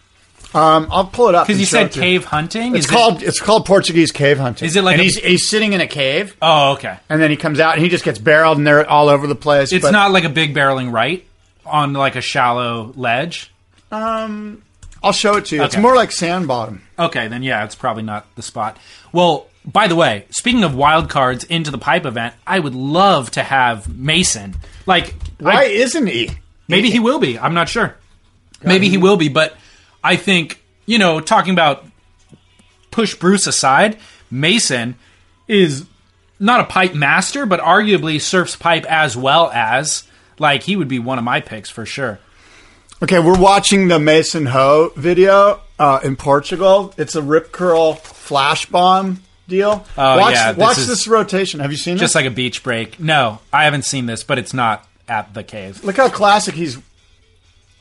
Um, 0.54 0.88
I'll 0.90 1.06
pull 1.06 1.28
it 1.28 1.34
up 1.34 1.46
Because 1.46 1.58
you 1.60 1.66
said 1.66 1.92
cave 1.92 2.24
hunting. 2.24 2.76
It's 2.76 2.84
Is 2.86 2.90
it- 2.90 2.94
called 2.94 3.22
it's 3.22 3.40
called 3.40 3.64
Portuguese 3.66 4.10
cave 4.12 4.38
hunting. 4.38 4.66
Is 4.66 4.76
it 4.76 4.84
like 4.84 4.94
And 4.94 5.00
a- 5.00 5.04
he's 5.04 5.16
he's 5.16 5.48
sitting 5.48 5.72
in 5.72 5.80
a 5.80 5.86
cave 5.86 6.36
oh, 6.42 6.72
okay. 6.72 6.98
and 7.08 7.22
then 7.22 7.30
he 7.30 7.36
comes 7.36 7.58
out 7.58 7.74
and 7.74 7.82
he 7.82 7.88
just 7.88 8.04
gets 8.04 8.18
barreled 8.18 8.58
and 8.58 8.66
they're 8.66 8.88
all 8.88 9.08
over 9.08 9.26
the 9.26 9.34
place. 9.34 9.72
It's 9.72 9.82
but, 9.84 9.92
not 9.92 10.10
like 10.10 10.24
a 10.24 10.28
big 10.28 10.54
barreling 10.54 10.92
right 10.92 11.24
on 11.64 11.94
like 11.94 12.16
a 12.16 12.20
shallow 12.20 12.92
ledge. 12.96 13.50
Um, 13.90 14.62
I'll 15.02 15.12
show 15.12 15.36
it 15.36 15.46
to 15.46 15.56
you. 15.56 15.62
It's 15.64 15.76
more 15.76 15.94
like 15.96 16.12
sand 16.12 16.48
bottom. 16.48 16.82
Okay, 16.98 17.28
then 17.28 17.42
yeah, 17.42 17.64
it's 17.64 17.74
probably 17.74 18.02
not 18.02 18.26
the 18.36 18.42
spot. 18.42 18.76
Well, 19.12 19.46
by 19.64 19.86
the 19.88 19.94
way, 19.96 20.26
speaking 20.30 20.64
of 20.64 20.74
wild 20.74 21.08
cards 21.08 21.44
into 21.44 21.70
the 21.70 21.78
pipe 21.78 22.04
event, 22.04 22.34
I 22.46 22.58
would 22.58 22.74
love 22.74 23.30
to 23.32 23.42
have 23.42 23.88
Mason. 23.96 24.54
Like, 24.86 25.14
Why 25.38 25.62
I, 25.62 25.64
isn't 25.64 26.06
he? 26.06 26.30
maybe 26.68 26.90
he 26.90 26.98
will 26.98 27.18
be. 27.20 27.38
I'm 27.38 27.54
not 27.54 27.68
sure. 27.68 27.96
Maybe 28.64 28.88
he 28.88 28.96
will 28.96 29.16
be, 29.16 29.28
but 29.28 29.56
I 30.02 30.16
think 30.16 30.60
you 30.86 30.98
know, 30.98 31.20
talking 31.20 31.52
about 31.52 31.84
push 32.90 33.14
Bruce 33.14 33.46
aside, 33.46 33.98
Mason 34.30 34.96
is 35.48 35.86
not 36.40 36.60
a 36.60 36.64
pipe 36.64 36.94
master, 36.94 37.46
but 37.46 37.60
arguably 37.60 38.20
surfs 38.20 38.56
pipe 38.56 38.84
as 38.90 39.16
well 39.16 39.50
as 39.52 40.04
like 40.38 40.64
he 40.64 40.76
would 40.76 40.88
be 40.88 40.98
one 40.98 41.18
of 41.18 41.24
my 41.24 41.40
picks 41.40 41.70
for 41.70 41.86
sure. 41.86 42.18
Okay, 43.02 43.18
we're 43.18 43.38
watching 43.38 43.88
the 43.88 43.98
Mason 43.98 44.46
Ho 44.46 44.92
video 44.96 45.60
uh, 45.78 46.00
in 46.04 46.14
Portugal. 46.16 46.94
It's 46.96 47.14
a 47.16 47.22
rip 47.22 47.50
curl 47.52 47.94
flash 47.94 48.66
bomb 48.66 49.22
deal. 49.48 49.84
Oh, 49.98 50.18
watch 50.18 50.34
yeah, 50.34 50.52
this 50.52 50.60
watch 50.60 50.78
is- 50.78 50.86
this 50.88 51.06
rotation. 51.08 51.60
Have 51.60 51.70
you 51.72 51.76
seen 51.78 51.96
Just 51.96 52.14
this? 52.14 52.16
like 52.16 52.26
a 52.26 52.30
beach 52.34 52.62
break. 52.62 53.00
No, 53.00 53.40
I 53.52 53.64
haven't 53.64 53.84
seen 53.84 54.06
this, 54.06 54.22
but 54.24 54.38
it's 54.38 54.54
not 54.54 54.86
at 55.08 55.34
the 55.34 55.42
cave. 55.42 55.82
Look 55.84 55.96
how 55.96 56.08
classic 56.08 56.54
he's. 56.54 56.78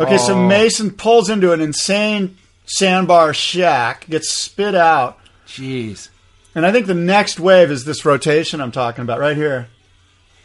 Okay, 0.02 0.18
so. 0.18 0.36
Mason 0.48 0.92
pulls 0.92 1.30
into 1.30 1.52
an 1.54 1.62
insane 1.62 2.38
sandbar 2.66 3.34
shack, 3.34 4.08
gets 4.10 4.30
spit 4.34 4.76
out, 4.76 5.18
Jeez. 5.48 6.10
and 6.56 6.66
I 6.66 6.72
think 6.72 6.88
the 6.88 6.94
next 6.94 7.40
wave 7.40 7.70
is 7.72 7.84
this 7.86 8.06
rotation 8.06 8.62
I'm 8.62 8.72
talking 8.72 9.02
about 9.04 9.20
right 9.20 9.36
here. 9.36 9.68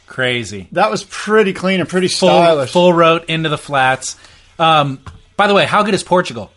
Crazy. 0.07 0.69
That 0.73 0.91
was 0.91 1.05
pretty 1.05 1.53
clean 1.53 1.81
and 1.81 1.89
pretty 1.89 2.09
Full, 2.09 2.29
stylish. 2.29 2.73
full 2.73 2.93
rote 2.93 3.25
into 3.29 3.49
the 3.49 3.59
flats. 3.59 4.17
Um, 4.59 5.01
by 5.37 5.47
the 5.49 5.55
way, 5.55 5.67
how 5.67 5.83
good 5.83 5.95
is 5.95 6.03
Portugal? 6.05 6.51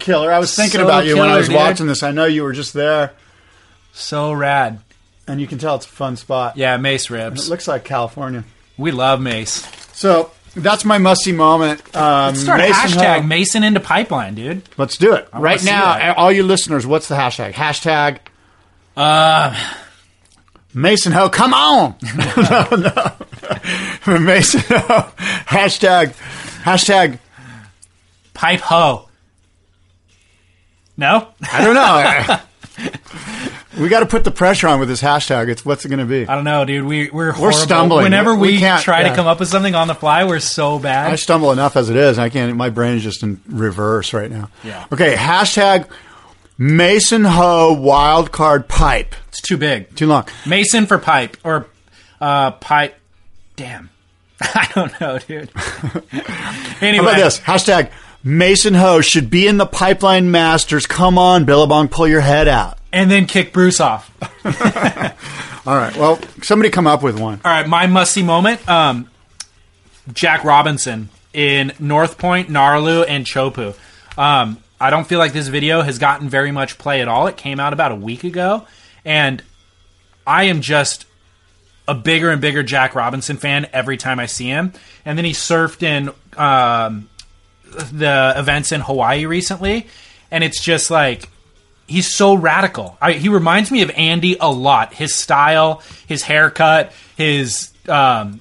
killer. 0.00 0.30
I 0.32 0.38
was 0.38 0.54
thinking 0.54 0.80
So 0.80 0.84
about 0.84 1.06
you 1.06 1.14
when 1.16 1.24
I 1.24 1.28
killer, 1.28 1.38
was 1.38 1.46
dude. 1.48 1.56
watching 1.56 1.86
this. 1.86 2.02
I 2.02 2.10
know 2.10 2.24
you 2.26 2.42
were 2.42 2.52
just 2.52 2.74
there, 2.74 3.12
So 3.92 4.32
rad. 4.32 4.80
and 5.26 5.40
you 5.40 5.46
can 5.46 5.56
tell 5.58 5.76
it's 5.76 5.86
a 5.86 5.88
fun 5.88 6.16
spot. 6.16 6.56
Yeah, 6.58 6.76
Mace 6.76 7.08
ribs. 7.10 7.22
It 7.22 7.28
ribs. 7.42 7.48
looks 7.50 7.68
like 7.68 7.84
California. 7.84 8.44
We 8.76 8.90
love 8.90 9.20
Mace. 9.20 9.66
So 9.92 10.30
that's 10.56 10.84
my 10.84 10.98
musty 10.98 11.32
moment. 11.32 11.80
Um, 11.96 12.34
Start 12.34 12.60
a 12.60 12.62
Mason 12.64 12.74
hashtag 12.98 13.20
Ho- 13.20 13.26
Mason 13.26 13.64
into 13.64 13.80
pipeline, 13.80 14.34
dude. 14.34 14.62
Let's 14.76 14.96
do 14.96 15.14
it 15.14 15.28
right 15.32 15.60
see 15.60 15.66
now. 15.70 15.96
that. 15.98 16.16
All 16.16 16.30
you 16.32 16.42
listeners, 16.42 16.86
what's 16.86 17.08
the 17.08 17.14
hashtag? 17.16 17.52
Hashtag 17.52 18.18
Uh, 18.96 19.54
Mason 20.72 21.12
Ho. 21.12 21.28
Come 21.28 21.52
on, 21.54 21.96
no, 22.36 22.66
no. 24.06 24.18
Mason 24.20 24.60
Ho. 24.68 25.10
Hashtag 25.46 26.14
hashtag. 26.62 27.18
pipe 28.34 28.60
ho. 28.60 29.08
No? 30.96 31.28
I 31.52 31.64
don't 31.64 31.74
know. 31.74 32.38
we 33.78 33.88
got 33.88 34.00
to 34.00 34.06
put 34.06 34.24
the 34.24 34.30
pressure 34.30 34.68
on 34.68 34.78
with 34.80 34.88
this 34.88 35.02
hashtag. 35.02 35.48
It's 35.48 35.64
what's 35.64 35.84
it 35.84 35.88
going 35.88 35.98
to 36.00 36.04
be? 36.04 36.26
I 36.26 36.34
don't 36.34 36.44
know, 36.44 36.64
dude. 36.64 36.84
We, 36.84 37.10
we're 37.10 37.32
horrible. 37.32 37.58
stumbling. 37.58 38.04
Whenever 38.04 38.34
We 38.34 38.52
we, 38.52 38.58
try 38.58 39.02
yeah. 39.02 39.08
to 39.10 39.14
come 39.14 39.26
up 39.26 39.40
with 39.40 39.48
something 39.48 39.74
on 39.74 39.88
the 39.88 39.94
fly, 39.94 40.24
we're 40.24 40.40
so 40.40 40.78
bad. 40.78 41.10
I 41.10 41.16
stumble 41.16 41.52
enough 41.52 41.76
as 41.76 41.90
it 41.90 41.96
is. 41.96 42.18
I 42.18 42.28
can't. 42.28 42.56
My 42.56 42.70
brain's 42.70 43.02
just 43.02 43.22
in 43.22 43.40
reverse 43.48 44.12
right 44.12 44.30
now. 44.30 44.50
Yeah. 44.62 44.86
Okay. 44.92 45.14
Hashtag 45.14 45.88
Mason 46.58 47.24
Ho 47.24 47.72
wild 47.72 48.30
card 48.32 48.68
pipe. 48.68 49.14
It's 49.28 49.40
too 49.40 49.56
big. 49.56 49.94
Too 49.96 50.06
long. 50.06 50.26
Mason 50.46 50.86
for 50.86 50.98
pipe. 50.98 51.36
Or 51.44 51.66
uh, 52.20 52.52
pipe. 52.52 52.96
Damn. 53.56 53.90
I 54.40 54.68
don't 54.74 55.00
know, 55.00 55.18
dude. 55.18 55.50
anyway. 56.80 56.96
How 57.04 57.10
about 57.10 57.16
this? 57.16 57.40
Hashtag 57.40 57.90
Mason 58.22 58.74
Ho 58.74 59.00
should 59.00 59.30
be 59.30 59.46
in 59.46 59.58
the 59.58 59.66
pipeline 59.66 60.30
masters. 60.30 60.86
Come 60.86 61.18
on, 61.18 61.44
Billabong, 61.44 61.88
pull 61.88 62.08
your 62.08 62.20
head 62.20 62.48
out. 62.48 62.78
And 62.94 63.10
then 63.10 63.26
kick 63.26 63.52
Bruce 63.52 63.80
off. 63.80 64.08
All 65.66 65.74
right. 65.74 65.96
Well, 65.96 66.20
somebody 66.42 66.70
come 66.70 66.86
up 66.86 67.02
with 67.02 67.18
one. 67.18 67.40
All 67.44 67.50
right, 67.50 67.66
my 67.66 67.88
musty 67.88 68.22
moment. 68.22 68.66
Um, 68.68 69.10
Jack 70.12 70.44
Robinson 70.44 71.08
in 71.32 71.72
North 71.80 72.18
Point, 72.18 72.48
Gnaraloo, 72.48 73.04
and 73.08 73.26
Chopu. 73.26 73.76
Um, 74.16 74.58
I 74.80 74.90
don't 74.90 75.08
feel 75.08 75.18
like 75.18 75.32
this 75.32 75.48
video 75.48 75.82
has 75.82 75.98
gotten 75.98 76.28
very 76.28 76.52
much 76.52 76.78
play 76.78 77.02
at 77.02 77.08
all. 77.08 77.26
It 77.26 77.36
came 77.36 77.58
out 77.58 77.72
about 77.72 77.90
a 77.90 77.96
week 77.96 78.22
ago, 78.22 78.64
and 79.04 79.42
I 80.24 80.44
am 80.44 80.60
just 80.60 81.06
a 81.88 81.96
bigger 81.96 82.30
and 82.30 82.40
bigger 82.40 82.62
Jack 82.62 82.94
Robinson 82.94 83.38
fan 83.38 83.66
every 83.72 83.96
time 83.96 84.20
I 84.20 84.26
see 84.26 84.46
him. 84.46 84.72
And 85.04 85.18
then 85.18 85.24
he 85.24 85.32
surfed 85.32 85.82
in 85.82 86.10
um, 86.36 87.08
the 87.64 88.34
events 88.36 88.70
in 88.70 88.82
Hawaii 88.82 89.26
recently, 89.26 89.88
and 90.30 90.44
it's 90.44 90.62
just 90.62 90.92
like 90.92 91.28
he's 91.86 92.12
so 92.12 92.34
radical. 92.34 92.96
I, 93.00 93.12
he 93.12 93.28
reminds 93.28 93.70
me 93.70 93.82
of 93.82 93.90
Andy 93.90 94.36
a 94.40 94.50
lot. 94.50 94.94
His 94.94 95.14
style, 95.14 95.82
his 96.06 96.22
haircut, 96.22 96.92
his 97.16 97.70
um, 97.88 98.40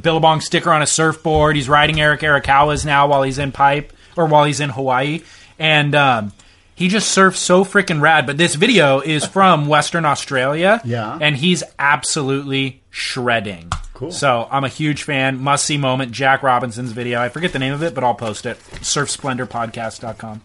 Billabong 0.00 0.40
sticker 0.40 0.70
on 0.72 0.82
a 0.82 0.86
surfboard. 0.86 1.56
He's 1.56 1.68
riding 1.68 2.00
Eric 2.00 2.20
Arakawa's 2.20 2.84
now 2.84 3.06
while 3.08 3.22
he's 3.22 3.38
in 3.38 3.52
pipe 3.52 3.92
or 4.16 4.26
while 4.26 4.44
he's 4.44 4.60
in 4.60 4.70
Hawaii, 4.70 5.22
and 5.58 5.94
um, 5.94 6.32
he 6.76 6.88
just 6.88 7.10
surfs 7.10 7.38
so 7.40 7.64
freaking 7.64 8.00
rad. 8.00 8.26
But 8.26 8.36
this 8.38 8.54
video 8.54 9.00
is 9.00 9.24
from 9.24 9.66
Western 9.66 10.04
Australia, 10.04 10.80
Yeah. 10.84 11.18
and 11.20 11.36
he's 11.36 11.62
absolutely 11.78 12.82
shredding. 12.90 13.70
Cool. 13.94 14.10
So 14.10 14.48
I'm 14.50 14.64
a 14.64 14.68
huge 14.68 15.04
fan. 15.04 15.40
Must 15.40 15.64
see 15.64 15.78
moment. 15.78 16.10
Jack 16.12 16.42
Robinson's 16.42 16.90
video. 16.92 17.20
I 17.20 17.28
forget 17.28 17.52
the 17.52 17.60
name 17.60 17.72
of 17.72 17.82
it, 17.84 17.94
but 17.94 18.02
I'll 18.02 18.14
post 18.14 18.44
it. 18.46 18.58
SurfSplendorPodcast.com. 18.82 20.40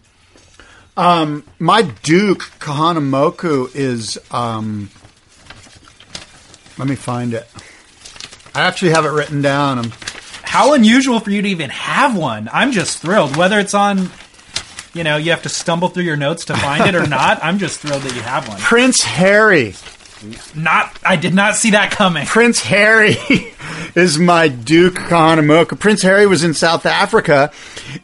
My 0.96 1.82
Duke 2.02 2.42
Kahanamoku 2.58 3.74
is. 3.74 4.18
Um, 4.30 4.90
let 6.78 6.88
me 6.88 6.96
find 6.96 7.34
it. 7.34 7.46
I 8.54 8.62
actually 8.62 8.90
have 8.90 9.04
it 9.04 9.10
written 9.10 9.42
down. 9.42 9.78
Um, 9.78 9.92
How 10.42 10.74
unusual 10.74 11.20
for 11.20 11.30
you 11.30 11.42
to 11.42 11.48
even 11.48 11.70
have 11.70 12.16
one. 12.16 12.48
I'm 12.52 12.72
just 12.72 12.98
thrilled. 12.98 13.36
Whether 13.36 13.58
it's 13.60 13.74
on, 13.74 14.08
you 14.94 15.04
know, 15.04 15.16
you 15.16 15.30
have 15.30 15.42
to 15.42 15.48
stumble 15.48 15.88
through 15.88 16.04
your 16.04 16.16
notes 16.16 16.46
to 16.46 16.56
find 16.56 16.86
it 16.86 16.94
or 16.94 17.06
not, 17.08 17.42
I'm 17.44 17.58
just 17.58 17.80
thrilled 17.80 18.02
that 18.02 18.14
you 18.14 18.22
have 18.22 18.48
one. 18.48 18.58
Prince 18.58 19.02
Harry. 19.02 19.74
Not, 20.54 20.98
I 21.04 21.16
did 21.16 21.34
not 21.34 21.56
see 21.56 21.70
that 21.70 21.90
coming. 21.90 22.26
Prince 22.26 22.60
Harry 22.60 23.16
is 23.94 24.18
my 24.18 24.48
Duke 24.48 24.94
Kahanamoku. 24.94 25.78
Prince 25.78 26.02
Harry 26.02 26.26
was 26.26 26.44
in 26.44 26.52
South 26.54 26.84
Africa, 26.84 27.50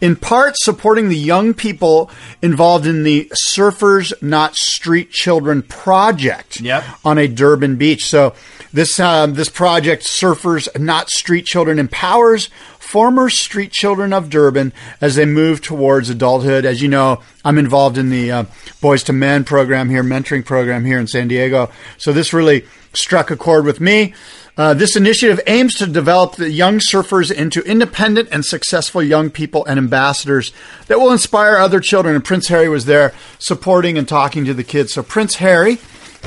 in 0.01 0.17
part 0.17 0.55
supporting 0.57 1.09
the 1.09 1.17
young 1.17 1.53
people 1.55 2.11
involved 2.41 2.87
in 2.87 3.03
the 3.03 3.31
Surfers 3.51 4.13
Not 4.23 4.57
Street 4.57 5.11
Children 5.11 5.63
project 5.63 6.61
Yep. 6.61 6.85
on 7.05 7.19
a 7.19 7.29
Durban 7.29 7.77
beach. 7.77 8.07
So 8.07 8.35
this 8.73 8.99
um, 8.99 9.35
this 9.35 9.49
project, 9.49 10.05
Surfers 10.07 10.69
Not 10.79 11.11
Street 11.11 11.45
Children, 11.45 11.79
empowers 11.79 12.49
former 12.87 13.29
street 13.29 13.73
children 13.73 14.13
of 14.13 14.31
Durban 14.31 14.73
as 15.01 15.17
they 15.17 15.27
move 15.27 15.61
towards 15.61 16.09
adulthood. 16.09 16.65
As 16.65 16.81
you 16.81 16.89
know, 16.89 17.21
I'm 17.45 17.59
involved 17.59 17.99
in 17.99 18.11
the 18.11 18.31
uh, 18.31 18.45
Boys 18.81 19.03
to 19.05 19.13
Men 19.13 19.45
program 19.45 19.91
here, 19.91 20.05
mentoring 20.05 20.45
program 20.45 20.85
here 20.85 20.99
in 20.99 21.07
San 21.09 21.29
Diego. 21.29 21.71
So 21.99 22.13
this 22.13 22.33
really 22.33 22.65
struck 22.93 23.31
a 23.31 23.37
chord 23.37 23.65
with 23.65 23.81
me. 23.81 24.15
Uh, 24.57 24.73
this 24.73 24.97
initiative 24.97 25.39
aims 25.47 25.75
to 25.75 25.87
develop 25.87 26.37
the 26.37 26.51
young 26.51 26.79
surfers 26.79 27.31
into 27.31 27.61
independent 27.63 28.29
and 28.33 28.45
successful 28.45 29.03
young 29.03 29.29
people 29.29 29.67
and 29.67 29.79
ambassadors 29.79 30.53
that 30.87 30.99
will 30.99 31.13
inspire 31.13 31.57
other 31.57 31.81
children. 31.81 32.15
And 32.15 32.25
Prince 32.25 32.49
Harry 32.49 32.69
was 32.69 32.87
there 32.87 33.13
supporting 33.39 33.99
and 33.99 34.09
talking 34.09 34.47
to 34.47 34.55
the 34.55 34.65
kids. 34.65 34.95
So 34.95 35.03
Prince 35.03 35.35
Harry 35.35 35.79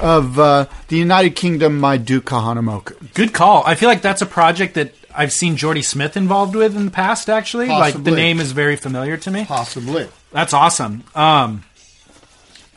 of 0.01 0.37
uh, 0.37 0.67
the 0.89 0.97
United 0.97 1.35
Kingdom, 1.35 1.79
my 1.79 1.97
Duke 1.97 2.25
Kahanamoku. 2.25 3.13
Good 3.13 3.33
call. 3.33 3.63
I 3.65 3.75
feel 3.75 3.89
like 3.89 4.01
that's 4.01 4.21
a 4.21 4.27
project 4.27 4.75
that 4.75 4.93
I've 5.19 5.33
seen 5.33 5.57
Jordy 5.57 5.81
Smith 5.81 6.15
involved 6.15 6.55
with 6.55 6.77
in 6.77 6.85
the 6.85 6.91
past, 6.91 7.29
actually. 7.29 7.67
Like, 7.67 8.01
the 8.01 8.11
name 8.11 8.39
is 8.39 8.53
very 8.53 8.77
familiar 8.77 9.17
to 9.17 9.29
me. 9.29 9.43
Possibly. 9.43 10.07
That's 10.31 10.53
awesome. 10.53 11.03
Um, 11.13 11.65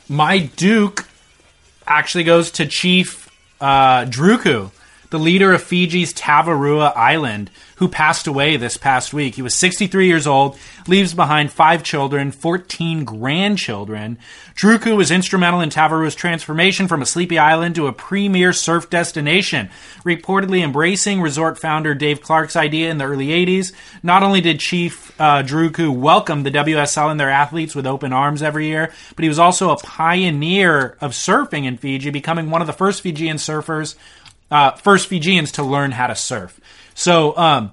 my 0.09 0.39
Duke 0.39 1.07
actually 1.87 2.25
goes 2.25 2.51
to 2.51 2.65
Chief 2.65 3.29
uh, 3.61 4.03
Druku, 4.03 4.71
the 5.13 5.19
leader 5.19 5.53
of 5.53 5.61
Fiji's 5.61 6.11
Tavarua 6.11 6.91
Island, 6.95 7.51
who 7.75 7.87
passed 7.87 8.25
away 8.25 8.57
this 8.57 8.77
past 8.77 9.13
week. 9.13 9.35
He 9.35 9.43
was 9.43 9.53
63 9.53 10.07
years 10.07 10.25
old, 10.25 10.57
leaves 10.87 11.13
behind 11.13 11.51
five 11.51 11.83
children, 11.83 12.31
14 12.31 13.05
grandchildren. 13.05 14.17
Druku 14.55 14.97
was 14.97 15.11
instrumental 15.11 15.61
in 15.61 15.69
Tavarua's 15.69 16.15
transformation 16.15 16.87
from 16.87 17.03
a 17.03 17.05
sleepy 17.05 17.37
island 17.37 17.75
to 17.75 17.85
a 17.85 17.93
premier 17.93 18.53
surf 18.53 18.89
destination, 18.89 19.69
reportedly 20.03 20.63
embracing 20.63 21.21
resort 21.21 21.59
founder 21.59 21.93
Dave 21.93 22.21
Clark's 22.21 22.55
idea 22.55 22.89
in 22.89 22.97
the 22.97 23.05
early 23.05 23.27
80s. 23.27 23.71
Not 24.01 24.23
only 24.23 24.41
did 24.41 24.59
Chief 24.59 25.11
uh, 25.21 25.43
Druku 25.43 25.95
welcome 25.95 26.41
the 26.41 26.49
WSL 26.49 27.11
and 27.11 27.19
their 27.19 27.29
athletes 27.29 27.75
with 27.75 27.85
open 27.85 28.13
arms 28.13 28.41
every 28.41 28.65
year, 28.65 28.91
but 29.15 29.21
he 29.21 29.29
was 29.29 29.37
also 29.37 29.69
a 29.69 29.77
pioneer 29.77 30.97
of 31.01 31.11
surfing 31.11 31.65
in 31.65 31.77
Fiji, 31.77 32.09
becoming 32.09 32.49
one 32.49 32.61
of 32.61 32.67
the 32.67 32.73
first 32.73 33.01
Fijian 33.01 33.37
surfers, 33.37 33.93
uh, 34.53 34.71
first 34.71 35.07
Fijians 35.07 35.53
to 35.53 35.63
learn 35.63 35.91
how 35.91 36.07
to 36.07 36.15
surf. 36.15 36.59
So, 36.93 37.35
um, 37.35 37.71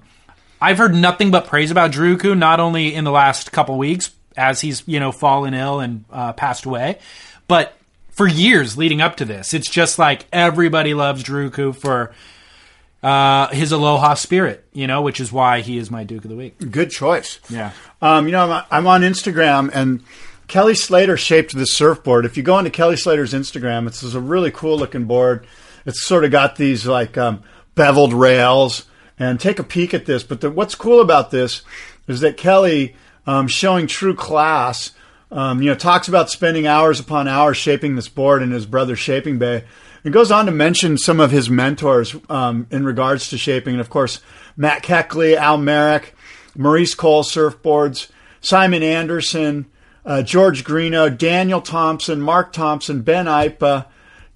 I've 0.59 0.77
heard 0.77 0.93
nothing 0.93 1.31
but 1.31 1.47
praise 1.47 1.71
about 1.71 1.91
Druku, 1.91 2.37
not 2.37 2.59
only 2.59 2.93
in 2.93 3.03
the 3.03 3.11
last 3.11 3.51
couple 3.51 3.77
weeks 3.77 4.11
as 4.35 4.61
he's 4.61 4.83
you 4.87 4.99
know 4.99 5.11
fallen 5.11 5.53
ill 5.53 5.79
and 5.79 6.05
uh, 6.11 6.33
passed 6.33 6.65
away, 6.65 6.99
but 7.47 7.77
for 8.09 8.27
years 8.27 8.77
leading 8.77 9.01
up 9.01 9.17
to 9.17 9.25
this. 9.25 9.53
It's 9.53 9.69
just 9.69 9.97
like 9.97 10.25
everybody 10.31 10.93
loves 10.93 11.23
Druku 11.23 11.75
for 11.75 12.13
uh, 13.01 13.47
his 13.47 13.71
aloha 13.71 14.15
spirit, 14.15 14.65
you 14.73 14.85
know, 14.87 15.01
which 15.01 15.19
is 15.19 15.31
why 15.31 15.61
he 15.61 15.77
is 15.77 15.89
my 15.89 16.03
Duke 16.03 16.23
of 16.25 16.29
the 16.29 16.35
Week. 16.35 16.57
Good 16.71 16.91
choice. 16.91 17.39
Yeah. 17.49 17.71
Um, 18.01 18.25
you 18.27 18.31
know, 18.31 18.51
I'm, 18.51 18.65
I'm 18.69 18.87
on 18.87 19.01
Instagram 19.01 19.71
and 19.73 20.03
Kelly 20.47 20.75
Slater 20.75 21.17
shaped 21.17 21.55
this 21.55 21.73
surfboard. 21.73 22.25
If 22.25 22.37
you 22.37 22.43
go 22.43 22.59
into 22.59 22.69
Kelly 22.69 22.97
Slater's 22.97 23.33
Instagram, 23.33 23.87
it's, 23.87 24.03
it's 24.03 24.13
a 24.13 24.19
really 24.19 24.51
cool 24.51 24.77
looking 24.77 25.05
board. 25.05 25.47
It's 25.85 26.03
sort 26.03 26.25
of 26.25 26.31
got 26.31 26.55
these 26.55 26.85
like 26.85 27.17
um, 27.17 27.43
beveled 27.75 28.13
rails. 28.13 28.85
And 29.19 29.39
take 29.39 29.59
a 29.59 29.63
peek 29.63 29.93
at 29.93 30.07
this. 30.07 30.23
But 30.23 30.41
the, 30.41 30.49
what's 30.49 30.73
cool 30.73 30.99
about 30.99 31.29
this 31.29 31.61
is 32.07 32.21
that 32.21 32.37
Kelly, 32.37 32.95
um, 33.27 33.47
showing 33.47 33.85
true 33.85 34.15
class, 34.15 34.93
um, 35.31 35.61
you 35.61 35.69
know, 35.69 35.75
talks 35.75 36.07
about 36.07 36.31
spending 36.31 36.65
hours 36.65 36.99
upon 36.99 37.27
hours 37.27 37.55
shaping 37.55 37.95
this 37.95 38.09
board 38.09 38.41
in 38.41 38.49
his 38.49 38.65
brother's 38.65 38.97
shaping 38.97 39.37
bay. 39.37 39.63
It 40.03 40.09
goes 40.09 40.31
on 40.31 40.47
to 40.47 40.51
mention 40.51 40.97
some 40.97 41.19
of 41.19 41.29
his 41.29 41.51
mentors 41.51 42.15
um, 42.29 42.65
in 42.71 42.83
regards 42.83 43.29
to 43.29 43.37
shaping, 43.37 43.75
and 43.75 43.81
of 43.81 43.91
course, 43.91 44.21
Matt 44.57 44.81
Kechele, 44.81 45.35
Al 45.35 45.59
Merrick, 45.59 46.15
Maurice 46.57 46.95
Cole 46.95 47.23
surfboards, 47.23 48.09
Simon 48.41 48.81
Anderson, 48.81 49.67
uh, 50.03 50.23
George 50.23 50.63
Greenough, 50.63 51.19
Daniel 51.19 51.61
Thompson, 51.61 52.19
Mark 52.19 52.51
Thompson, 52.51 53.03
Ben 53.03 53.27
Aipa, 53.27 53.85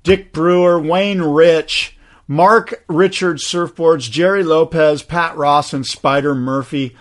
Dick 0.05 0.31
Brewer, 0.31 0.79
Wayne 0.79 1.21
Rich, 1.21 1.97
Mark 2.27 2.85
Richards 2.87 3.45
surfboards, 3.45 4.09
Jerry 4.09 4.43
Lopez, 4.43 5.01
Pat 5.01 5.35
Ross, 5.35 5.73
and 5.73 5.85
Spider 5.85 6.35
Murphy. 6.35 6.95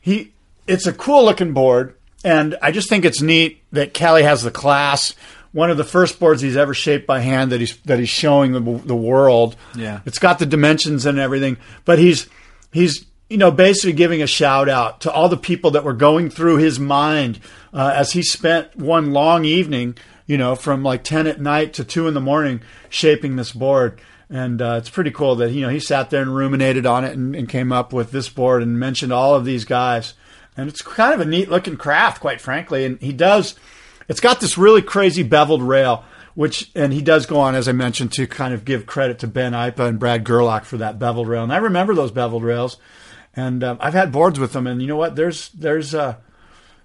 He, 0.00 0.32
it's 0.66 0.86
a 0.86 0.92
cool 0.92 1.24
looking 1.24 1.52
board, 1.52 1.94
and 2.24 2.56
I 2.60 2.72
just 2.72 2.88
think 2.88 3.04
it's 3.04 3.22
neat 3.22 3.62
that 3.72 3.94
Kelly 3.94 4.24
has 4.24 4.42
the 4.42 4.50
class. 4.50 5.14
One 5.52 5.70
of 5.70 5.76
the 5.76 5.84
first 5.84 6.18
boards 6.18 6.42
he's 6.42 6.56
ever 6.56 6.74
shaped 6.74 7.06
by 7.06 7.20
hand 7.20 7.52
that 7.52 7.60
he's 7.60 7.76
that 7.82 8.00
he's 8.00 8.08
showing 8.08 8.52
the, 8.52 8.60
the 8.84 8.96
world. 8.96 9.54
Yeah. 9.76 10.00
it's 10.04 10.18
got 10.18 10.40
the 10.40 10.46
dimensions 10.46 11.06
and 11.06 11.18
everything, 11.20 11.56
but 11.84 12.00
he's 12.00 12.28
he's 12.72 13.06
you 13.30 13.36
know 13.36 13.52
basically 13.52 13.92
giving 13.92 14.20
a 14.20 14.26
shout 14.26 14.68
out 14.68 15.02
to 15.02 15.12
all 15.12 15.28
the 15.28 15.36
people 15.36 15.70
that 15.72 15.84
were 15.84 15.92
going 15.92 16.28
through 16.30 16.56
his 16.56 16.80
mind 16.80 17.38
uh, 17.72 17.92
as 17.94 18.12
he 18.12 18.22
spent 18.22 18.74
one 18.74 19.12
long 19.12 19.44
evening, 19.44 19.96
you 20.26 20.38
know, 20.38 20.54
from 20.54 20.82
like 20.82 21.04
ten 21.04 21.26
at 21.26 21.40
night 21.40 21.74
to 21.74 21.84
two 21.84 22.08
in 22.08 22.14
the 22.14 22.20
morning 22.20 22.62
shaping 22.88 23.36
this 23.36 23.52
board. 23.52 24.00
And 24.30 24.60
uh, 24.62 24.76
it's 24.78 24.90
pretty 24.90 25.10
cool 25.10 25.36
that 25.36 25.52
you 25.52 25.60
know 25.60 25.68
he 25.68 25.80
sat 25.80 26.10
there 26.10 26.22
and 26.22 26.34
ruminated 26.34 26.86
on 26.86 27.04
it 27.04 27.16
and, 27.16 27.36
and 27.36 27.48
came 27.48 27.72
up 27.72 27.92
with 27.92 28.10
this 28.10 28.28
board 28.28 28.62
and 28.62 28.80
mentioned 28.80 29.12
all 29.12 29.34
of 29.34 29.44
these 29.44 29.64
guys. 29.64 30.14
And 30.56 30.68
it's 30.68 30.82
kind 30.82 31.14
of 31.14 31.20
a 31.20 31.24
neat 31.24 31.50
looking 31.50 31.76
craft, 31.76 32.20
quite 32.20 32.40
frankly. 32.40 32.84
And 32.84 33.00
he 33.00 33.12
does, 33.12 33.56
it's 34.08 34.20
got 34.20 34.40
this 34.40 34.56
really 34.56 34.82
crazy 34.82 35.22
beveled 35.22 35.62
rail, 35.62 36.04
which, 36.34 36.70
and 36.74 36.92
he 36.92 37.02
does 37.02 37.26
go 37.26 37.40
on, 37.40 37.54
as 37.54 37.68
I 37.68 37.72
mentioned, 37.72 38.12
to 38.12 38.26
kind 38.26 38.54
of 38.54 38.64
give 38.64 38.86
credit 38.86 39.18
to 39.20 39.26
Ben 39.26 39.52
Aipa 39.52 39.88
and 39.88 39.98
Brad 39.98 40.24
Gerlach 40.24 40.64
for 40.64 40.76
that 40.78 40.98
beveled 40.98 41.28
rail. 41.28 41.42
And 41.42 41.52
I 41.52 41.56
remember 41.56 41.94
those 41.94 42.12
beveled 42.12 42.44
rails, 42.44 42.76
and 43.34 43.64
uh, 43.64 43.76
I've 43.80 43.94
had 43.94 44.12
boards 44.12 44.38
with 44.38 44.52
them. 44.52 44.66
And 44.66 44.80
you 44.80 44.88
know 44.88 44.96
what? 44.96 45.16
There's 45.16 45.48
there's 45.50 45.94
uh, 45.94 46.16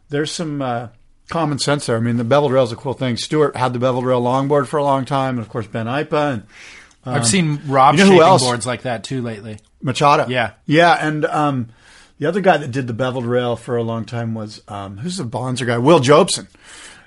there's 0.09 0.31
some 0.31 0.61
uh, 0.61 0.87
common 1.29 1.59
sense 1.59 1.85
there. 1.85 1.95
I 1.95 1.99
mean, 1.99 2.17
the 2.17 2.23
beveled 2.23 2.51
rail 2.51 2.63
is 2.63 2.71
a 2.71 2.75
cool 2.75 2.93
thing. 2.93 3.15
Stewart 3.17 3.55
had 3.55 3.73
the 3.73 3.79
beveled 3.79 4.05
rail 4.05 4.21
longboard 4.21 4.67
for 4.67 4.77
a 4.77 4.83
long 4.83 5.05
time, 5.05 5.35
and 5.35 5.45
of 5.45 5.49
course 5.49 5.67
Ben 5.67 5.85
Aipa 5.85 6.33
and 6.33 6.43
I've 7.05 7.27
seen 7.27 7.61
Rob 7.65 7.95
you 7.95 8.03
know 8.03 8.17
shaping 8.17 8.47
boards 8.47 8.67
like 8.67 8.81
that 8.83 9.03
too 9.03 9.21
lately. 9.21 9.59
Machado. 9.81 10.27
Yeah. 10.27 10.53
Yeah, 10.65 10.97
and 10.99 11.25
um, 11.25 11.69
the 12.17 12.25
other 12.25 12.41
guy 12.41 12.57
that 12.57 12.71
did 12.71 12.87
the 12.87 12.93
beveled 12.93 13.25
rail 13.25 13.55
for 13.55 13.77
a 13.77 13.83
long 13.83 14.05
time 14.05 14.33
was 14.33 14.61
um, 14.67 14.97
who's 14.97 15.17
the 15.17 15.23
Bonzer 15.23 15.65
guy? 15.65 15.77
Will 15.77 15.99
Jobson 15.99 16.47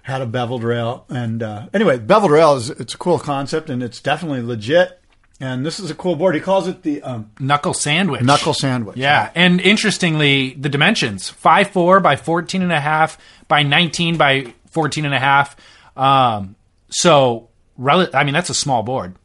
had 0.03 0.23
a 0.23 0.27
beveled 0.27 0.65
rail, 0.65 1.05
and 1.09 1.43
uh, 1.43 1.69
anyway, 1.75 1.99
beveled 1.99 2.33
rail 2.33 2.55
is 2.55 2.71
it's 2.71 2.95
a 2.95 2.99
cool 2.99 3.19
concept 3.19 3.71
and 3.71 3.83
it's 3.83 4.01
definitely 4.01 4.43
legit. 4.43 4.99
And 5.43 5.67
this 5.67 5.81
is 5.81 5.91
a 5.91 5.95
cool 5.97 6.15
board. 6.15 6.37
He 6.37 6.41
calls 6.41 6.69
it 6.69 6.83
the 6.85 7.03
um, 7.03 7.33
Knuckle 7.41 7.75
sandwich. 7.75 8.23
knuckle 8.23 8.55
sandwich. 8.55 8.97
Yeah, 8.97 9.29
and 9.35 9.61
interestingly, 9.61 10.55
the 10.55 10.69
dimensions: 10.69 11.29
five 11.31 11.71
four 11.71 11.99
by 11.99 12.15
fourteen 12.15 12.63
and 12.63 12.71
a 12.71 12.79
half 12.79 13.19
by 13.49 13.65
nineteen 13.65 14.17
by 14.17 14.55
fourteen 14.71 15.05
and 15.05 15.13
a 15.13 15.19
half. 15.19 15.57
Um, 15.97 16.55
so, 16.91 17.49
rel- 17.77 18.09
I 18.15 18.23
mean, 18.23 18.35
that's 18.35 18.51
a 18.51 18.55
small 18.55 18.85
board. 18.85 19.17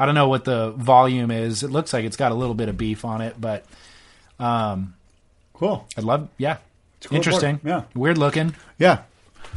I 0.00 0.04
don't 0.04 0.16
know 0.16 0.26
what 0.28 0.44
the 0.44 0.72
volume 0.72 1.30
is. 1.30 1.62
It 1.62 1.70
looks 1.70 1.92
like 1.92 2.04
it's 2.06 2.16
got 2.16 2.32
a 2.32 2.34
little 2.34 2.56
bit 2.56 2.68
of 2.68 2.76
beef 2.76 3.04
on 3.04 3.20
it, 3.20 3.40
but 3.40 3.64
cool. 4.40 5.86
I'd 5.96 6.02
love. 6.02 6.28
Yeah, 6.38 6.56
cool 7.04 7.14
interesting. 7.16 7.56
board. 7.58 7.66
Yeah. 7.68 7.82
weird 7.94 8.18
looking. 8.18 8.56
Yeah. 8.78 9.02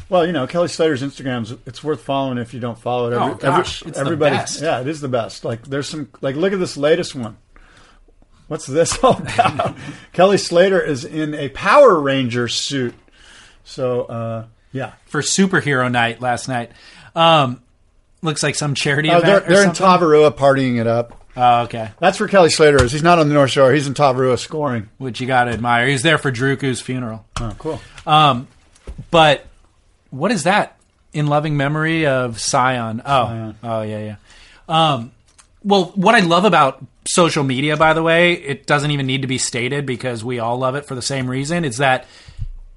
Well, 0.09 0.25
you 0.25 0.33
know, 0.33 0.45
Kelly 0.47 0.67
Slater's 0.67 1.01
Instagram's 1.01 1.51
it's 1.65 1.83
worth 1.83 2.01
following 2.01 2.37
if 2.37 2.53
you 2.53 2.59
don't 2.59 2.77
follow 2.77 3.11
it. 3.11 3.15
Oh, 3.15 3.33
gosh, 3.35 3.81
it's 3.81 3.97
the 3.97 3.99
everybody, 4.05 4.35
best. 4.35 4.61
yeah, 4.61 4.79
it 4.81 4.87
is 4.87 5.01
the 5.01 5.07
best. 5.07 5.43
Like, 5.43 5.63
there's 5.63 5.87
some 5.89 6.09
like, 6.21 6.35
look 6.35 6.53
at 6.53 6.59
this 6.59 6.77
latest 6.77 7.15
one. 7.15 7.37
What's 8.47 8.67
this 8.67 8.97
all 9.03 9.17
about? 9.17 9.75
Kelly 10.13 10.37
Slater 10.37 10.79
is 10.79 11.03
in 11.05 11.33
a 11.33 11.49
Power 11.49 11.99
Ranger 11.99 12.47
suit. 12.47 12.93
So, 13.63 14.03
uh, 14.03 14.45
yeah. 14.71 14.93
for 15.07 15.21
superhero 15.21 15.91
night 15.91 16.21
last 16.21 16.47
night. 16.47 16.71
Um, 17.15 17.63
looks 18.21 18.43
like 18.43 18.53
some 18.55 18.75
charity 18.75 19.09
Oh, 19.09 19.17
event. 19.17 19.45
they're 19.47 19.55
they're 19.57 19.65
in. 19.69 19.71
Tavarua 19.75 20.31
partying 20.35 20.79
it 20.79 20.85
up. 20.85 21.23
Oh, 21.37 21.63
okay. 21.63 21.89
That's 21.99 22.19
where 22.19 22.29
Kelly 22.29 22.49
Slater 22.49 22.83
is. 22.83 22.91
He's 22.91 23.03
not 23.03 23.17
on 23.19 23.27
the 23.27 23.33
North 23.33 23.51
Shore. 23.51 23.73
He's 23.73 23.87
in 23.87 23.93
Tavarua 23.95 24.37
scoring. 24.37 24.89
Which 24.99 25.19
you 25.19 25.27
got 25.27 25.45
to 25.45 25.51
admire. 25.51 25.87
He's 25.87 26.03
there 26.03 26.17
for 26.17 26.31
Druku's 26.31 26.79
funeral. 26.79 27.25
Oh, 27.41 27.53
cool. 27.57 27.81
Um, 28.05 28.47
but 29.11 29.45
what 30.15 30.31
is 30.31 30.43
that? 30.43 30.77
In 31.13 31.27
loving 31.27 31.55
memory 31.57 32.05
of 32.05 32.39
Sion. 32.39 33.01
Oh, 33.05 33.53
oh 33.63 33.81
yeah, 33.81 33.99
yeah. 33.99 34.15
Um, 34.67 35.11
well, 35.63 35.85
what 35.95 36.15
I 36.15 36.19
love 36.19 36.45
about 36.45 36.83
social 37.07 37.43
media, 37.43 37.77
by 37.77 37.93
the 37.93 38.03
way, 38.03 38.33
it 38.33 38.67
doesn't 38.67 38.91
even 38.91 39.05
need 39.07 39.21
to 39.21 39.27
be 39.27 39.37
stated 39.37 39.85
because 39.85 40.23
we 40.23 40.39
all 40.39 40.57
love 40.57 40.75
it 40.75 40.85
for 40.85 40.95
the 40.95 41.01
same 41.01 41.29
reason. 41.29 41.65
Is 41.65 41.77
that 41.77 42.05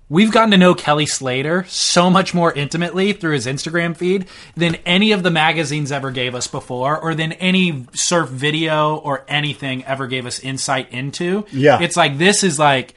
we've 0.09 0.33
gotten 0.33 0.51
to 0.53 0.57
know 0.57 0.75
Kelly 0.75 1.07
Slater 1.07 1.65
so 1.69 2.11
much 2.11 2.33
more 2.33 2.53
intimately 2.53 3.13
through 3.13 3.33
his 3.33 3.47
Instagram 3.47 3.97
feed 3.97 4.27
than 4.57 4.77
any 4.87 5.13
of 5.13 5.23
the 5.23 5.31
magazines 5.31 5.93
ever 5.93 6.11
gave 6.11 6.35
us 6.35 6.47
before, 6.47 6.99
or 6.99 7.15
than 7.15 7.33
any 7.33 7.87
surf 7.93 8.29
video 8.29 8.97
or 8.97 9.25
anything 9.29 9.85
ever 9.85 10.07
gave 10.07 10.27
us 10.27 10.41
insight 10.41 10.91
into. 10.93 11.47
Yeah. 11.53 11.83
it's 11.83 11.97
like 11.97 12.19
this 12.19 12.43
is 12.43 12.59
like, 12.59 12.95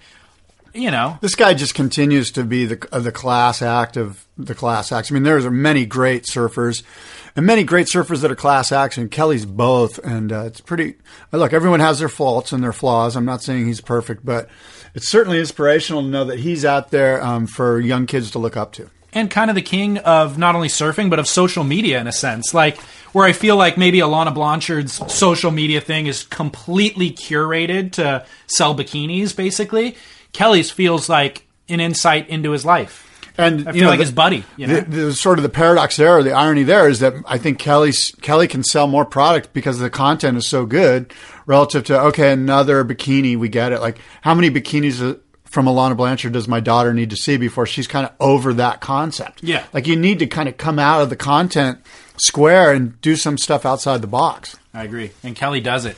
you 0.73 0.91
know, 0.91 1.17
This 1.21 1.35
guy 1.35 1.53
just 1.53 1.75
continues 1.75 2.31
to 2.31 2.43
be 2.43 2.65
the 2.65 2.87
uh, 2.91 2.99
the 2.99 3.11
class 3.11 3.61
act 3.61 3.97
of 3.97 4.25
the 4.37 4.55
class 4.55 4.91
acts. 4.91 5.11
I 5.11 5.13
mean, 5.13 5.23
there's 5.23 5.45
a 5.45 5.51
many 5.51 5.85
great 5.85 6.23
surfers 6.25 6.83
and 7.35 7.45
many 7.45 7.63
great 7.63 7.87
surfers 7.87 8.21
that 8.21 8.31
are 8.31 8.35
class 8.35 8.71
acts, 8.71 8.97
and 8.97 9.09
Kelly's 9.11 9.45
both. 9.45 9.97
And 9.99 10.31
uh, 10.31 10.45
it's 10.45 10.61
pretty. 10.61 10.95
uh, 11.33 11.37
Look, 11.37 11.53
everyone 11.53 11.79
has 11.79 11.99
their 11.99 12.09
faults 12.09 12.51
and 12.51 12.63
their 12.63 12.73
flaws. 12.73 13.15
I'm 13.15 13.25
not 13.25 13.41
saying 13.43 13.67
he's 13.67 13.81
perfect, 13.81 14.25
but 14.25 14.49
it's 14.95 15.09
certainly 15.09 15.39
inspirational 15.39 16.01
to 16.01 16.07
know 16.07 16.25
that 16.25 16.39
he's 16.39 16.65
out 16.65 16.91
there 16.91 17.23
um, 17.23 17.47
for 17.47 17.79
young 17.79 18.05
kids 18.05 18.31
to 18.31 18.39
look 18.39 18.57
up 18.57 18.73
to. 18.73 18.89
and 19.13 19.29
kind 19.29 19.49
of 19.51 19.55
the 19.55 19.61
king 19.61 19.97
of 19.99 20.37
not 20.37 20.55
only 20.55 20.67
surfing 20.69 21.09
but 21.09 21.19
of 21.19 21.27
social 21.27 21.63
media 21.65 21.99
in 21.99 22.07
a 22.07 22.13
sense 22.13 22.53
like 22.53 22.77
where 23.13 23.25
i 23.27 23.33
feel 23.33 23.57
like 23.57 23.77
maybe 23.77 23.99
alana 23.99 24.33
blanchard's 24.33 24.93
social 25.13 25.51
media 25.51 25.81
thing 25.81 26.07
is 26.07 26.23
completely 26.23 27.11
curated 27.11 27.91
to 27.91 28.25
sell 28.47 28.73
bikinis 28.73 29.35
basically 29.35 29.97
kelly's 30.33 30.71
feels 30.71 31.09
like 31.09 31.45
an 31.69 31.79
insight 31.79 32.27
into 32.29 32.51
his 32.51 32.65
life 32.65 33.07
And 33.37 33.67
I 33.67 33.71
feel 33.71 33.87
like 33.87 33.99
his 33.99 34.11
buddy, 34.11 34.43
you 34.57 34.67
know? 34.67 34.81
the, 34.81 35.05
the 35.05 35.13
sort 35.13 35.39
of 35.39 35.43
the 35.43 35.49
paradox 35.49 35.95
there, 35.95 36.17
or 36.17 36.21
the 36.23 36.33
irony 36.33 36.63
there, 36.63 36.89
is 36.89 36.99
that 36.99 37.13
I 37.25 37.37
think 37.37 37.59
Kelly's 37.59 38.11
Kelly 38.21 38.47
can 38.47 38.61
sell 38.61 38.87
more 38.87 39.05
product 39.05 39.53
because 39.53 39.79
the 39.79 39.89
content 39.89 40.37
is 40.37 40.45
so 40.47 40.65
good 40.65 41.13
relative 41.45 41.85
to 41.85 41.99
okay, 42.07 42.33
another 42.33 42.83
bikini. 42.83 43.37
We 43.37 43.47
get 43.47 43.71
it. 43.71 43.79
Like 43.79 43.99
how 44.21 44.35
many 44.35 44.51
bikinis 44.51 45.01
uh, 45.01 45.17
from 45.45 45.65
Alana 45.65 45.95
Blanchard 45.95 46.33
does 46.33 46.47
my 46.49 46.59
daughter 46.59 46.93
need 46.93 47.09
to 47.11 47.15
see 47.15 47.37
before 47.37 47.65
she's 47.65 47.87
kind 47.87 48.05
of 48.05 48.11
over 48.19 48.53
that 48.55 48.81
concept? 48.81 49.41
Yeah. 49.43 49.63
like 49.73 49.87
you 49.87 49.95
need 49.95 50.19
to 50.19 50.27
kind 50.27 50.49
of 50.49 50.57
come 50.57 50.77
out 50.77 51.01
of 51.01 51.09
the 51.09 51.15
content 51.15 51.79
square 52.17 52.73
and 52.73 52.99
do 53.01 53.15
some 53.15 53.37
stuff 53.37 53.65
outside 53.65 54.01
the 54.01 54.07
box. 54.07 54.57
i 54.73 54.83
agree 54.83 55.11
and 55.23 55.35
kelly 55.35 55.59
does 55.61 55.85
it 55.85 55.97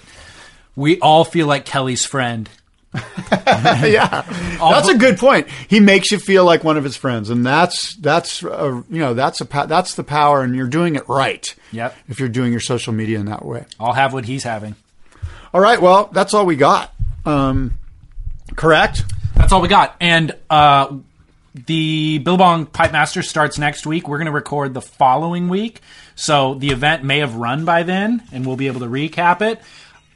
we 0.75 0.99
all 1.01 1.25
feel 1.25 1.47
like 1.47 1.65
kelly's 1.65 2.05
friend 2.05 2.49
yeah, 3.31 4.23
that's 4.59 4.87
a 4.87 4.97
good 4.97 5.17
point. 5.17 5.47
He 5.67 5.79
makes 5.79 6.11
you 6.11 6.19
feel 6.19 6.45
like 6.45 6.63
one 6.63 6.77
of 6.77 6.83
his 6.83 6.95
friends, 6.95 7.29
and 7.29 7.45
that's 7.45 7.95
that's 7.95 8.43
uh, 8.43 8.83
you 8.89 8.99
know 8.99 9.13
that's 9.13 9.41
a 9.41 9.45
that's 9.67 9.95
the 9.95 10.03
power, 10.03 10.43
and 10.43 10.55
you're 10.55 10.67
doing 10.67 10.95
it 10.95 11.07
right. 11.09 11.55
Yep. 11.71 11.95
If 12.07 12.19
you're 12.19 12.29
doing 12.29 12.51
your 12.51 12.61
social 12.61 12.93
media 12.93 13.19
in 13.19 13.25
that 13.25 13.43
way. 13.43 13.65
i'll 13.79 13.93
have 13.93 14.13
what 14.13 14.25
he's 14.25 14.43
having 14.43 14.75
All 15.53 15.61
right. 15.61 15.81
Well, 15.81 16.09
that's 16.13 16.33
all 16.35 16.45
we 16.45 16.55
got. 16.55 16.93
Um, 17.25 17.73
correct. 18.55 19.03
That's 19.35 19.51
all 19.51 19.61
we 19.61 19.67
got. 19.67 19.95
And 19.99 20.35
uh, 20.49 20.95
the 21.55 22.19
Billabong 22.19 22.67
Pipe 22.67 22.91
Master 22.91 23.21
starts 23.21 23.57
next 23.57 23.85
week. 23.85 24.07
We're 24.07 24.17
going 24.17 24.27
to 24.27 24.31
record 24.31 24.73
the 24.73 24.81
following 24.81 25.49
week. 25.49 25.81
So 26.15 26.53
the 26.55 26.69
event 26.69 27.03
may 27.03 27.19
have 27.19 27.35
run 27.35 27.65
by 27.65 27.83
then, 27.83 28.23
and 28.31 28.45
we'll 28.45 28.55
be 28.55 28.67
able 28.67 28.81
to 28.81 28.87
recap 28.87 29.41
it. 29.41 29.59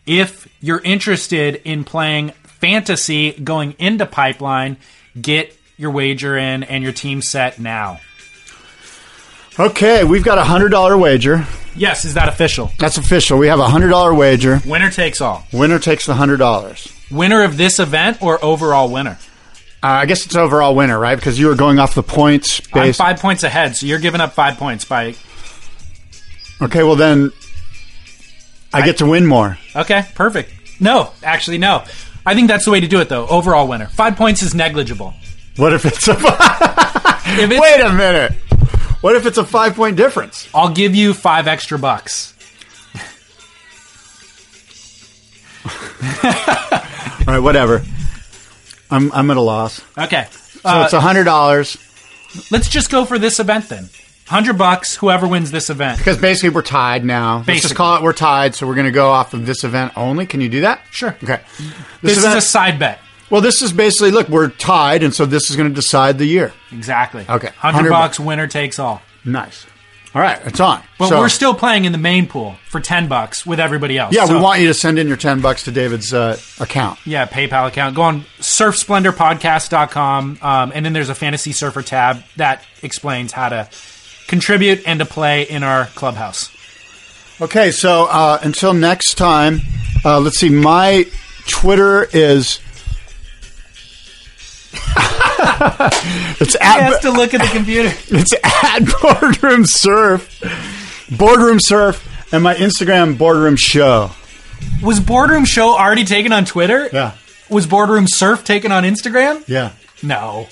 If 0.05 0.47
you're 0.61 0.79
interested 0.79 1.61
in 1.65 1.83
playing 1.83 2.33
fantasy 2.59 3.31
going 3.31 3.75
into 3.79 4.05
Pipeline, 4.05 4.77
get 5.19 5.55
your 5.77 5.91
wager 5.91 6.37
in 6.37 6.63
and 6.63 6.83
your 6.83 6.93
team 6.93 7.21
set 7.21 7.59
now. 7.59 7.99
Okay, 9.59 10.03
we've 10.03 10.23
got 10.23 10.37
a 10.37 10.43
hundred 10.43 10.69
dollar 10.69 10.97
wager. 10.97 11.45
Yes, 11.75 12.05
is 12.05 12.13
that 12.15 12.27
official? 12.27 12.71
That's 12.79 12.97
official. 12.97 13.37
We 13.37 13.47
have 13.47 13.59
a 13.59 13.67
hundred 13.67 13.89
dollar 13.89 14.13
wager. 14.13 14.61
Winner 14.65 14.91
takes 14.91 15.21
all. 15.21 15.45
Winner 15.51 15.79
takes 15.79 16.05
the 16.05 16.13
hundred 16.15 16.37
dollars. 16.37 16.91
Winner 17.09 17.43
of 17.43 17.57
this 17.57 17.79
event 17.79 18.21
or 18.21 18.43
overall 18.43 18.91
winner? 18.91 19.17
Uh, 19.83 19.87
I 19.87 20.05
guess 20.05 20.25
it's 20.25 20.35
overall 20.35 20.75
winner, 20.75 20.97
right? 20.97 21.15
Because 21.15 21.39
you 21.39 21.47
were 21.47 21.55
going 21.55 21.79
off 21.79 21.93
the 21.93 22.03
points 22.03 22.61
I'm 22.73 22.93
five 22.93 23.19
points 23.19 23.43
ahead, 23.43 23.75
so 23.75 23.85
you're 23.85 23.99
giving 23.99 24.21
up 24.21 24.33
five 24.33 24.57
points 24.57 24.85
by. 24.85 25.15
Okay, 26.61 26.81
well 26.83 26.95
then, 26.95 27.31
I 28.73 28.83
get 28.83 28.97
to 28.97 29.05
win 29.05 29.25
more. 29.25 29.57
Okay, 29.75 30.03
perfect. 30.15 30.51
No, 30.79 31.11
actually, 31.23 31.59
no. 31.59 31.83
I 32.27 32.35
think 32.35 32.47
that's 32.47 32.65
the 32.65 32.71
way 32.71 32.79
to 32.79 32.87
do 32.87 32.99
it, 32.99 33.09
though. 33.09 33.25
Overall 33.27 33.67
winner. 33.67 33.87
Five 33.87 34.15
points 34.17 34.43
is 34.43 34.53
negligible. 34.53 35.13
What 35.55 35.73
if 35.73 35.85
it's 35.85 36.07
a? 36.07 36.13
If 37.29 37.51
it's, 37.51 37.59
Wait 37.59 37.81
a 37.81 37.91
minute. 37.91 38.31
What 39.01 39.15
if 39.17 39.25
it's 39.25 39.37
a 39.37 39.43
five 39.43 39.75
point 39.75 39.97
difference? 39.97 40.47
I'll 40.53 40.73
give 40.73 40.95
you 40.95 41.13
five 41.13 41.45
extra 41.45 41.77
bucks. 41.77 42.33
All 46.23 47.33
right, 47.33 47.39
whatever. 47.39 47.83
I'm 48.89 49.11
I'm 49.11 49.29
at 49.29 49.37
a 49.37 49.41
loss. 49.41 49.81
Okay. 49.97 50.27
So 50.31 50.61
Uh, 50.63 50.83
it's 50.85 50.93
a 50.93 51.01
hundred 51.01 51.25
dollars 51.25 51.77
let's 52.51 52.69
just 52.69 52.89
go 52.89 53.05
for 53.05 53.17
this 53.19 53.39
event 53.39 53.69
then. 53.69 53.89
Hundred 54.27 54.57
bucks. 54.57 54.95
Whoever 54.95 55.27
wins 55.27 55.51
this 55.51 55.69
event. 55.69 55.97
because 55.99 56.17
basically 56.17 56.49
we're 56.49 56.61
tied 56.61 57.05
now. 57.05 57.43
Let's 57.47 57.61
just 57.61 57.75
call 57.75 57.97
it 57.97 58.03
we're 58.03 58.13
tied. 58.13 58.55
So 58.55 58.67
we're 58.67 58.75
going 58.75 58.85
to 58.87 58.91
go 58.91 59.09
off 59.09 59.33
of 59.33 59.45
this 59.45 59.63
event 59.63 59.93
only. 59.97 60.25
Can 60.25 60.41
you 60.41 60.49
do 60.49 60.61
that? 60.61 60.81
Sure. 60.91 61.15
Okay. 61.23 61.39
This, 62.01 62.17
event- 62.17 62.37
is 62.37 62.43
a 62.43 62.47
side 62.47 62.79
bet. 62.79 62.99
well. 63.29 63.41
This 63.41 63.61
is 63.61 63.71
basically 63.71 64.11
look. 64.11 64.27
We're 64.29 64.49
tied, 64.49 65.03
and 65.03 65.13
so 65.13 65.25
this 65.25 65.49
is 65.49 65.55
going 65.55 65.69
to 65.69 65.75
decide 65.75 66.17
the 66.17 66.25
year. 66.25 66.53
Exactly. 66.71 67.21
Okay. 67.21 67.49
Hundred 67.57 67.89
100 67.89 67.89
bucks. 67.89 68.19
Winner 68.19 68.47
takes 68.47 68.79
all. 68.79 69.01
Nice. 69.23 69.65
All 70.15 70.21
right, 70.21 70.39
it's 70.45 70.59
on. 70.59 70.81
But 70.97 71.09
So- 71.09 71.19
we're 71.19 71.29
still 71.29 71.53
playing 71.53 71.85
in 71.85 71.91
the 71.91 71.97
main 71.99 72.27
pool 72.27 72.55
for 72.67 72.79
ten 72.79 73.07
bucks 73.07 73.45
with 73.45 73.59
everybody 73.59 73.97
else. 73.99 74.15
yeah. 74.15 74.25
So- 74.25 74.35
we 74.35 74.41
want 74.41 74.61
you 74.61 74.67
to 74.67 74.73
send 74.73 74.97
in 74.97 75.07
your 75.07 75.17
ten 75.17 75.41
bucks 75.41 75.63
to 75.63 75.71
David's 75.71 76.11
uh, 76.13 76.39
account. 76.59 76.97
Yeah, 77.05 77.27
PayPal 77.27 77.67
account. 77.67 77.95
Go 77.95 78.01
on 78.01 78.21
surfsplendorpodcast.com, 78.39 80.39
um, 80.41 80.71
and 80.73 80.85
then 80.85 80.93
there's 80.93 81.09
a 81.09 81.15
Fantasy 81.15 81.51
Surfer 81.51 81.81
tab 81.81 82.23
that 82.37 82.63
explains 82.81 83.31
how 83.31 83.49
to 83.49 83.69
contribute 84.27 84.81
and 84.85 84.99
to 84.99 85.05
play 85.05 85.43
in 85.43 85.63
our 85.63 85.85
clubhouse. 85.87 86.51
Okay, 87.39 87.71
so 87.71 88.05
uh, 88.05 88.39
until 88.41 88.73
next 88.73 89.15
time, 89.15 89.59
uh, 90.03 90.19
let's 90.19 90.39
see. 90.39 90.49
My 90.49 91.05
Twitter 91.47 92.03
is. 92.03 92.59
it's 96.39 96.53
You 96.55 96.59
at 96.61 96.79
have 96.81 97.01
to 97.01 97.11
look 97.11 97.33
at 97.33 97.41
the 97.41 97.49
computer. 97.51 97.89
it's 98.09 98.33
at 98.43 98.79
boardroom 99.01 99.65
surf, 99.65 101.05
boardroom 101.15 101.59
surf, 101.59 102.33
and 102.33 102.43
my 102.43 102.55
Instagram 102.55 103.17
boardroom 103.17 103.55
show. 103.55 104.11
Was 104.81 104.99
Boardroom 104.99 105.45
Show 105.45 105.77
already 105.77 106.03
taken 106.03 106.31
on 106.33 106.45
Twitter? 106.45 106.89
Yeah, 106.91 107.13
Was 107.49 107.67
Boardroom 107.67 108.05
Surf 108.07 108.43
taken 108.43 108.71
on 108.71 108.83
Instagram? 108.83 109.43
yeah. 109.47 109.71
No. 110.03 110.47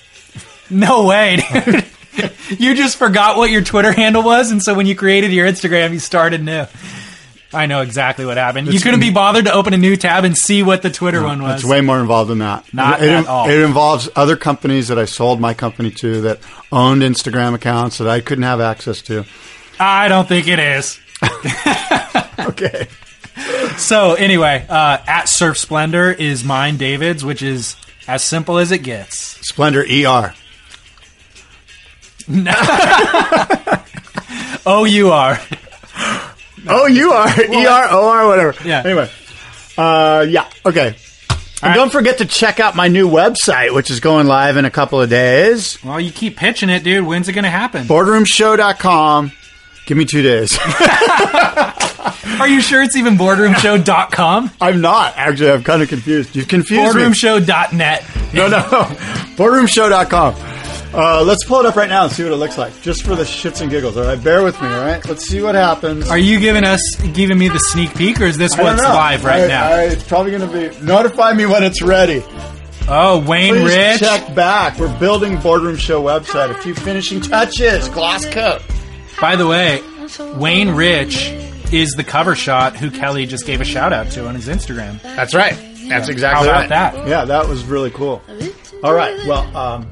No 0.69 1.05
way, 1.05 1.37
dude. 1.53 1.85
you 2.59 2.75
just 2.75 2.97
forgot 2.97 3.37
what 3.37 3.49
your 3.49 3.63
Twitter 3.63 3.91
handle 3.91 4.23
was, 4.23 4.51
and 4.51 4.61
so 4.61 4.73
when 4.73 4.85
you 4.85 4.95
created 4.95 5.31
your 5.31 5.47
Instagram, 5.47 5.91
you 5.93 5.99
started 5.99 6.43
new. 6.43 6.65
I 7.53 7.67
know 7.67 7.81
exactly 7.81 8.25
what 8.25 8.35
happened. 8.35 8.73
You 8.73 8.79
couldn't 8.79 8.99
be 8.99 9.11
bothered 9.11 9.45
to 9.45 9.53
open 9.53 9.73
a 9.73 9.77
new 9.77 9.95
tab 9.95 10.25
and 10.25 10.35
see 10.35 10.61
what 10.61 10.81
the 10.81 10.89
Twitter 10.89 11.23
one 11.23 11.41
was. 11.41 11.61
It's 11.61 11.69
way 11.69 11.79
more 11.79 12.01
involved 12.01 12.29
than 12.29 12.39
that. 12.39 12.71
Not 12.73 13.01
it, 13.01 13.09
at 13.09 13.27
all. 13.27 13.49
It 13.49 13.61
involves 13.61 14.09
other 14.15 14.35
companies 14.35 14.89
that 14.89 14.99
I 14.99 15.05
sold 15.05 15.39
my 15.39 15.53
company 15.53 15.91
to 15.91 16.21
that 16.21 16.39
owned 16.71 17.01
Instagram 17.01 17.53
accounts 17.53 17.99
that 17.99 18.09
I 18.09 18.19
couldn't 18.19 18.43
have 18.43 18.59
access 18.59 19.01
to. 19.03 19.23
I 19.79 20.09
don't 20.09 20.27
think 20.27 20.47
it 20.47 20.59
is. 20.59 20.99
Okay. 22.47 22.87
So 23.77 24.13
anyway, 24.13 24.65
uh, 24.69 24.99
at 25.07 25.25
Surf 25.27 25.57
Splendor 25.57 26.11
is 26.11 26.43
mine, 26.43 26.77
David's, 26.77 27.25
which 27.25 27.41
is 27.41 27.75
as 28.07 28.23
simple 28.23 28.57
as 28.57 28.71
it 28.71 28.79
gets. 28.79 29.17
Splendor 29.47 29.81
ER. 29.81 30.33
O 32.27 32.33
U 32.35 32.37
R. 32.37 32.39
Oh, 34.67 34.85
you 34.85 35.11
are 35.11 35.39
oh, 36.67 36.87
you 36.87 37.11
are. 37.11 37.29
E 37.53 37.65
R 37.65 37.87
O 37.91 38.07
R 38.07 38.27
whatever. 38.27 38.55
Yeah. 38.67 38.81
Anyway, 38.83 39.09
uh, 39.77 40.25
yeah. 40.27 40.49
Okay. 40.65 40.95
And 41.61 41.73
don't 41.73 41.91
forget 41.91 42.19
to 42.19 42.25
check 42.25 42.59
out 42.59 42.75
my 42.75 42.87
new 42.89 43.09
website, 43.09 43.73
which 43.73 43.89
is 43.89 43.99
going 43.99 44.27
live 44.27 44.57
in 44.57 44.65
a 44.65 44.71
couple 44.71 45.01
of 45.01 45.09
days. 45.09 45.81
Well, 45.83 45.99
you 45.99 46.11
keep 46.11 46.37
pitching 46.37 46.69
it, 46.69 46.83
dude. 46.83 47.05
When's 47.05 47.27
it 47.27 47.33
going 47.33 47.43
to 47.43 47.49
happen? 47.49 47.85
Boardroomshow.com. 47.87 49.31
Give 49.85 49.97
me 49.97 50.05
two 50.05 50.21
days. 50.21 50.57
Are 52.39 52.47
you 52.47 52.61
sure 52.61 52.83
it's 52.83 52.95
even 52.95 53.15
boardroomshow.com? 53.17 54.51
I'm 54.59 54.81
not 54.81 55.13
actually. 55.15 55.51
I'm 55.51 55.63
kind 55.63 55.81
of 55.81 55.89
confused. 55.89 56.35
You've 56.35 56.47
confused 56.47 56.95
me. 56.95 57.01
Boardroomshow.net. 57.03 58.03
No, 58.33 58.47
no. 58.47 58.61
Boardroomshow.com. 59.37 60.54
Uh, 60.95 61.23
let's 61.23 61.43
pull 61.45 61.59
it 61.59 61.65
up 61.65 61.75
right 61.75 61.89
now 61.89 62.03
and 62.05 62.11
see 62.13 62.23
what 62.23 62.31
it 62.31 62.37
looks 62.37 62.57
like, 62.57 62.79
just 62.81 63.03
for 63.03 63.15
the 63.15 63.23
shits 63.23 63.61
and 63.61 63.69
giggles. 63.69 63.97
All 63.97 64.05
right, 64.05 64.21
bear 64.23 64.43
with 64.43 64.59
me. 64.61 64.67
All 64.67 64.81
right, 64.85 65.05
let's 65.07 65.25
see 65.27 65.41
what 65.41 65.55
happens. 65.55 66.09
Are 66.09 66.17
you 66.17 66.39
giving 66.39 66.63
us 66.63 66.81
giving 67.13 67.37
me 67.37 67.49
the 67.49 67.59
sneak 67.59 67.93
peek, 67.95 68.21
or 68.21 68.25
is 68.25 68.37
this 68.37 68.53
I 68.53 68.57
don't 68.57 68.65
what's 68.67 68.81
know. 68.83 68.89
live 68.89 69.25
right 69.25 69.43
I- 69.43 69.47
now? 69.47 69.67
I- 69.67 69.83
it's 69.83 70.03
probably 70.03 70.31
going 70.31 70.49
to 70.49 70.77
be. 70.79 70.85
Notify 70.85 71.33
me 71.33 71.45
when 71.45 71.63
it's 71.63 71.81
ready. 71.81 72.23
oh, 72.87 73.19
Wayne 73.27 73.55
Please 73.55 73.75
Rich. 73.75 73.99
check 73.99 74.33
back. 74.35 74.79
We're 74.79 74.97
building 74.99 75.37
Boardroom 75.39 75.75
Show 75.77 76.01
website. 76.03 76.49
A 76.51 76.53
few 76.55 76.73
finishing 76.75 77.19
touches. 77.21 77.89
Gloss 77.89 78.25
coat. 78.27 78.61
By 79.19 79.35
the 79.35 79.47
way, 79.47 79.81
Wayne 80.35 80.69
Rich 80.71 81.29
is 81.73 81.91
the 81.93 82.03
cover 82.03 82.35
shot 82.35 82.75
who 82.77 82.91
Kelly 82.91 83.25
just 83.25 83.45
gave 83.45 83.59
a 83.59 83.65
shout 83.65 83.91
out 83.91 84.11
to 84.11 84.27
on 84.27 84.35
his 84.35 84.47
Instagram. 84.47 85.01
That's 85.01 85.33
right. 85.33 85.57
That's 85.89 86.07
How 86.07 86.11
exactly 86.11 86.47
about 86.47 86.59
right. 86.61 86.69
that? 86.69 87.07
Yeah, 87.07 87.25
that 87.25 87.47
was 87.47 87.63
really 87.65 87.91
cool. 87.91 88.21
All 88.83 88.93
right. 88.93 89.17
Well, 89.27 89.55
um, 89.57 89.87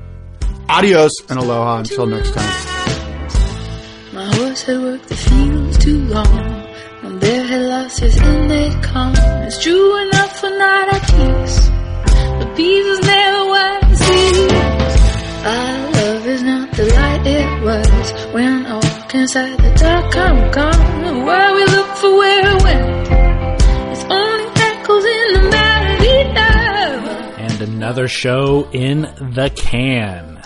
adios 0.70 1.12
and 1.30 1.40
aloha 1.40 1.80
until 1.80 2.06
next 2.06 2.34
time. 2.34 2.74
My 4.14 4.26
horse 4.36 4.62
had 4.64 4.80
worked 4.82 5.10
the 5.10 5.16
fields 5.16 5.78
too 5.80 6.00
long. 6.06 6.64
My 7.04 7.18
bear 7.20 7.44
had 7.46 7.62
lost 7.64 8.00
his 8.00 8.16
income. 8.18 9.14
It's 9.46 9.62
true 9.62 10.02
enough 10.08 10.40
for 10.40 10.50
night 10.50 10.88
I 10.92 11.00
tease. 11.12 11.70
But 12.40 12.56
beavers 12.56 13.02
never 13.02 13.46
were 13.54 13.96
seas. 13.96 14.52
Our 15.46 15.92
love 15.92 16.28
is 16.28 16.44
not 16.44 16.72
the 16.74 16.86
light 16.86 17.28
it 17.28 17.64
was 17.64 18.34
when 18.34 18.66
I 18.66 18.76
walk 18.76 19.16
inside 19.16 19.58
the 19.58 19.74
dark. 19.76 20.16
I'm 20.16 20.52
gone. 20.52 21.26
Where 21.26 21.56
we 21.56 21.66
look 21.66 21.88
for 21.98 22.18
where 22.18 22.56
it 22.56 22.64
went. 22.64 23.08
It's 23.92 24.06
only 24.06 24.46
echoes 24.70 25.06
in 25.06 25.34
the 25.34 25.50
melody 25.50 26.20
of. 26.40 27.40
And 27.40 27.62
another 27.62 28.08
show 28.08 28.70
in 28.72 29.02
the 29.02 29.52
can. 29.56 30.42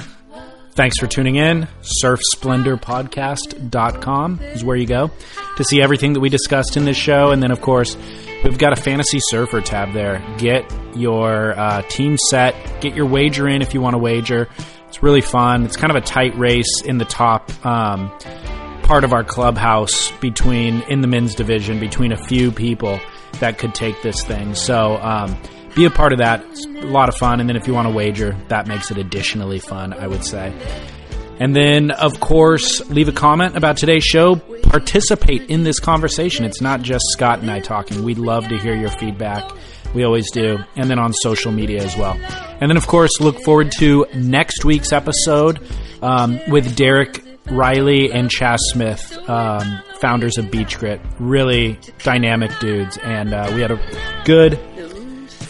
Thanks 0.77 0.97
for 0.99 1.07
tuning 1.07 1.35
in. 1.37 1.67
SurfSplendorPodcast.com 2.03 4.39
is 4.43 4.63
where 4.63 4.77
you 4.77 4.85
go 4.85 5.09
to 5.55 5.63
see 5.63 5.81
everything 5.81 6.13
that 6.13 6.19
we 6.19 6.29
discussed 6.29 6.77
in 6.77 6.85
this 6.85 6.95
show. 6.95 7.31
And 7.31 7.41
then, 7.41 7.49
of 7.49 7.61
course, 7.61 7.97
we've 8.43 8.59
got 8.59 8.73
a 8.73 8.75
Fantasy 8.75 9.17
Surfer 9.19 9.61
tab 9.61 9.93
there. 9.93 10.23
Get 10.37 10.71
your 10.95 11.59
uh, 11.59 11.81
team 11.89 12.15
set, 12.29 12.53
get 12.79 12.95
your 12.95 13.07
wager 13.07 13.47
in 13.47 13.63
if 13.63 13.73
you 13.73 13.81
want 13.81 13.95
to 13.95 13.97
wager. 13.97 14.47
It's 14.87 15.01
really 15.01 15.21
fun. 15.21 15.65
It's 15.65 15.77
kind 15.77 15.89
of 15.89 15.95
a 15.95 16.05
tight 16.05 16.37
race 16.37 16.83
in 16.85 16.99
the 16.99 17.05
top 17.05 17.49
um, 17.65 18.11
part 18.83 19.03
of 19.03 19.13
our 19.13 19.23
clubhouse 19.23 20.11
between 20.19 20.83
in 20.83 21.01
the 21.01 21.07
men's 21.07 21.33
division 21.33 21.79
between 21.79 22.11
a 22.11 22.17
few 22.17 22.51
people 22.51 22.99
that 23.39 23.57
could 23.57 23.73
take 23.73 23.99
this 24.03 24.23
thing. 24.25 24.53
So 24.53 24.97
um, 24.97 25.35
be 25.77 25.85
a 25.85 25.91
part 25.91 26.11
of 26.11 26.17
that. 26.17 26.43
It's 26.49 26.65
a 26.65 26.87
lot 26.87 27.07
of 27.07 27.15
fun. 27.15 27.39
And 27.39 27.47
then 27.47 27.55
if 27.55 27.67
you 27.67 27.73
want 27.73 27.87
to 27.87 27.93
wager, 27.93 28.35
that 28.47 28.67
makes 28.67 28.89
it 28.89 28.97
additionally 28.97 29.59
fun, 29.59 29.93
I 29.93 30.07
would 30.07 30.25
say. 30.25 30.51
And 31.39 31.55
then, 31.55 31.91
of 31.91 32.19
course, 32.19 32.81
leave 32.89 33.07
a 33.07 33.11
comment 33.11 33.55
about 33.55 33.77
today's 33.77 34.03
show. 34.03 34.37
Participate 34.37 35.51
in 35.51 35.63
this 35.63 35.79
conversation. 35.79 36.45
It's 36.45 36.61
not 36.61 36.81
just 36.81 37.05
Scott 37.11 37.39
and 37.39 37.51
I 37.51 37.59
talking. 37.59 38.03
We'd 38.03 38.17
love 38.17 38.47
to 38.47 38.57
hear 38.57 38.75
your 38.75 38.89
feedback. 38.89 39.51
We 39.93 40.03
always 40.03 40.31
do. 40.31 40.57
And 40.75 40.89
then 40.89 40.97
on 40.97 41.13
social 41.13 41.51
media 41.51 41.83
as 41.83 41.95
well. 41.95 42.19
And 42.59 42.71
then, 42.71 42.77
of 42.77 42.87
course, 42.87 43.21
look 43.21 43.39
forward 43.43 43.71
to 43.77 44.07
next 44.15 44.65
week's 44.65 44.91
episode 44.91 45.59
um, 46.01 46.39
with 46.47 46.75
Derek 46.75 47.23
Rielly 47.45 48.11
and 48.11 48.31
Chas 48.31 48.59
Smith, 48.73 49.15
um, 49.29 49.79
founders 50.01 50.39
of 50.39 50.49
Beach 50.49 50.79
Grit. 50.79 50.99
Really 51.19 51.79
dynamic 52.03 52.57
dudes. 52.59 52.97
And 52.97 53.31
uh, 53.31 53.51
we 53.53 53.61
had 53.61 53.69
a 53.69 54.23
good 54.25 54.59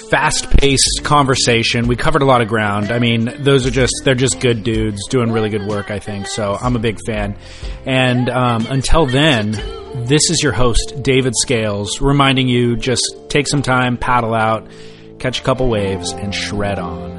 fast-paced 0.09 1.01
conversation. 1.03 1.87
We 1.87 1.95
covered 1.95 2.21
a 2.21 2.25
lot 2.25 2.41
of 2.41 2.47
ground. 2.47 2.91
I 2.91 2.99
mean, 2.99 3.43
those 3.43 3.65
are 3.65 3.71
just 3.71 3.93
they're 4.03 4.15
just 4.15 4.39
good 4.39 4.63
dudes 4.63 5.07
doing 5.07 5.31
really 5.31 5.49
good 5.49 5.67
work. 5.67 5.91
I 5.91 5.99
think 5.99 6.27
so. 6.27 6.57
I'm 6.59 6.75
a 6.75 6.79
big 6.79 6.99
fan. 7.05 7.37
And 7.85 8.29
um, 8.29 8.65
until 8.67 9.05
then, 9.05 9.51
this 10.07 10.29
is 10.29 10.41
your 10.43 10.53
host 10.53 10.93
David 11.01 11.33
Scales, 11.35 12.01
reminding 12.01 12.47
you 12.47 12.75
just 12.75 13.03
take 13.29 13.47
some 13.47 13.61
time, 13.61 13.97
paddle 13.97 14.33
out, 14.33 14.67
catch 15.19 15.39
a 15.39 15.43
couple 15.43 15.69
waves, 15.69 16.11
and 16.11 16.33
shred 16.33 16.79
on. 16.79 17.16